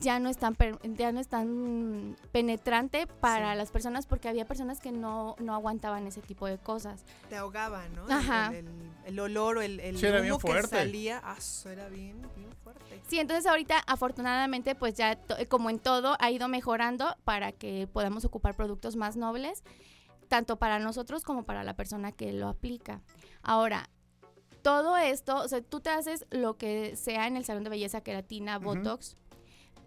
ya 0.00 0.18
no 0.18 0.28
es 0.28 0.36
tan, 0.36 0.56
per- 0.56 0.80
ya 0.96 1.12
no 1.12 1.20
es 1.20 1.28
tan 1.28 2.16
penetrante 2.32 3.06
para 3.06 3.54
las 3.54 3.70
personas 3.70 4.04
porque 4.06 4.28
había 4.28 4.44
personas 4.44 4.80
que 4.80 4.90
no, 4.90 5.36
no 5.38 5.54
aguantaban 5.54 6.04
ese 6.08 6.20
tipo 6.22 6.46
de 6.48 6.58
cosas. 6.58 7.04
Te 7.28 7.36
ahogaba, 7.36 7.86
¿no? 7.90 8.04
El- 8.06 8.10
Ajá. 8.12 8.48
El, 8.48 8.66
el- 8.66 8.90
el 9.04 9.20
olor 9.20 9.58
o 9.58 9.62
el, 9.62 9.78
el 9.78 9.96
Sí, 9.96 10.06
era 10.06 10.20
bien 10.20 10.32
humo 10.32 10.40
que 10.40 10.48
fuerte. 10.48 10.76
salía. 10.78 11.20
Ah, 11.22 11.36
era 11.70 11.88
bien, 11.88 12.20
bien 12.34 12.50
fuerte. 12.64 13.00
Sí, 13.06 13.20
entonces 13.20 13.46
ahorita 13.46 13.78
afortunadamente 13.86 14.74
pues 14.74 14.94
ya 14.94 15.14
to- 15.14 15.36
como 15.48 15.70
en 15.70 15.78
todo 15.78 16.16
ha 16.18 16.30
ido 16.32 16.48
mejorando 16.48 17.14
para 17.24 17.52
que 17.52 17.86
podamos 17.92 18.24
ocupar 18.24 18.56
productos 18.56 18.96
más 18.96 19.16
nobles, 19.16 19.62
tanto 20.28 20.58
para 20.58 20.78
nosotros 20.78 21.22
como 21.24 21.44
para 21.44 21.64
la 21.64 21.74
persona 21.74 22.12
que 22.12 22.32
lo 22.32 22.48
aplica. 22.48 23.00
Ahora, 23.42 23.88
todo 24.62 24.96
esto, 24.96 25.36
o 25.36 25.48
sea, 25.48 25.62
tú 25.62 25.80
te 25.80 25.90
haces 25.90 26.26
lo 26.30 26.56
que 26.56 26.96
sea 26.96 27.26
en 27.26 27.36
el 27.36 27.44
salón 27.44 27.64
de 27.64 27.70
belleza, 27.70 28.00
queratina, 28.00 28.56
Ujú. 28.58 28.66
botox, 28.74 29.16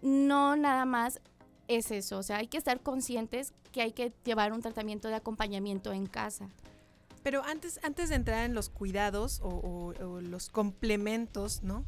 no 0.02 0.56
nada 0.56 0.84
más 0.84 1.20
es 1.68 1.90
eso, 1.90 2.18
o 2.18 2.22
sea, 2.22 2.38
hay 2.38 2.48
que 2.48 2.56
estar 2.58 2.80
conscientes 2.80 3.52
que 3.72 3.82
hay 3.82 3.92
que 3.92 4.12
llevar 4.24 4.52
un 4.52 4.62
tratamiento 4.62 5.08
de 5.08 5.14
acompañamiento 5.14 5.92
en 5.92 6.06
casa. 6.06 6.48
Pero 7.22 7.44
antes, 7.44 7.78
antes 7.84 8.08
de 8.08 8.14
entrar 8.16 8.44
en 8.44 8.54
los 8.54 8.70
cuidados 8.70 9.40
o, 9.42 9.48
o- 9.48 10.04
o 10.06 10.20
los 10.22 10.48
complementos, 10.48 11.62
¿no? 11.62 11.84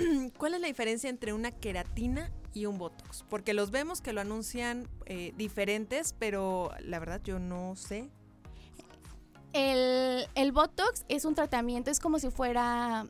¿Cuál 0.38 0.54
es 0.54 0.60
la 0.60 0.66
diferencia 0.66 1.10
entre 1.10 1.32
una 1.32 1.50
queratina 1.50 2.30
y 2.54 2.66
un 2.66 2.78
botox? 2.78 3.24
Porque 3.28 3.54
los 3.54 3.70
vemos 3.70 4.00
que 4.00 4.12
lo 4.12 4.20
anuncian 4.20 4.88
eh, 5.06 5.32
diferentes, 5.36 6.14
pero 6.18 6.70
la 6.80 6.98
verdad 6.98 7.20
yo 7.22 7.38
no 7.38 7.76
sé. 7.76 8.10
El, 9.52 10.28
el 10.36 10.52
Botox 10.52 11.04
es 11.08 11.24
un 11.24 11.34
tratamiento, 11.34 11.90
es 11.90 11.98
como 11.98 12.20
si 12.20 12.30
fuera, 12.30 13.06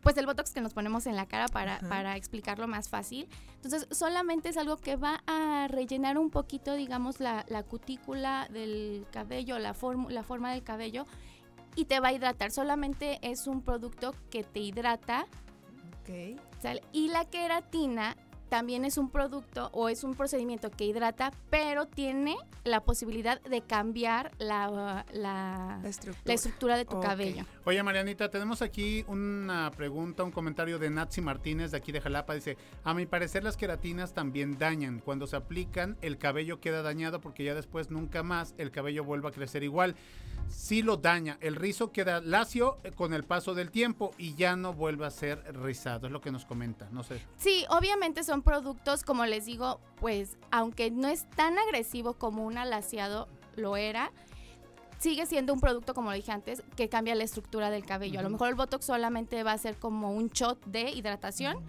pues 0.00 0.16
el 0.16 0.26
Botox 0.26 0.50
que 0.52 0.60
nos 0.60 0.74
ponemos 0.74 1.06
en 1.06 1.14
la 1.14 1.26
cara 1.26 1.46
para, 1.46 1.78
para 1.88 2.16
explicarlo 2.16 2.66
más 2.66 2.88
fácil. 2.88 3.28
Entonces, 3.54 3.86
solamente 3.92 4.48
es 4.48 4.56
algo 4.56 4.76
que 4.78 4.96
va 4.96 5.22
a 5.28 5.68
rellenar 5.68 6.18
un 6.18 6.30
poquito, 6.30 6.74
digamos, 6.74 7.20
la, 7.20 7.44
la 7.48 7.62
cutícula 7.62 8.48
del 8.52 9.06
cabello, 9.12 9.60
la, 9.60 9.74
form- 9.74 10.08
la 10.10 10.24
forma 10.24 10.50
del 10.52 10.64
cabello, 10.64 11.06
y 11.76 11.84
te 11.84 12.00
va 12.00 12.08
a 12.08 12.12
hidratar. 12.12 12.50
Solamente 12.50 13.20
es 13.22 13.46
un 13.46 13.62
producto 13.62 14.14
que 14.30 14.42
te 14.42 14.58
hidrata. 14.58 15.26
¿Sale? 16.60 16.82
Y 16.92 17.08
la 17.08 17.24
queratina 17.24 18.16
también 18.48 18.84
es 18.84 18.98
un 18.98 19.10
producto 19.10 19.70
o 19.72 19.88
es 19.88 20.04
un 20.04 20.14
procedimiento 20.14 20.70
que 20.70 20.84
hidrata, 20.84 21.32
pero 21.50 21.86
tiene 21.86 22.36
la 22.64 22.80
posibilidad 22.80 23.40
de 23.42 23.60
cambiar 23.60 24.32
la, 24.38 25.04
la, 25.12 25.80
la 25.82 25.88
estructura. 25.88 26.76
de 26.76 26.84
tu 26.84 27.00
cabello. 27.00 27.44
Oye, 27.64 27.82
Marianita, 27.82 28.30
tenemos 28.30 28.62
aquí 28.62 29.04
una 29.08 29.70
pregunta, 29.76 30.24
un 30.24 30.30
comentario 30.30 30.78
de 30.78 30.90
Natsi 30.90 31.20
Martínez 31.20 31.70
de 31.70 31.76
aquí 31.76 31.92
de 31.92 32.00
Jalapa. 32.00 32.34
Dice, 32.34 32.56
a 32.84 32.94
mi 32.94 33.06
parecer 33.06 33.44
las 33.44 33.56
queratinas 33.56 34.12
también 34.14 34.58
dañan. 34.58 35.00
Cuando 35.00 35.26
se 35.26 35.36
aplican, 35.36 35.96
el 36.02 36.18
cabello 36.18 36.60
queda 36.60 36.82
dañado 36.82 37.20
porque 37.20 37.44
ya 37.44 37.54
después 37.54 37.90
nunca 37.90 38.22
más 38.22 38.54
el 38.58 38.70
cabello 38.70 39.04
vuelve 39.04 39.28
a 39.28 39.32
crecer 39.32 39.62
igual. 39.62 39.94
Sí 40.48 40.82
lo 40.82 40.96
daña. 40.96 41.36
El 41.40 41.56
rizo 41.56 41.92
queda 41.92 42.20
lacio 42.20 42.78
eh, 42.82 42.92
con 42.92 43.12
el 43.12 43.24
paso 43.24 43.54
del 43.54 43.70
tiempo 43.70 44.12
y 44.16 44.34
ya 44.34 44.56
no 44.56 44.72
vuelve 44.72 45.04
a 45.04 45.10
ser 45.10 45.42
rizado. 45.62 46.06
Es 46.06 46.12
lo 46.12 46.20
que 46.22 46.30
nos 46.32 46.46
comenta. 46.46 46.88
No 46.90 47.02
sé. 47.02 47.20
Sí, 47.36 47.66
obviamente 47.68 48.24
son 48.24 48.37
productos, 48.42 49.02
como 49.04 49.24
les 49.26 49.44
digo, 49.46 49.80
pues 50.00 50.36
aunque 50.50 50.90
no 50.90 51.08
es 51.08 51.28
tan 51.30 51.58
agresivo 51.58 52.14
como 52.14 52.44
un 52.46 52.58
alaciado 52.58 53.28
lo 53.56 53.76
era, 53.76 54.12
sigue 54.98 55.26
siendo 55.26 55.52
un 55.52 55.60
producto, 55.60 55.94
como 55.94 56.10
lo 56.10 56.16
dije 56.16 56.32
antes, 56.32 56.62
que 56.76 56.88
cambia 56.88 57.14
la 57.14 57.24
estructura 57.24 57.70
del 57.70 57.84
cabello. 57.84 58.18
A 58.20 58.22
lo 58.22 58.30
mejor 58.30 58.48
el 58.48 58.54
Botox 58.54 58.84
solamente 58.84 59.42
va 59.44 59.52
a 59.52 59.58
ser 59.58 59.76
como 59.76 60.12
un 60.12 60.28
shot 60.28 60.64
de 60.66 60.90
hidratación, 60.90 61.64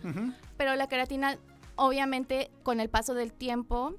pero 0.58 0.76
la 0.76 0.88
queratina, 0.88 1.38
obviamente, 1.76 2.50
con 2.64 2.80
el 2.80 2.90
paso 2.90 3.14
del 3.14 3.32
tiempo, 3.34 3.96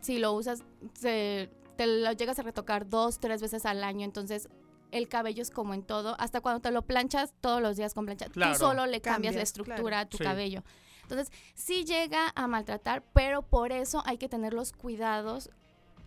si 0.00 0.18
lo 0.18 0.32
usas, 0.32 0.62
se- 0.94 1.50
te 1.76 1.86
lo 1.86 2.12
llegas 2.12 2.38
a 2.38 2.42
retocar 2.42 2.88
dos, 2.88 3.18
tres 3.18 3.40
veces 3.42 3.66
al 3.66 3.82
año, 3.84 4.04
entonces 4.04 4.48
el 4.92 5.08
cabello 5.08 5.42
es 5.42 5.50
como 5.50 5.74
en 5.74 5.82
todo, 5.82 6.14
hasta 6.18 6.40
cuando 6.40 6.60
te 6.60 6.70
lo 6.70 6.82
planchas 6.82 7.34
todos 7.40 7.60
los 7.60 7.76
días 7.76 7.92
con 7.92 8.06
plancha, 8.06 8.26
Claro. 8.28 8.52
tú 8.52 8.58
solo 8.60 8.86
le 8.86 9.00
cambias, 9.00 9.34
la 9.34 9.42
estructura 9.42 9.78
claro. 9.80 9.96
a 9.96 10.06
tu 10.06 10.16
Sí. 10.18 10.24
cabello. 10.24 10.62
Entonces, 11.08 11.32
sí 11.54 11.84
llega 11.84 12.32
a 12.34 12.48
maltratar, 12.48 13.04
pero 13.12 13.42
por 13.42 13.72
eso 13.72 14.02
hay 14.06 14.18
que 14.18 14.28
tener 14.28 14.52
los 14.52 14.72
cuidados 14.72 15.50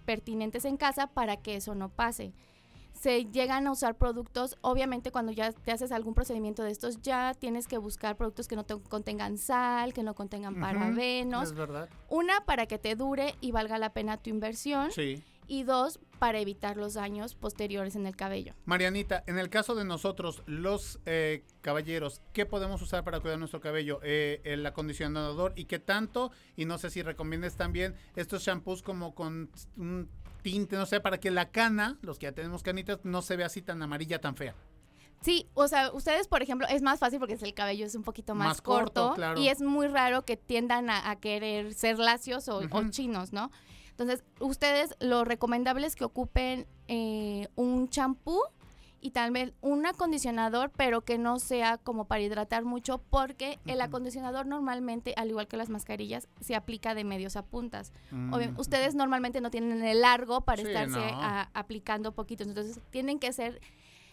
pertinentes 0.05 0.65
en 0.65 0.77
casa 0.77 1.07
para 1.07 1.37
que 1.37 1.55
eso 1.55 1.73
no 1.75 1.89
pase. 1.89 2.33
Se 2.93 3.25
llegan 3.25 3.65
a 3.67 3.71
usar 3.71 3.95
productos, 3.95 4.57
obviamente 4.59 5.11
cuando 5.11 5.31
ya 5.31 5.53
te 5.53 5.71
haces 5.71 5.93
algún 5.93 6.15
procedimiento 6.15 6.63
de 6.63 6.71
estos, 6.71 7.01
ya 7.01 7.33
tienes 7.33 7.65
que 7.65 7.77
buscar 7.77 8.17
productos 8.17 8.49
que 8.49 8.57
no 8.57 8.65
te 8.65 8.77
contengan 8.77 9.37
sal, 9.37 9.93
que 9.93 10.03
no 10.03 10.15
contengan 10.15 10.59
parabenos. 10.59 11.43
Es 11.43 11.53
verdad. 11.53 11.87
Una, 12.09 12.43
para 12.45 12.65
que 12.65 12.77
te 12.77 12.95
dure 12.95 13.35
y 13.39 13.51
valga 13.51 13.77
la 13.77 13.93
pena 13.93 14.17
tu 14.17 14.29
inversión. 14.29 14.91
Sí. 14.91 15.23
Y 15.49 15.63
dos, 15.63 15.99
para 16.19 16.39
evitar 16.39 16.77
los 16.77 16.93
daños 16.93 17.33
posteriores 17.33 17.95
en 17.95 18.05
el 18.05 18.15
cabello. 18.15 18.53
Marianita, 18.65 19.23
en 19.25 19.39
el 19.39 19.49
caso 19.49 19.73
de 19.73 19.83
nosotros, 19.83 20.43
los 20.45 20.99
eh, 21.07 21.43
caballeros, 21.61 22.21
¿qué 22.33 22.45
podemos 22.45 22.81
usar 22.83 23.03
para 23.03 23.19
cuidar 23.19 23.39
nuestro 23.39 23.59
cabello? 23.59 23.99
Eh, 24.03 24.41
el 24.43 24.63
acondicionador 24.65 25.53
y 25.55 25.65
qué 25.65 25.79
tanto. 25.79 26.31
Y 26.55 26.65
no 26.65 26.77
sé 26.77 26.91
si 26.91 27.01
recomiendas 27.01 27.57
también 27.57 27.95
estos 28.15 28.43
shampoos 28.43 28.83
como 28.83 29.15
con 29.15 29.49
un 29.75 30.07
tinte, 30.43 30.75
no 30.77 30.85
sé, 30.85 30.99
para 30.99 31.19
que 31.19 31.31
la 31.31 31.49
cana, 31.49 31.97
los 32.01 32.19
que 32.19 32.27
ya 32.27 32.31
tenemos 32.31 32.61
canitas, 32.61 32.99
no 33.03 33.21
se 33.23 33.35
vea 33.35 33.47
así 33.47 33.61
tan 33.63 33.81
amarilla, 33.81 34.21
tan 34.21 34.35
fea. 34.35 34.53
Sí, 35.21 35.49
o 35.53 35.67
sea, 35.67 35.91
ustedes, 35.91 36.27
por 36.29 36.41
ejemplo, 36.41 36.65
es 36.69 36.81
más 36.81 36.99
fácil 36.99 37.19
porque 37.19 37.33
el 37.33 37.53
cabello 37.53 37.85
es 37.85 37.95
un 37.95 38.03
poquito 38.03 38.35
más, 38.35 38.47
Más 38.47 38.61
corto, 38.61 39.07
corto, 39.07 39.15
claro. 39.15 39.39
y 39.41 39.49
es 39.49 39.61
muy 39.61 39.87
raro 39.87 40.23
que 40.23 40.37
tiendan 40.37 40.89
a, 40.89 41.09
a 41.09 41.15
querer 41.17 41.73
ser 41.73 41.99
lacios 41.99 42.47
o, 42.47 42.59
o 42.71 42.89
chinos, 42.89 43.33
¿no? 43.33 43.51
Entonces, 43.99 44.23
ustedes 44.39 44.95
lo 45.01 45.25
recomendable 45.25 45.85
es 45.85 45.95
que 45.95 46.05
ocupen 46.05 46.65
eh, 46.87 47.49
un 47.55 47.89
champú 47.89 48.39
y 49.01 49.11
tal 49.11 49.31
vez 49.31 49.53
un 49.61 49.85
acondicionador, 49.85 50.71
pero 50.75 51.01
que 51.01 51.17
no 51.17 51.39
sea 51.39 51.77
como 51.77 52.05
para 52.05 52.21
hidratar 52.21 52.63
mucho, 52.65 52.97
porque 53.09 53.59
el 53.65 53.79
acondicionador 53.81 54.45
normalmente, 54.45 55.13
al 55.17 55.29
igual 55.29 55.47
que 55.47 55.57
las 55.57 55.69
mascarillas, 55.69 56.27
se 56.41 56.55
aplica 56.55 56.95
de 56.95 57.03
medios 57.03 57.35
a 57.35 57.43
puntas. 57.43 57.91
Mm. 58.11 58.57
Ustedes 58.57 58.95
normalmente 58.95 59.39
no 59.41 59.51
tienen 59.51 59.83
el 59.83 60.01
largo 60.01 60.41
para 60.41 60.61
Sí, 60.61 60.67
estarse 60.67 60.99
no. 60.99 61.21
a- 61.21 61.49
aplicando 61.53 62.13
poquitos, 62.13 62.47
entonces 62.47 62.79
tienen 62.91 63.19
que 63.19 63.31
ser 63.33 63.61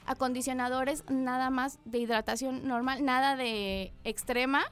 acondicionadores 0.06 1.04
nada 1.08 1.50
más 1.50 1.78
de 1.84 1.98
hidratación 1.98 2.66
normal, 2.66 3.04
nada 3.04 3.36
de 3.36 3.92
extrema 4.04 4.64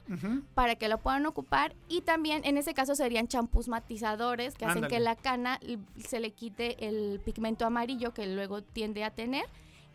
para 0.53 0.75
que 0.75 0.87
lo 0.87 0.97
puedan 0.97 1.25
ocupar 1.25 1.75
y 1.87 2.01
también 2.01 2.41
en 2.45 2.57
ese 2.57 2.73
caso 2.73 2.95
serían 2.95 3.27
champús 3.27 3.67
matizadores 3.67 4.55
que 4.55 4.65
hacen 4.65 4.87
que 4.87 4.99
la 4.99 5.15
cana 5.15 5.59
se 5.97 6.19
le 6.19 6.31
quite 6.31 6.87
el 6.87 7.19
pigmento 7.19 7.65
amarillo 7.65 8.13
que 8.13 8.25
luego 8.27 8.61
tiende 8.61 9.03
a 9.03 9.11
tener 9.11 9.45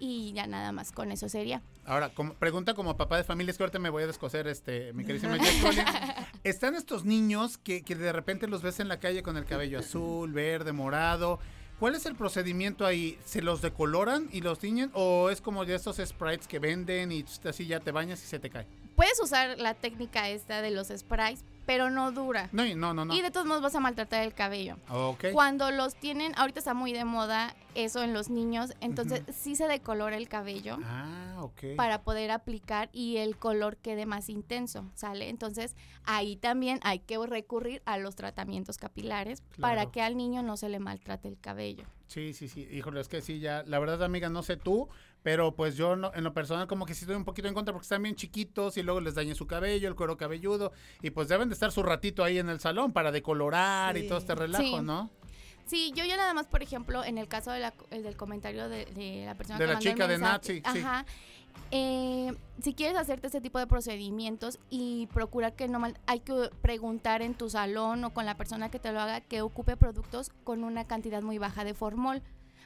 y 0.00 0.32
ya 0.32 0.46
nada 0.46 0.72
más 0.72 0.92
con 0.92 1.12
eso 1.12 1.28
sería. 1.28 1.62
Ahora, 1.84 2.08
como, 2.08 2.34
pregunta 2.34 2.74
como 2.74 2.96
papá 2.96 3.18
de 3.18 3.24
familia, 3.24 3.50
es 3.50 3.58
que 3.58 3.64
ahorita 3.64 3.78
me 3.78 3.90
voy 3.90 4.02
a 4.02 4.06
descoser, 4.06 4.48
este, 4.48 4.92
mi 4.94 5.04
queridísima. 5.04 5.36
Están 6.44 6.74
estos 6.74 7.04
niños 7.04 7.58
que, 7.58 7.82
que 7.82 7.94
de 7.94 8.12
repente 8.12 8.48
los 8.48 8.62
ves 8.62 8.80
en 8.80 8.88
la 8.88 8.98
calle 8.98 9.22
con 9.22 9.36
el 9.36 9.44
cabello 9.44 9.78
azul, 9.78 10.32
verde, 10.32 10.72
morado. 10.72 11.38
¿Cuál 11.80 11.94
es 11.94 12.04
el 12.04 12.14
procedimiento 12.14 12.84
ahí? 12.84 13.18
¿Se 13.24 13.40
los 13.40 13.62
decoloran 13.62 14.28
y 14.30 14.42
los 14.42 14.58
tiñen? 14.58 14.90
¿O 14.92 15.30
es 15.30 15.40
como 15.40 15.64
de 15.64 15.76
estos 15.76 15.96
sprites 15.96 16.46
que 16.46 16.58
venden 16.58 17.10
y 17.10 17.24
así 17.48 17.66
ya 17.66 17.80
te 17.80 17.90
bañas 17.90 18.22
y 18.22 18.26
se 18.26 18.38
te 18.38 18.50
cae? 18.50 18.66
Puedes 18.96 19.20
usar 19.20 19.58
la 19.58 19.74
técnica 19.74 20.28
esta 20.28 20.60
de 20.62 20.70
los 20.70 20.88
sprays, 20.88 21.44
pero 21.66 21.88
no 21.90 22.10
dura. 22.12 22.48
No, 22.52 22.66
y- 22.66 22.74
no, 22.74 22.92
no, 22.94 23.04
no. 23.04 23.14
Y 23.14 23.22
de 23.22 23.30
todos 23.30 23.46
modos 23.46 23.62
vas 23.62 23.74
a 23.74 23.80
maltratar 23.80 24.22
el 24.24 24.34
cabello. 24.34 24.76
Ok. 24.90 25.26
Cuando 25.32 25.70
los 25.70 25.94
tienen, 25.94 26.32
ahorita 26.36 26.58
está 26.58 26.74
muy 26.74 26.92
de 26.92 27.04
moda 27.04 27.54
eso 27.76 28.02
en 28.02 28.12
los 28.12 28.28
niños, 28.30 28.72
entonces 28.80 29.22
sí 29.32 29.54
se 29.54 29.68
decolora 29.68 30.16
el 30.16 30.28
cabello 30.28 30.76
Ah, 30.84 31.36
ok. 31.38 31.76
para 31.76 32.02
poder 32.02 32.32
aplicar 32.32 32.90
y 32.92 33.18
el 33.18 33.36
color 33.36 33.76
quede 33.76 34.04
más 34.06 34.28
intenso, 34.28 34.84
¿sale? 34.96 35.28
Entonces 35.28 35.76
ahí 36.04 36.34
también 36.36 36.80
hay 36.82 36.98
que 36.98 37.16
recurrir 37.24 37.80
a 37.86 37.96
los 37.98 38.16
tratamientos 38.16 38.76
capilares 38.76 39.42
para 39.60 39.86
que 39.86 40.02
al 40.02 40.16
niño 40.16 40.42
no 40.42 40.56
se 40.56 40.68
le 40.68 40.80
maltrate 40.80 41.28
el 41.28 41.38
cabello. 41.38 41.84
Sí, 42.08 42.34
sí, 42.34 42.48
sí. 42.48 42.66
Híjole, 42.72 43.00
es 43.00 43.06
que 43.06 43.22
sí, 43.22 43.38
ya. 43.38 43.62
La 43.68 43.78
verdad, 43.78 44.02
amiga, 44.02 44.28
no 44.28 44.42
sé 44.42 44.56
tú, 44.56 44.88
pero 45.22 45.54
pues 45.54 45.76
yo 45.76 45.96
no- 45.96 46.12
en 46.14 46.24
lo 46.24 46.32
personal 46.32 46.66
como 46.66 46.86
que 46.86 46.94
sí 46.94 47.02
estoy 47.04 47.16
un 47.16 47.24
poquito 47.24 47.48
en 47.48 47.54
contra 47.54 47.72
porque 47.72 47.84
están 47.84 48.02
bien 48.02 48.14
chiquitos 48.16 48.76
y 48.76 48.82
luego 48.82 49.00
les 49.00 49.14
daña 49.14 49.34
su 49.34 49.46
cabello, 49.46 49.88
el 49.88 49.94
cuero 49.94 50.16
cabelludo. 50.16 50.72
Y 51.02 51.10
pues 51.10 51.28
deben 51.28 51.48
de 51.48 51.54
estar 51.54 51.72
su 51.72 51.82
ratito 51.82 52.24
ahí 52.24 52.38
en 52.38 52.48
el 52.48 52.60
salón 52.60 52.92
para 52.92 53.10
decolorar 53.12 53.96
y 53.96 54.08
todo 54.08 54.18
este 54.18 54.34
relajo, 54.34 54.64
Sí. 54.64 54.80
¿no? 54.82 55.10
Sí, 55.66 55.92
yo 55.94 56.04
ya 56.04 56.16
nada 56.16 56.34
más, 56.34 56.46
por 56.48 56.62
ejemplo, 56.64 57.04
en 57.04 57.16
el 57.16 57.28
caso 57.28 57.52
de 57.52 57.60
la- 57.60 57.74
el 57.90 58.02
del 58.02 58.16
comentario 58.16 58.68
de, 58.68 58.86
de 58.86 59.24
la 59.24 59.36
persona 59.36 59.56
De 59.58 59.64
que 59.64 59.68
la 59.68 59.74
mandó 59.74 59.88
el 59.88 59.92
chica 59.94 60.08
de 60.08 60.18
mensaje, 60.18 60.60
Nazi, 60.64 60.78
sí. 60.80 60.84
Ajá. 60.84 61.06
eh, 61.70 62.32
si 62.62 62.74
quieres 62.74 62.96
hacerte 62.96 63.26
este 63.28 63.40
tipo 63.40 63.58
de 63.60 63.66
procedimientos 63.68 64.58
y 64.70 65.06
procurar 65.14 65.54
que 65.54 65.68
no 65.68 65.78
mal, 65.78 65.96
hay 66.06 66.20
que 66.20 66.50
preguntar 66.62 67.22
en 67.22 67.34
tu 67.34 67.48
salón 67.50 68.02
o 68.04 68.10
con 68.12 68.26
la 68.26 68.36
persona 68.36 68.70
que 68.70 68.78
te 68.80 68.90
lo 68.92 69.00
haga 69.00 69.20
que 69.20 69.42
ocupe 69.42 69.76
productos 69.76 70.30
con 70.42 70.64
una 70.64 70.86
cantidad 70.86 71.22
muy 71.22 71.38
baja 71.38 71.62
de 71.64 71.74
formol. 71.74 72.22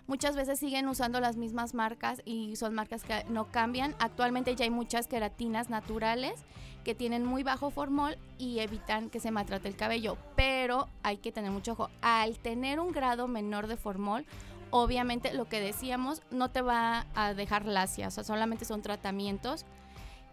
Muchas 0.07 0.37
veces 0.37 0.59
siguen 0.59 0.87
usando 0.89 1.19
las 1.19 1.37
mismas 1.37 1.73
marcas 1.73 2.21
y 2.27 2.57
son 2.57 2.75
marcas 2.75 3.05
que 3.05 3.25
no 3.31 3.47
cambian. 3.47 3.95
Actualmente 3.99 4.55
ya 4.55 4.65
hay 4.65 4.71
muchas 4.71 5.07
queratinas 5.07 5.71
naturales 5.71 6.45
que 6.85 6.95
tienen 6.95 7.25
muy 7.25 7.43
bajo 7.43 7.71
formol 7.71 8.19
y 8.37 8.59
evitan 8.59 9.09
que 9.09 9.19
se 9.19 9.31
maltrate 9.31 9.69
el 9.69 9.77
cabello. 9.77 10.19
Pero 10.37 10.89
hay 11.03 11.17
que 11.17 11.33
tener 11.33 11.51
mucho 11.51 11.73
ojo. 11.73 11.89
Al 12.03 12.39
tener 12.39 12.81
un 12.81 12.93
grado 12.93 13.29
menor 13.29 13.67
de 13.67 13.79
formol, 13.79 14.27
obviamente 14.71 15.33
lo 15.33 15.49
que 15.49 15.61
decíamos 15.61 16.23
no 16.31 16.51
te 16.51 16.61
va 16.61 17.07
a 17.15 17.33
dejar 17.33 17.65
lacia. 17.65 18.09
O 18.09 18.11
sea, 18.11 18.25
solamente 18.25 18.67
son 18.67 18.83
tratamientos 18.83 19.65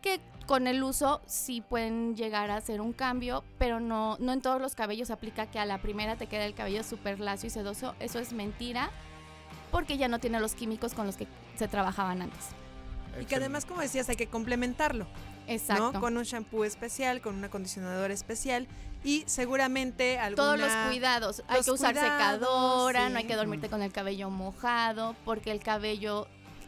que 0.02 0.19
con 0.48 0.68
el 0.68 0.84
uso 0.84 1.22
sí 1.27 1.61
pueden 1.61 2.15
llegar 2.15 2.52
a 2.52 2.57
hacer 2.57 2.81
un 2.81 2.91
cambio, 2.91 3.45
pero 3.57 3.80
no, 3.80 4.18
no 4.19 4.34
en 4.34 4.41
todos 4.41 4.60
los 4.60 4.76
cabellos 4.76 5.11
aplica 5.11 5.45
que 5.45 5.60
a 5.60 5.65
la 5.65 5.77
primera 5.77 6.18
te 6.18 6.27
queda 6.27 6.45
el 6.45 6.56
cabello 6.56 6.84
súper 6.84 7.19
lacio 7.19 7.48
y 7.48 7.52
sedoso. 7.52 7.95
Eso 7.99 8.19
es 8.19 8.34
mentira, 8.34 8.89
porque 9.72 9.98
ya 9.98 10.07
no 10.07 10.19
tiene 10.19 10.39
los 10.39 10.53
químicos 10.53 10.93
con 10.93 11.07
los 11.07 11.18
que 11.18 11.27
se 11.57 11.68
trabajaban 11.68 12.22
antes. 12.22 12.49
Y 13.19 13.26
que 13.26 13.35
además, 13.35 13.65
como 13.65 13.81
decías, 13.81 14.10
hay 14.10 14.15
que 14.15 14.27
complementarlo. 14.27 15.06
Exacto. 15.48 15.91
¿no? 15.93 15.99
Con 15.99 16.18
un 16.18 16.23
shampoo 16.23 16.64
especial, 16.64 17.22
con 17.22 17.35
un 17.35 17.43
acondicionador 17.43 18.11
especial 18.11 18.68
y 19.03 19.23
seguramente 19.26 20.19
alguna... 20.19 20.43
Todos 20.43 20.60
los 20.60 20.72
cuidados. 20.88 21.43
Hay 21.48 21.61
que 21.61 21.72
usar 21.72 21.93
cuidados, 21.93 22.19
secadora, 22.19 23.10
no 23.10 23.18
hay 23.18 23.26
que 23.26 23.35
dormirte 23.35 23.69
con 23.69 23.81
el 23.81 23.91
cabello 23.91 24.30
mojado, 24.30 25.15
porque 25.26 25.52
el 25.52 25.60
cabello 25.60 26.27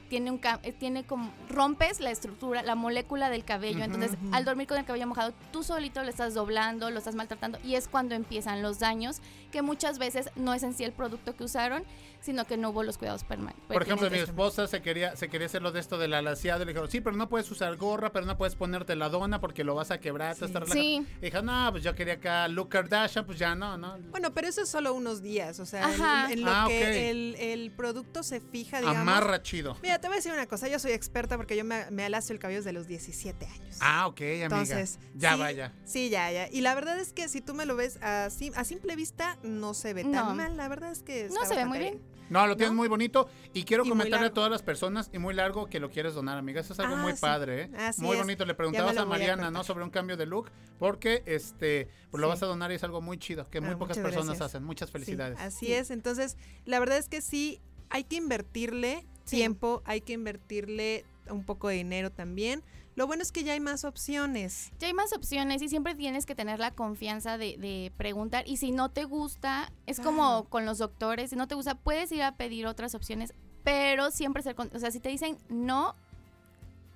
tiene 0.09 0.30
un 0.30 0.39
eh, 0.63 0.71
tiene 0.73 1.03
como 1.05 1.31
rompes 1.49 1.99
la 1.99 2.11
estructura, 2.11 2.61
la 2.61 2.75
molécula 2.75 3.31
del 3.31 3.43
cabello, 3.43 3.84
entonces 3.84 4.11
al 4.31 4.45
dormir 4.45 4.67
con 4.67 4.77
el 4.77 4.85
cabello 4.85 5.07
mojado, 5.07 5.34
tú 5.51 5.63
solito 5.63 6.03
lo 6.03 6.09
estás 6.09 6.35
doblando, 6.35 6.91
lo 6.91 6.99
estás 6.99 7.15
maltratando 7.15 7.57
y 7.63 7.75
es 7.75 7.88
cuando 7.88 8.13
empiezan 8.13 8.61
los 8.61 8.77
daños, 8.77 9.21
que 9.53 9.61
muchas 9.61 9.99
veces 9.99 10.30
no 10.35 10.53
es 10.53 10.63
en 10.63 10.73
sí 10.73 10.84
el 10.84 10.91
producto 10.91 11.35
que 11.38 11.43
usaron, 11.43 11.84
sino 12.21 12.45
que 12.45 12.57
no 12.57 12.71
hubo 12.71 12.81
los 12.84 12.97
cuidados 12.97 13.23
permanentes. 13.23 13.67
Por 13.67 13.81
ejemplo, 13.84 14.09
mi 14.09 14.17
esposa 14.17 14.65
se 14.67 14.81
quería, 14.81 15.15
se 15.15 15.30
quería 15.30 15.45
hacer 15.45 15.61
lo 15.61 15.71
de 15.71 15.80
esto 15.80 15.97
del 15.99 16.13
alaciado 16.13 16.63
y 16.63 16.65
le 16.65 16.71
dijeron, 16.71 16.89
sí, 16.89 17.01
pero 17.01 17.15
no 17.15 17.30
puedes 17.30 17.49
usar 17.51 17.75
gorra, 17.77 18.11
pero 18.11 18.25
no 18.25 18.35
puedes 18.38 18.55
ponerte 18.55 18.95
la 18.95 19.09
dona 19.09 19.39
porque 19.39 19.63
lo 19.63 19.75
vas 19.75 19.91
a 19.91 19.99
quebrar, 19.99 20.35
te 20.35 20.47
Sí. 20.47 20.53
relajado". 20.53 20.80
Y 20.81 21.05
dijo, 21.21 21.41
no, 21.43 21.67
pues 21.71 21.84
yo 21.84 21.93
quería 21.93 22.15
acá 22.15 22.47
Look 22.47 22.69
Kardashian, 22.69 23.25
pues 23.25 23.38
ya 23.38 23.53
no, 23.53 23.77
no. 23.77 23.99
Bueno, 24.09 24.34
pero 24.34 24.47
eso 24.47 24.61
es 24.61 24.69
solo 24.69 24.93
unos 24.93 25.21
días, 25.21 25.59
o 25.59 25.65
sea, 25.67 25.84
en- 25.93 26.01
Ajá. 26.01 26.31
en, 26.34 26.41
lo 26.41 26.51
Ah, 26.51 26.65
que 26.67 26.80
ok. 26.81 26.88
el, 26.95 27.35
el 27.39 27.71
producto 27.71 28.23
se 28.23 28.39
fija, 28.39 28.80
digamos. 28.80 29.01
Amarra 29.01 29.41
chido. 29.43 29.77
Mira, 29.84 29.99
te 29.99 30.07
voy 30.07 30.15
a 30.15 30.17
decir 30.17 30.31
una 30.34 30.47
cosa, 30.47 30.67
yo 30.67 30.80
soy 30.80 30.93
experta 30.93 31.38
porque 31.38 31.55
yo 31.55 31.63
me, 31.63 31.91
me 31.91 32.03
alacio 32.05 32.34
el 32.34 32.39
cabello 32.39 32.59
desde 32.59 32.73
los 32.73 32.88
17 32.88 33.45
años. 33.45 33.77
Ah, 33.81 34.07
ok, 34.07 34.21
amiga. 34.21 34.43
Entonces, 34.45 34.97
ya 35.13 35.34
sí, 35.34 35.39
vaya. 35.39 35.73
Sí, 35.85 36.09
ya, 36.09 36.31
ya. 36.31 36.47
Y 36.49 36.61
la 36.61 36.73
verdad 36.73 36.97
es 36.99 37.13
que 37.13 37.27
si 37.27 37.41
tú 37.41 37.53
me 37.53 37.65
lo 37.65 37.75
ves 37.75 37.97
así, 38.01 38.51
a 38.55 38.63
simple 38.63 38.95
vista, 38.95 39.38
no 39.43 39.73
se 39.73 39.93
ve 39.93 40.03
No. 40.03 40.11
tan 40.11 40.37
mal. 40.37 40.57
La 40.57 40.67
verdad 40.67 40.91
es 40.91 41.03
que 41.03 41.29
No 41.29 41.45
se 41.45 41.55
ve 41.55 41.65
muy 41.65 41.79
bien. 41.79 42.01
No, 42.29 42.47
lo 42.47 42.55
tienes 42.57 42.73
muy 42.73 42.87
bonito 42.87 43.27
y 43.53 43.63
quiero 43.63 43.85
Y 43.85 43.89
comentarle 43.89 44.27
a 44.27 44.33
todas 44.33 44.49
las 44.49 44.63
personas 44.63 45.09
y 45.13 45.19
muy 45.19 45.33
largo 45.35 45.67
que 45.67 45.79
lo 45.79 45.91
quieres 45.91 46.15
donar, 46.15 46.37
amiga. 46.37 46.61
Eso 46.61 46.73
es 46.73 46.79
algo 46.79 46.95
Ah, 46.95 47.01
muy 47.01 47.11
sí. 47.11 47.17
padre, 47.21 47.63
¿eh? 47.63 47.71
Así 47.77 48.01
muy 48.01 48.15
es. 48.15 48.23
bonito. 48.23 48.45
Le 48.45 48.55
preguntabas 48.55 48.97
a 48.97 49.05
Mariana. 49.05 49.51
¿no? 49.51 49.63
Sobre 49.63 49.83
un 49.83 49.89
cambio 49.91 50.17
de 50.17 50.25
look 50.25 50.49
porque 50.79 51.21
este 51.25 51.89
pues 52.09 52.21
lo 52.21 52.27
Sí. 52.27 52.29
vas 52.31 52.43
a 52.43 52.45
donar 52.47 52.71
y 52.71 52.75
es 52.75 52.83
algo 52.83 53.01
muy 53.01 53.17
chido 53.19 53.47
que 53.49 53.59
muy 53.61 53.71
Ah, 53.71 53.77
pocas 53.77 53.97
muchas 53.97 54.03
personas 54.11 54.37
gracias. 54.37 54.49
hacen. 54.55 54.63
Muchas 54.63 54.89
Sí, 54.89 54.93
felicidades. 54.93 55.39
así 55.39 55.73
es. 55.73 55.91
Entonces, 55.91 56.37
la 56.65 56.79
verdad 56.79 56.97
es 56.97 57.09
que 57.09 57.21
sí, 57.21 57.59
hay 57.89 58.05
que 58.05 58.15
invertirle 58.15 59.05
tiempo, 59.29 59.83
hay 59.85 60.01
que 60.01 60.13
invertirle 60.13 61.05
un 61.29 61.43
poco 61.45 61.67
de 61.67 61.75
dinero 61.75 62.09
también. 62.11 62.63
Lo 62.95 63.07
bueno 63.07 63.23
es 63.23 63.31
que 63.31 63.43
ya 63.43 63.53
hay 63.53 63.59
más 63.59 63.85
opciones. 63.85 64.71
Ya 64.79 64.87
hay 64.87 64.93
más 64.93 65.13
opciones 65.13 65.61
y 65.61 65.69
siempre 65.69 65.95
tienes 65.95 66.25
que 66.25 66.35
tener 66.35 66.59
la 66.59 66.71
confianza 66.71 67.37
de, 67.37 67.57
de 67.57 67.91
preguntar. 67.97 68.47
Y 68.47 68.57
si 68.57 68.71
no 68.71 68.89
te 68.89 69.05
gusta, 69.05 69.71
es 69.87 69.99
como 69.99 70.45
con 70.49 70.65
los 70.65 70.77
doctores, 70.77 71.31
si 71.31 71.35
no 71.35 71.47
te 71.47 71.55
gusta, 71.55 71.75
puedes 71.75 72.11
ir 72.11 72.21
a 72.23 72.35
pedir 72.35 72.67
otras 72.67 72.93
opciones, 72.93 73.33
pero 73.63 74.11
siempre 74.11 74.43
ser, 74.43 74.53
con- 74.55 74.69
o 74.75 74.79
sea, 74.79 74.91
si 74.91 74.99
te 74.99 75.09
dicen 75.09 75.37
no, 75.49 75.95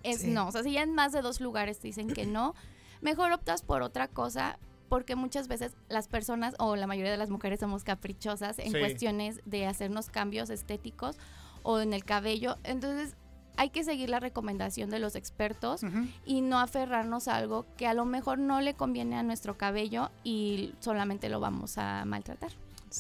es 0.04 0.22
Sí. 0.22 0.28
no. 0.32 0.48
O 0.48 0.52
sea, 0.52 0.64
si 0.64 0.72
ya 0.74 0.84
en 0.84 0.94
más 0.94 1.12
de 1.14 1.22
dos 1.22 1.42
lugares 1.42 1.80
te 1.80 1.88
dicen 1.88 2.08
que 2.14 2.26
no, 2.26 2.54
mejor 3.02 3.32
optas 3.32 3.62
por 3.64 3.82
otra 3.82 4.08
cosa. 4.08 4.60
Porque 4.90 5.18
muchas 5.18 5.50
veces 5.50 5.74
las 5.90 6.08
personas 6.08 6.56
o 6.60 6.78
la 6.78 6.88
mayoría 6.88 7.12
de 7.12 7.18
las 7.18 7.30
mujeres 7.30 7.60
somos 7.60 7.84
caprichosas 7.84 8.58
en 8.58 8.72
Sí. 8.72 8.80
cuestiones 8.80 9.42
de 9.44 9.66
hacernos 9.68 10.10
cambios 10.10 10.50
estéticos 10.50 11.18
o 11.64 11.82
en 11.82 11.92
el 11.92 12.06
cabello. 12.06 12.56
Entonces 12.64 13.18
hay 13.58 13.70
que 13.70 13.84
seguir 13.84 14.10
la 14.10 14.20
recomendación 14.20 14.90
de 14.90 15.00
los 15.00 15.16
expertos 15.16 15.82
y 16.26 16.42
no 16.42 16.60
aferrarnos 16.60 17.28
a 17.28 17.36
algo 17.36 17.66
que 17.76 17.88
a 17.88 17.94
lo 17.94 18.06
mejor 18.06 18.40
no 18.40 18.62
le 18.62 18.76
conviene 18.76 19.18
a 19.18 19.24
nuestro 19.24 19.58
cabello 19.58 20.10
y 20.24 20.74
solamente 20.80 21.30
lo 21.30 21.40
vamos 21.40 21.78
a 21.78 22.06
maltratar. 22.06 22.52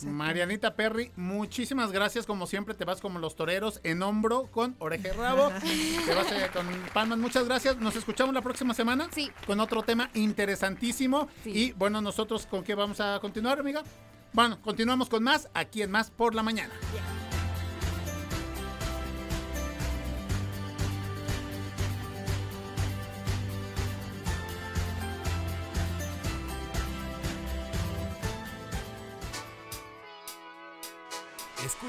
Marianita 0.05 0.75
Perry, 0.75 1.11
muchísimas 1.15 1.91
gracias. 1.91 2.25
Como 2.25 2.45
siempre, 2.45 2.73
te 2.73 2.85
vas 2.85 2.99
como 2.99 3.19
los 3.19 3.35
toreros 3.35 3.79
en 3.83 4.03
hombro 4.03 4.47
con 4.51 4.75
oreja 4.79 5.09
y 5.09 5.11
rabo. 5.11 5.49
te 6.05 6.13
vas 6.13 6.31
eh, 6.31 6.49
con 6.51 6.65
palmas. 6.93 7.17
Muchas 7.17 7.45
gracias. 7.45 7.77
Nos 7.77 7.95
escuchamos 7.95 8.33
la 8.33 8.41
próxima 8.41 8.73
semana 8.73 9.07
sí. 9.11 9.31
con 9.45 9.59
otro 9.59 9.83
tema 9.83 10.09
interesantísimo. 10.13 11.29
Y 11.45 11.71
bueno, 11.73 12.01
nosotros 12.01 12.45
con 12.45 12.63
qué 12.63 12.75
vamos 12.75 12.99
a 12.99 13.19
continuar, 13.19 13.59
amiga. 13.59 13.83
Bueno, 14.33 14.61
continuamos 14.61 15.09
con 15.09 15.23
más 15.23 15.49
aquí 15.53 15.81
en 15.81 15.91
Más 15.91 16.11
por 16.11 16.35
la 16.35 16.43
Mañana. 16.43 16.73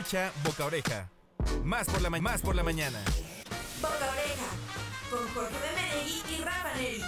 Escucha 0.08 0.32
Boca 0.42 0.64
Oreja. 0.64 1.10
Más 1.64 1.86
por 1.86 2.00
la, 2.00 2.08
ma- 2.08 2.18
más 2.18 2.40
por 2.40 2.56
la 2.56 2.62
mañana. 2.62 2.98
Boca 3.82 3.94
Oreja. 4.10 4.46
Con 5.10 5.28
Jorge 5.34 5.52
de 5.52 5.74
Menegui 5.76 6.34
y 6.34 6.42
Rafa 6.42 6.74
Neri. 6.76 7.02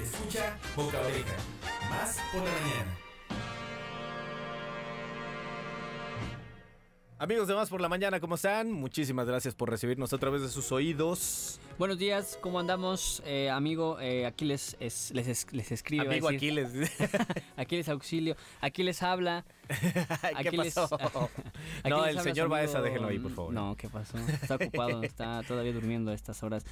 Escucha 0.00 0.56
Boca 0.76 1.00
Oreja. 1.00 1.34
Más 1.90 2.16
por 2.32 2.44
la 2.44 2.50
mañana. 2.52 2.98
Amigos 7.18 7.48
de 7.48 7.54
Más 7.56 7.68
por 7.68 7.80
la 7.80 7.88
Mañana, 7.88 8.20
¿cómo 8.20 8.36
están? 8.36 8.70
Muchísimas 8.70 9.26
gracias 9.26 9.56
por 9.56 9.68
recibirnos 9.68 10.12
otra 10.12 10.30
vez 10.30 10.42
de 10.42 10.50
sus 10.50 10.70
oídos. 10.70 11.58
Buenos 11.78 11.96
días, 11.98 12.36
¿cómo 12.40 12.58
andamos? 12.58 13.22
Eh, 13.24 13.50
amigo, 13.50 14.00
eh, 14.00 14.26
aquí 14.26 14.44
les, 14.44 14.76
es- 14.80 15.12
les, 15.14 15.28
es- 15.28 15.52
les 15.52 15.70
escribe. 15.70 16.08
Amigo 16.08 16.28
decir. 16.28 16.38
Aquiles. 16.60 16.92
aquí 17.56 17.76
les 17.76 17.88
auxilio. 17.88 18.36
Aquí 18.60 18.82
les 18.82 19.00
habla. 19.00 19.44
¿Qué 19.68 20.10
Aquí 20.34 20.56
les- 20.56 20.74
pasó? 20.74 20.98
No, 21.88 22.04
el 22.04 22.18
señor 22.20 22.48
Baeza, 22.48 22.80
déjenlo 22.82 23.06
ahí, 23.08 23.20
por 23.20 23.32
favor. 23.32 23.54
No, 23.54 23.76
¿qué 23.76 23.88
pasó? 23.88 24.18
Está 24.18 24.56
ocupado, 24.56 25.02
está 25.04 25.42
todavía 25.46 25.72
durmiendo 25.72 26.10
a 26.10 26.14
estas 26.14 26.42
horas. 26.42 26.64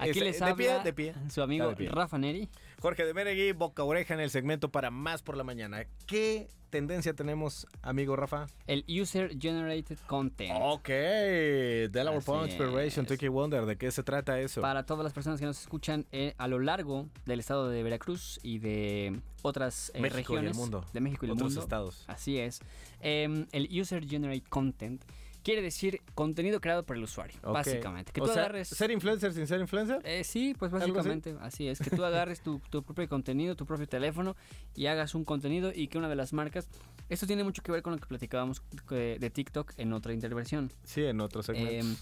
Aquí 0.00 0.18
les 0.20 0.40
de 0.40 0.44
habla 0.44 0.56
pie, 0.56 0.80
de 0.82 0.92
pie. 0.92 1.14
su 1.30 1.40
amigo 1.40 1.64
Está 1.70 1.70
de 1.78 1.86
pie. 1.86 1.88
Rafa 1.94 2.18
Neri. 2.18 2.48
Jorge 2.80 3.04
de 3.04 3.14
Menegui, 3.14 3.52
Boca 3.52 3.84
Oreja 3.84 4.14
en 4.14 4.20
el 4.20 4.30
segmento 4.30 4.68
para 4.70 4.90
Más 4.90 5.22
por 5.22 5.36
la 5.36 5.44
Mañana. 5.44 5.86
¿Qué 6.06 6.48
tendencia 6.70 7.14
tenemos, 7.14 7.66
amigo 7.82 8.16
Rafa? 8.16 8.46
El 8.66 8.84
User 8.88 9.38
Generated 9.38 9.98
Content. 10.06 10.52
Ok, 10.60 10.88
Delaware 10.88 12.18
Así 12.18 12.26
Point 12.26 12.48
Inspiration, 12.50 13.06
Tiki 13.06 13.28
Wonder, 13.28 13.64
¿de 13.66 13.76
qué 13.76 13.90
se 13.92 14.02
trata 14.02 14.40
eso? 14.40 14.60
Para 14.60 14.84
todas 14.84 15.04
las 15.04 15.12
personas 15.12 15.38
que 15.38 15.46
nos 15.46 15.60
escuchan 15.60 16.06
eh, 16.12 16.34
a 16.38 16.48
lo 16.48 16.58
largo 16.58 17.08
del 17.26 17.40
estado 17.40 17.68
de 17.68 17.82
Veracruz 17.82 18.40
y 18.42 18.58
de 18.58 19.20
otras 19.42 19.90
eh, 19.94 20.00
México 20.00 20.34
y 20.34 20.36
el 20.36 20.42
regiones 20.42 20.56
mundo. 20.56 20.84
de 20.92 21.00
México 21.00 21.24
y 21.24 21.28
el 21.28 21.32
Otros 21.32 21.50
mundo. 21.50 21.62
estados. 21.62 22.04
Así 22.08 22.38
es. 22.38 22.60
Em, 23.00 23.46
el 23.52 23.68
User 23.80 24.06
Generate 24.06 24.42
Content 24.48 25.02
quiere 25.42 25.60
decir 25.60 26.00
contenido 26.14 26.60
creado 26.60 26.84
por 26.84 26.96
el 26.96 27.02
usuario, 27.02 27.36
Ok. 27.42 27.52
básicamente. 27.54 28.12
Que 28.12 28.20
O 28.20 28.26
tú 28.26 28.32
sea, 28.32 28.42
agarres... 28.42 28.68
¿Ser 28.68 28.92
influencer 28.92 29.32
sin 29.34 29.46
ser 29.48 29.60
influencer? 29.60 30.00
Eh, 30.04 30.22
sí, 30.22 30.54
pues 30.56 30.70
básicamente 30.70 31.34
así? 31.40 31.66
es, 31.66 31.80
que 31.80 31.90
tú 31.90 32.04
agarres 32.04 32.40
tu, 32.42 32.60
tu 32.70 32.84
propio 32.84 33.08
contenido, 33.08 33.56
tu 33.56 33.66
propio 33.66 33.88
teléfono 33.88 34.36
y 34.76 34.86
hagas 34.86 35.16
un 35.16 35.24
contenido 35.24 35.72
y 35.74 35.88
que 35.88 35.98
una 35.98 36.08
de 36.08 36.14
las 36.14 36.32
marcas, 36.32 36.68
esto 37.08 37.26
tiene 37.26 37.42
mucho 37.42 37.60
que 37.62 37.72
ver 37.72 37.82
con 37.82 37.92
lo 37.92 37.98
que 37.98 38.06
platicábamos 38.06 38.62
eh, 38.92 39.16
de 39.18 39.30
TikTok 39.30 39.72
en 39.78 39.92
otra 39.92 40.12
intervención. 40.12 40.72
Sí, 40.84 41.02
en 41.02 41.20
otros 41.20 41.46
segmentos. 41.46 41.98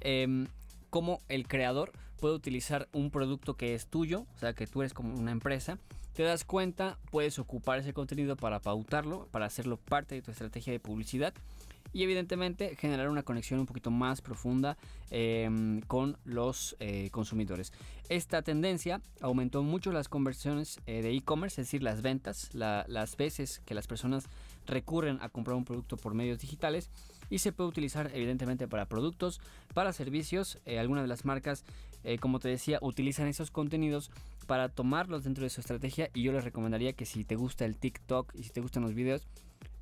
Em, 0.00 0.42
em, 0.44 0.46
cómo 0.94 1.18
el 1.28 1.48
creador 1.48 1.90
puede 2.20 2.36
utilizar 2.36 2.88
un 2.92 3.10
producto 3.10 3.56
que 3.56 3.74
es 3.74 3.88
tuyo, 3.88 4.26
o 4.36 4.38
sea, 4.38 4.52
que 4.52 4.68
tú 4.68 4.80
eres 4.80 4.94
como 4.94 5.12
una 5.16 5.32
empresa, 5.32 5.76
te 6.12 6.22
das 6.22 6.44
cuenta, 6.44 6.98
puedes 7.10 7.40
ocupar 7.40 7.80
ese 7.80 7.92
contenido 7.92 8.36
para 8.36 8.60
pautarlo, 8.60 9.26
para 9.32 9.46
hacerlo 9.46 9.76
parte 9.76 10.14
de 10.14 10.22
tu 10.22 10.30
estrategia 10.30 10.72
de 10.72 10.78
publicidad 10.78 11.34
y 11.92 12.04
evidentemente 12.04 12.76
generar 12.76 13.08
una 13.08 13.24
conexión 13.24 13.58
un 13.58 13.66
poquito 13.66 13.90
más 13.90 14.20
profunda 14.20 14.76
em, 15.10 15.80
con 15.82 16.16
los 16.24 16.76
eh, 16.78 17.08
consumidores. 17.10 17.72
Esta 18.08 18.42
tendencia 18.42 19.00
aumentó 19.20 19.64
mucho 19.64 19.90
las 19.90 20.08
conversiones 20.08 20.78
eh, 20.86 21.02
de 21.02 21.10
e-commerce, 21.12 21.60
es 21.60 21.66
decir, 21.66 21.82
las 21.82 22.02
ventas, 22.02 22.50
la- 22.54 22.84
las 22.86 23.16
veces 23.16 23.60
que 23.64 23.74
las 23.74 23.88
personas 23.88 24.26
recurren 24.66 25.18
a 25.22 25.28
comprar 25.28 25.56
un 25.56 25.64
producto 25.64 25.96
por 25.96 26.14
medios 26.14 26.38
digitales 26.38 26.88
y 27.34 27.40
se 27.40 27.50
puede 27.50 27.68
utilizar 27.68 28.12
evidentemente 28.14 28.68
para 28.68 28.86
productos, 28.86 29.40
para 29.74 29.92
servicios. 29.92 30.60
Eh, 30.66 30.78
algunas 30.78 31.02
de 31.02 31.08
las 31.08 31.24
marcas, 31.24 31.64
eh, 32.04 32.16
como 32.18 32.38
te 32.38 32.48
decía, 32.48 32.78
utilizan 32.80 33.26
esos 33.26 33.50
contenidos 33.50 34.12
para 34.46 34.68
tomarlos 34.68 35.24
dentro 35.24 35.42
de 35.42 35.50
su 35.50 35.60
estrategia 35.60 36.10
y 36.14 36.22
yo 36.22 36.30
les 36.30 36.44
recomendaría 36.44 36.92
que 36.92 37.06
si 37.06 37.24
te 37.24 37.34
gusta 37.34 37.64
el 37.64 37.76
TikTok 37.76 38.32
y 38.36 38.44
si 38.44 38.50
te 38.50 38.60
gustan 38.60 38.84
los 38.84 38.94
videos, 38.94 39.26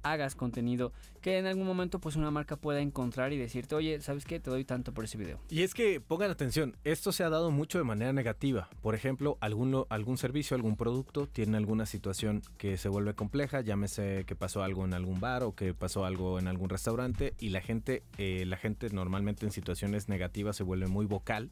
hagas 0.03 0.35
contenido 0.35 0.93
que 1.21 1.39
en 1.39 1.47
algún 1.47 1.67
momento 1.67 2.01
pues 2.01 2.17
una 2.17 2.31
marca 2.31 2.57
pueda 2.57 2.81
encontrar 2.81 3.33
y 3.33 3.39
decirte, 3.39 3.75
oye, 3.75 4.01
¿sabes 4.01 4.25
qué? 4.25 4.41
Te 4.41 4.51
doy 4.51 4.65
tanto 4.65 4.93
por 4.93 5.05
ese 5.05 5.19
video. 5.19 5.39
Y 5.49 5.63
es 5.63 5.75
que 5.75 6.01
pongan 6.01 6.31
atención, 6.31 6.77
esto 6.85 7.13
se 7.13 7.25
ha 7.25 7.31
dado 7.31 7.51
mucho 7.51 7.79
de 7.79 7.85
manera 7.85 8.13
negativa. 8.13 8.69
Por 8.81 8.95
ejemplo, 8.95 9.39
alguno, 9.41 9.87
algún 9.91 10.19
servicio, 10.19 10.57
algún 10.57 10.77
producto 10.77 11.27
tiene 11.27 11.57
alguna 11.57 11.87
situación 11.87 12.43
que 12.59 12.77
se 12.77 12.89
vuelve 12.89 13.15
compleja, 13.15 13.61
llámese 13.61 14.25
que 14.27 14.35
pasó 14.35 14.63
algo 14.63 14.85
en 14.85 14.95
algún 14.95 15.21
bar 15.21 15.43
o 15.43 15.55
que 15.55 15.75
pasó 15.75 16.05
algo 16.05 16.39
en 16.39 16.49
algún 16.49 16.69
restaurante 16.69 17.35
y 17.39 17.51
la 17.51 17.61
gente, 17.61 18.03
eh, 18.19 18.45
la 18.47 18.57
gente 18.57 18.91
normalmente 18.91 19.47
en 19.47 19.53
situaciones 19.53 20.09
negativas 20.09 20.57
se 20.57 20.63
vuelve 20.65 20.87
muy 20.89 21.07
vocal. 21.07 21.51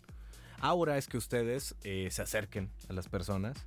Ahora 0.61 0.99
es 0.99 1.07
que 1.07 1.17
ustedes 1.17 1.75
eh, 1.85 2.09
se 2.11 2.23
acerquen 2.23 2.71
a 2.89 2.93
las 2.93 3.09
personas 3.09 3.67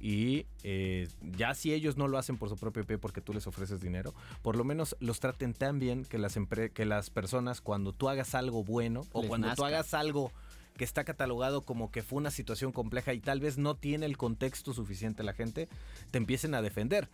y 0.00 0.46
eh, 0.62 1.08
ya 1.36 1.54
si 1.54 1.72
ellos 1.72 1.96
no 1.96 2.08
lo 2.08 2.18
hacen 2.18 2.38
por 2.38 2.48
su 2.48 2.56
propio 2.56 2.84
pie 2.86 2.98
porque 2.98 3.20
tú 3.20 3.32
les 3.32 3.46
ofreces 3.46 3.80
dinero, 3.80 4.14
por 4.42 4.56
lo 4.56 4.64
menos 4.64 4.96
los 5.00 5.20
traten 5.20 5.52
tan 5.52 5.78
bien 5.78 6.04
que 6.04 6.18
las, 6.18 6.38
que 6.72 6.84
las 6.86 7.10
personas 7.10 7.60
cuando 7.60 7.92
tú 7.92 8.08
hagas 8.08 8.34
algo 8.34 8.64
bueno 8.64 9.06
o 9.12 9.20
Les 9.20 9.28
cuando 9.28 9.54
tú 9.54 9.64
hagas 9.64 9.92
algo 9.94 10.32
que 10.76 10.84
está 10.84 11.04
catalogado 11.04 11.62
como 11.62 11.90
que 11.90 12.02
fue 12.02 12.16
una 12.16 12.30
situación 12.30 12.72
compleja 12.72 13.12
y 13.12 13.20
tal 13.20 13.40
vez 13.40 13.58
no 13.58 13.74
tiene 13.74 14.06
el 14.06 14.16
contexto 14.16 14.72
suficiente 14.72 15.22
la 15.22 15.34
gente, 15.34 15.68
te 16.10 16.18
empiecen 16.18 16.54
a 16.54 16.62
defender. 16.62 17.10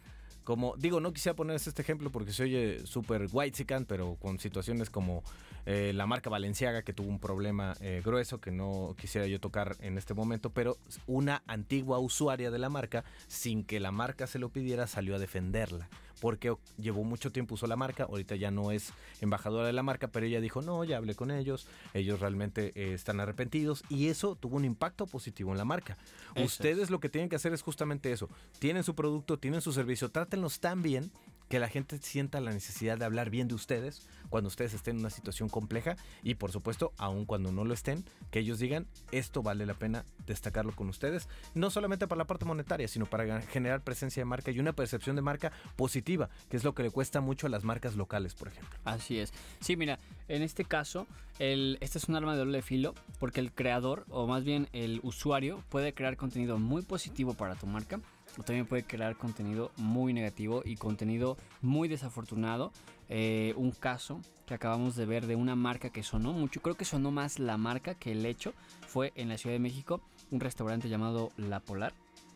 Como, 0.47 0.77
digo, 0.77 1.01
no 1.01 1.13
quisiera 1.13 1.35
ponerse 1.35 1.71
este 1.71 1.83
ejemplo 1.83 2.13
porque 2.13 2.33
se 2.33 2.45
oye 2.45 2.87
súper 2.87 3.27
white 3.33 3.67
pero 3.85 4.15
con 4.15 4.39
situaciones 4.39 4.91
como 4.91 5.25
eh, 5.67 5.91
la 5.93 6.07
marca 6.07 6.31
Valenciaga 6.31 6.83
que 6.83 6.93
tuvo 6.93 7.09
un 7.09 7.19
problema 7.19 7.75
eh, 7.81 8.01
grueso 8.05 8.41
que 8.41 8.53
no 8.53 8.95
quisiera 8.97 9.27
yo 9.27 9.41
tocar 9.41 9.77
en 9.81 9.99
este 9.99 10.15
momento, 10.15 10.51
pero 10.51 10.79
una 11.09 11.43
antigua 11.49 11.99
usuaria 11.99 12.53
de 12.53 12.61
la 12.61 12.69
marca, 12.69 13.03
sin 13.27 13.65
que 13.65 13.81
la 13.81 13.91
marca 13.91 14.29
se 14.29 14.39
lo 14.39 14.51
pidiera, 14.51 14.87
salió 14.87 15.17
a 15.17 15.19
defenderla. 15.19 15.89
Porque 16.21 16.55
llevó 16.79 17.05
mucho 17.05 17.31
tiempo 17.31 17.55
usó 17.55 17.67
la 17.67 17.77
marca, 17.77 18.05
ahorita 18.05 18.37
ya 18.37 18.51
no 18.51 18.71
es 18.71 18.93
embajadora 19.21 19.67
de 19.67 19.73
la 19.73 19.83
marca, 19.83 20.09
pero 20.09 20.27
ella 20.27 20.41
dijo, 20.41 20.63
no, 20.63 20.83
ya 20.85 20.97
hablé 20.97 21.15
con 21.15 21.31
ellos, 21.31 21.69
ellos 21.95 22.21
realmente 22.21 22.73
eh, 22.75 22.95
están 22.95 23.21
arrepentidos 23.21 23.85
y 23.89 24.09
eso 24.09 24.35
tuvo 24.35 24.57
un 24.57 24.65
impacto 24.65 25.07
positivo 25.07 25.53
en 25.53 25.59
la 25.59 25.65
marca. 25.65 25.97
Eso 26.35 26.45
Ustedes 26.45 26.91
lo 26.91 27.01
que 27.01 27.09
tienen 27.09 27.29
que 27.29 27.37
hacer 27.37 27.53
es 27.53 27.63
justamente 27.63 28.13
eso. 28.13 28.29
Tienen 28.59 28.83
su 28.83 28.95
producto, 28.95 29.39
tienen 29.39 29.61
su 29.61 29.73
servicio, 29.73 30.11
trátenlos 30.11 30.61
tan 30.61 30.83
bien 30.83 31.11
que 31.49 31.59
la 31.59 31.69
gente 31.69 31.99
sienta 31.99 32.41
la 32.41 32.53
necesidad 32.53 32.99
de 32.99 33.05
hablar 33.05 33.31
bien 33.31 33.49
de 33.49 33.55
ustedes 33.55 34.09
cuando 34.29 34.49
ustedes 34.49 34.75
estén 34.75 34.97
en 34.97 35.01
una 35.01 35.11
situación 35.11 35.49
compleja 35.49 35.97
y 36.23 36.35
por 36.35 36.53
supuesto, 36.53 36.93
aun 36.99 37.25
cuando 37.25 37.53
no 37.53 37.65
lo 37.65 37.75
estén, 37.75 38.05
que 38.31 38.41
ellos 38.41 38.59
digan, 38.59 38.87
esto 39.13 39.43
vale 39.43 39.67
la 39.67 39.75
pena 39.75 40.05
destacarlo 40.27 40.75
con 40.75 40.89
ustedes, 40.89 41.29
no 41.55 41.71
solamente 41.71 42.09
para 42.09 42.19
la 42.19 42.27
parte 42.27 42.45
monetaria, 42.45 42.89
sino 42.89 43.07
para 43.07 43.41
generar 43.43 43.83
presencia 43.83 44.21
de 44.21 44.25
marca 44.25 44.51
y 44.51 44.59
una 44.59 44.73
percepción 44.73 45.17
de 45.17 45.23
marca 45.23 45.53
positiva, 45.77 46.29
que 46.49 46.57
es 46.57 46.65
lo 46.65 46.75
que 46.75 46.83
le 46.83 46.91
cuesta 46.91 47.21
mucho 47.21 47.47
a 47.47 47.51
las 47.51 47.65
marcas 47.65 47.97
locales, 47.97 48.35
por 48.35 48.49
ejemplo. 48.49 48.79
Así 48.85 49.19
es. 49.19 49.33
Sí, 49.61 49.77
mira, 49.77 49.99
en 50.29 50.43
este 50.43 50.65
caso, 50.65 51.07
el, 51.39 51.79
este 51.81 51.99
es 51.99 52.09
un 52.09 52.17
arma 52.17 52.33
de 52.33 52.39
doble 52.39 52.63
filo 52.63 52.95
porque 53.19 53.41
el 53.41 53.53
creador, 53.53 54.05
o 54.09 54.27
más 54.27 54.45
bien 54.45 54.69
el 54.73 55.01
usuario, 55.03 55.63
puede 55.69 55.95
crear 55.95 56.17
contenido 56.17 56.59
muy 56.59 56.83
positivo 56.83 57.35
para 57.35 57.55
tu 57.55 57.67
marca. 57.67 58.01
También 58.45 58.67
puede 58.67 58.85
crear 58.85 59.17
contenido 59.17 59.73
muy 59.77 60.13
negativo 60.13 60.63
y 60.65 60.77
contenido 60.77 61.37
muy 61.63 61.89
desafortunado. 61.89 62.73
Eh, 63.09 63.55
un 63.57 63.71
caso 63.71 64.21
que 64.47 64.55
acabamos 64.55 64.97
de 64.97 65.07
ver 65.07 65.27
de 65.27 65.37
una 65.37 65.55
marca 65.55 65.91
que 65.91 66.03
sonó 66.03 66.33
mucho, 66.33 66.61
creo 66.61 66.77
que 66.77 66.85
sonó 66.85 67.11
más 67.11 67.39
la 67.39 67.57
marca 67.57 67.95
que 67.95 68.13
el 68.13 68.27
hecho, 68.27 68.53
fue 68.87 69.13
en 69.15 69.29
la 69.29 69.39
Ciudad 69.39 69.55
de 69.55 69.61
México, 69.61 70.01
un 70.31 70.41
restaurante 70.41 70.89
llamado 70.89 71.31
La 71.37 71.61
Polar. 71.61 71.93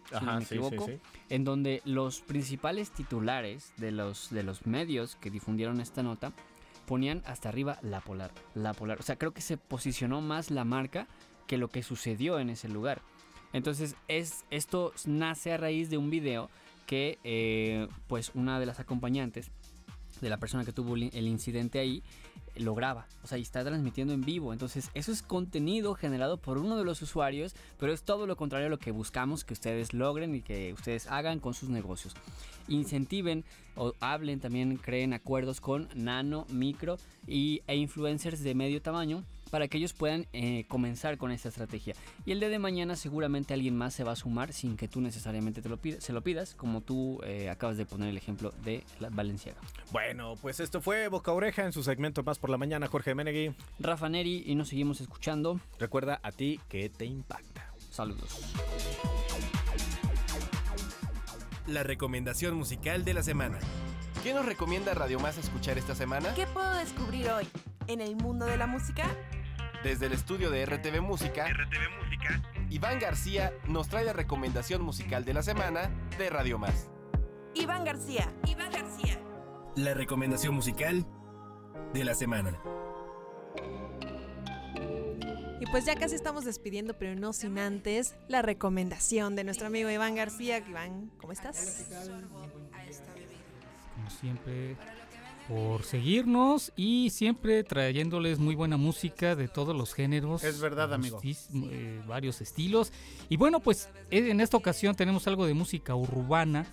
si 0.08 0.24
no 0.24 0.34
me 0.34 0.40
sí, 0.40 0.46
sí, 0.46 0.54
equivoco, 0.54 0.86
sí. 0.86 0.98
en 1.28 1.44
donde 1.44 1.82
los 1.84 2.20
principales 2.20 2.90
titulares 2.90 3.72
de 3.76 3.92
los, 3.92 4.30
de 4.30 4.42
los 4.42 4.66
medios 4.66 5.16
que 5.16 5.30
difundieron 5.30 5.80
esta 5.80 6.02
nota 6.02 6.32
ponían 6.86 7.22
hasta 7.24 7.48
arriba 7.48 7.78
la 7.82 8.00
polar, 8.00 8.32
la 8.54 8.74
polar. 8.74 8.98
O 8.98 9.02
sea, 9.04 9.16
creo 9.16 9.32
que 9.32 9.42
se 9.42 9.56
posicionó 9.56 10.20
más 10.20 10.50
la 10.50 10.64
marca 10.64 11.06
que 11.46 11.56
lo 11.56 11.68
que 11.68 11.84
sucedió 11.84 12.40
en 12.40 12.50
ese 12.50 12.68
lugar. 12.68 13.00
Entonces, 13.52 13.96
es, 14.08 14.44
esto 14.50 14.92
nace 15.06 15.52
a 15.52 15.56
raíz 15.56 15.90
de 15.90 15.98
un 15.98 16.10
video 16.10 16.50
que, 16.86 17.18
eh, 17.24 17.88
pues, 18.06 18.32
una 18.34 18.60
de 18.60 18.66
las 18.66 18.80
acompañantes 18.80 19.50
de 20.20 20.28
la 20.28 20.38
persona 20.38 20.64
que 20.64 20.72
tuvo 20.72 20.96
el 20.96 21.26
incidente 21.26 21.78
ahí 21.78 22.02
lo 22.56 22.74
graba, 22.74 23.06
o 23.22 23.26
sea, 23.26 23.38
y 23.38 23.42
está 23.42 23.64
transmitiendo 23.64 24.12
en 24.12 24.22
vivo. 24.22 24.52
Entonces, 24.52 24.90
eso 24.94 25.12
es 25.12 25.22
contenido 25.22 25.94
generado 25.94 26.36
por 26.36 26.58
uno 26.58 26.76
de 26.76 26.84
los 26.84 27.00
usuarios, 27.02 27.54
pero 27.78 27.92
es 27.92 28.02
todo 28.02 28.26
lo 28.26 28.36
contrario 28.36 28.66
a 28.66 28.70
lo 28.70 28.78
que 28.78 28.90
buscamos 28.90 29.44
que 29.44 29.54
ustedes 29.54 29.94
logren 29.94 30.34
y 30.34 30.42
que 30.42 30.72
ustedes 30.72 31.06
hagan 31.06 31.40
con 31.40 31.54
sus 31.54 31.68
negocios. 31.68 32.14
Incentiven 32.68 33.44
o 33.76 33.94
hablen 34.00 34.40
también, 34.40 34.76
creen 34.76 35.12
acuerdos 35.12 35.60
con 35.60 35.88
nano, 35.94 36.46
micro 36.50 36.98
y, 37.26 37.62
e 37.66 37.76
influencers 37.76 38.42
de 38.42 38.54
medio 38.54 38.82
tamaño 38.82 39.24
para 39.50 39.68
que 39.68 39.78
ellos 39.78 39.92
puedan 39.92 40.26
eh, 40.32 40.64
comenzar 40.68 41.18
con 41.18 41.30
esta 41.30 41.48
estrategia. 41.48 41.94
Y 42.24 42.32
el 42.32 42.40
día 42.40 42.48
de 42.48 42.58
mañana 42.58 42.96
seguramente 42.96 43.54
alguien 43.54 43.76
más 43.76 43.94
se 43.94 44.04
va 44.04 44.12
a 44.12 44.16
sumar 44.16 44.52
sin 44.52 44.76
que 44.76 44.88
tú 44.88 45.00
necesariamente 45.00 45.62
te 45.62 45.68
lo 45.68 45.76
pidas, 45.76 46.02
se 46.02 46.12
lo 46.12 46.22
pidas, 46.22 46.54
como 46.54 46.80
tú 46.80 47.20
eh, 47.24 47.50
acabas 47.50 47.76
de 47.76 47.86
poner 47.86 48.08
el 48.08 48.16
ejemplo 48.16 48.52
de 48.64 48.84
la 49.00 49.10
Valenciaga. 49.10 49.58
Bueno, 49.92 50.34
pues 50.40 50.60
esto 50.60 50.80
fue 50.80 51.08
Boca 51.08 51.32
Oreja 51.32 51.64
en 51.64 51.72
su 51.72 51.82
segmento 51.82 52.22
Más 52.22 52.38
por 52.38 52.50
la 52.50 52.58
Mañana, 52.58 52.86
Jorge 52.86 53.14
Menegui. 53.14 53.54
Rafa 53.78 54.08
Neri 54.08 54.44
y 54.46 54.54
nos 54.54 54.68
seguimos 54.68 55.00
escuchando. 55.00 55.60
Recuerda 55.78 56.20
a 56.22 56.32
ti 56.32 56.60
que 56.68 56.88
te 56.88 57.04
impacta. 57.04 57.72
Saludos. 57.90 58.54
La 61.66 61.82
recomendación 61.82 62.54
musical 62.54 63.04
de 63.04 63.14
la 63.14 63.22
semana. 63.22 63.58
¿Qué 64.22 64.34
nos 64.34 64.44
recomienda 64.44 64.92
Radio 64.92 65.18
Más 65.18 65.38
escuchar 65.38 65.78
esta 65.78 65.94
semana? 65.94 66.34
¿Qué 66.34 66.46
puedo 66.46 66.70
descubrir 66.74 67.28
hoy 67.30 67.48
en 67.86 68.00
el 68.00 68.16
mundo 68.16 68.44
de 68.44 68.56
la 68.56 68.66
música? 68.66 69.06
Desde 69.82 70.06
el 70.06 70.12
estudio 70.12 70.50
de 70.50 70.66
RTV 70.66 71.00
Música, 71.00 71.46
Iván 72.68 72.98
García 72.98 73.52
nos 73.66 73.88
trae 73.88 74.04
la 74.04 74.12
recomendación 74.12 74.82
musical 74.82 75.24
de 75.24 75.32
la 75.32 75.42
semana 75.42 75.90
de 76.18 76.28
Radio 76.28 76.58
Más. 76.58 76.90
Iván 77.54 77.84
García. 77.84 78.30
Iván 78.46 78.70
García. 78.70 79.18
La 79.76 79.94
recomendación 79.94 80.54
musical 80.54 81.06
de 81.94 82.04
la 82.04 82.14
semana. 82.14 82.60
Y 85.60 85.66
pues 85.66 85.86
ya 85.86 85.94
casi 85.94 86.14
estamos 86.14 86.44
despidiendo, 86.44 86.98
pero 86.98 87.18
no 87.18 87.32
sin 87.32 87.58
antes 87.58 88.16
la 88.28 88.42
recomendación 88.42 89.34
de 89.34 89.44
nuestro 89.44 89.66
amigo 89.66 89.88
Iván 89.88 90.14
García. 90.14 90.58
Iván, 90.58 91.10
¿cómo 91.18 91.32
estás? 91.32 91.86
como 93.94 94.10
siempre, 94.10 94.76
por 95.50 95.82
seguirnos 95.82 96.72
y 96.76 97.10
siempre 97.10 97.64
trayéndoles 97.64 98.38
muy 98.38 98.54
buena 98.54 98.76
música 98.76 99.34
de 99.34 99.48
todos 99.48 99.74
los 99.74 99.94
géneros. 99.94 100.44
Es 100.44 100.60
verdad, 100.60 100.94
amigo. 100.94 101.20
eh, 101.24 102.00
varios 102.06 102.40
estilos. 102.40 102.92
Y 103.28 103.36
bueno, 103.36 103.58
pues 103.58 103.88
eh, 104.12 104.30
en 104.30 104.40
esta 104.40 104.56
ocasión 104.56 104.94
tenemos 104.94 105.26
algo 105.26 105.46
de 105.46 105.54
música 105.54 105.96
urbana 105.96 106.66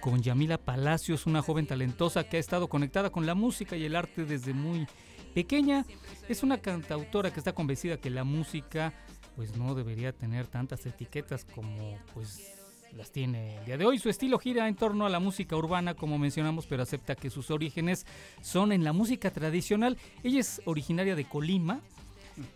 con 0.00 0.20
Yamila 0.20 0.58
Palacios, 0.58 1.26
una 1.26 1.42
joven 1.42 1.68
talentosa 1.68 2.24
que 2.24 2.36
ha 2.36 2.40
estado 2.40 2.66
conectada 2.66 3.10
con 3.10 3.24
la 3.24 3.36
música 3.36 3.76
y 3.76 3.84
el 3.84 3.94
arte 3.94 4.24
desde 4.24 4.52
muy 4.52 4.88
pequeña. 5.32 5.86
Es 6.28 6.42
una 6.42 6.58
cantautora 6.58 7.32
que 7.32 7.38
está 7.38 7.52
convencida 7.52 7.98
que 7.98 8.10
la 8.10 8.24
música 8.24 8.92
pues 9.36 9.56
no 9.56 9.76
debería 9.76 10.12
tener 10.12 10.48
tantas 10.48 10.84
etiquetas 10.86 11.44
como 11.44 11.98
pues 12.12 12.53
las 12.96 13.10
tiene 13.10 13.58
el 13.58 13.64
día 13.64 13.78
de 13.78 13.86
hoy. 13.86 13.98
Su 13.98 14.08
estilo 14.08 14.38
gira 14.38 14.68
en 14.68 14.76
torno 14.76 15.06
a 15.06 15.10
la 15.10 15.20
música 15.20 15.56
urbana, 15.56 15.94
como 15.94 16.18
mencionamos, 16.18 16.66
pero 16.66 16.82
acepta 16.82 17.14
que 17.14 17.30
sus 17.30 17.50
orígenes 17.50 18.06
son 18.40 18.72
en 18.72 18.84
la 18.84 18.92
música 18.92 19.30
tradicional. 19.30 19.96
Ella 20.22 20.40
es 20.40 20.62
originaria 20.64 21.14
de 21.14 21.24
Colima. 21.24 21.80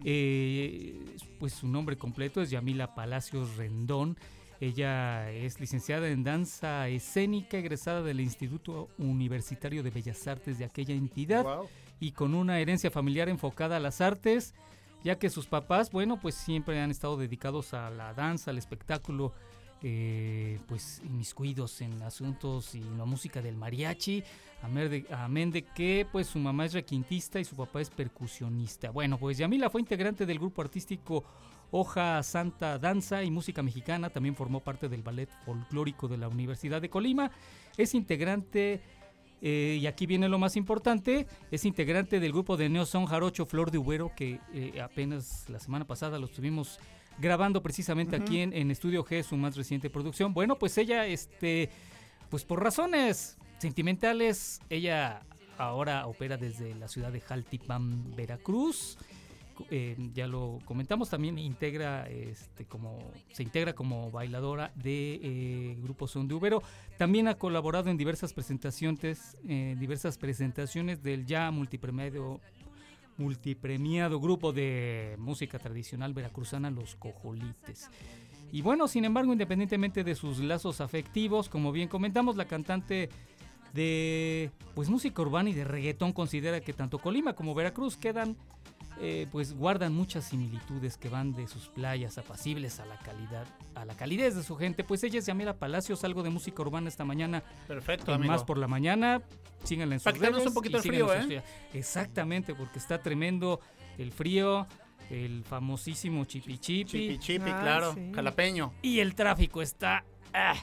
Eh, 0.05 1.01
pues 1.39 1.52
su 1.52 1.69
nombre 1.69 1.97
completo 1.97 2.43
es 2.43 2.51
Yamila 2.51 2.94
Palacios 2.94 3.56
Rendón. 3.56 4.16
Ella 4.60 5.31
es 5.31 5.60
licenciada 5.60 6.09
en 6.09 6.24
danza 6.24 6.89
escénica, 6.89 7.59
egresada 7.59 8.02
del 8.02 8.20
Instituto 8.20 8.89
Universitario 8.98 9.85
de 9.85 9.90
Bellas 9.90 10.27
Artes 10.27 10.59
de 10.59 10.65
aquella 10.65 10.94
entidad 10.94 11.47
y 12.01 12.12
con 12.12 12.35
una 12.35 12.59
herencia 12.59 12.90
familiar 12.90 13.28
enfocada 13.28 13.77
a 13.77 13.81
las 13.81 14.01
artes, 14.01 14.55
ya 15.05 15.16
que 15.19 15.31
sus 15.31 15.47
papás, 15.47 15.93
bueno, 15.93 16.20
pues 16.20 16.35
siempre 16.35 16.81
han 16.81 16.90
estado 16.90 17.16
dedicados 17.16 17.73
a 17.73 17.90
la 17.90 18.15
danza, 18.15 18.51
al 18.51 18.59
espectáculo, 18.59 19.32
eh, 19.82 20.59
pues 20.66 21.00
inmiscuidos 21.05 21.80
en 21.80 22.02
asuntos 22.02 22.74
y 22.74 22.80
la 22.80 23.05
música 23.05 23.40
del 23.40 23.56
mariachi, 23.56 24.24
amén 24.62 25.50
de, 25.50 25.62
que 25.62 26.06
pues 26.10 26.26
su 26.26 26.38
mamá 26.38 26.64
es 26.64 26.72
requintista 26.72 27.38
y 27.38 27.44
su 27.44 27.55
papá 27.55 27.80
es 27.80 27.90
percusionista. 27.90 28.90
Bueno, 28.90 29.18
pues 29.18 29.38
Yamila 29.38 29.70
fue 29.70 29.80
integrante 29.80 30.26
del 30.26 30.38
grupo 30.38 30.62
artístico 30.62 31.24
Hoja 31.70 32.22
Santa 32.22 32.78
Danza 32.78 33.22
y 33.22 33.30
Música 33.30 33.62
Mexicana, 33.62 34.10
también 34.10 34.34
formó 34.34 34.60
parte 34.60 34.88
del 34.88 35.02
ballet 35.02 35.30
folclórico 35.44 36.09
de 36.09 36.16
la 36.16 36.28
Universidad 36.28 36.80
de 36.80 36.90
Colima, 36.90 37.30
es 37.76 37.94
integrante... 37.94 38.80
eh, 39.40 39.78
y 39.80 39.86
aquí 39.86 40.06
viene 40.06 40.28
lo 40.28 40.38
más 40.38 40.56
importante, 40.56 41.28
es 41.52 41.64
integrante 41.64 42.18
del 42.18 42.32
grupo 42.32 42.56
de 42.56 42.68
Neo 42.68 42.84
Son 42.84 43.06
Jarocho 43.06 43.46
Flor 43.46 43.70
de 43.70 43.78
Ubero, 43.78 44.10
que 44.16 44.40
eh, 44.52 44.80
apenas 44.80 45.48
la 45.48 45.60
semana 45.60 45.84
pasada 45.84 46.18
lo 46.18 46.26
estuvimos 46.26 46.80
grabando 47.19 47.62
precisamente 47.62 48.16
aquí 48.16 48.40
en, 48.40 48.53
en 48.53 48.70
Estudio 48.70 49.05
G, 49.05 49.23
su 49.23 49.36
más 49.36 49.57
reciente 49.57 49.90
producción. 49.90 50.35
Bueno, 50.35 50.59
pues 50.59 50.78
ella, 50.78 51.07
este, 51.07 51.70
pues 52.31 52.45
por 52.45 52.62
razones 52.62 53.36
sentimentales, 53.59 54.61
ella 54.70 55.23
ahora 55.59 56.07
opera 56.07 56.36
desde 56.36 56.74
la 56.74 56.89
ciudad 56.89 57.12
de 57.12 57.20
Jaltipan, 57.20 58.15
Veracruz. 58.16 58.97
Eh, 59.70 59.97
ya 60.15 60.28
lo 60.28 60.61
comentamos, 60.65 61.11
también 61.11 61.36
integra, 61.36 62.09
este, 62.09 62.65
como, 62.65 63.11
se 63.32 63.43
integra 63.43 63.73
como 63.73 64.09
bailadora 64.11 64.70
de 64.77 65.20
eh, 65.20 65.77
Grupo 65.82 66.07
Son 66.07 66.28
de 66.28 66.35
Ubero. 66.35 66.62
También 66.97 67.27
ha 67.27 67.35
colaborado 67.35 67.90
en 67.90 67.97
diversas 67.97 68.32
presentaciones, 68.32 69.36
eh, 69.49 69.74
diversas 69.78 70.16
presentaciones 70.16 71.03
del 71.03 71.27
ya 71.27 71.51
multipremiado 71.51 72.40
multipremiado 73.19 74.20
grupo 74.20 74.53
de 74.53 75.16
música 75.19 75.59
tradicional 75.59 76.15
veracruzana 76.15 76.70
Los 76.70 76.95
Cojolites. 76.95 77.90
Y 78.51 78.62
bueno, 78.62 78.89
sin 78.89 79.05
embargo, 79.05 79.32
independientemente 79.32 80.05
de 80.05 80.15
sus 80.15 80.39
lazos 80.39 80.81
afectivos, 80.81 81.49
como 81.49 81.70
bien 81.73 81.89
comentamos, 81.89 82.36
la 82.36 82.47
cantante 82.47 83.11
de 83.74 84.51
pues 84.74 84.89
música 84.89 85.20
urbana 85.20 85.51
y 85.51 85.55
de 85.55 85.65
reggaetón 85.65 86.12
considera 86.12 86.61
que 86.61 86.73
tanto 86.73 86.99
Colima 86.99 87.35
como 87.35 87.55
Veracruz 87.55 87.97
quedan 87.97 88.36
eh, 89.00 89.26
pues 89.30 89.54
guardan 89.54 89.94
muchas 89.94 90.24
similitudes 90.24 90.96
que 90.96 91.08
van 91.08 91.32
de 91.32 91.46
sus 91.46 91.68
playas 91.68 92.18
apacibles 92.18 92.80
a 92.80 92.86
la 92.86 92.98
calidad 92.98 93.46
a 93.74 93.84
la 93.84 93.94
calidez 93.96 94.34
de 94.34 94.42
su 94.42 94.56
gente 94.56 94.82
pues 94.84 95.04
ella 95.04 95.18
es 95.20 95.26
Yamila 95.26 95.54
Palacios 95.56 96.02
algo 96.04 96.22
de 96.22 96.30
música 96.30 96.62
urbana 96.62 96.88
esta 96.88 97.04
mañana 97.04 97.42
Perfecto, 97.68 98.12
amigo. 98.12 98.32
más 98.32 98.42
por 98.44 98.58
la 98.58 98.66
mañana 98.66 99.22
síganla 99.64 99.94
en 99.96 100.00
sus 100.00 100.18
redes 100.18 100.46
un 100.46 100.54
poquito 100.54 100.78
el 100.78 100.82
frío, 100.82 101.08
sus- 101.22 101.42
exactamente 101.74 102.54
porque 102.54 102.78
está 102.78 103.00
tremendo 103.00 103.60
el 103.98 104.10
frío 104.12 104.66
el 105.10 105.42
famosísimo 105.44 106.24
chipi 106.24 106.58
chipi 106.58 106.84
Chipi 106.84 107.18
chipi, 107.18 107.50
Ah, 107.50 107.60
claro, 107.62 107.94
sí. 107.94 108.10
jalapeño. 108.14 108.72
y 108.82 108.98
el 109.00 109.14
tráfico 109.14 109.62
está 109.62 110.04
ah. 110.34 110.54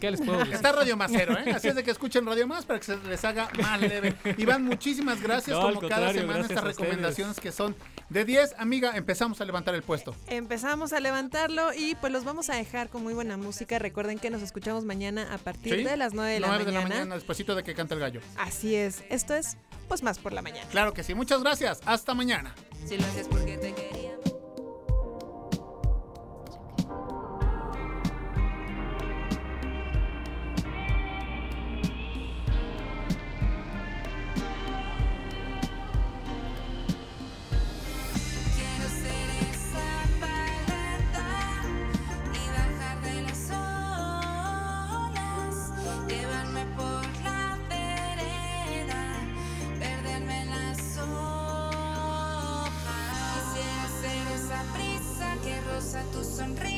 ¿Qué 0.00 0.10
les 0.10 0.20
puedo 0.20 0.38
decir? 0.38 0.54
Está 0.54 0.72
Radio 0.72 0.96
Masero, 0.96 1.38
¿eh? 1.38 1.52
Así 1.52 1.68
es 1.68 1.74
de 1.74 1.82
que 1.82 1.90
escuchen 1.92 2.26
Radio 2.26 2.46
Más 2.46 2.64
para 2.64 2.78
que 2.78 2.86
se 2.86 2.96
les 2.96 3.24
haga 3.24 3.48
más 3.62 3.80
leve. 3.80 4.16
Iván, 4.38 4.64
muchísimas 4.64 5.22
gracias. 5.22 5.56
No, 5.56 5.72
como 5.74 5.88
cada 5.88 6.12
semana, 6.12 6.40
estas 6.40 6.64
recomendaciones 6.64 7.40
que 7.40 7.52
son 7.52 7.76
de 8.08 8.24
10. 8.24 8.56
Amiga, 8.58 8.96
empezamos 8.96 9.40
a 9.40 9.44
levantar 9.44 9.74
el 9.74 9.82
puesto. 9.82 10.14
Empezamos 10.26 10.92
a 10.92 11.00
levantarlo 11.00 11.72
y 11.72 11.94
pues 11.96 12.12
los 12.12 12.24
vamos 12.24 12.50
a 12.50 12.56
dejar 12.56 12.88
con 12.88 13.02
muy 13.02 13.14
buena 13.14 13.36
música. 13.36 13.78
Recuerden 13.78 14.18
que 14.18 14.30
nos 14.30 14.42
escuchamos 14.42 14.84
mañana 14.84 15.32
a 15.32 15.38
partir 15.38 15.76
¿Sí? 15.76 15.84
de 15.84 15.96
las 15.96 16.14
9 16.14 16.32
de 16.32 16.40
la 16.40 16.48
9 16.48 16.64
de 16.64 16.72
la 16.72 16.80
mañana. 16.80 16.94
mañana, 16.96 17.14
despuesito 17.14 17.54
de 17.54 17.62
que 17.62 17.74
canta 17.74 17.94
el 17.94 18.00
gallo. 18.00 18.20
Así 18.36 18.74
es. 18.74 19.02
Esto 19.08 19.34
es 19.34 19.56
pues 19.88 20.02
más 20.02 20.18
por 20.18 20.32
la 20.32 20.42
mañana. 20.42 20.68
Claro 20.70 20.92
que 20.94 21.02
sí. 21.02 21.14
Muchas 21.14 21.42
gracias. 21.42 21.80
Hasta 21.84 22.14
mañana. 22.14 22.54
Si 22.86 22.96
lo 22.96 23.04
haces 23.06 23.28
porque 23.28 23.58
te 23.58 23.74
quería. 23.74 23.99
Roza 55.90 56.02
tu 56.12 56.22
sonrisa 56.24 56.69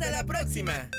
Hasta 0.00 0.10
la 0.12 0.24
próxima. 0.24 0.89